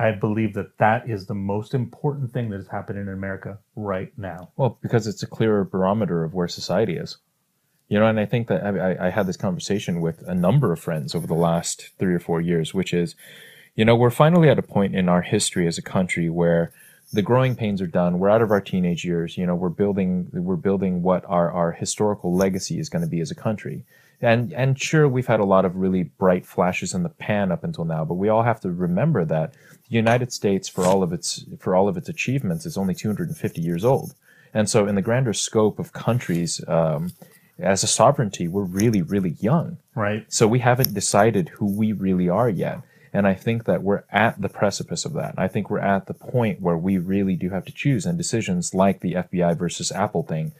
I 0.00 0.12
believe 0.12 0.54
that 0.54 0.78
that 0.78 1.10
is 1.10 1.26
the 1.26 1.34
most 1.34 1.74
important 1.74 2.32
thing 2.32 2.48
that 2.50 2.60
is 2.60 2.68
happening 2.68 3.02
in 3.02 3.08
America 3.12 3.58
right 3.76 4.10
now. 4.16 4.50
Well, 4.56 4.78
because 4.80 5.06
it's 5.06 5.22
a 5.22 5.26
clearer 5.26 5.62
barometer 5.62 6.24
of 6.24 6.32
where 6.32 6.48
society 6.48 6.96
is. 6.96 7.18
You 7.88 7.98
know, 7.98 8.06
and 8.06 8.18
I 8.18 8.24
think 8.24 8.48
that 8.48 8.64
I, 8.64 9.08
I- 9.08 9.10
had 9.10 9.26
this 9.26 9.36
conversation 9.36 10.00
with 10.00 10.22
a 10.26 10.34
number 10.34 10.72
of 10.72 10.80
friends 10.80 11.14
over 11.14 11.26
the 11.26 11.34
last 11.34 11.90
three 11.98 12.14
or 12.14 12.20
four 12.20 12.40
years, 12.40 12.72
which 12.72 12.94
is, 12.94 13.14
you 13.74 13.84
know, 13.84 13.94
we're 13.94 14.10
finally 14.10 14.48
at 14.48 14.58
a 14.58 14.62
point 14.62 14.94
in 14.94 15.08
our 15.08 15.22
history 15.22 15.66
as 15.66 15.76
a 15.76 15.82
country 15.82 16.30
where 16.30 16.72
the 17.12 17.20
growing 17.20 17.54
pains 17.54 17.82
are 17.82 17.86
done. 17.86 18.18
We're 18.18 18.30
out 18.30 18.42
of 18.42 18.50
our 18.52 18.60
teenage 18.60 19.04
years. 19.04 19.36
You 19.36 19.44
know, 19.44 19.54
we're 19.56 19.68
building 19.68 20.30
we're 20.32 20.56
building 20.56 21.02
what 21.02 21.24
our, 21.26 21.50
our 21.50 21.72
historical 21.72 22.34
legacy 22.34 22.78
is 22.78 22.88
going 22.88 23.02
to 23.02 23.10
be 23.10 23.20
as 23.20 23.30
a 23.30 23.34
country. 23.34 23.84
And 24.22 24.52
and 24.52 24.80
sure, 24.80 25.08
we've 25.08 25.26
had 25.26 25.40
a 25.40 25.44
lot 25.44 25.64
of 25.64 25.76
really 25.76 26.02
bright 26.02 26.44
flashes 26.44 26.92
in 26.92 27.02
the 27.02 27.08
pan 27.08 27.50
up 27.50 27.64
until 27.64 27.84
now, 27.84 28.04
but 28.04 28.14
we 28.14 28.28
all 28.28 28.42
have 28.42 28.60
to 28.60 28.70
remember 28.70 29.24
that 29.24 29.54
the 29.88 29.96
United 29.96 30.32
States, 30.32 30.68
for 30.68 30.84
all 30.84 31.02
of 31.02 31.12
its 31.12 31.44
for 31.58 31.74
all 31.74 31.88
of 31.88 31.96
its 31.96 32.08
achievements, 32.08 32.66
is 32.66 32.76
only 32.76 32.94
250 32.94 33.60
years 33.60 33.84
old. 33.84 34.14
And 34.52 34.68
so, 34.68 34.86
in 34.86 34.94
the 34.94 35.02
grander 35.02 35.32
scope 35.32 35.78
of 35.78 35.92
countries, 35.92 36.60
um, 36.68 37.12
as 37.62 37.82
a 37.82 37.86
sovereignty, 37.86 38.48
we're 38.48 38.62
really, 38.62 39.02
really 39.02 39.36
young. 39.40 39.78
Right. 39.94 40.24
So 40.28 40.48
we 40.48 40.60
haven't 40.60 40.94
decided 40.94 41.50
who 41.50 41.66
we 41.66 41.92
really 41.92 42.28
are 42.28 42.48
yet. 42.48 42.80
And 43.12 43.26
I 43.26 43.34
think 43.34 43.64
that 43.64 43.82
we're 43.82 44.04
at 44.10 44.40
the 44.40 44.48
precipice 44.48 45.04
of 45.04 45.14
that. 45.14 45.34
I 45.36 45.48
think 45.48 45.68
we're 45.68 45.80
at 45.80 46.06
the 46.06 46.14
point 46.14 46.60
where 46.60 46.76
we 46.76 46.98
really 46.98 47.34
do 47.34 47.50
have 47.50 47.64
to 47.64 47.72
choose 47.72 48.06
and 48.06 48.16
decisions 48.16 48.72
like 48.72 49.00
the 49.00 49.14
FBI 49.14 49.58
versus 49.58 49.90
Apple 49.90 50.22
thing 50.22 50.52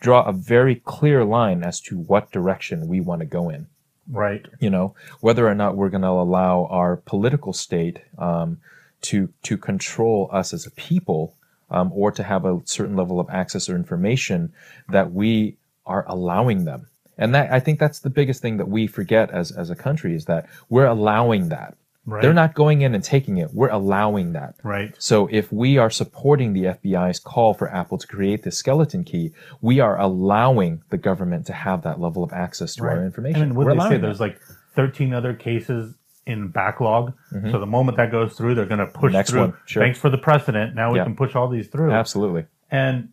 draw 0.00 0.22
a 0.22 0.32
very 0.32 0.76
clear 0.76 1.24
line 1.24 1.62
as 1.62 1.80
to 1.80 1.98
what 1.98 2.32
direction 2.32 2.88
we 2.88 3.00
want 3.00 3.20
to 3.20 3.26
go 3.26 3.48
in. 3.50 3.66
Right. 4.12 4.44
you 4.58 4.70
know 4.70 4.96
whether 5.20 5.46
or 5.46 5.54
not 5.54 5.76
we're 5.76 5.88
going 5.88 6.02
to 6.02 6.08
allow 6.08 6.66
our 6.66 6.96
political 6.96 7.52
state 7.52 8.00
um, 8.18 8.58
to 9.02 9.32
to 9.44 9.56
control 9.56 10.28
us 10.32 10.52
as 10.52 10.66
a 10.66 10.70
people 10.72 11.36
um, 11.70 11.92
or 11.94 12.10
to 12.10 12.24
have 12.24 12.44
a 12.44 12.60
certain 12.64 12.96
level 12.96 13.20
of 13.20 13.30
access 13.30 13.68
or 13.68 13.76
information 13.76 14.52
that 14.88 15.12
we 15.12 15.56
are 15.86 16.04
allowing 16.08 16.64
them. 16.64 16.88
And 17.16 17.34
that 17.34 17.52
i 17.52 17.60
think 17.60 17.78
that's 17.78 18.00
the 18.00 18.10
biggest 18.10 18.42
thing 18.42 18.56
that 18.56 18.68
we 18.68 18.88
forget 18.88 19.30
as 19.30 19.52
as 19.52 19.70
a 19.70 19.76
country 19.76 20.14
is 20.16 20.24
that 20.24 20.48
we're 20.68 20.86
allowing 20.86 21.50
that 21.50 21.76
Right. 22.06 22.22
they're 22.22 22.32
not 22.32 22.54
going 22.54 22.80
in 22.80 22.94
and 22.94 23.04
taking 23.04 23.36
it 23.36 23.52
we're 23.52 23.68
allowing 23.68 24.32
that 24.32 24.54
Right. 24.64 24.94
so 24.98 25.28
if 25.30 25.52
we 25.52 25.76
are 25.78 25.90
supporting 25.90 26.54
the 26.54 26.64
FBI's 26.64 27.18
call 27.20 27.52
for 27.54 27.70
Apple 27.72 27.98
to 27.98 28.06
create 28.06 28.42
this 28.42 28.56
skeleton 28.56 29.04
key, 29.04 29.32
we 29.60 29.80
are 29.80 29.98
allowing 30.00 30.82
the 30.88 30.96
government 30.96 31.46
to 31.46 31.52
have 31.52 31.82
that 31.82 32.00
level 32.00 32.24
of 32.24 32.32
access 32.32 32.74
to 32.76 32.84
our 32.84 33.04
information. 33.04 33.40
Mean, 33.40 33.54
what 33.54 33.66
We're 33.66 33.74
they 33.74 33.88
say, 33.90 33.96
there's 33.98 34.18
like 34.20 34.40
13 34.74 35.12
other 35.12 35.34
cases 35.34 35.94
in 36.26 36.48
backlog. 36.48 37.12
So 37.50 37.58
the 37.58 37.66
moment 37.66 37.96
that 37.98 38.10
goes 38.10 38.34
through, 38.34 38.54
they're 38.54 38.64
going 38.66 38.78
to 38.78 38.86
push 38.86 39.08
Mm-hmm. 39.08 39.12
Next 39.12 39.30
through. 39.30 39.40
one, 39.40 39.56
sure. 39.66 39.82
Thanks 39.82 39.98
for 39.98 40.08
the 40.10 40.18
precedent. 40.18 40.74
Now 40.74 40.92
we 40.92 40.98
Yeah. 40.98 41.04
can 41.04 41.16
push 41.16 41.34
all 41.34 41.48
these 41.48 41.66
through. 41.68 41.90
absolutely. 41.92 42.46
And 42.70 43.10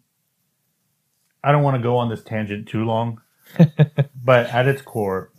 I 1.44 1.52
don't 1.52 1.64
want 1.64 1.76
to 1.78 1.82
go 1.84 1.98
on 1.98 2.10
this 2.10 2.24
tangent 2.24 2.68
too 2.68 2.86
long, 2.86 3.22
but 4.24 4.48
at 4.48 4.68
its 4.68 4.82
core, 4.82 5.32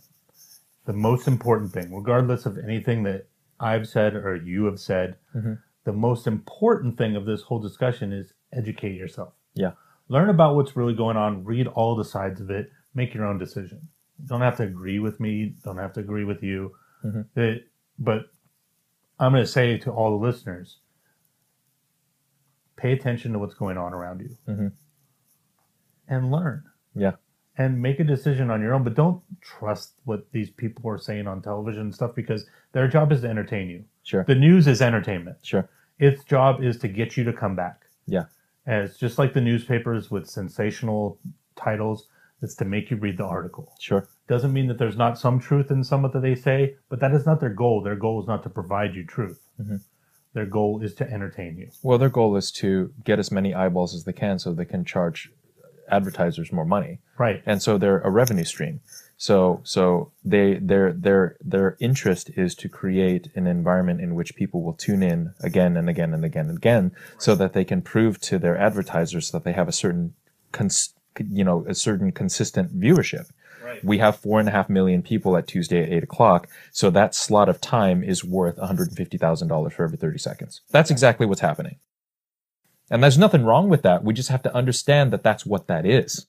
the 0.85 0.93
most 0.93 1.27
important 1.27 1.71
thing, 1.71 1.93
regardless 1.95 2.45
of 2.45 2.57
anything 2.57 3.03
that 3.03 3.27
I've 3.59 3.87
said 3.87 4.15
or 4.15 4.35
you 4.35 4.65
have 4.65 4.79
said, 4.79 5.15
Mm-hmm. 5.35 5.53
the 5.83 5.93
most 5.93 6.27
important 6.27 6.97
thing 6.97 7.15
of 7.15 7.25
this 7.25 7.41
whole 7.41 7.59
discussion 7.59 8.11
is 8.13 8.33
educate 8.53 8.95
yourself. 8.95 9.33
Yeah. 9.53 9.71
Learn 10.07 10.29
about 10.29 10.55
what's 10.55 10.75
really 10.75 10.95
going 10.95 11.17
on, 11.17 11.43
read 11.43 11.67
all 11.67 11.95
the 11.95 12.03
sides 12.05 12.41
of 12.41 12.49
it, 12.49 12.71
make 12.95 13.13
your 13.13 13.25
own 13.25 13.37
decision. 13.37 13.87
You 14.19 14.27
don't 14.27 14.41
have 14.41 14.57
to 14.57 14.63
agree 14.63 14.99
with 14.99 15.19
me, 15.19 15.55
don't 15.63 15.77
have 15.77 15.93
to 15.93 15.99
agree 15.99 16.23
with 16.25 16.41
you. 16.43 16.75
Mhm. 17.05 17.25
It- 17.35 17.67
but 17.97 18.25
I'm 19.19 19.31
going 19.33 19.43
to 19.43 19.47
say 19.47 19.77
to 19.79 19.91
all 19.91 20.17
the 20.17 20.25
listeners 20.25 20.79
pay 22.77 22.93
attention 22.93 23.33
to 23.33 23.39
what's 23.39 23.53
going 23.55 23.77
on 23.77 23.93
around 23.93 24.21
you 24.21 24.37
Mhm. 24.47 24.71
and 26.07 26.31
learn 26.31 26.63
Yeah. 26.95 27.15
and 27.57 27.81
make 27.81 27.99
a 27.99 28.03
decision 28.05 28.49
on 28.49 28.61
your 28.61 28.73
own 28.73 28.83
but 28.83 28.95
don't 28.95 29.21
trust 29.41 29.99
what 30.05 30.31
these 30.31 30.49
people 30.49 30.89
are 30.89 30.97
saying 30.97 31.27
on 31.27 31.41
television 31.41 31.81
and 31.81 31.95
stuff 31.95 32.15
because 32.15 32.47
their 32.71 32.87
job 32.87 33.11
is 33.11 33.21
to 33.21 33.27
entertain 33.29 33.69
you 33.69 33.83
Sure. 34.03 34.23
the 34.23 34.35
news 34.35 34.67
is 34.67 34.81
entertainment 34.81 35.37
Sure. 35.41 35.67
its 35.99 36.23
job 36.23 36.63
is 36.63 36.77
to 36.79 36.87
get 36.87 37.17
you 37.17 37.23
to 37.23 37.33
come 37.33 37.55
back 37.55 37.85
Yeah. 38.07 38.25
and 38.65 38.83
it's 38.83 38.97
just 38.97 39.17
like 39.19 39.33
the 39.33 39.41
newspapers 39.41 40.09
with 40.11 40.27
sensational 40.27 41.19
titles 41.55 42.07
it's 42.41 42.55
to 42.55 42.65
make 42.65 42.89
you 42.89 42.97
read 42.97 43.17
the 43.17 43.25
article 43.25 43.73
Sure. 43.79 44.07
doesn't 44.27 44.53
mean 44.53 44.67
that 44.67 44.77
there's 44.77 44.97
not 44.97 45.17
some 45.17 45.39
truth 45.39 45.71
in 45.71 45.83
some 45.83 46.05
of 46.05 46.13
that 46.13 46.21
they 46.21 46.35
say 46.35 46.75
but 46.89 46.99
that 46.99 47.11
is 47.13 47.25
not 47.25 47.39
their 47.39 47.53
goal 47.53 47.81
their 47.81 47.95
goal 47.95 48.21
is 48.21 48.27
not 48.27 48.43
to 48.43 48.49
provide 48.49 48.95
you 48.95 49.03
truth 49.05 49.41
Mhm. 49.61 49.81
their 50.33 50.45
goal 50.45 50.81
is 50.81 50.93
to 50.95 51.11
entertain 51.11 51.57
you 51.57 51.69
Well, 51.83 51.97
their 51.97 52.09
goal 52.09 52.35
is 52.37 52.51
to 52.53 52.93
get 53.03 53.19
as 53.19 53.31
many 53.31 53.53
eyeballs 53.53 53.93
as 53.95 54.03
they 54.05 54.13
can 54.13 54.37
so 54.39 54.53
they 54.53 54.63
can 54.65 54.85
charge 54.85 55.31
advertisers 55.89 56.51
more 56.51 56.65
money. 56.65 56.99
right 57.17 57.41
And 57.45 57.61
so 57.61 57.77
they're 57.77 57.99
a 58.01 58.09
revenue 58.11 58.43
stream. 58.43 58.79
So 59.21 59.59
so 59.65 60.13
they 60.23 60.59
their 60.61 60.93
their 60.93 61.35
their 61.41 61.75
interest 61.81 62.31
is 62.37 62.55
to 62.55 62.69
create 62.69 63.27
an 63.35 63.47
environment 63.47 63.99
in 63.99 64.15
which 64.15 64.33
people 64.33 64.63
will 64.63 64.73
tune 64.73 65.03
in 65.03 65.33
again 65.41 65.75
and 65.75 65.89
again 65.89 66.13
and 66.13 66.23
again 66.23 66.47
and 66.47 66.57
again 66.57 66.93
so 67.17 67.35
that 67.35 67.51
they 67.51 67.65
can 67.65 67.81
prove 67.81 68.21
to 68.21 68.39
their 68.39 68.57
advertisers 68.57 69.31
that 69.31 69.43
they 69.43 69.51
have 69.51 69.67
a 69.67 69.73
certain 69.73 70.13
cons- 70.53 70.93
you 71.29 71.43
know 71.43 71.65
a 71.67 71.75
certain 71.75 72.13
consistent 72.13 72.79
viewership. 72.79 73.29
Right. 73.61 73.83
We 73.83 73.97
have 73.97 74.15
four 74.15 74.39
and 74.39 74.47
a 74.47 74.53
half 74.53 74.69
million 74.69 75.01
people 75.03 75.35
at 75.35 75.47
Tuesday 75.47 75.83
at 75.83 75.89
eight 75.89 76.03
o'clock, 76.03 76.47
so 76.71 76.89
that 76.89 77.13
slot 77.13 77.49
of 77.49 77.59
time 77.59 78.01
is 78.01 78.23
worth 78.23 78.57
one 78.57 78.67
hundred 78.67 78.87
and 78.87 78.97
fifty 78.97 79.17
thousand 79.17 79.49
dollars 79.49 79.73
for 79.73 79.83
every 79.83 79.97
thirty 79.97 80.17
seconds. 80.17 80.61
That's 80.71 80.89
exactly 80.89 81.25
what's 81.25 81.41
happening, 81.41 81.75
and 82.89 83.03
there's 83.03 83.17
nothing 83.17 83.43
wrong 83.43 83.67
with 83.67 83.81
that. 83.81 84.01
We 84.01 84.13
just 84.13 84.29
have 84.29 84.43
to 84.43 84.55
understand 84.55 85.11
that 85.11 85.23
that's 85.23 85.45
what 85.45 85.67
that 85.67 85.85
is. 85.85 86.25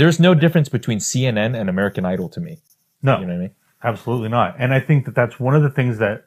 There's 0.00 0.18
no 0.18 0.32
difference 0.32 0.70
between 0.70 0.98
CNN 0.98 1.54
and 1.54 1.68
American 1.68 2.06
Idol 2.06 2.30
to 2.30 2.40
me. 2.40 2.62
no 3.02 3.20
You 3.20 3.26
know 3.26 3.34
what 3.34 3.38
I 3.38 3.42
mean? 3.42 3.50
Absolutely 3.84 4.30
not. 4.30 4.56
And 4.58 4.72
I 4.72 4.80
think 4.80 5.04
that 5.04 5.14
that's 5.14 5.38
one 5.38 5.54
of 5.54 5.62
the 5.62 5.68
things 5.68 5.98
that 5.98 6.24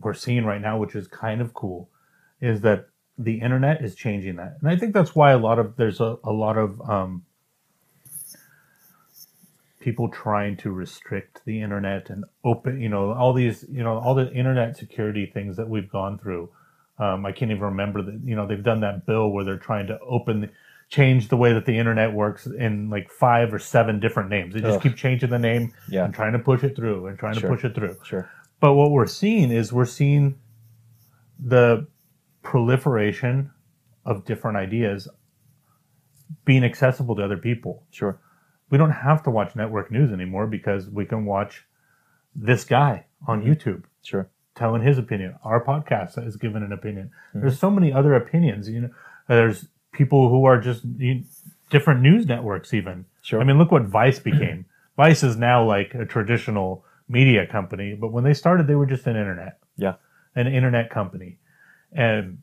we're 0.00 0.14
seeing 0.14 0.44
right 0.44 0.60
now, 0.60 0.78
which 0.78 0.94
is 0.94 1.08
kind 1.08 1.40
of 1.40 1.52
cool, 1.52 1.90
is 2.40 2.60
that 2.60 2.86
the 3.18 3.40
internet 3.40 3.82
is 3.82 3.96
changing 3.96 4.36
that. 4.36 4.58
And 4.60 4.70
I 4.70 4.76
think 4.76 4.94
that's 4.94 5.16
why 5.16 5.32
a 5.32 5.38
lot 5.38 5.58
of 5.58 5.74
there's 5.74 6.00
a, 6.00 6.16
a 6.22 6.30
lot 6.30 6.56
of 6.56 6.80
um, 6.88 7.24
people 9.80 10.08
trying 10.08 10.56
to 10.58 10.70
restrict 10.70 11.40
the 11.44 11.60
internet 11.60 12.10
and 12.10 12.24
open, 12.44 12.80
you 12.80 12.88
know, 12.88 13.12
all 13.14 13.32
these, 13.32 13.64
you 13.68 13.82
know, 13.82 13.98
all 13.98 14.14
the 14.14 14.32
internet 14.32 14.76
security 14.76 15.26
things 15.26 15.56
that 15.56 15.68
we've 15.68 15.90
gone 15.90 16.20
through. 16.20 16.50
Um, 17.00 17.26
I 17.26 17.32
can't 17.32 17.50
even 17.50 17.64
remember 17.64 18.00
that, 18.00 18.20
you 18.24 18.36
know, 18.36 18.46
they've 18.46 18.62
done 18.62 18.78
that 18.82 19.06
bill 19.06 19.30
where 19.30 19.44
they're 19.44 19.56
trying 19.56 19.88
to 19.88 19.98
open, 19.98 20.42
the, 20.42 20.50
change 20.88 21.28
the 21.28 21.36
way 21.36 21.52
that 21.52 21.66
the 21.66 21.76
internet 21.78 22.12
works 22.14 22.46
in 22.46 22.88
like 22.88 23.10
five 23.10 23.52
or 23.52 23.58
seven 23.58 24.00
different 24.00 24.30
names. 24.30 24.54
They 24.54 24.60
just 24.60 24.76
Ugh. 24.76 24.82
keep 24.82 24.96
changing 24.96 25.28
the 25.30 25.38
name 25.38 25.72
Yeah. 25.88 26.04
and 26.06 26.14
trying 26.14 26.32
to 26.32 26.38
push 26.38 26.64
it 26.64 26.74
through 26.74 27.06
and 27.06 27.18
trying 27.18 27.34
Sure. 27.34 27.50
to 27.50 27.56
push 27.56 27.64
it 27.64 27.74
through. 27.74 27.96
Sure. 28.04 28.28
But 28.60 28.74
what 28.74 28.90
we're 28.90 29.06
seeing 29.06 29.50
is 29.50 29.72
we're 29.72 29.84
seeing 29.84 30.36
the 31.38 31.86
proliferation 32.42 33.50
of 34.04 34.24
different 34.24 34.56
ideas 34.56 35.08
being 36.44 36.64
accessible 36.64 37.14
to 37.16 37.22
other 37.22 37.36
people. 37.36 37.84
Sure. 37.90 38.18
We 38.70 38.78
don't 38.78 38.90
have 38.90 39.22
to 39.24 39.30
watch 39.30 39.54
network 39.56 39.90
news 39.90 40.12
anymore 40.12 40.46
because 40.46 40.88
we 40.88 41.04
can 41.04 41.24
watch 41.26 41.66
this 42.34 42.64
guy 42.64 43.06
on 43.26 43.42
YouTube 43.42 43.84
Sure. 44.02 44.28
telling 44.54 44.82
his 44.82 44.98
opinion. 44.98 45.34
Our 45.44 45.62
podcast 45.64 46.22
has 46.22 46.36
given 46.36 46.62
an 46.62 46.72
opinion. 46.72 47.10
Mm-hmm. 47.30 47.40
There's 47.40 47.58
so 47.58 47.70
many 47.70 47.92
other 47.92 48.14
opinions. 48.14 48.68
You 48.68 48.80
know, 48.82 48.90
there's 49.28 49.68
people 49.98 50.28
who 50.30 50.44
are 50.46 50.58
just 50.60 50.84
you, 50.96 51.22
different 51.70 52.00
news 52.00 52.24
networks. 52.26 52.72
Even 52.72 53.04
Sure. 53.22 53.40
I 53.40 53.44
mean, 53.44 53.58
look 53.58 53.70
what 53.70 53.82
Vice 53.82 54.18
became. 54.20 54.64
Vice 54.96 55.22
is 55.22 55.36
now 55.36 55.62
like 55.64 55.94
a 55.94 56.06
traditional 56.06 56.84
media 57.08 57.46
company, 57.46 57.94
but 57.94 58.10
when 58.12 58.24
they 58.24 58.32
started, 58.34 58.66
they 58.66 58.74
were 58.74 58.86
just 58.86 59.06
an 59.06 59.16
internet, 59.16 59.58
Yeah. 59.76 59.94
an 60.34 60.46
internet 60.46 60.88
company, 60.90 61.38
and 61.92 62.38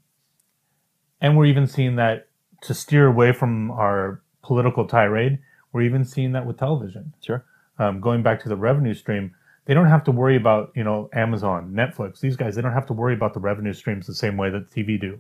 and 1.22 1.36
we're 1.38 1.46
even 1.46 1.66
seeing 1.68 1.96
that 1.96 2.28
to 2.62 2.74
steer 2.74 3.08
away 3.08 3.32
from 3.32 3.72
our 3.72 4.22
political 4.44 4.86
tirade. 4.86 5.40
We're 5.72 5.82
even 5.84 6.06
seeing 6.06 6.34
that 6.34 6.46
with 6.46 6.58
television 6.58 7.14
Sure. 7.22 7.44
um, 7.80 8.00
going 8.00 8.22
back 8.24 8.42
to 8.44 8.50
the 8.50 8.56
revenue 8.56 8.94
stream, 8.94 9.34
they 9.66 9.74
don't 9.74 9.88
have 9.88 10.04
to 10.06 10.12
worry 10.12 10.36
about 10.36 10.72
you 10.76 10.84
know 10.84 11.10
Amazon, 11.14 11.74
Netflix. 11.74 12.20
These 12.20 12.36
guys 12.38 12.56
they 12.56 12.62
don't 12.62 12.74
have 12.74 12.86
to 12.88 12.94
worry 12.94 13.14
about 13.14 13.34
the 13.34 13.40
revenue 13.40 13.74
streams 13.74 14.06
the 14.08 14.14
same 14.14 14.38
way 14.38 14.50
that 14.52 14.70
TV 14.72 15.00
do. 15.00 15.20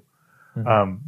Um, 0.66 1.02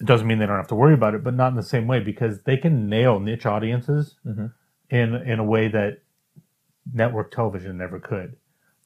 it 0.00 0.06
doesn't 0.06 0.26
mean 0.26 0.38
they 0.38 0.46
don't 0.46 0.56
have 0.56 0.68
to 0.68 0.74
worry 0.74 0.94
about 0.94 1.14
it, 1.14 1.22
but 1.24 1.34
not 1.34 1.48
in 1.48 1.56
the 1.56 1.62
same 1.62 1.86
way 1.86 2.00
because 2.00 2.42
they 2.42 2.56
can 2.56 2.88
nail 2.88 3.18
niche 3.20 3.46
audiences 3.46 4.16
Mhm. 4.26 4.52
in 4.90 5.14
in 5.14 5.38
a 5.38 5.44
way 5.44 5.68
that 5.68 5.98
network 6.92 7.30
television 7.30 7.76
never 7.78 7.98
could. 8.00 8.36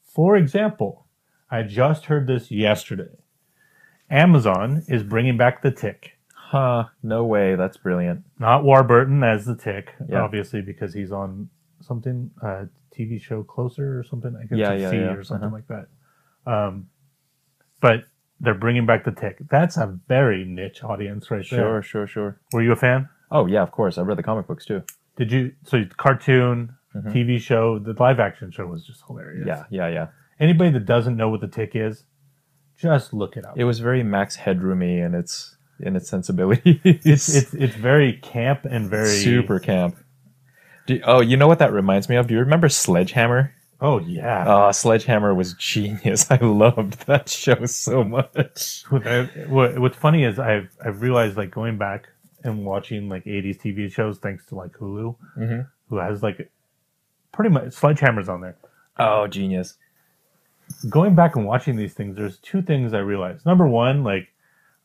For 0.02 0.36
example, 0.36 1.06
I 1.50 1.62
just 1.62 2.06
heard 2.06 2.26
this 2.26 2.50
yesterday. 2.50 3.16
Amazon 4.10 4.82
is 4.88 5.02
bringing 5.02 5.36
back 5.36 5.62
the 5.62 5.70
Tick 5.70 6.12
Huh. 6.34 6.84
No 7.02 7.24
way. 7.24 7.56
That's 7.56 7.76
brilliant. 7.76 8.24
not 8.38 8.62
Warburton 8.62 9.24
as 9.24 9.44
the 9.46 9.56
Tick, 9.56 9.94
Yeah. 10.08 10.20
obviously 10.22 10.62
because 10.62 10.94
he's 10.94 11.10
on 11.10 11.48
something 11.80 12.30
uh, 12.40 12.66
TV 12.92 13.18
show 13.20 13.42
Closer 13.42 13.98
or 13.98 14.04
something. 14.04 14.34
I 14.36 14.42
guess 14.46 14.56
Yeah, 14.58 14.72
yeah, 14.74 14.90
C 14.90 14.96
yeah. 14.96 15.12
or 15.14 15.24
something 15.24 15.48
Uh-huh. 15.48 15.56
like 15.56 15.66
that. 15.66 15.88
Um, 16.46 16.88
but 17.80 18.04
they're 18.40 18.54
bringing 18.54 18.86
back 18.86 19.04
the 19.04 19.12
Tick. 19.12 19.38
That's 19.50 19.76
a 19.76 19.98
very 20.08 20.44
niche 20.44 20.82
audience 20.84 21.30
right 21.30 21.44
Sure. 21.44 21.58
there. 21.58 21.82
Sure. 21.82 22.06
Sure. 22.06 22.32
sure. 22.34 22.40
Were 22.52 22.62
you 22.62 22.72
a 22.72 22.76
fan? 22.76 23.08
Oh 23.30 23.46
yeah. 23.46 23.62
Of 23.62 23.72
course. 23.72 23.98
I 23.98 24.02
read 24.02 24.18
the 24.18 24.22
comic 24.22 24.46
books 24.46 24.64
too. 24.66 24.82
Did 25.16 25.32
you? 25.32 25.52
So 25.64 25.84
cartoon, 25.96 26.74
Mhm. 26.94 27.12
TV 27.12 27.38
show, 27.40 27.78
the 27.78 27.94
live 27.98 28.20
action 28.20 28.50
show 28.50 28.66
was 28.66 28.84
just 28.86 29.02
hilarious. 29.06 29.46
Yeah. 29.46 29.64
Yeah. 29.70 29.88
Yeah. 29.88 30.06
Anybody 30.38 30.70
that 30.72 30.84
doesn't 30.84 31.16
know 31.16 31.28
what 31.30 31.40
the 31.40 31.48
Tick 31.48 31.72
is, 31.74 32.04
just 32.78 33.12
look 33.14 33.36
it 33.36 33.44
up. 33.46 33.56
It 33.56 33.64
was 33.64 33.80
very 33.80 34.02
Max 34.02 34.36
Headroomy 34.36 35.04
in 35.04 35.14
its 35.14 35.56
in 35.80 35.96
its 35.96 36.08
sensibility. 36.08 36.80
it's 36.84 37.06
it's 37.34 37.54
it's 37.54 37.74
very 37.74 38.14
camp 38.14 38.64
and 38.64 38.88
very 38.90 39.08
super 39.08 39.58
camp. 39.58 39.96
Do, 40.86 41.00
oh, 41.04 41.20
you 41.20 41.36
know 41.36 41.48
what 41.48 41.58
that 41.58 41.72
reminds 41.72 42.08
me 42.08 42.16
of? 42.16 42.28
Do 42.28 42.34
you 42.34 42.40
remember 42.40 42.68
Sledgehammer? 42.68 43.52
Oh 43.80 43.98
yeah. 43.98 44.44
Oh, 44.46 44.72
Sledgehammer 44.72 45.34
was 45.34 45.52
genius. 45.54 46.26
I 46.30 46.36
loved 46.36 47.06
that 47.06 47.28
show 47.28 47.66
so 47.66 48.02
much. 48.04 48.84
What, 48.88 49.06
I- 49.06 49.24
what- 49.48 49.78
what's 49.78 49.96
funny 49.96 50.24
is 50.24 50.38
I've 50.38 50.70
I've 50.84 51.02
realized 51.02 51.36
like 51.36 51.50
going 51.50 51.76
back 51.78 52.08
and 52.44 52.64
watching 52.64 53.08
like 53.08 53.24
80s 53.24 53.58
TV 53.60 53.92
shows 53.92 54.18
thanks 54.18 54.46
to 54.46 54.54
like 54.54 54.72
Hulu, 54.72 55.16
hmm 55.34 55.60
who 55.88 55.96
has 55.98 56.22
like 56.22 56.50
pretty 57.32 57.50
much 57.50 57.72
Sledgehammer's 57.72 58.28
on 58.28 58.40
there. 58.40 58.56
Oh, 58.98 59.26
genius. 59.26 59.74
Going 60.88 61.14
back 61.14 61.36
and 61.36 61.46
watching 61.46 61.76
these 61.76 61.94
things, 61.94 62.16
there's 62.16 62.38
two 62.38 62.60
things 62.62 62.92
I 62.92 62.98
realized. 62.98 63.46
Number 63.46 63.68
one, 63.68 64.02
like 64.02 64.28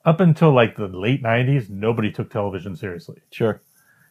up 0.05 0.19
until 0.19 0.51
like 0.53 0.75
the 0.75 0.87
late 0.87 1.23
90s, 1.23 1.69
nobody 1.69 2.11
took 2.11 2.29
television 2.29 2.75
seriously. 2.75 3.21
Sure. 3.31 3.61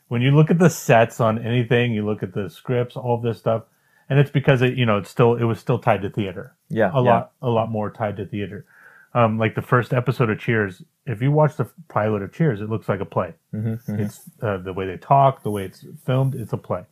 when 0.09 0.21
you 0.23 0.33
look 0.33 0.51
at 0.51 0.59
the 0.59 0.71
sets 0.71 1.21
on 1.21 1.39
anything, 1.39 1.93
you 1.93 2.05
look 2.05 2.23
at 2.25 2.33
the 2.35 2.49
scripts, 2.51 2.97
all 2.97 3.15
of 3.15 3.23
this 3.23 3.39
stuff, 3.39 3.63
and 4.11 4.19
it's 4.19 4.31
because 4.31 4.61
it, 4.61 4.75
you 4.77 4.85
know, 4.85 4.99
it's 4.99 5.09
still 5.09 5.37
it 5.37 5.45
was 5.45 5.59
still 5.59 5.79
tied 5.79 6.03
to 6.03 6.11
theater, 6.11 6.55
Yeah. 6.69 6.91
a 6.93 7.03
yeah. 7.03 7.11
lot, 7.11 7.33
a 7.41 7.49
lot 7.49 7.71
more 7.71 7.91
tied 7.91 8.17
to 8.19 8.27
theater. 8.27 8.67
Um, 9.15 9.39
like 9.39 9.55
the 9.55 9.63
first 9.63 9.93
episode 9.93 10.29
of 10.31 10.39
Cheers, 10.39 10.83
if 11.07 11.21
you 11.23 11.33
watch 11.33 11.57
the 11.57 11.65
pilot 11.89 12.23
of 12.23 12.33
Cheers, 12.33 12.61
it 12.61 12.69
looks 12.71 12.89
like 12.89 13.01
a 13.01 13.05
play. 13.05 13.35
Mhm, 13.55 13.83
mhm. 13.87 13.99
It's 13.99 14.21
uh, 14.43 14.59
the 14.59 14.73
way 14.73 14.87
they 14.87 14.99
talk, 14.99 15.43
the 15.43 15.51
way 15.51 15.65
it's 15.65 15.85
filmed, 16.05 16.35
it's 16.35 16.53
a 16.53 16.57
play. 16.59 16.85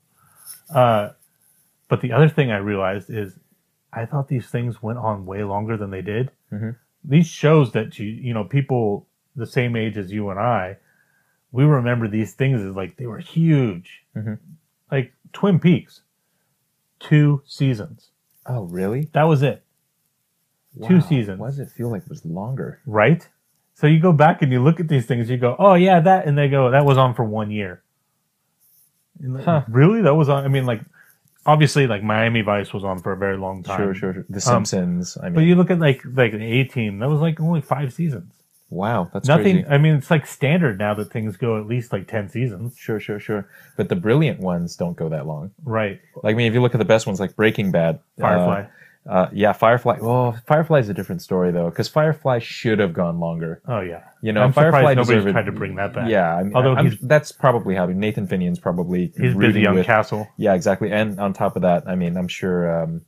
Uh, 0.75 1.11
but 1.89 2.01
the 2.01 2.13
other 2.13 2.29
thing 2.29 2.51
I 2.51 2.57
realized 2.59 3.09
is, 3.11 3.39
I 3.93 4.05
thought 4.05 4.29
these 4.29 4.49
things 4.49 4.83
went 4.83 4.99
on 4.99 5.27
way 5.27 5.45
longer 5.45 5.77
than 5.77 5.91
they 5.91 6.03
did. 6.03 6.31
Mhm. 6.53 6.77
These 7.05 7.27
shows 7.29 7.73
that 7.73 7.99
you, 7.99 8.07
you 8.07 8.35
know, 8.35 8.45
people 8.45 9.07
the 9.37 9.47
same 9.47 9.77
age 9.77 9.97
as 9.97 10.11
you 10.13 10.29
and 10.31 10.39
I, 10.41 10.77
we 11.53 11.65
remember 11.65 12.09
these 12.09 12.35
things 12.35 12.61
as 12.61 12.75
like 12.75 12.97
they 12.97 13.07
were 13.07 13.19
huge. 13.19 14.05
Mhm. 14.17 14.39
Like 14.91 15.13
Twin 15.33 15.59
Peaks, 15.61 16.03
two 17.01 17.43
seasons. 17.47 18.11
Oh, 18.47 18.63
really? 18.65 19.09
That 19.13 19.25
was 19.25 19.43
it, 19.43 19.63
Two 20.87 21.01
seasons. 21.01 21.41
Why 21.41 21.49
does 21.49 21.59
it 21.59 21.71
feel 21.71 21.91
like 21.91 22.03
it 22.03 22.09
was 22.09 22.25
longer? 22.25 22.81
right? 22.87 23.27
So 23.75 23.87
you 23.87 24.01
go 24.01 24.13
back 24.13 24.43
and 24.43 24.51
you 24.51 24.61
look 24.63 24.81
at 24.81 24.89
these 24.89 25.07
things, 25.07 25.31
you 25.31 25.37
go, 25.37 25.55
oh 25.59 25.75
yeah, 25.75 26.01
that, 26.01 26.27
and 26.27 26.37
they 26.37 26.49
go, 26.49 26.71
that 26.73 26.85
was 26.85 26.99
on 26.99 27.15
for 27.15 27.25
one 27.25 27.51
year. 27.51 27.83
Huh. 29.45 29.63
Really? 29.69 30.03
That 30.03 30.15
was 30.15 30.29
on. 30.29 30.45
I 30.45 30.49
mean, 30.49 30.67
like, 30.67 30.81
obviously, 31.47 31.87
like 31.87 32.03
Miami 32.03 32.43
Vice 32.43 32.73
was 32.73 32.85
on 32.85 33.01
for 33.01 33.13
a 33.13 33.17
very 33.17 33.37
long 33.37 33.63
time. 33.63 33.79
Sure, 33.79 33.95
sure, 33.95 34.15
sure. 34.15 34.27
The 34.29 34.37
Um, 34.37 34.65
Simpsons. 34.65 35.17
I 35.21 35.25
mean, 35.27 35.35
But 35.35 35.41
you 35.43 35.55
look 35.57 35.71
at 35.71 35.79
like 35.81 36.03
like 36.05 36.33
the 36.33 36.43
A 36.45 36.65
Team, 36.65 36.99
that 37.01 37.09
was 37.09 37.21
like 37.21 37.41
only 37.41 37.61
five 37.61 37.93
seasons. 37.93 38.33
Wow, 38.71 39.09
that's 39.13 39.27
Nothing. 39.29 39.63
crazy. 39.63 39.69
I 39.69 39.79
mean, 39.79 39.95
it's 39.95 40.11
like 40.11 40.27
standard 40.27 40.79
now 40.79 40.95
that 40.95 41.11
things 41.11 41.37
go 41.37 41.59
at 41.59 41.67
least 41.67 41.93
like 41.93 42.07
ten 42.09 42.29
seasons. 42.29 42.77
Sure, 42.77 43.01
sure, 43.01 43.19
sure. 43.21 43.49
But 43.77 43.89
the 43.89 43.97
brilliant 43.97 44.41
ones 44.41 44.77
don't 44.77 44.97
go 44.97 45.09
that 45.09 45.27
long. 45.27 45.53
Right. 45.65 46.01
Like, 46.23 46.35
I 46.35 46.37
mean, 46.37 46.47
if 46.49 46.55
you 46.55 46.61
look 46.61 46.75
at 46.75 46.79
the 46.79 46.85
best 46.85 47.07
ones, 47.07 47.21
like 47.21 47.35
Breaking 47.37 47.71
Bad, 47.71 48.01
Firefly. 48.19 48.61
Uh, 48.63 48.67
uh, 49.11 49.31
yeah, 49.33 49.53
Firefly. 49.55 49.99
Well, 50.03 50.39
Firefly 50.47 50.81
is 50.81 50.89
a 50.91 50.95
different 50.95 51.23
story 51.23 51.51
though, 51.51 51.71
because 51.71 51.89
Firefly 51.89 52.41
should 52.41 52.79
have 52.79 52.93
gone 52.93 53.19
longer. 53.21 53.63
oh 53.67 53.81
yeah. 53.81 54.03
You 54.21 54.33
know, 54.33 54.43
I'm 54.43 54.53
Firefly 54.53 54.95
nobody's 54.95 55.07
deserved- 55.07 55.33
tried 55.33 55.47
to 55.47 55.53
bring 55.53 55.77
that 55.77 55.95
back. 55.95 56.11
Yeah, 56.11 56.35
I 56.37 56.43
mean, 56.43 56.55
Although 56.55 56.77
he's- 56.83 56.97
that's 57.03 57.33
probably 57.33 57.75
happening. 57.75 58.01
Nathan 58.01 58.27
Fillion's 58.27 58.59
probably 58.59 59.13
He's 59.17 59.35
busy 59.35 59.67
on 59.67 59.77
with, 59.77 59.87
Castle. 59.87 60.29
Yeah, 60.37 60.53
exactly. 60.55 60.91
And 60.93 61.19
on 61.21 61.33
top 61.33 61.57
of 61.57 61.63
that, 61.63 61.85
I 61.89 61.95
mean, 61.95 62.17
I'm 62.19 62.29
sure, 62.29 62.83
um, 62.83 63.03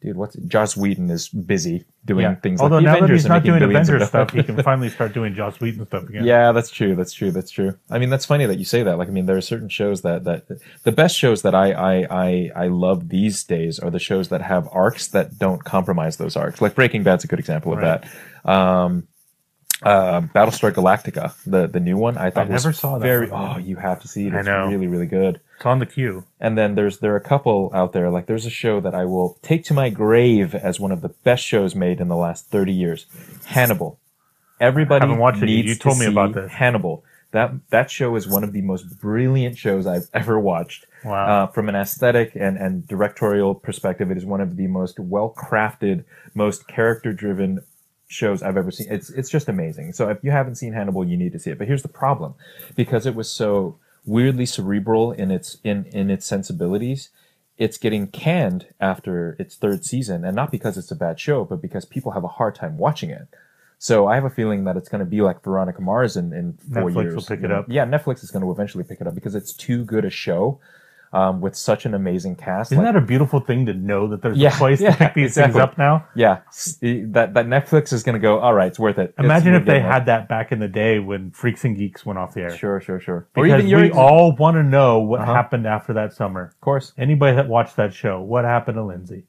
dude, 0.00 0.16
what's 0.16 0.34
it? 0.34 0.48
Joss 0.48 0.76
Whedon 0.76 1.10
is 1.10 1.28
busy 1.28 1.84
doing 2.04 2.22
Yeah. 2.22 2.34
things. 2.36 2.60
Although 2.60 2.76
like 2.76 2.84
now 2.84 3.00
that 3.00 3.10
he's 3.10 3.26
not 3.26 3.42
doing 3.44 3.62
Avengers 3.62 4.08
stuff, 4.08 4.30
he 4.32 4.42
can 4.42 4.62
finally 4.62 4.88
start 4.88 5.12
doing 5.12 5.34
Joss 5.34 5.60
Whedon 5.60 5.86
stuff 5.86 6.08
again. 6.08 6.24
Yeah, 6.24 6.52
that's 6.52 6.70
true. 6.70 6.94
That's 6.96 7.12
true. 7.12 7.30
That's 7.30 7.50
true. 7.50 7.76
I 7.90 7.98
mean, 7.98 8.08
that's 8.10 8.24
funny 8.24 8.46
that 8.46 8.58
you 8.58 8.64
say 8.64 8.82
that. 8.82 8.96
Like, 8.98 9.08
I 9.08 9.10
mean, 9.10 9.26
there 9.26 9.36
are 9.36 9.40
certain 9.42 9.68
shows 9.68 10.02
that 10.02 10.24
that 10.24 10.46
the 10.84 10.92
best 10.92 11.16
shows 11.16 11.42
that 11.42 11.54
I 11.54 11.72
I 11.72 12.06
I, 12.10 12.50
I 12.56 12.68
love 12.68 13.08
these 13.10 13.44
days 13.44 13.78
are 13.78 13.90
the 13.90 13.98
shows 13.98 14.28
that 14.30 14.40
have 14.42 14.68
arcs 14.72 15.08
that 15.08 15.38
don't 15.38 15.62
compromise 15.64 16.16
those 16.16 16.36
arcs. 16.36 16.60
Like 16.62 16.74
Breaking 16.74 17.02
Bad's 17.02 17.24
a 17.24 17.26
good 17.26 17.38
example 17.38 17.72
of 17.72 17.78
Right. 17.80 18.02
that. 18.44 18.50
Um, 18.50 19.06
uh, 19.82 20.20
Battlestar 20.34 20.72
Galactica, 20.72 21.32
the 21.46 21.66
the 21.66 21.80
new 21.80 21.96
one, 21.96 22.18
I 22.18 22.28
thought 22.30 22.48
I 22.48 22.52
was 22.52 22.64
never 22.64 22.72
saw 22.74 22.98
that 22.98 23.02
very. 23.06 23.28
one. 23.30 23.56
Oh, 23.56 23.58
you 23.58 23.76
have 23.76 24.00
to 24.00 24.08
see 24.08 24.26
it. 24.26 24.34
I 24.34 24.38
It's 24.40 24.46
know. 24.46 24.66
really 24.68 24.86
really 24.88 25.06
good. 25.06 25.40
It's 25.60 25.66
on 25.66 25.78
the 25.78 25.84
queue. 25.84 26.24
And 26.40 26.56
then 26.56 26.74
there's 26.74 27.00
there 27.00 27.12
are 27.12 27.16
a 27.16 27.20
couple 27.20 27.70
out 27.74 27.92
there. 27.92 28.08
Like 28.08 28.24
there's 28.24 28.46
a 28.46 28.50
show 28.50 28.80
that 28.80 28.94
I 28.94 29.04
will 29.04 29.38
take 29.42 29.62
to 29.64 29.74
my 29.74 29.90
grave 29.90 30.54
as 30.54 30.80
one 30.80 30.90
of 30.90 31.02
the 31.02 31.10
best 31.10 31.44
shows 31.44 31.74
made 31.74 32.00
in 32.00 32.08
the 32.08 32.16
last 32.16 32.46
30 32.46 32.72
years. 32.72 33.04
Hannibal. 33.44 33.98
Everybody 34.58 35.02
Haven't 35.02 35.18
watched 35.18 35.42
it 35.42 35.46
needs 35.46 35.68
You 35.68 35.74
told 35.74 35.96
to 35.96 36.00
me 36.00 36.06
see 36.06 36.12
about 36.12 36.32
this. 36.32 36.50
Hannibal. 36.50 37.04
That 37.32 37.52
that 37.68 37.90
show 37.90 38.16
is 38.16 38.26
one 38.26 38.42
of 38.42 38.54
the 38.54 38.62
most 38.62 38.98
brilliant 39.00 39.58
shows 39.58 39.86
I've 39.86 40.08
ever 40.14 40.40
watched. 40.40 40.86
Wow. 41.04 41.26
Uh, 41.26 41.46
from 41.48 41.68
an 41.68 41.74
aesthetic 41.74 42.34
and, 42.34 42.56
and 42.56 42.88
directorial 42.88 43.54
perspective, 43.54 44.10
it 44.10 44.16
is 44.16 44.24
one 44.24 44.40
of 44.40 44.56
the 44.56 44.66
most 44.66 44.98
well 44.98 45.34
crafted, 45.36 46.04
most 46.34 46.68
character 46.68 47.12
driven 47.12 47.60
shows 48.08 48.42
I've 48.42 48.56
ever 48.56 48.70
seen. 48.70 48.86
It's 48.90 49.10
it's 49.10 49.28
just 49.28 49.46
amazing. 49.46 49.92
So 49.92 50.08
if 50.08 50.24
you 50.24 50.30
haven't 50.30 50.54
seen 50.54 50.72
Hannibal, 50.72 51.06
you 51.06 51.18
need 51.18 51.32
to 51.32 51.38
see 51.38 51.50
it. 51.50 51.58
But 51.58 51.66
here's 51.66 51.82
the 51.82 51.88
problem, 51.88 52.32
because 52.76 53.04
it 53.04 53.14
was 53.14 53.30
so 53.30 53.78
weirdly 54.04 54.46
cerebral 54.46 55.12
in 55.12 55.30
its 55.30 55.58
in 55.64 55.84
in 55.86 56.10
its 56.10 56.26
sensibilities, 56.26 57.10
it's 57.58 57.78
getting 57.78 58.06
canned 58.06 58.66
after 58.80 59.36
its 59.38 59.56
third 59.56 59.84
season, 59.84 60.24
and 60.24 60.34
not 60.34 60.50
because 60.50 60.78
it's 60.78 60.90
a 60.90 60.96
bad 60.96 61.20
show, 61.20 61.44
but 61.44 61.60
because 61.60 61.84
people 61.84 62.12
have 62.12 62.24
a 62.24 62.28
hard 62.28 62.54
time 62.54 62.78
watching 62.78 63.10
it. 63.10 63.28
So 63.78 64.06
I 64.06 64.14
have 64.14 64.24
a 64.24 64.30
feeling 64.30 64.64
that 64.64 64.76
it's 64.76 64.90
going 64.90 64.98
to 64.98 65.06
be 65.06 65.22
like 65.22 65.42
Veronica 65.42 65.80
Mars 65.80 66.14
in, 66.14 66.34
in 66.34 66.58
four 66.72 66.90
Netflix 66.90 67.02
years. 67.02 67.14
will 67.14 67.22
pick 67.22 67.42
it 67.42 67.50
up. 67.50 67.64
Yeah, 67.68 67.86
Netflix 67.86 68.22
is 68.22 68.30
going 68.30 68.44
to 68.44 68.50
eventually 68.50 68.84
pick 68.84 69.00
it 69.00 69.06
up 69.06 69.14
because 69.14 69.34
it's 69.34 69.54
too 69.54 69.84
good 69.84 70.04
a 70.04 70.10
show 70.10 70.60
um, 71.12 71.40
with 71.40 71.56
such 71.56 71.86
an 71.86 71.94
amazing 71.94 72.36
cast. 72.36 72.70
Isn't 72.72 72.84
Like- 72.84 72.94
that 72.94 73.02
a 73.02 73.04
beautiful 73.04 73.40
thing 73.40 73.66
to 73.66 73.74
know 73.74 74.06
that 74.08 74.22
there's 74.22 74.38
Yeah, 74.38 74.50
a 74.54 74.58
place 74.58 74.80
yeah, 74.80 74.92
to 74.92 74.96
pick 74.96 75.14
these 75.14 75.30
exactly. 75.32 75.52
things 75.54 75.62
up 75.62 75.76
now? 75.78 76.04
yeah, 76.14 76.38
that 76.82 77.34
that 77.34 77.46
Netflix 77.46 77.92
is 77.92 78.02
going 78.02 78.14
to 78.14 78.20
go. 78.20 78.38
All 78.38 78.54
right, 78.54 78.68
it's 78.68 78.78
worth 78.78 78.98
it. 78.98 79.14
Imagine 79.18 79.52
we're 79.52 79.58
if 79.60 79.64
they 79.64 79.72
getting 79.74 79.86
it." 79.86 79.92
had 79.92 80.06
that 80.06 80.28
back 80.28 80.52
in 80.52 80.60
the 80.60 80.68
day 80.68 80.98
when 81.00 81.30
Freaks 81.32 81.64
and 81.64 81.76
Geeks 81.76 82.06
went 82.06 82.18
off 82.18 82.34
the 82.34 82.42
air. 82.42 82.56
Sure, 82.56 82.80
sure, 82.80 83.00
sure. 83.00 83.26
Because 83.34 83.64
we 83.64 83.74
ex- 83.74 83.96
all 83.96 84.34
want 84.36 84.56
to 84.56 84.62
know 84.62 85.00
what 85.00 85.20
Uh-huh. 85.20 85.34
happened 85.34 85.66
after 85.66 85.92
that 85.94 86.12
summer. 86.12 86.42
of 86.44 86.60
course, 86.60 86.92
Anybody 86.96 87.34
that 87.36 87.48
watched 87.48 87.76
that 87.76 87.92
show, 87.92 88.20
what 88.20 88.44
happened 88.44 88.76
to 88.76 88.84
Lindsay? 88.84 89.24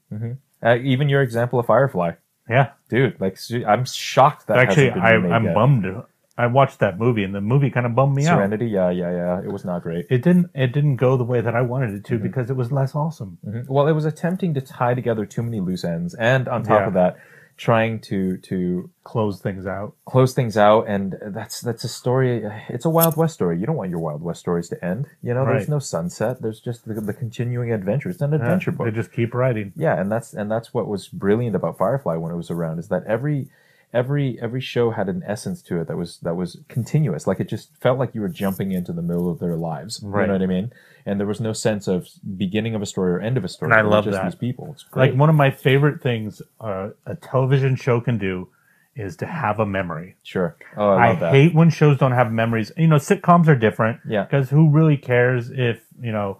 uh, 0.64 0.76
even 0.76 1.08
your 1.08 1.22
example 1.22 1.58
of 1.58 1.66
Firefly, 1.66 2.12
Yeah, 2.48 2.70
dude. 2.88 3.20
Like, 3.20 3.36
I'm 3.66 3.84
shocked 3.84 4.46
that 4.46 4.58
actually, 4.58 4.90
I, 4.90 5.14
I'm 5.14 5.44
yet. 5.44 5.54
bummed. 5.54 6.02
I 6.38 6.46
watched 6.46 6.78
that 6.80 6.98
movie, 6.98 7.24
and 7.24 7.34
the 7.34 7.40
movie 7.42 7.70
kind 7.70 7.84
of 7.86 7.94
bummed 7.94 8.14
me 8.16 8.26
out. 8.26 8.36
Serenity, 8.38 8.66
yeah, 8.66 8.90
yeah, 8.90 9.10
yeah. 9.10 9.40
It 9.40 9.52
was 9.52 9.64
not 9.64 9.82
great. 9.82 10.06
It 10.10 10.22
didn't. 10.22 10.50
It 10.54 10.72
didn't 10.72 10.96
go 10.96 11.16
the 11.16 11.24
way 11.24 11.40
that 11.42 11.54
I 11.54 11.60
wanted 11.62 11.90
it 11.94 12.04
to 12.06 12.14
Mm-hmm. 12.14 12.22
because 12.22 12.48
it 12.50 12.56
was 12.56 12.72
less 12.72 12.94
awesome. 12.94 13.38
Mhm. 13.46 13.68
Well, 13.68 13.86
it 13.86 13.92
was 13.92 14.04
attempting 14.06 14.54
to 14.54 14.60
tie 14.60 14.94
together 14.94 15.26
too 15.26 15.42
many 15.42 15.60
loose 15.60 15.84
ends, 15.84 16.14
and 16.14 16.48
on 16.48 16.62
top 16.62 16.80
Yeah. 16.80 16.86
of 16.86 16.94
that, 16.94 17.16
trying 17.58 18.00
to 18.00 18.38
to 18.38 18.88
Close 19.04 19.40
things 19.40 19.66
out. 19.66 19.94
close 20.06 20.32
things 20.32 20.56
out. 20.56 20.86
And 20.88 21.16
that's 21.20 21.60
that's 21.60 21.84
a 21.84 21.88
story. 21.88 22.42
It's 22.70 22.86
a 22.86 22.90
Wild 22.90 23.16
West 23.18 23.34
story. 23.34 23.58
You 23.60 23.66
don't 23.66 23.76
want 23.76 23.90
your 23.90 24.00
Wild 24.00 24.22
West 24.22 24.40
stories 24.40 24.68
to 24.70 24.82
end. 24.82 25.06
You 25.22 25.34
know, 25.34 25.44
there's 25.44 25.68
no 25.68 25.78
sunset. 25.80 26.40
There's 26.40 26.60
just 26.60 26.86
the, 26.86 26.94
the 26.94 27.12
continuing 27.12 27.70
adventure. 27.72 28.08
It's 28.08 28.22
an 28.22 28.30
Yeah, 28.30 28.36
adventure 28.38 28.72
book. 28.72 28.86
They 28.86 28.90
just 28.92 29.12
keep 29.12 29.34
writing. 29.34 29.72
yeah 29.76 30.00
and 30.00 30.10
that's 30.10 30.32
and 30.32 30.50
that's 30.50 30.72
what 30.72 30.88
was 30.88 31.08
brilliant 31.08 31.54
about 31.54 31.76
firefly 31.76 32.16
when 32.16 32.32
it 32.32 32.36
was 32.36 32.50
around 32.50 32.78
is 32.78 32.88
that 32.88 33.04
every 33.06 33.48
every 33.92 34.38
every 34.40 34.60
show 34.60 34.90
had 34.90 35.08
an 35.08 35.22
essence 35.26 35.60
to 35.62 35.80
it 35.80 35.86
that 35.88 35.96
was 35.96 36.18
that 36.22 36.34
was 36.34 36.58
continuous 36.68 37.26
like 37.26 37.40
it 37.40 37.48
just 37.48 37.76
felt 37.76 37.98
like 37.98 38.14
you 38.14 38.20
were 38.20 38.28
jumping 38.28 38.72
into 38.72 38.92
the 38.92 39.02
middle 39.02 39.30
of 39.30 39.38
their 39.38 39.56
lives 39.56 40.00
Right. 40.02 40.22
you 40.22 40.26
know 40.28 40.32
what 40.34 40.42
i 40.42 40.46
mean 40.46 40.72
and 41.04 41.20
there 41.20 41.26
was 41.26 41.40
no 41.40 41.52
sense 41.52 41.88
of 41.88 42.08
beginning 42.36 42.74
of 42.74 42.80
a 42.82 42.86
story 42.86 43.12
or 43.12 43.20
end 43.20 43.36
of 43.36 43.44
a 43.44 43.48
story 43.48 43.70
And 43.70 43.78
I 43.78 43.82
love 43.82 44.04
just 44.04 44.16
that. 44.16 44.24
these 44.24 44.34
people 44.34 44.70
it's 44.72 44.82
great 44.84 45.10
Like 45.10 45.18
one 45.20 45.28
of 45.28 45.34
my 45.36 45.50
favorite 45.50 46.00
things 46.00 46.40
uh, 46.60 46.90
a 47.06 47.16
television 47.16 47.76
show 47.76 48.00
can 48.00 48.18
do 48.18 48.48
is 48.94 49.16
to 49.16 49.26
have 49.26 49.58
a 49.58 49.66
memory. 49.66 50.16
sure 50.22 50.56
oh 50.76 50.90
i 50.90 51.08
I, 51.10 51.30
hate 51.30 51.54
when 51.54 51.70
shows 51.70 51.98
don't 51.98 52.12
have 52.12 52.30
memories. 52.32 52.70
You 52.76 52.86
know, 52.88 52.96
sitcoms 52.96 53.46
are 53.48 53.56
different. 53.56 54.00
Yeah. 54.06 54.24
Because 54.24 54.50
who 54.50 54.68
really 54.70 54.98
cares 54.98 55.50
if, 55.50 55.82
you 56.00 56.12
know, 56.12 56.38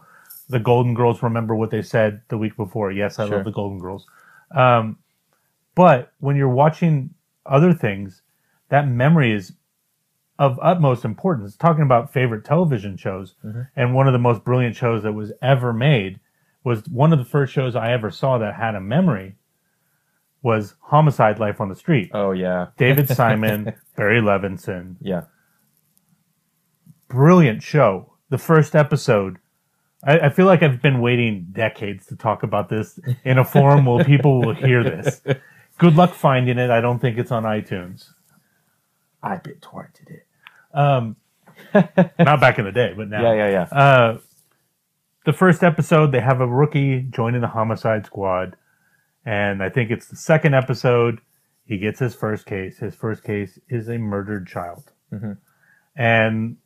the 0.50 0.58
Golden 0.58 0.92
Girls 0.92 1.22
remember 1.22 1.54
what 1.56 1.70
they 1.70 1.80
said 1.80 2.20
the 2.28 2.36
week 2.36 2.54
before? 2.58 2.92
Yes, 2.92 3.18
I 3.18 3.26
Sure. 3.26 3.36
love 3.36 3.44
the 3.46 3.52
Golden 3.52 3.78
Girls. 3.78 4.06
Um, 4.54 4.98
but 5.74 6.12
when 6.20 6.36
you're 6.36 6.48
watching 6.64 7.14
other 7.46 7.72
things, 7.72 8.22
that 8.68 8.86
memory 8.88 9.32
is 9.32 9.52
of 10.38 10.58
utmost 10.62 11.04
importance. 11.04 11.56
Talking 11.56 11.82
about 11.82 12.12
favorite 12.12 12.44
television 12.44 12.96
shows, 12.96 13.34
Mm-hmm. 13.44 13.62
and 13.76 13.94
one 13.94 14.06
of 14.06 14.12
the 14.12 14.18
most 14.18 14.44
brilliant 14.44 14.74
shows 14.76 15.02
that 15.02 15.12
was 15.12 15.32
ever 15.42 15.72
made 15.72 16.18
was 16.64 16.82
one 16.88 17.12
of 17.12 17.18
the 17.18 17.24
first 17.24 17.52
shows 17.52 17.74
I 17.76 17.92
ever 17.92 18.10
saw 18.10 18.38
that 18.38 18.54
had 18.54 18.74
a 18.74 18.80
memory 18.80 19.36
was 20.42 20.74
Homicide 20.80 21.38
Life 21.38 21.60
on 21.60 21.68
the 21.68 21.74
Street. 21.76 22.10
oh 22.14 22.32
yeah 22.32 22.68
David 22.76 23.08
Simon, 23.20 23.72
Barry 23.96 24.20
Levinson. 24.20 24.96
yeah 25.00 25.22
Brilliant 27.08 27.62
show. 27.62 28.14
The 28.30 28.38
first 28.38 28.74
episode. 28.74 29.38
I, 30.04 30.18
I 30.20 30.28
feel 30.30 30.46
like 30.46 30.62
I've 30.62 30.80
been 30.82 31.00
waiting 31.00 31.48
decades 31.52 32.06
to 32.06 32.16
talk 32.16 32.42
about 32.42 32.68
this 32.70 32.98
in 33.24 33.38
a 33.38 33.44
forum 33.44 33.84
where 33.84 34.04
people 34.04 34.40
will 34.40 34.54
hear 34.54 34.82
this. 34.82 35.20
Good 35.82 35.96
luck 35.96 36.14
finding 36.14 36.58
it. 36.58 36.70
I 36.70 36.80
don't 36.80 36.98
think 36.98 37.18
it's 37.18 37.30
on 37.30 37.42
iTunes. 37.44 38.10
I 39.22 39.36
bit 39.36 39.60
torrented 39.60 40.10
it. 40.10 40.26
Um, 40.72 41.16
not 42.18 42.40
back 42.40 42.58
in 42.58 42.64
the 42.64 42.72
day, 42.72 42.94
but 42.96 43.08
now. 43.08 43.22
yeah 43.22 43.34
yeah 43.34 43.48
yeah 43.70 43.78
Uh, 43.78 44.18
the 45.24 45.32
first 45.32 45.62
episode, 45.62 46.10
they 46.12 46.20
have 46.20 46.40
a 46.40 46.46
rookie 46.46 47.02
joining 47.10 47.40
the 47.42 47.48
homicide 47.48 48.06
squad. 48.06 48.56
And 49.24 49.62
I 49.62 49.68
think 49.68 49.90
it's 49.90 50.06
the 50.08 50.16
second 50.16 50.54
episode. 50.54 51.20
He 51.64 51.78
gets 51.78 52.00
his 52.00 52.14
first 52.14 52.44
case. 52.46 52.78
His 52.78 52.94
first 52.94 53.22
case 53.22 53.58
is 53.68 53.88
a 53.88 53.98
murdered 53.98 54.46
child. 54.46 54.90
Mhm. 55.12 55.36
and 55.94 56.56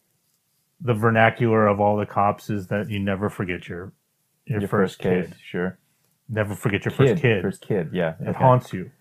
the 0.81 0.95
vernacular 0.95 1.67
of 1.67 1.81
all 1.81 1.97
the 1.97 2.07
cops 2.07 2.49
is 2.51 2.69
that 2.69 2.89
you 2.91 2.99
never 3.01 3.29
forget 3.29 3.69
your 3.69 3.93
your, 4.45 4.61
Your 4.61 4.69
first, 4.69 5.01
kid. 5.01 5.35
Sure. 5.43 5.77
Never 6.29 6.55
forget 6.55 6.85
your 6.85 6.93
first 6.93 7.21
kid. 7.21 7.43
First 7.43 7.63
kid. 7.63 7.91
Yeah. 7.93 8.15
It 8.21 8.29
okay. 8.29 8.39
haunts 8.39 8.73
you. 8.73 8.93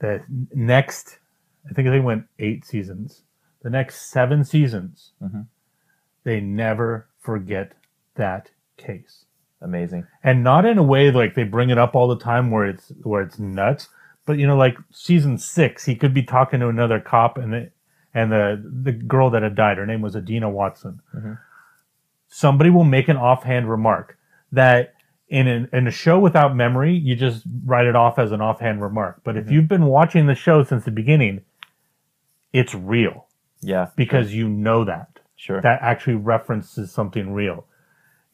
The 0.00 0.22
next, 0.54 1.18
I 1.68 1.72
think 1.72 1.88
they 1.88 2.00
went 2.00 2.24
eight 2.38 2.64
seasons. 2.64 3.22
The 3.62 3.70
next 3.70 4.10
seven 4.10 4.44
seasons, 4.44 5.12
Mhm. 5.22 5.46
they 6.24 6.40
never 6.40 7.06
forget 7.18 7.72
that 8.14 8.50
case, 8.78 9.26
Amazing. 9.60 10.06
and 10.24 10.42
not 10.42 10.64
in 10.64 10.78
a 10.78 10.82
way 10.82 11.10
like 11.10 11.34
they 11.34 11.44
bring 11.44 11.70
it 11.70 11.78
up 11.78 11.94
all 11.94 12.08
the 12.08 12.18
time 12.18 12.50
where 12.50 12.66
it's 12.66 12.90
where 13.02 13.22
it's 13.22 13.38
nuts. 13.38 13.88
But 14.26 14.38
you 14.38 14.46
know, 14.46 14.56
like 14.56 14.78
season 14.90 15.36
six, 15.38 15.84
he 15.84 15.94
could 15.94 16.14
be 16.14 16.22
talking 16.22 16.60
to 16.60 16.68
another 16.68 16.98
cop, 17.00 17.36
and 17.36 17.52
the 17.52 17.70
and 18.14 18.32
the 18.32 18.62
the 18.82 18.92
girl 18.92 19.28
that 19.30 19.42
had 19.42 19.54
died, 19.54 19.76
her 19.78 19.86
name 19.86 20.00
was 20.00 20.16
Adena 20.16 20.50
Watson. 20.50 21.00
Mhm. 21.14 21.38
Somebody 22.28 22.70
will 22.70 22.84
make 22.84 23.08
an 23.08 23.16
offhand 23.18 23.68
remark 23.68 24.16
that 24.52 24.94
in 25.30 25.46
an, 25.46 25.68
in 25.72 25.86
a 25.86 25.90
show 25.92 26.18
without 26.18 26.54
memory, 26.56 26.92
you 26.92 27.14
just 27.14 27.44
write 27.64 27.86
it 27.86 27.94
off 27.96 28.18
as 28.18 28.32
an 28.32 28.40
offhand 28.40 28.82
remark. 28.82 29.20
But 29.24 29.36
if 29.36 29.46
Mhm. 29.46 29.50
you've 29.52 29.68
been 29.68 29.86
watching 29.86 30.26
the 30.26 30.34
show 30.34 30.64
since 30.64 30.84
the 30.84 30.90
beginning, 30.90 31.42
it's 32.52 32.74
real 32.74 33.26
Yeah. 33.62 33.88
because 33.96 34.34
you 34.34 34.48
know 34.48 34.84
that 34.84 35.20
Sure. 35.36 35.60
that 35.60 35.80
actually 35.82 36.16
references 36.16 36.90
something 36.92 37.32
real. 37.32 37.64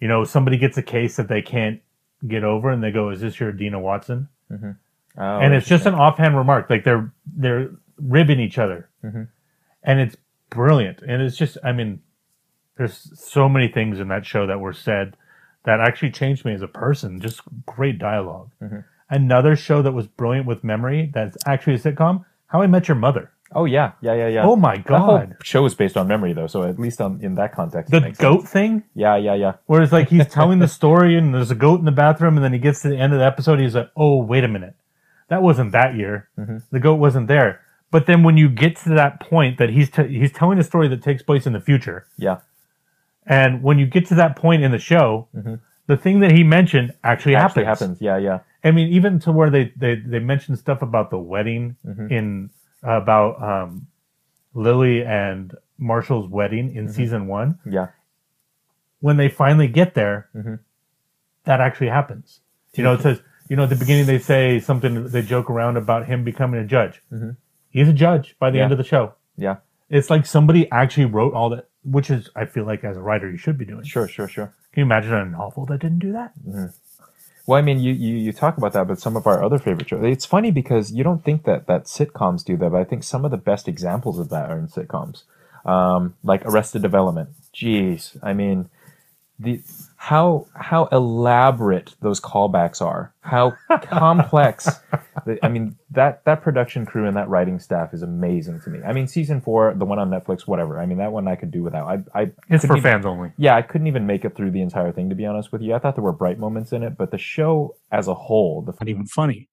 You 0.01 0.09
know, 0.09 0.25
somebody 0.25 0.57
gets 0.59 0.79
a 0.79 0.83
case 0.83 1.17
that 1.17 1.29
they 1.29 1.43
can't 1.43 1.81
get 2.27 2.43
over, 2.45 2.71
and 2.71 2.83
they 2.83 2.91
go, 2.91 3.11
"Is 3.11 3.21
this 3.21 3.39
your 3.39 3.53
Dina 3.53 3.79
Watson?" 3.79 4.29
Oh, 4.51 5.39
and 5.39 5.55
it's 5.55 5.69
just 5.69 5.87
an 5.87 5.95
offhand 5.95 6.37
remark, 6.37 6.69
like 6.71 6.85
they're 6.85 7.13
they're 7.27 7.71
ribbing 7.99 8.41
each 8.41 8.59
other, 8.59 8.89
Mhm. 9.05 9.29
and 9.83 10.01
it's 10.01 10.17
brilliant. 10.51 11.03
And 11.03 11.21
it's 11.23 11.37
just, 11.37 11.59
I 11.65 11.73
mean, 11.73 12.01
there's 12.77 13.19
so 13.19 13.49
many 13.49 13.69
things 13.69 14.01
in 14.01 14.09
that 14.09 14.25
show 14.27 14.47
that 14.47 14.61
were 14.61 14.73
said 14.73 15.17
that 15.67 15.81
actually 15.81 16.11
changed 16.11 16.45
me 16.45 16.53
as 16.55 16.63
a 16.63 16.69
person. 16.69 17.21
Just 17.21 17.43
great 17.67 17.99
dialog 17.99 18.49
Mhm. 18.63 18.85
Another 19.11 19.55
show 19.55 19.83
that 19.83 19.93
was 19.93 20.07
brilliant 20.09 20.47
with 20.47 20.65
memory 20.65 21.11
that's 21.15 21.37
actually 21.47 21.75
a 21.75 21.79
sitcom, 21.79 22.25
How 22.49 22.63
I 22.63 22.67
Met 22.67 22.89
Your 22.89 22.97
Mother. 22.97 23.31
Oh 23.55 23.65
yeah, 23.65 23.93
yeah, 24.01 24.15
yeah, 24.15 24.27
yeah. 24.27 24.45
Oh 24.45 24.57
my 24.57 24.77
god, 24.79 25.37
show 25.45 25.65
is 25.67 25.75
based 25.77 25.97
on 25.97 26.09
memory 26.09 26.33
though, 26.33 26.49
so 26.49 26.65
at 26.65 26.81
least 26.81 27.01
on, 27.01 27.21
in 27.23 27.37
that 27.37 27.53
context, 27.53 27.93
the 27.93 28.01
goat 28.19 28.41
sense. 28.41 28.51
thing. 28.51 28.83
Yeah, 28.95 29.15
yeah, 29.17 29.35
yeah. 29.35 29.53
Where 29.67 29.81
it's 29.83 29.93
like 29.93 30.09
he's 30.09 30.27
telling 30.27 30.59
the 30.59 30.67
story 30.81 31.17
and 31.17 31.33
there's 31.33 31.53
a 31.53 31.55
goat 31.55 31.79
in 31.79 31.85
the 31.85 31.93
bathroom, 31.93 32.37
and 32.37 32.43
then 32.45 32.53
he 32.53 32.59
gets 32.59 32.83
to 32.83 32.89
the 32.89 32.97
end 32.97 33.13
of 33.13 33.21
the 33.21 33.25
episode, 33.25 33.61
he's 33.61 33.77
like, 33.77 33.91
"Oh, 33.97 34.17
wait 34.25 34.43
a 34.43 34.49
minute, 34.49 34.75
that 35.29 35.43
wasn't 35.43 35.71
that 35.71 35.95
year. 35.95 36.29
Mhm. 36.37 36.63
The 36.73 36.81
goat 36.81 36.97
wasn't 36.97 37.29
there." 37.29 37.61
But 37.93 38.07
then 38.07 38.25
when 38.25 38.37
you 38.37 38.49
get 38.49 38.75
to 38.79 38.89
that 38.91 39.21
point 39.21 39.59
that 39.59 39.71
he's 39.71 39.91
t- 39.91 40.09
he's 40.19 40.33
telling 40.33 40.59
a 40.59 40.65
story 40.65 40.89
that 40.89 41.01
takes 41.05 41.23
place 41.23 41.47
in 41.47 41.53
the 41.53 41.61
future, 41.61 42.07
Yeah. 42.19 42.39
And 43.27 43.63
when 43.63 43.79
you 43.79 43.87
get 43.87 44.07
to 44.07 44.15
that 44.17 44.37
point 44.37 44.63
in 44.63 44.71
the 44.71 44.79
show, 44.79 45.29
Mhm. 45.37 45.61
the 45.87 45.97
thing 45.97 46.21
that 46.21 46.33
he 46.33 46.43
mentioned 46.45 46.93
actually, 47.05 47.35
Actually 47.37 47.65
happens. 47.65 47.81
happens. 47.81 48.01
Yeah, 48.01 48.17
yeah. 48.19 48.39
I 48.65 48.71
mean, 48.73 48.89
even 48.89 49.19
to 49.21 49.33
where 49.33 49.51
they 49.51 49.73
they 49.77 49.97
they 49.97 50.19
mentioned 50.19 50.59
stuff 50.59 50.83
about 50.83 51.11
the 51.11 51.19
wedding 51.19 51.77
Mhm. 51.87 52.11
in 52.11 52.51
about 52.83 53.43
um, 53.43 53.87
Lily 54.55 55.05
and 55.05 55.55
Marshall's 55.79 56.29
wedding 56.29 56.75
in 56.75 56.87
Mhm. 56.87 56.91
season 56.91 57.27
one. 57.27 57.59
Yeah. 57.65 57.89
When 59.01 59.17
they 59.17 59.29
finally 59.29 59.69
get 59.69 59.95
there, 59.95 60.29
Mhm. 60.35 60.59
that 61.45 61.61
actually 61.61 61.89
happens. 61.89 62.41
You 62.75 62.83
know, 62.85 62.95
it 62.95 63.01
says 63.01 63.23
you 63.49 63.57
know 63.57 63.63
at 63.65 63.69
the 63.71 63.77
beginning 63.77 64.07
they 64.07 64.19
say 64.19 64.59
something 64.59 65.07
they 65.09 65.23
joke 65.23 65.49
around 65.51 65.77
about 65.77 66.07
him 66.07 66.25
becoming 66.25 66.59
a 66.61 66.65
judge. 66.67 67.03
Mhm. 67.13 67.37
He's 67.71 67.89
a 67.89 67.93
judge 67.93 68.37
by 68.39 68.51
the 68.51 68.59
Yeah. 68.59 68.65
end 68.65 68.73
of 68.73 68.79
the 68.79 68.85
show. 68.85 69.15
Yeah. 69.37 69.57
It's 69.89 70.11
like 70.11 70.27
somebody 70.27 70.69
actually 70.73 71.05
wrote 71.05 71.33
all 71.35 71.51
that, 71.51 71.67
which 71.87 72.11
is 72.11 72.29
I 72.35 72.45
feel 72.47 72.65
like 72.65 72.85
as 72.85 72.97
a 72.97 73.01
writer 73.01 73.31
you 73.31 73.39
should 73.39 73.57
be 73.57 73.65
doing. 73.65 73.85
Sure, 73.85 74.09
sure, 74.09 74.29
sure. 74.29 74.53
Can 74.73 74.81
you 74.81 74.85
imagine 74.85 75.15
a 75.15 75.25
novel 75.25 75.65
that 75.67 75.81
didn't 75.81 76.01
do 76.01 76.13
that? 76.13 76.33
Well, 77.47 77.59
I 77.59 77.63
mean, 77.63 77.79
you, 77.79 77.93
you 77.93 78.17
you 78.17 78.33
talk 78.33 78.59
about 78.59 78.73
that, 78.73 78.89
but 78.89 78.99
some 78.99 79.17
of 79.17 79.27
our 79.27 79.43
other 79.43 79.59
favorite 79.59 79.89
shows. 79.89 80.05
It's 80.05 80.27
funny 80.27 80.51
because 80.51 80.93
you 80.93 81.05
don't 81.05 81.25
think 81.25 81.45
that 81.45 81.69
that 81.69 81.85
sitcoms 81.85 82.45
do 82.45 82.57
that, 82.57 82.71
but 82.71 82.81
I 82.81 82.85
think 82.85 83.05
some 83.05 83.25
of 83.25 83.31
the 83.31 83.37
best 83.37 83.69
examples 83.69 84.19
of 84.19 84.31
that 84.31 84.51
are 84.51 84.59
in 84.59 84.67
sitcoms, 84.67 85.23
um, 85.65 86.17
like 86.25 86.45
Arrested 86.45 86.83
Development. 86.83 87.31
Jeez, 87.55 88.19
I 88.21 88.33
mean, 88.33 88.69
the 89.39 89.63
how 90.07 90.47
how 90.55 90.85
elaborate 90.93 91.97
those 92.01 92.21
callbacks 92.21 92.81
are, 92.81 93.13
how 93.23 93.55
complex. 93.83 94.69
the, 95.27 95.37
I 95.45 95.49
mean, 95.49 95.77
that 95.91 96.25
that 96.27 96.43
production 96.43 96.87
crew 96.87 97.09
and 97.09 97.17
that 97.17 97.29
writing 97.29 97.59
staff 97.59 97.93
is 97.93 98.03
amazing 98.03 98.61
to 98.61 98.71
me. 98.71 98.79
I 98.87 98.93
mean, 98.93 99.09
season 99.09 99.41
four, 99.41 99.75
the 99.75 99.85
one 99.85 99.99
on 99.99 100.09
Netflix, 100.09 100.43
whatever. 100.47 100.79
I 100.79 100.87
mean, 100.87 100.99
that 100.99 101.11
one 101.11 101.27
I 101.27 101.35
could 101.35 101.51
do 101.51 101.65
without. 101.65 101.89
I 101.89 102.23
I 102.23 102.31
It's 102.49 102.65
for 102.65 102.75
even- 102.77 102.83
fans 102.85 103.05
only. 103.05 103.33
yeah, 103.37 103.57
I 103.57 103.63
couldn't 103.63 103.89
even 103.89 104.07
make 104.07 104.25
it 104.25 104.37
through 104.37 104.53
the 104.53 104.61
entire 104.61 104.93
thing 104.93 105.09
to 105.09 105.17
be 105.17 105.27
honest 105.27 105.51
with 105.51 105.61
you. 105.61 105.75
I 105.75 105.81
thought 105.81 105.97
there 105.97 106.05
were 106.05 106.13
bright 106.13 106.39
moments 106.39 106.71
in 106.73 106.85
it, 106.85 106.97
but 106.97 107.11
the 107.11 107.19
show 107.19 107.75
as 107.91 108.07
a 108.07 108.15
whole, 108.15 108.63
the 108.63 108.75
not 108.81 108.89
even 108.89 109.07
funny. 109.07 109.49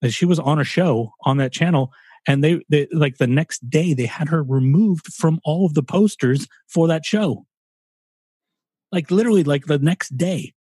That 0.00 0.12
she 0.12 0.26
was 0.26 0.38
on 0.38 0.60
a 0.60 0.64
show 0.64 1.10
on 1.24 1.38
that 1.38 1.50
channel, 1.50 1.90
and 2.28 2.44
they, 2.44 2.60
they 2.68 2.86
like 2.92 3.16
the 3.16 3.26
next 3.26 3.68
day 3.68 3.94
they 3.94 4.06
had 4.06 4.28
her 4.28 4.44
removed 4.44 5.12
from 5.12 5.40
all 5.44 5.66
of 5.66 5.74
the 5.74 5.82
posters 5.82 6.46
for 6.68 6.86
that 6.86 7.04
show. 7.04 7.46
Like 8.90 9.10
literally, 9.10 9.44
like 9.44 9.66
the 9.66 9.78
next 9.78 10.16
day. 10.16 10.54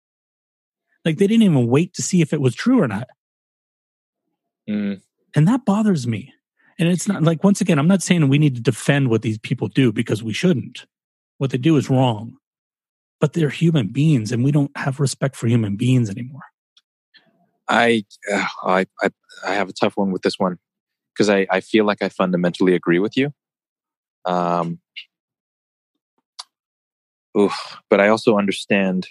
Like 1.06 1.18
they 1.18 1.28
didn't 1.28 1.44
even 1.44 1.68
wait 1.68 1.94
to 1.94 2.02
see 2.02 2.22
if 2.22 2.34
it 2.34 2.42
was 2.42 2.54
true 2.54 2.82
or 2.82 2.88
not, 2.88 3.08
Mm, 4.70 5.02
and 5.36 5.48
that 5.48 5.66
bothers 5.66 6.08
me. 6.08 6.34
And 6.80 6.90
it's 6.90 7.08
not 7.08 7.24
like 7.24 7.44
once 7.44 7.62
again, 7.62 7.80
I'm 7.80 7.88
not 7.88 8.04
saying 8.04 8.28
we 8.28 8.38
need 8.38 8.56
to 8.56 8.62
defend 8.62 9.10
what 9.10 9.22
these 9.22 9.38
people 9.40 9.68
do 9.68 9.92
because 9.92 10.22
we 10.22 10.34
shouldn't. 10.34 10.86
What 11.38 11.52
they 11.52 11.58
do 11.58 11.78
is 11.78 11.90
wrong, 11.90 12.38
but 13.20 13.34
they're 13.34 13.50
human 13.50 13.88
beings, 13.88 14.32
and 14.32 14.44
we 14.44 14.52
don't 14.52 14.76
have 14.78 15.00
respect 15.00 15.36
for 15.36 15.48
human 15.48 15.76
beings 15.76 16.10
anymore. 16.10 16.42
I, 17.68 18.06
uh, 18.32 18.46
I, 18.64 18.86
I, 19.02 19.10
I 19.46 19.54
have 19.54 19.70
a 19.70 19.74
tough 19.74 19.98
one 19.98 20.12
with 20.12 20.22
this 20.22 20.40
one 20.40 20.58
because 21.14 21.30
I, 21.30 21.48
I 21.50 21.62
feel 21.62 21.86
like 21.86 22.02
I 22.02 22.10
fundamentally 22.10 22.76
agree 22.76 23.00
with 23.00 23.18
you. 23.18 23.34
Um, 24.26 24.80
oof, 27.38 27.78
but 27.90 28.00
I 28.00 28.08
also 28.10 28.38
understand, 28.38 29.08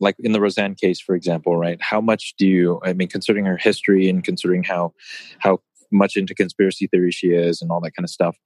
like 0.00 0.16
in 0.18 0.32
the 0.32 0.40
Roseanne 0.40 0.74
case, 0.74 1.00
for 1.00 1.14
example, 1.14 1.56
right? 1.56 1.80
How 1.80 2.00
much 2.00 2.34
do 2.38 2.46
you? 2.46 2.80
I 2.84 2.92
mean, 2.92 3.08
considering 3.08 3.44
her 3.46 3.56
history 3.56 4.08
and 4.08 4.24
considering 4.24 4.62
how 4.62 4.94
how 5.38 5.60
much 5.90 6.16
into 6.16 6.34
conspiracy 6.34 6.86
theory 6.86 7.10
she 7.10 7.28
is 7.28 7.60
and 7.60 7.70
all 7.70 7.80
that 7.80 7.92
kind 7.92 8.04
of 8.04 8.10
stuff, 8.10 8.36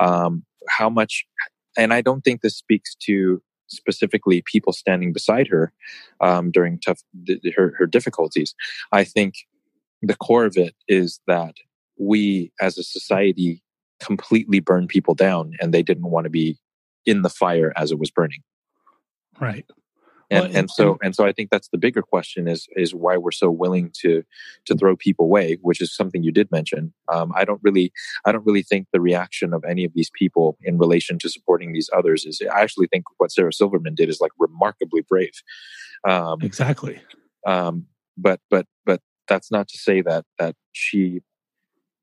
um, 0.00 0.44
how 0.68 0.88
much? 0.88 1.24
And 1.76 1.92
I 1.92 2.00
don't 2.00 2.22
think 2.22 2.40
this 2.40 2.56
speaks 2.56 2.94
to 3.02 3.42
specifically 3.68 4.42
people 4.42 4.72
standing 4.72 5.12
beside 5.12 5.48
her 5.48 5.72
um, 6.20 6.50
during 6.50 6.78
tough 6.78 7.00
th- 7.26 7.40
her, 7.56 7.74
her 7.78 7.86
difficulties. 7.86 8.54
I 8.92 9.04
think 9.04 9.34
the 10.02 10.16
core 10.16 10.44
of 10.44 10.56
it 10.56 10.74
is 10.88 11.20
that 11.26 11.56
we 11.98 12.52
as 12.60 12.78
a 12.78 12.82
society 12.82 13.62
completely 14.00 14.60
burn 14.60 14.86
people 14.86 15.14
down 15.14 15.52
and 15.60 15.72
they 15.72 15.82
didn't 15.82 16.10
want 16.10 16.24
to 16.24 16.30
be 16.30 16.58
in 17.06 17.22
the 17.22 17.30
fire 17.30 17.72
as 17.76 17.92
it 17.92 17.98
was 17.98 18.10
burning. 18.10 18.40
Right. 19.40 19.64
And, 20.28 20.42
Well, 20.42 20.56
and 20.56 20.70
so 20.70 20.98
and 21.02 21.14
so 21.14 21.24
I 21.24 21.32
think 21.32 21.50
that's 21.50 21.68
the 21.68 21.78
bigger 21.78 22.02
question 22.02 22.48
is 22.48 22.66
is 22.74 22.92
why 22.92 23.16
we're 23.16 23.30
so 23.30 23.48
willing 23.48 23.92
to 24.00 24.24
to 24.64 24.74
throw 24.74 24.96
people 24.96 25.26
away, 25.26 25.58
which 25.62 25.80
is 25.80 25.94
something 25.94 26.24
you 26.24 26.32
did 26.32 26.50
mention. 26.50 26.92
Um, 27.12 27.32
I 27.36 27.44
don't 27.44 27.60
really 27.62 27.92
I 28.24 28.32
don't 28.32 28.44
really 28.44 28.64
think 28.64 28.88
the 28.92 29.00
reaction 29.00 29.54
of 29.54 29.64
any 29.64 29.84
of 29.84 29.92
these 29.94 30.10
people 30.18 30.58
in 30.62 30.78
relation 30.78 31.18
to 31.20 31.28
supporting 31.28 31.72
these 31.72 31.88
others 31.96 32.24
is. 32.24 32.42
I 32.52 32.60
actually 32.60 32.88
think 32.88 33.04
what 33.18 33.30
Sarah 33.30 33.52
Silverman 33.52 33.94
did 33.94 34.08
is 34.08 34.20
like 34.20 34.32
remarkably 34.38 35.02
brave. 35.08 35.34
Um, 36.08 36.38
Exactly. 36.42 37.00
um, 37.46 37.86
but 38.16 38.40
but 38.50 38.66
but 38.84 39.00
that's 39.28 39.52
not 39.52 39.68
to 39.68 39.78
say 39.78 40.00
that 40.02 40.24
that 40.38 40.56
she 40.72 41.20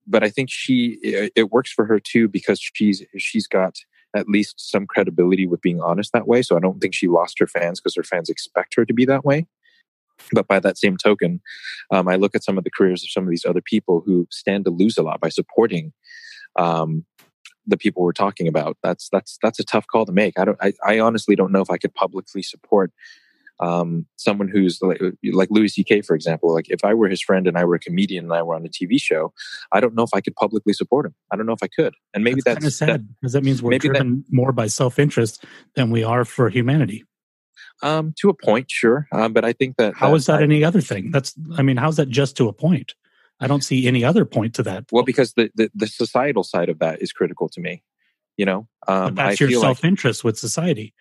but 0.06 0.24
i 0.24 0.30
think 0.30 0.50
she 0.50 0.98
it, 1.02 1.32
it 1.36 1.52
works 1.52 1.72
for 1.72 1.86
her 1.86 2.00
too 2.00 2.28
because 2.28 2.60
she's 2.62 3.04
she's 3.18 3.48
got 3.48 3.76
at 4.16 4.28
least 4.28 4.60
some 4.60 4.86
credibility 4.86 5.48
with 5.48 5.62
being 5.62 5.82
honest 5.82 6.12
that 6.14 6.28
way. 6.28 6.42
So 6.42 6.56
i 6.56 6.60
don't 6.60 6.80
think 6.80 6.94
she 6.94 7.08
lost 7.08 7.40
her 7.40 7.48
fans 7.48 7.80
because 7.80 7.96
her 7.96 8.04
fans 8.04 8.30
expect 8.30 8.76
her 8.76 8.86
to 8.86 8.94
be 8.94 9.06
that 9.06 9.26
way. 9.26 9.48
But 10.32 10.48
by 10.48 10.60
that 10.60 10.78
same 10.78 10.98
token 10.98 11.42
um, 11.92 12.08
i 12.08 12.16
look 12.16 12.36
at 12.36 12.44
some 12.44 12.58
of 12.58 12.64
the 12.64 12.72
careers 12.72 13.04
of 13.04 13.10
some 13.10 13.24
of 13.24 13.30
these 13.30 13.46
other 13.46 13.62
people 13.62 14.04
who 14.06 14.28
stand 14.32 14.66
to 14.66 14.72
lose 14.72 14.98
a 14.98 15.04
lot 15.04 15.20
by 15.20 15.30
supporting 15.30 15.94
um, 16.58 17.06
the 17.66 17.78
people 17.78 18.04
we're 18.04 18.12
talking 18.12 18.48
about. 18.48 18.78
That's 18.84 19.10
that's 19.10 19.38
that's 19.42 19.60
a 19.60 19.64
tough 19.64 19.88
call 19.88 20.06
to 20.06 20.12
make. 20.12 20.38
I 20.38 20.46
don't 20.46 20.58
i, 20.62 20.74
I 20.86 21.00
honestly 21.00 21.36
don't 21.36 21.52
know 21.52 21.62
if 21.62 21.70
i 21.70 21.78
could 21.78 21.94
publicly 21.94 22.44
support 22.44 22.92
um, 23.64 24.06
someone 24.18 24.50
who's 24.50 24.80
like, 24.82 25.02
like 25.32 25.50
Louis 25.52 25.70
C.K. 25.70 26.02
for 26.02 26.16
example. 26.16 26.54
Like 26.54 26.70
if 26.70 26.84
I 26.84 26.94
were 26.94 27.08
his 27.08 27.22
friend 27.22 27.48
and 27.48 27.58
I 27.58 27.64
were 27.64 27.76
a 27.76 27.80
comedian 27.80 28.26
and 28.26 28.34
I 28.34 28.42
were 28.44 28.56
on 28.56 28.66
a 28.66 28.70
TV 28.70 29.02
show, 29.02 29.34
I 29.72 29.80
don't 29.80 29.96
know 29.96 30.04
if 30.04 30.14
I 30.14 30.22
could 30.22 30.36
publicly 30.36 30.74
support 30.74 31.06
him. 31.06 31.16
I 31.32 31.36
don't 31.38 31.46
know 31.46 31.54
if 31.54 31.64
I 31.64 31.68
could. 31.68 31.94
And 32.14 32.24
maybe 32.24 32.42
that's, 32.46 32.62
that's, 32.64 32.80
kind 32.80 32.92
of 32.92 32.98
that- 32.98 33.02
sad 33.02 33.16
because 33.22 33.34
that 33.34 33.44
means 33.44 33.62
we're 33.64 33.70
maybe 33.72 33.88
that- 33.88 33.94
driven 33.96 34.26
more 34.30 34.52
by 34.52 34.68
self 34.68 35.00
interest 35.00 35.44
than 35.76 35.90
we 35.92 36.04
are 36.04 36.26
for 36.26 36.50
humanity. 36.50 37.06
um, 37.82 38.14
to 38.20 38.30
a 38.30 38.34
point, 38.34 38.70
sure. 38.70 39.08
Um, 39.12 39.34
but 39.34 39.44
I 39.46 39.54
think 39.54 39.78
that 39.78 39.94
How 39.96 40.14
is 40.16 40.26
that 40.28 40.40
I- 40.40 40.44
any 40.44 40.64
other 40.64 40.82
thing? 40.82 41.12
That's, 41.12 41.34
I 41.58 41.62
mean, 41.64 41.78
how's 41.78 41.96
that 41.98 42.10
just 42.10 42.36
to 42.38 42.48
a 42.48 42.54
point? 42.54 42.94
I 43.40 43.48
don't 43.48 43.64
see 43.64 43.88
any 43.88 44.04
other 44.06 44.26
point 44.26 44.54
to 44.56 44.64
that. 44.64 44.86
Well, 44.92 45.04
because 45.04 45.34
the, 45.34 45.50
the 45.56 45.70
the 45.74 45.88
societal 45.88 46.44
side 46.44 46.70
of 46.70 46.80
that 46.80 47.02
is 47.02 47.12
critical 47.12 47.50
to 47.50 47.60
me. 47.60 47.84
You 48.38 48.46
know, 48.46 48.60
um, 48.88 49.16
but 49.16 49.16
that's 49.16 49.42
I 49.42 49.46
your 49.46 49.60
self 49.60 49.84
interest 49.84 50.24
with 50.24 50.38
society. 50.38 50.94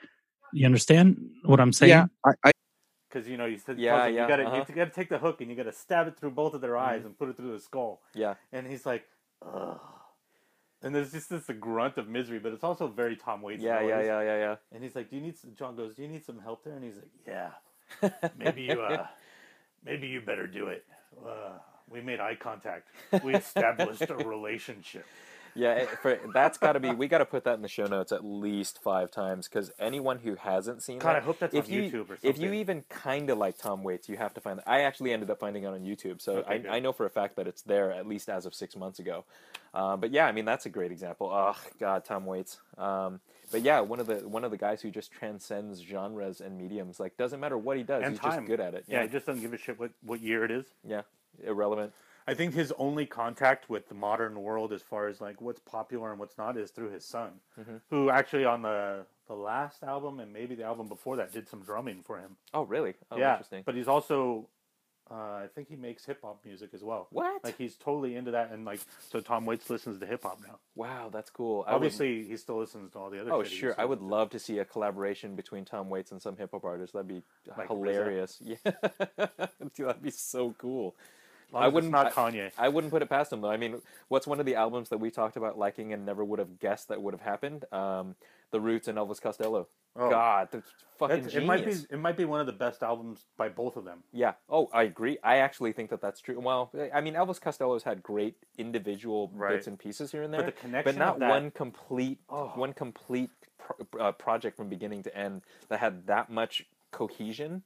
You 0.52 0.66
understand 0.66 1.18
what 1.44 1.60
I'm 1.60 1.72
saying? 1.72 1.90
yeah, 1.90 2.06
I, 2.26 2.32
I 2.44 2.51
Because 3.12 3.28
you 3.28 3.36
know 3.36 3.44
you 3.46 3.58
said 3.58 3.78
Yeah, 3.78 4.06
yeah, 4.06 4.22
you 4.22 4.28
gotta 4.28 4.44
uh-huh. 4.46 4.64
you 4.68 4.74
gotta 4.74 4.90
take 4.90 5.08
the 5.08 5.18
hook 5.18 5.40
and 5.40 5.50
you 5.50 5.56
gotta 5.56 5.72
stab 5.72 6.06
it 6.08 6.16
through 6.18 6.30
both 6.30 6.54
of 6.54 6.60
their 6.60 6.76
eyes 6.76 7.02
Mhm. 7.02 7.06
and 7.06 7.18
put 7.18 7.28
it 7.28 7.36
through 7.36 7.52
the 7.52 7.60
skull. 7.60 8.00
Yeah. 8.14 8.34
And 8.52 8.66
he's 8.66 8.86
like, 8.86 9.06
ugh. 9.42 9.80
And 10.84 10.92
there's 10.94 11.12
just 11.12 11.30
this 11.30 11.46
grunt 11.60 11.96
of 11.96 12.08
misery, 12.08 12.38
but 12.40 12.52
it's 12.52 12.64
also 12.64 12.88
very 12.88 13.14
Tom 13.16 13.40
Waits. 13.42 13.62
Yeah, 13.62 13.80
yeah, 13.82 13.96
noise. 13.98 14.06
yeah, 14.06 14.22
yeah, 14.22 14.56
And 14.72 14.82
he's 14.82 14.96
like, 14.96 15.10
"Do 15.10 15.14
you 15.16 15.22
need?" 15.22 15.36
Some, 15.38 15.54
John 15.54 15.76
goes, 15.76 15.94
"Do 15.94 16.02
you 16.02 16.08
need 16.08 16.24
some 16.24 16.40
help 16.40 16.64
there?" 16.64 16.74
And 16.74 16.82
he's 16.82 16.96
like, 16.96 17.10
"Yeah, 17.24 17.50
yeah. 18.02 18.28
maybe 18.36 18.62
you, 18.62 18.80
uh, 18.82 19.06
maybe 19.84 20.08
you 20.08 20.20
better 20.22 20.48
do 20.48 20.66
it." 20.68 20.84
Uh, 21.24 21.58
we 21.88 22.00
made 22.00 22.18
eye 22.18 22.34
contact. 22.34 22.88
We 23.22 23.32
established 23.44 24.10
a 24.10 24.16
relationship. 24.16 25.06
Yeah, 25.54 25.84
for, 26.00 26.18
that's 26.32 26.56
got 26.56 26.72
to 26.72 26.80
be. 26.80 26.90
We 26.92 27.08
got 27.08 27.18
to 27.18 27.26
put 27.26 27.44
that 27.44 27.54
in 27.54 27.62
the 27.62 27.68
show 27.68 27.84
notes 27.86 28.10
at 28.10 28.24
least 28.24 28.82
five 28.82 29.10
times 29.10 29.48
because 29.48 29.70
anyone 29.78 30.18
who 30.18 30.34
hasn't 30.36 30.82
seen 30.82 30.98
God, 30.98 31.10
I 31.10 31.12
that, 31.14 31.22
hope 31.24 31.38
that's 31.40 31.54
if 31.54 31.66
on 31.66 31.70
you 31.72 31.82
YouTube 31.82 32.04
or 32.04 32.16
something. 32.16 32.30
if 32.30 32.38
you 32.38 32.52
even 32.54 32.82
kind 32.88 33.28
of 33.28 33.36
like 33.38 33.58
Tom 33.58 33.82
Waits, 33.82 34.08
you 34.08 34.16
have 34.16 34.32
to 34.34 34.40
find 34.40 34.58
that. 34.58 34.68
I 34.68 34.80
actually 34.82 35.12
ended 35.12 35.30
up 35.30 35.40
finding 35.40 35.64
it 35.64 35.66
on 35.66 35.80
YouTube, 35.80 36.22
so 36.22 36.36
Okay. 36.38 36.66
I, 36.68 36.76
I 36.76 36.80
know 36.80 36.92
for 36.92 37.04
a 37.04 37.10
fact 37.10 37.36
that 37.36 37.46
it's 37.46 37.62
there 37.62 37.92
at 37.92 38.06
least 38.06 38.28
as 38.30 38.46
of 38.46 38.54
six 38.54 38.74
months 38.76 38.98
ago. 38.98 39.24
Um, 39.74 40.00
but 40.00 40.10
yeah, 40.10 40.26
I 40.26 40.32
mean 40.32 40.44
that's 40.46 40.64
a 40.66 40.70
great 40.70 40.90
example. 40.90 41.30
Oh 41.32 41.56
God, 41.78 42.04
Tom 42.04 42.24
Waits. 42.26 42.58
Um, 42.78 43.20
but 43.50 43.60
yeah, 43.62 43.80
one 43.80 44.00
of 44.00 44.06
the 44.06 44.26
one 44.26 44.44
of 44.44 44.50
the 44.50 44.56
guys 44.56 44.80
who 44.80 44.90
just 44.90 45.12
transcends 45.12 45.80
genres 45.82 46.40
and 46.40 46.56
mediums. 46.56 46.98
Like 46.98 47.16
doesn't 47.18 47.40
matter 47.40 47.58
what 47.58 47.76
he 47.76 47.82
does, 47.82 48.02
And 48.02 48.12
he's 48.12 48.20
time. 48.20 48.38
just 48.40 48.46
good 48.46 48.60
at 48.60 48.72
it. 48.74 48.84
Yeah, 48.88 48.98
Yeah, 48.98 49.02
he 49.04 49.08
just 49.10 49.26
doesn't 49.26 49.42
give 49.42 49.52
a 49.52 49.58
shit 49.58 49.78
what 49.78 49.90
what 50.02 50.20
year 50.22 50.44
it 50.44 50.50
is. 50.50 50.64
yeah, 50.86 51.02
irrelevant. 51.44 51.92
I 52.26 52.34
think 52.34 52.54
his 52.54 52.72
only 52.78 53.04
contact 53.06 53.68
with 53.68 53.88
the 53.88 53.94
modern 53.94 54.40
world, 54.42 54.72
as 54.72 54.82
far 54.82 55.08
as 55.08 55.20
like 55.20 55.40
what's 55.40 55.60
popular 55.60 56.10
and 56.10 56.20
what's 56.20 56.38
not, 56.38 56.56
is 56.56 56.70
through 56.70 56.90
his 56.90 57.04
son, 57.04 57.40
Mhm. 57.58 57.80
who 57.90 58.10
actually 58.10 58.44
on 58.44 58.62
the 58.62 59.06
the 59.28 59.34
last 59.34 59.82
album 59.82 60.20
and 60.20 60.32
maybe 60.32 60.54
the 60.54 60.64
album 60.64 60.88
before 60.88 61.16
that 61.16 61.32
did 61.32 61.48
some 61.48 61.62
drumming 61.62 62.02
for 62.02 62.18
him. 62.18 62.36
Oh 62.54 62.62
really? 62.62 62.94
Oh, 63.10 63.16
yeah, 63.16 63.32
interesting. 63.32 63.62
but 63.64 63.74
he's 63.74 63.88
also, 63.88 64.48
uh, 65.10 65.14
I 65.14 65.48
think 65.54 65.68
he 65.68 65.76
makes 65.76 66.04
hip 66.04 66.20
hop 66.22 66.44
music 66.44 66.70
as 66.74 66.82
well. 66.84 67.06
What? 67.10 67.42
Like 67.42 67.56
he's 67.56 67.76
totally 67.76 68.14
into 68.14 68.32
that, 68.32 68.50
and 68.50 68.64
like 68.64 68.80
so 69.08 69.20
Tom 69.20 69.46
Waits 69.46 69.70
listens 69.70 69.98
to 70.00 70.06
hip 70.06 70.22
hop 70.24 70.40
now. 70.46 70.58
wow, 70.74 71.08
that's 71.10 71.30
cool. 71.30 71.64
I 71.66 71.70
would- 71.72 71.76
Obviously, 71.76 72.24
he 72.24 72.36
still 72.36 72.58
listens 72.58 72.92
to 72.92 72.98
all 72.98 73.10
the 73.10 73.20
other. 73.20 73.32
Oh 73.32 73.42
sure, 73.42 73.74
I 73.78 73.84
would 73.84 74.00
to. 74.00 74.04
love 74.04 74.30
to 74.30 74.38
see 74.38 74.58
a 74.58 74.64
collaboration 74.64 75.34
between 75.34 75.64
Tom 75.64 75.88
Waits 75.88 76.12
and 76.12 76.20
some 76.20 76.36
hip 76.36 76.50
hop 76.52 76.64
artist. 76.64 76.92
That'd 76.92 77.08
be 77.08 77.22
Like 77.56 77.68
hilarious. 77.68 78.38
Yeah, 78.42 78.56
Dude, 79.74 79.86
that'd 79.88 80.02
be 80.02 80.10
so 80.10 80.54
cool. 80.58 80.94
I 81.54 81.68
wouldn't- 81.68 81.92
not 81.92 82.12
Kanye. 82.12 82.50
I 82.58 82.68
wouldn't 82.68 82.90
put 82.92 83.02
it 83.02 83.08
past 83.08 83.32
him 83.32 83.40
though. 83.40 83.50
I 83.50 83.56
mean, 83.56 83.80
what's 84.08 84.26
one 84.26 84.40
of 84.40 84.46
the 84.46 84.54
albums 84.54 84.88
that 84.90 84.98
we 84.98 85.10
talked 85.10 85.36
about 85.36 85.58
liking 85.58 85.92
and 85.92 86.04
never 86.06 86.24
would 86.24 86.38
have 86.38 86.58
guessed 86.58 86.88
that 86.88 87.00
would 87.02 87.14
have 87.14 87.20
happened? 87.22 87.64
Um, 87.72 88.16
The 88.50 88.60
Roots 88.60 88.86
and 88.88 88.98
Elvis 88.98 89.20
Costello. 89.20 89.66
Oh, 89.96 90.08
God, 90.10 90.48
that's 90.50 90.70
fucking 90.98 91.16
that's- 91.24 91.32
genius. 91.32 91.34
it 91.42 91.46
might 91.46 91.64
be 91.64 91.94
it 91.94 91.98
might 91.98 92.16
be 92.16 92.24
one 92.24 92.40
of 92.40 92.46
the 92.46 92.52
best 92.52 92.82
albums 92.82 93.24
by 93.36 93.48
both 93.48 93.76
of 93.76 93.84
them. 93.84 94.02
Yeah. 94.12 94.34
Oh, 94.48 94.68
I 94.72 94.82
agree. 94.84 95.18
I 95.22 95.38
actually 95.38 95.72
think 95.72 95.90
that 95.90 96.00
that's 96.00 96.20
true. 96.20 96.38
Well, 96.40 96.70
I 96.94 97.00
mean, 97.02 97.14
Elvis 97.14 97.40
Costello's 97.40 97.82
had 97.82 98.02
great 98.02 98.36
individual 98.58 99.30
Right. 99.34 99.54
bits 99.56 99.66
and 99.66 99.78
pieces 99.78 100.12
here 100.12 100.22
and 100.22 100.32
there, 100.32 100.42
But 100.42 100.54
the 100.54 100.60
connection, 100.60 100.94
but 100.96 100.98
not 100.98 101.18
that, 101.18 101.28
one 101.30 101.50
complete 101.50 102.18
Oh. 102.30 102.48
one 102.54 102.72
complete 102.72 103.30
pro- 103.58 104.00
uh, 104.00 104.12
project 104.12 104.56
from 104.56 104.68
beginning 104.68 105.02
to 105.04 105.14
end 105.16 105.42
that 105.68 105.80
had 105.80 106.06
that 106.06 106.30
much 106.30 106.66
cohesion 106.90 107.62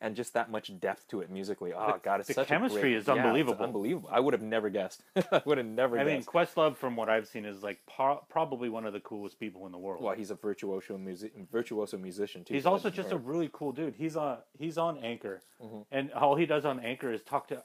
and 0.00 0.14
just 0.14 0.34
that 0.34 0.50
much 0.50 0.78
depth 0.78 1.08
to 1.08 1.20
it 1.20 1.30
musically. 1.30 1.72
Oh 1.72 1.92
The- 1.92 1.98
god, 2.02 2.20
it's 2.20 2.28
the 2.28 2.34
such 2.34 2.48
chemistry 2.48 2.80
a 2.80 2.82
great, 2.82 2.96
is 2.96 3.06
yeah, 3.06 3.14
it's 3.14 3.20
unbelievable. 3.24 3.64
unbelievable. 3.64 4.08
I 4.12 4.20
would 4.20 4.34
have 4.34 4.42
never 4.42 4.68
guessed. 4.68 5.02
I 5.32 5.42
would 5.44 5.58
have 5.58 5.66
never 5.66 5.96
guessed. 5.96 6.06
I 6.06 6.10
mean, 6.12 6.16
guessed. 6.22 6.54
Questlove, 6.54 6.76
from 6.76 6.96
what 6.96 7.08
I've 7.08 7.26
seen, 7.26 7.44
is 7.44 7.62
like 7.62 7.78
pro- 7.94 8.22
probably 8.28 8.68
one 8.68 8.84
of 8.86 8.92
the 8.92 9.00
coolest 9.00 9.40
people 9.40 9.64
in 9.66 9.72
the 9.72 9.78
world. 9.78 10.02
well, 10.02 10.14
he's 10.14 10.30
a 10.30 10.34
virtuoso 10.34 10.98
music 10.98 11.32
virtuoso 11.50 11.96
musician 11.96 12.44
too. 12.44 12.54
He's 12.54 12.66
also 12.66 12.90
just 12.90 13.12
a 13.12 13.16
really 13.16 13.48
cool 13.52 13.72
dude. 13.72 13.94
He's 13.96 14.16
on 14.16 14.38
he's 14.58 14.76
on 14.78 14.98
Anchor, 14.98 15.42
Mhm. 15.62 15.86
and 15.90 16.12
all 16.12 16.36
he 16.36 16.46
does 16.46 16.64
on 16.64 16.78
Anchor 16.80 17.12
is 17.12 17.22
talk 17.22 17.48
to, 17.48 17.62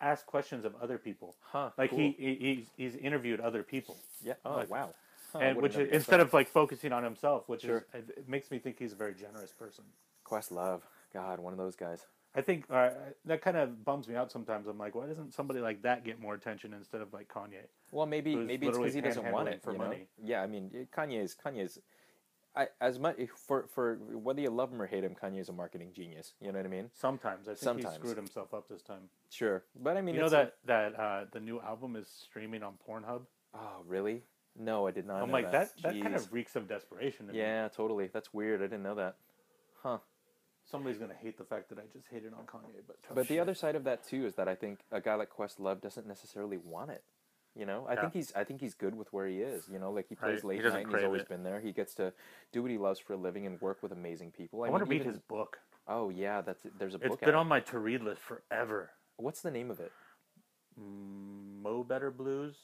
ask 0.00 0.24
questions 0.26 0.64
of 0.64 0.74
other 0.82 0.98
people. 0.98 1.34
huh, 1.40 1.70
Like 1.78 1.90
cool. 1.90 1.98
he, 1.98 2.14
he 2.18 2.34
he's, 2.36 2.66
he's 2.92 2.96
interviewed 3.00 3.40
other 3.40 3.62
people, 3.62 3.96
yeah. 4.22 4.34
Oh 4.44 4.56
like- 4.56 4.70
wow. 4.70 4.90
Huh, 5.32 5.40
and 5.40 5.60
which 5.60 5.76
is, 5.76 5.90
instead 5.92 6.20
of 6.20 6.32
like 6.32 6.48
focusing 6.48 6.92
on 6.92 7.02
himself, 7.02 7.48
which 7.48 7.62
Sure. 7.62 7.84
is 7.92 8.08
it 8.08 8.28
makes 8.28 8.50
me 8.52 8.58
think 8.60 8.78
he's 8.78 8.92
a 8.92 8.96
very 8.96 9.14
generous 9.14 9.50
person. 9.52 9.84
Questlove, 10.24 10.80
God, 11.14 11.40
one 11.40 11.52
of 11.52 11.58
those 11.58 11.76
guys. 11.76 12.06
I 12.36 12.40
think 12.40 12.64
uh, 12.68 12.90
that 13.26 13.42
kind 13.42 13.56
of 13.56 13.84
bums 13.84 14.08
me 14.08 14.16
out 14.16 14.32
sometimes. 14.32 14.66
I'm 14.66 14.76
like, 14.76 14.96
why 14.96 15.06
doesn't 15.06 15.32
somebody 15.32 15.60
like 15.60 15.82
that 15.82 16.04
get 16.04 16.20
more 16.20 16.34
attention 16.34 16.74
instead 16.74 17.00
of 17.00 17.12
like 17.12 17.28
Kanye? 17.28 17.66
Well, 17.92 18.06
maybe 18.06 18.34
maybe 18.34 18.66
it's 18.66 18.76
because 18.76 18.92
he 18.92 19.00
doesn't 19.00 19.30
want 19.30 19.48
it 19.48 19.62
for 19.62 19.72
you 19.72 19.78
know? 19.78 19.84
money. 19.84 20.06
Yeah, 20.22 20.42
I 20.42 20.46
mean, 20.46 20.88
Kanye's 20.94 21.36
Kanye's. 21.42 21.78
I, 22.56 22.68
as 22.80 22.98
much 22.98 23.16
for 23.36 23.66
for 23.72 23.96
whether 24.12 24.40
you 24.40 24.50
love 24.50 24.72
him 24.72 24.82
or 24.82 24.86
hate 24.86 25.04
him, 25.04 25.14
Kanye's 25.20 25.48
a 25.48 25.52
marketing 25.52 25.90
genius. 25.94 26.34
You 26.40 26.50
know 26.52 26.58
what 26.58 26.66
I 26.66 26.68
mean? 26.68 26.90
Sometimes 26.92 27.46
I 27.46 27.52
think 27.52 27.58
Sometimes. 27.58 27.94
he 27.94 28.00
screwed 28.00 28.16
himself 28.16 28.52
up 28.52 28.68
this 28.68 28.82
time. 28.82 29.08
Sure, 29.30 29.62
but 29.80 29.96
I 29.96 30.00
mean, 30.00 30.16
you 30.16 30.20
know 30.20 30.28
that 30.28 30.56
that 30.66 30.98
uh, 30.98 31.24
the 31.32 31.40
new 31.40 31.60
album 31.60 31.94
is 31.94 32.08
streaming 32.08 32.64
on 32.64 32.74
Pornhub. 32.88 33.22
oh, 33.54 33.82
really? 33.86 34.22
No, 34.56 34.86
I 34.86 34.92
did 34.92 35.06
not. 35.06 35.22
I'm 35.22 35.30
like 35.30 35.50
that. 35.50 35.70
That, 35.82 36.00
kind 36.00 36.14
of 36.14 36.32
reeks 36.32 36.54
of 36.54 36.68
desperation. 36.68 37.26
To 37.26 37.32
me. 37.32 37.38
Yeah, 37.40 37.68
totally. 37.68 38.08
That's 38.12 38.32
weird. 38.32 38.60
I 38.60 38.64
didn't 38.64 38.84
know 38.84 38.94
that. 38.94 39.16
Huh. 39.82 39.98
Somebody's 40.74 40.98
gonna 40.98 41.14
hate 41.14 41.38
the 41.38 41.44
fact 41.44 41.68
that 41.68 41.78
I 41.78 41.82
just 41.92 42.06
hated 42.10 42.32
on 42.34 42.46
Kanye, 42.46 42.82
but 42.84 43.00
tough 43.02 43.14
But 43.14 43.28
the 43.28 43.38
other 43.38 43.54
side 43.54 43.76
of 43.76 43.84
that 43.84 44.02
too 44.02 44.26
is 44.26 44.34
that 44.34 44.48
I 44.48 44.56
think 44.56 44.80
a 44.90 45.00
guy 45.00 45.14
like 45.14 45.30
Questlove 45.32 45.80
doesn't 45.80 46.04
necessarily 46.06 46.56
want 46.56 46.90
it. 46.90 47.04
You 47.54 47.64
know, 47.64 47.86
I 47.88 47.92
Yeah. 47.94 48.00
think 48.00 48.12
he's 48.14 48.34
I 48.34 48.42
think 48.42 48.60
he's 48.60 48.74
good 48.74 48.96
with 48.96 49.12
where 49.12 49.28
he 49.28 49.40
is. 49.40 49.68
You 49.68 49.78
know, 49.78 49.92
like 49.92 50.08
he 50.08 50.16
plays 50.16 50.42
Right. 50.42 50.56
Late 50.56 50.62
doesn't 50.62 50.72
night 50.80 50.86
and 50.86 50.94
he's 50.96 51.04
always 51.04 51.22
it. 51.22 51.28
been 51.28 51.44
there. 51.44 51.60
He 51.60 51.70
gets 51.70 51.94
to 51.94 52.12
do 52.50 52.60
what 52.62 52.72
he 52.72 52.78
loves 52.78 52.98
for 52.98 53.12
a 53.12 53.16
living 53.16 53.46
and 53.46 53.60
work 53.60 53.84
with 53.84 53.92
amazing 53.92 54.32
people. 54.32 54.64
I, 54.64 54.66
I, 54.66 54.70
want 54.70 54.82
to 54.84 54.90
read 54.90 55.02
even- 55.02 55.12
his 55.12 55.20
book. 55.20 55.58
Oh 55.86 56.08
yeah, 56.08 56.40
that's 56.40 56.66
there's 56.76 56.94
a 56.94 56.96
It's 56.96 57.04
book. 57.04 57.12
It's 57.12 57.20
been 57.24 57.36
out. 57.36 57.40
on 57.42 57.46
my 57.46 57.60
to 57.60 57.78
read 57.78 58.02
list 58.02 58.20
forever. 58.22 58.90
What's 59.16 59.42
the 59.42 59.52
name 59.52 59.70
of 59.70 59.78
it? 59.78 59.92
Mm, 60.80 61.62
Mo 61.62 61.84
Better 61.84 62.10
Blues, 62.10 62.56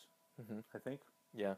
Mhm. 0.43 0.65
I 0.75 0.79
think. 0.79 1.01
Yeah. 1.33 1.55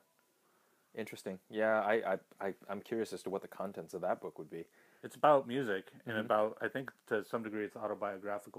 Interesting. 0.94 1.38
Yeah, 1.48 1.80
I, 1.80 1.94
I, 2.12 2.18
I, 2.48 2.54
I'm 2.68 2.82
curious 2.82 3.14
as 3.14 3.22
to 3.22 3.30
what 3.30 3.40
the 3.40 3.48
contents 3.48 3.94
of 3.94 4.02
that 4.02 4.20
book 4.20 4.38
would 4.38 4.50
be. 4.50 4.66
It's 5.02 5.16
about 5.16 5.46
music 5.46 5.92
and 6.06 6.16
Mhm. 6.16 6.24
about 6.26 6.58
I 6.60 6.68
think 6.68 6.92
to 7.08 7.24
some 7.24 7.42
degree 7.42 7.64
it's 7.64 7.76
autobiographical 7.76 8.50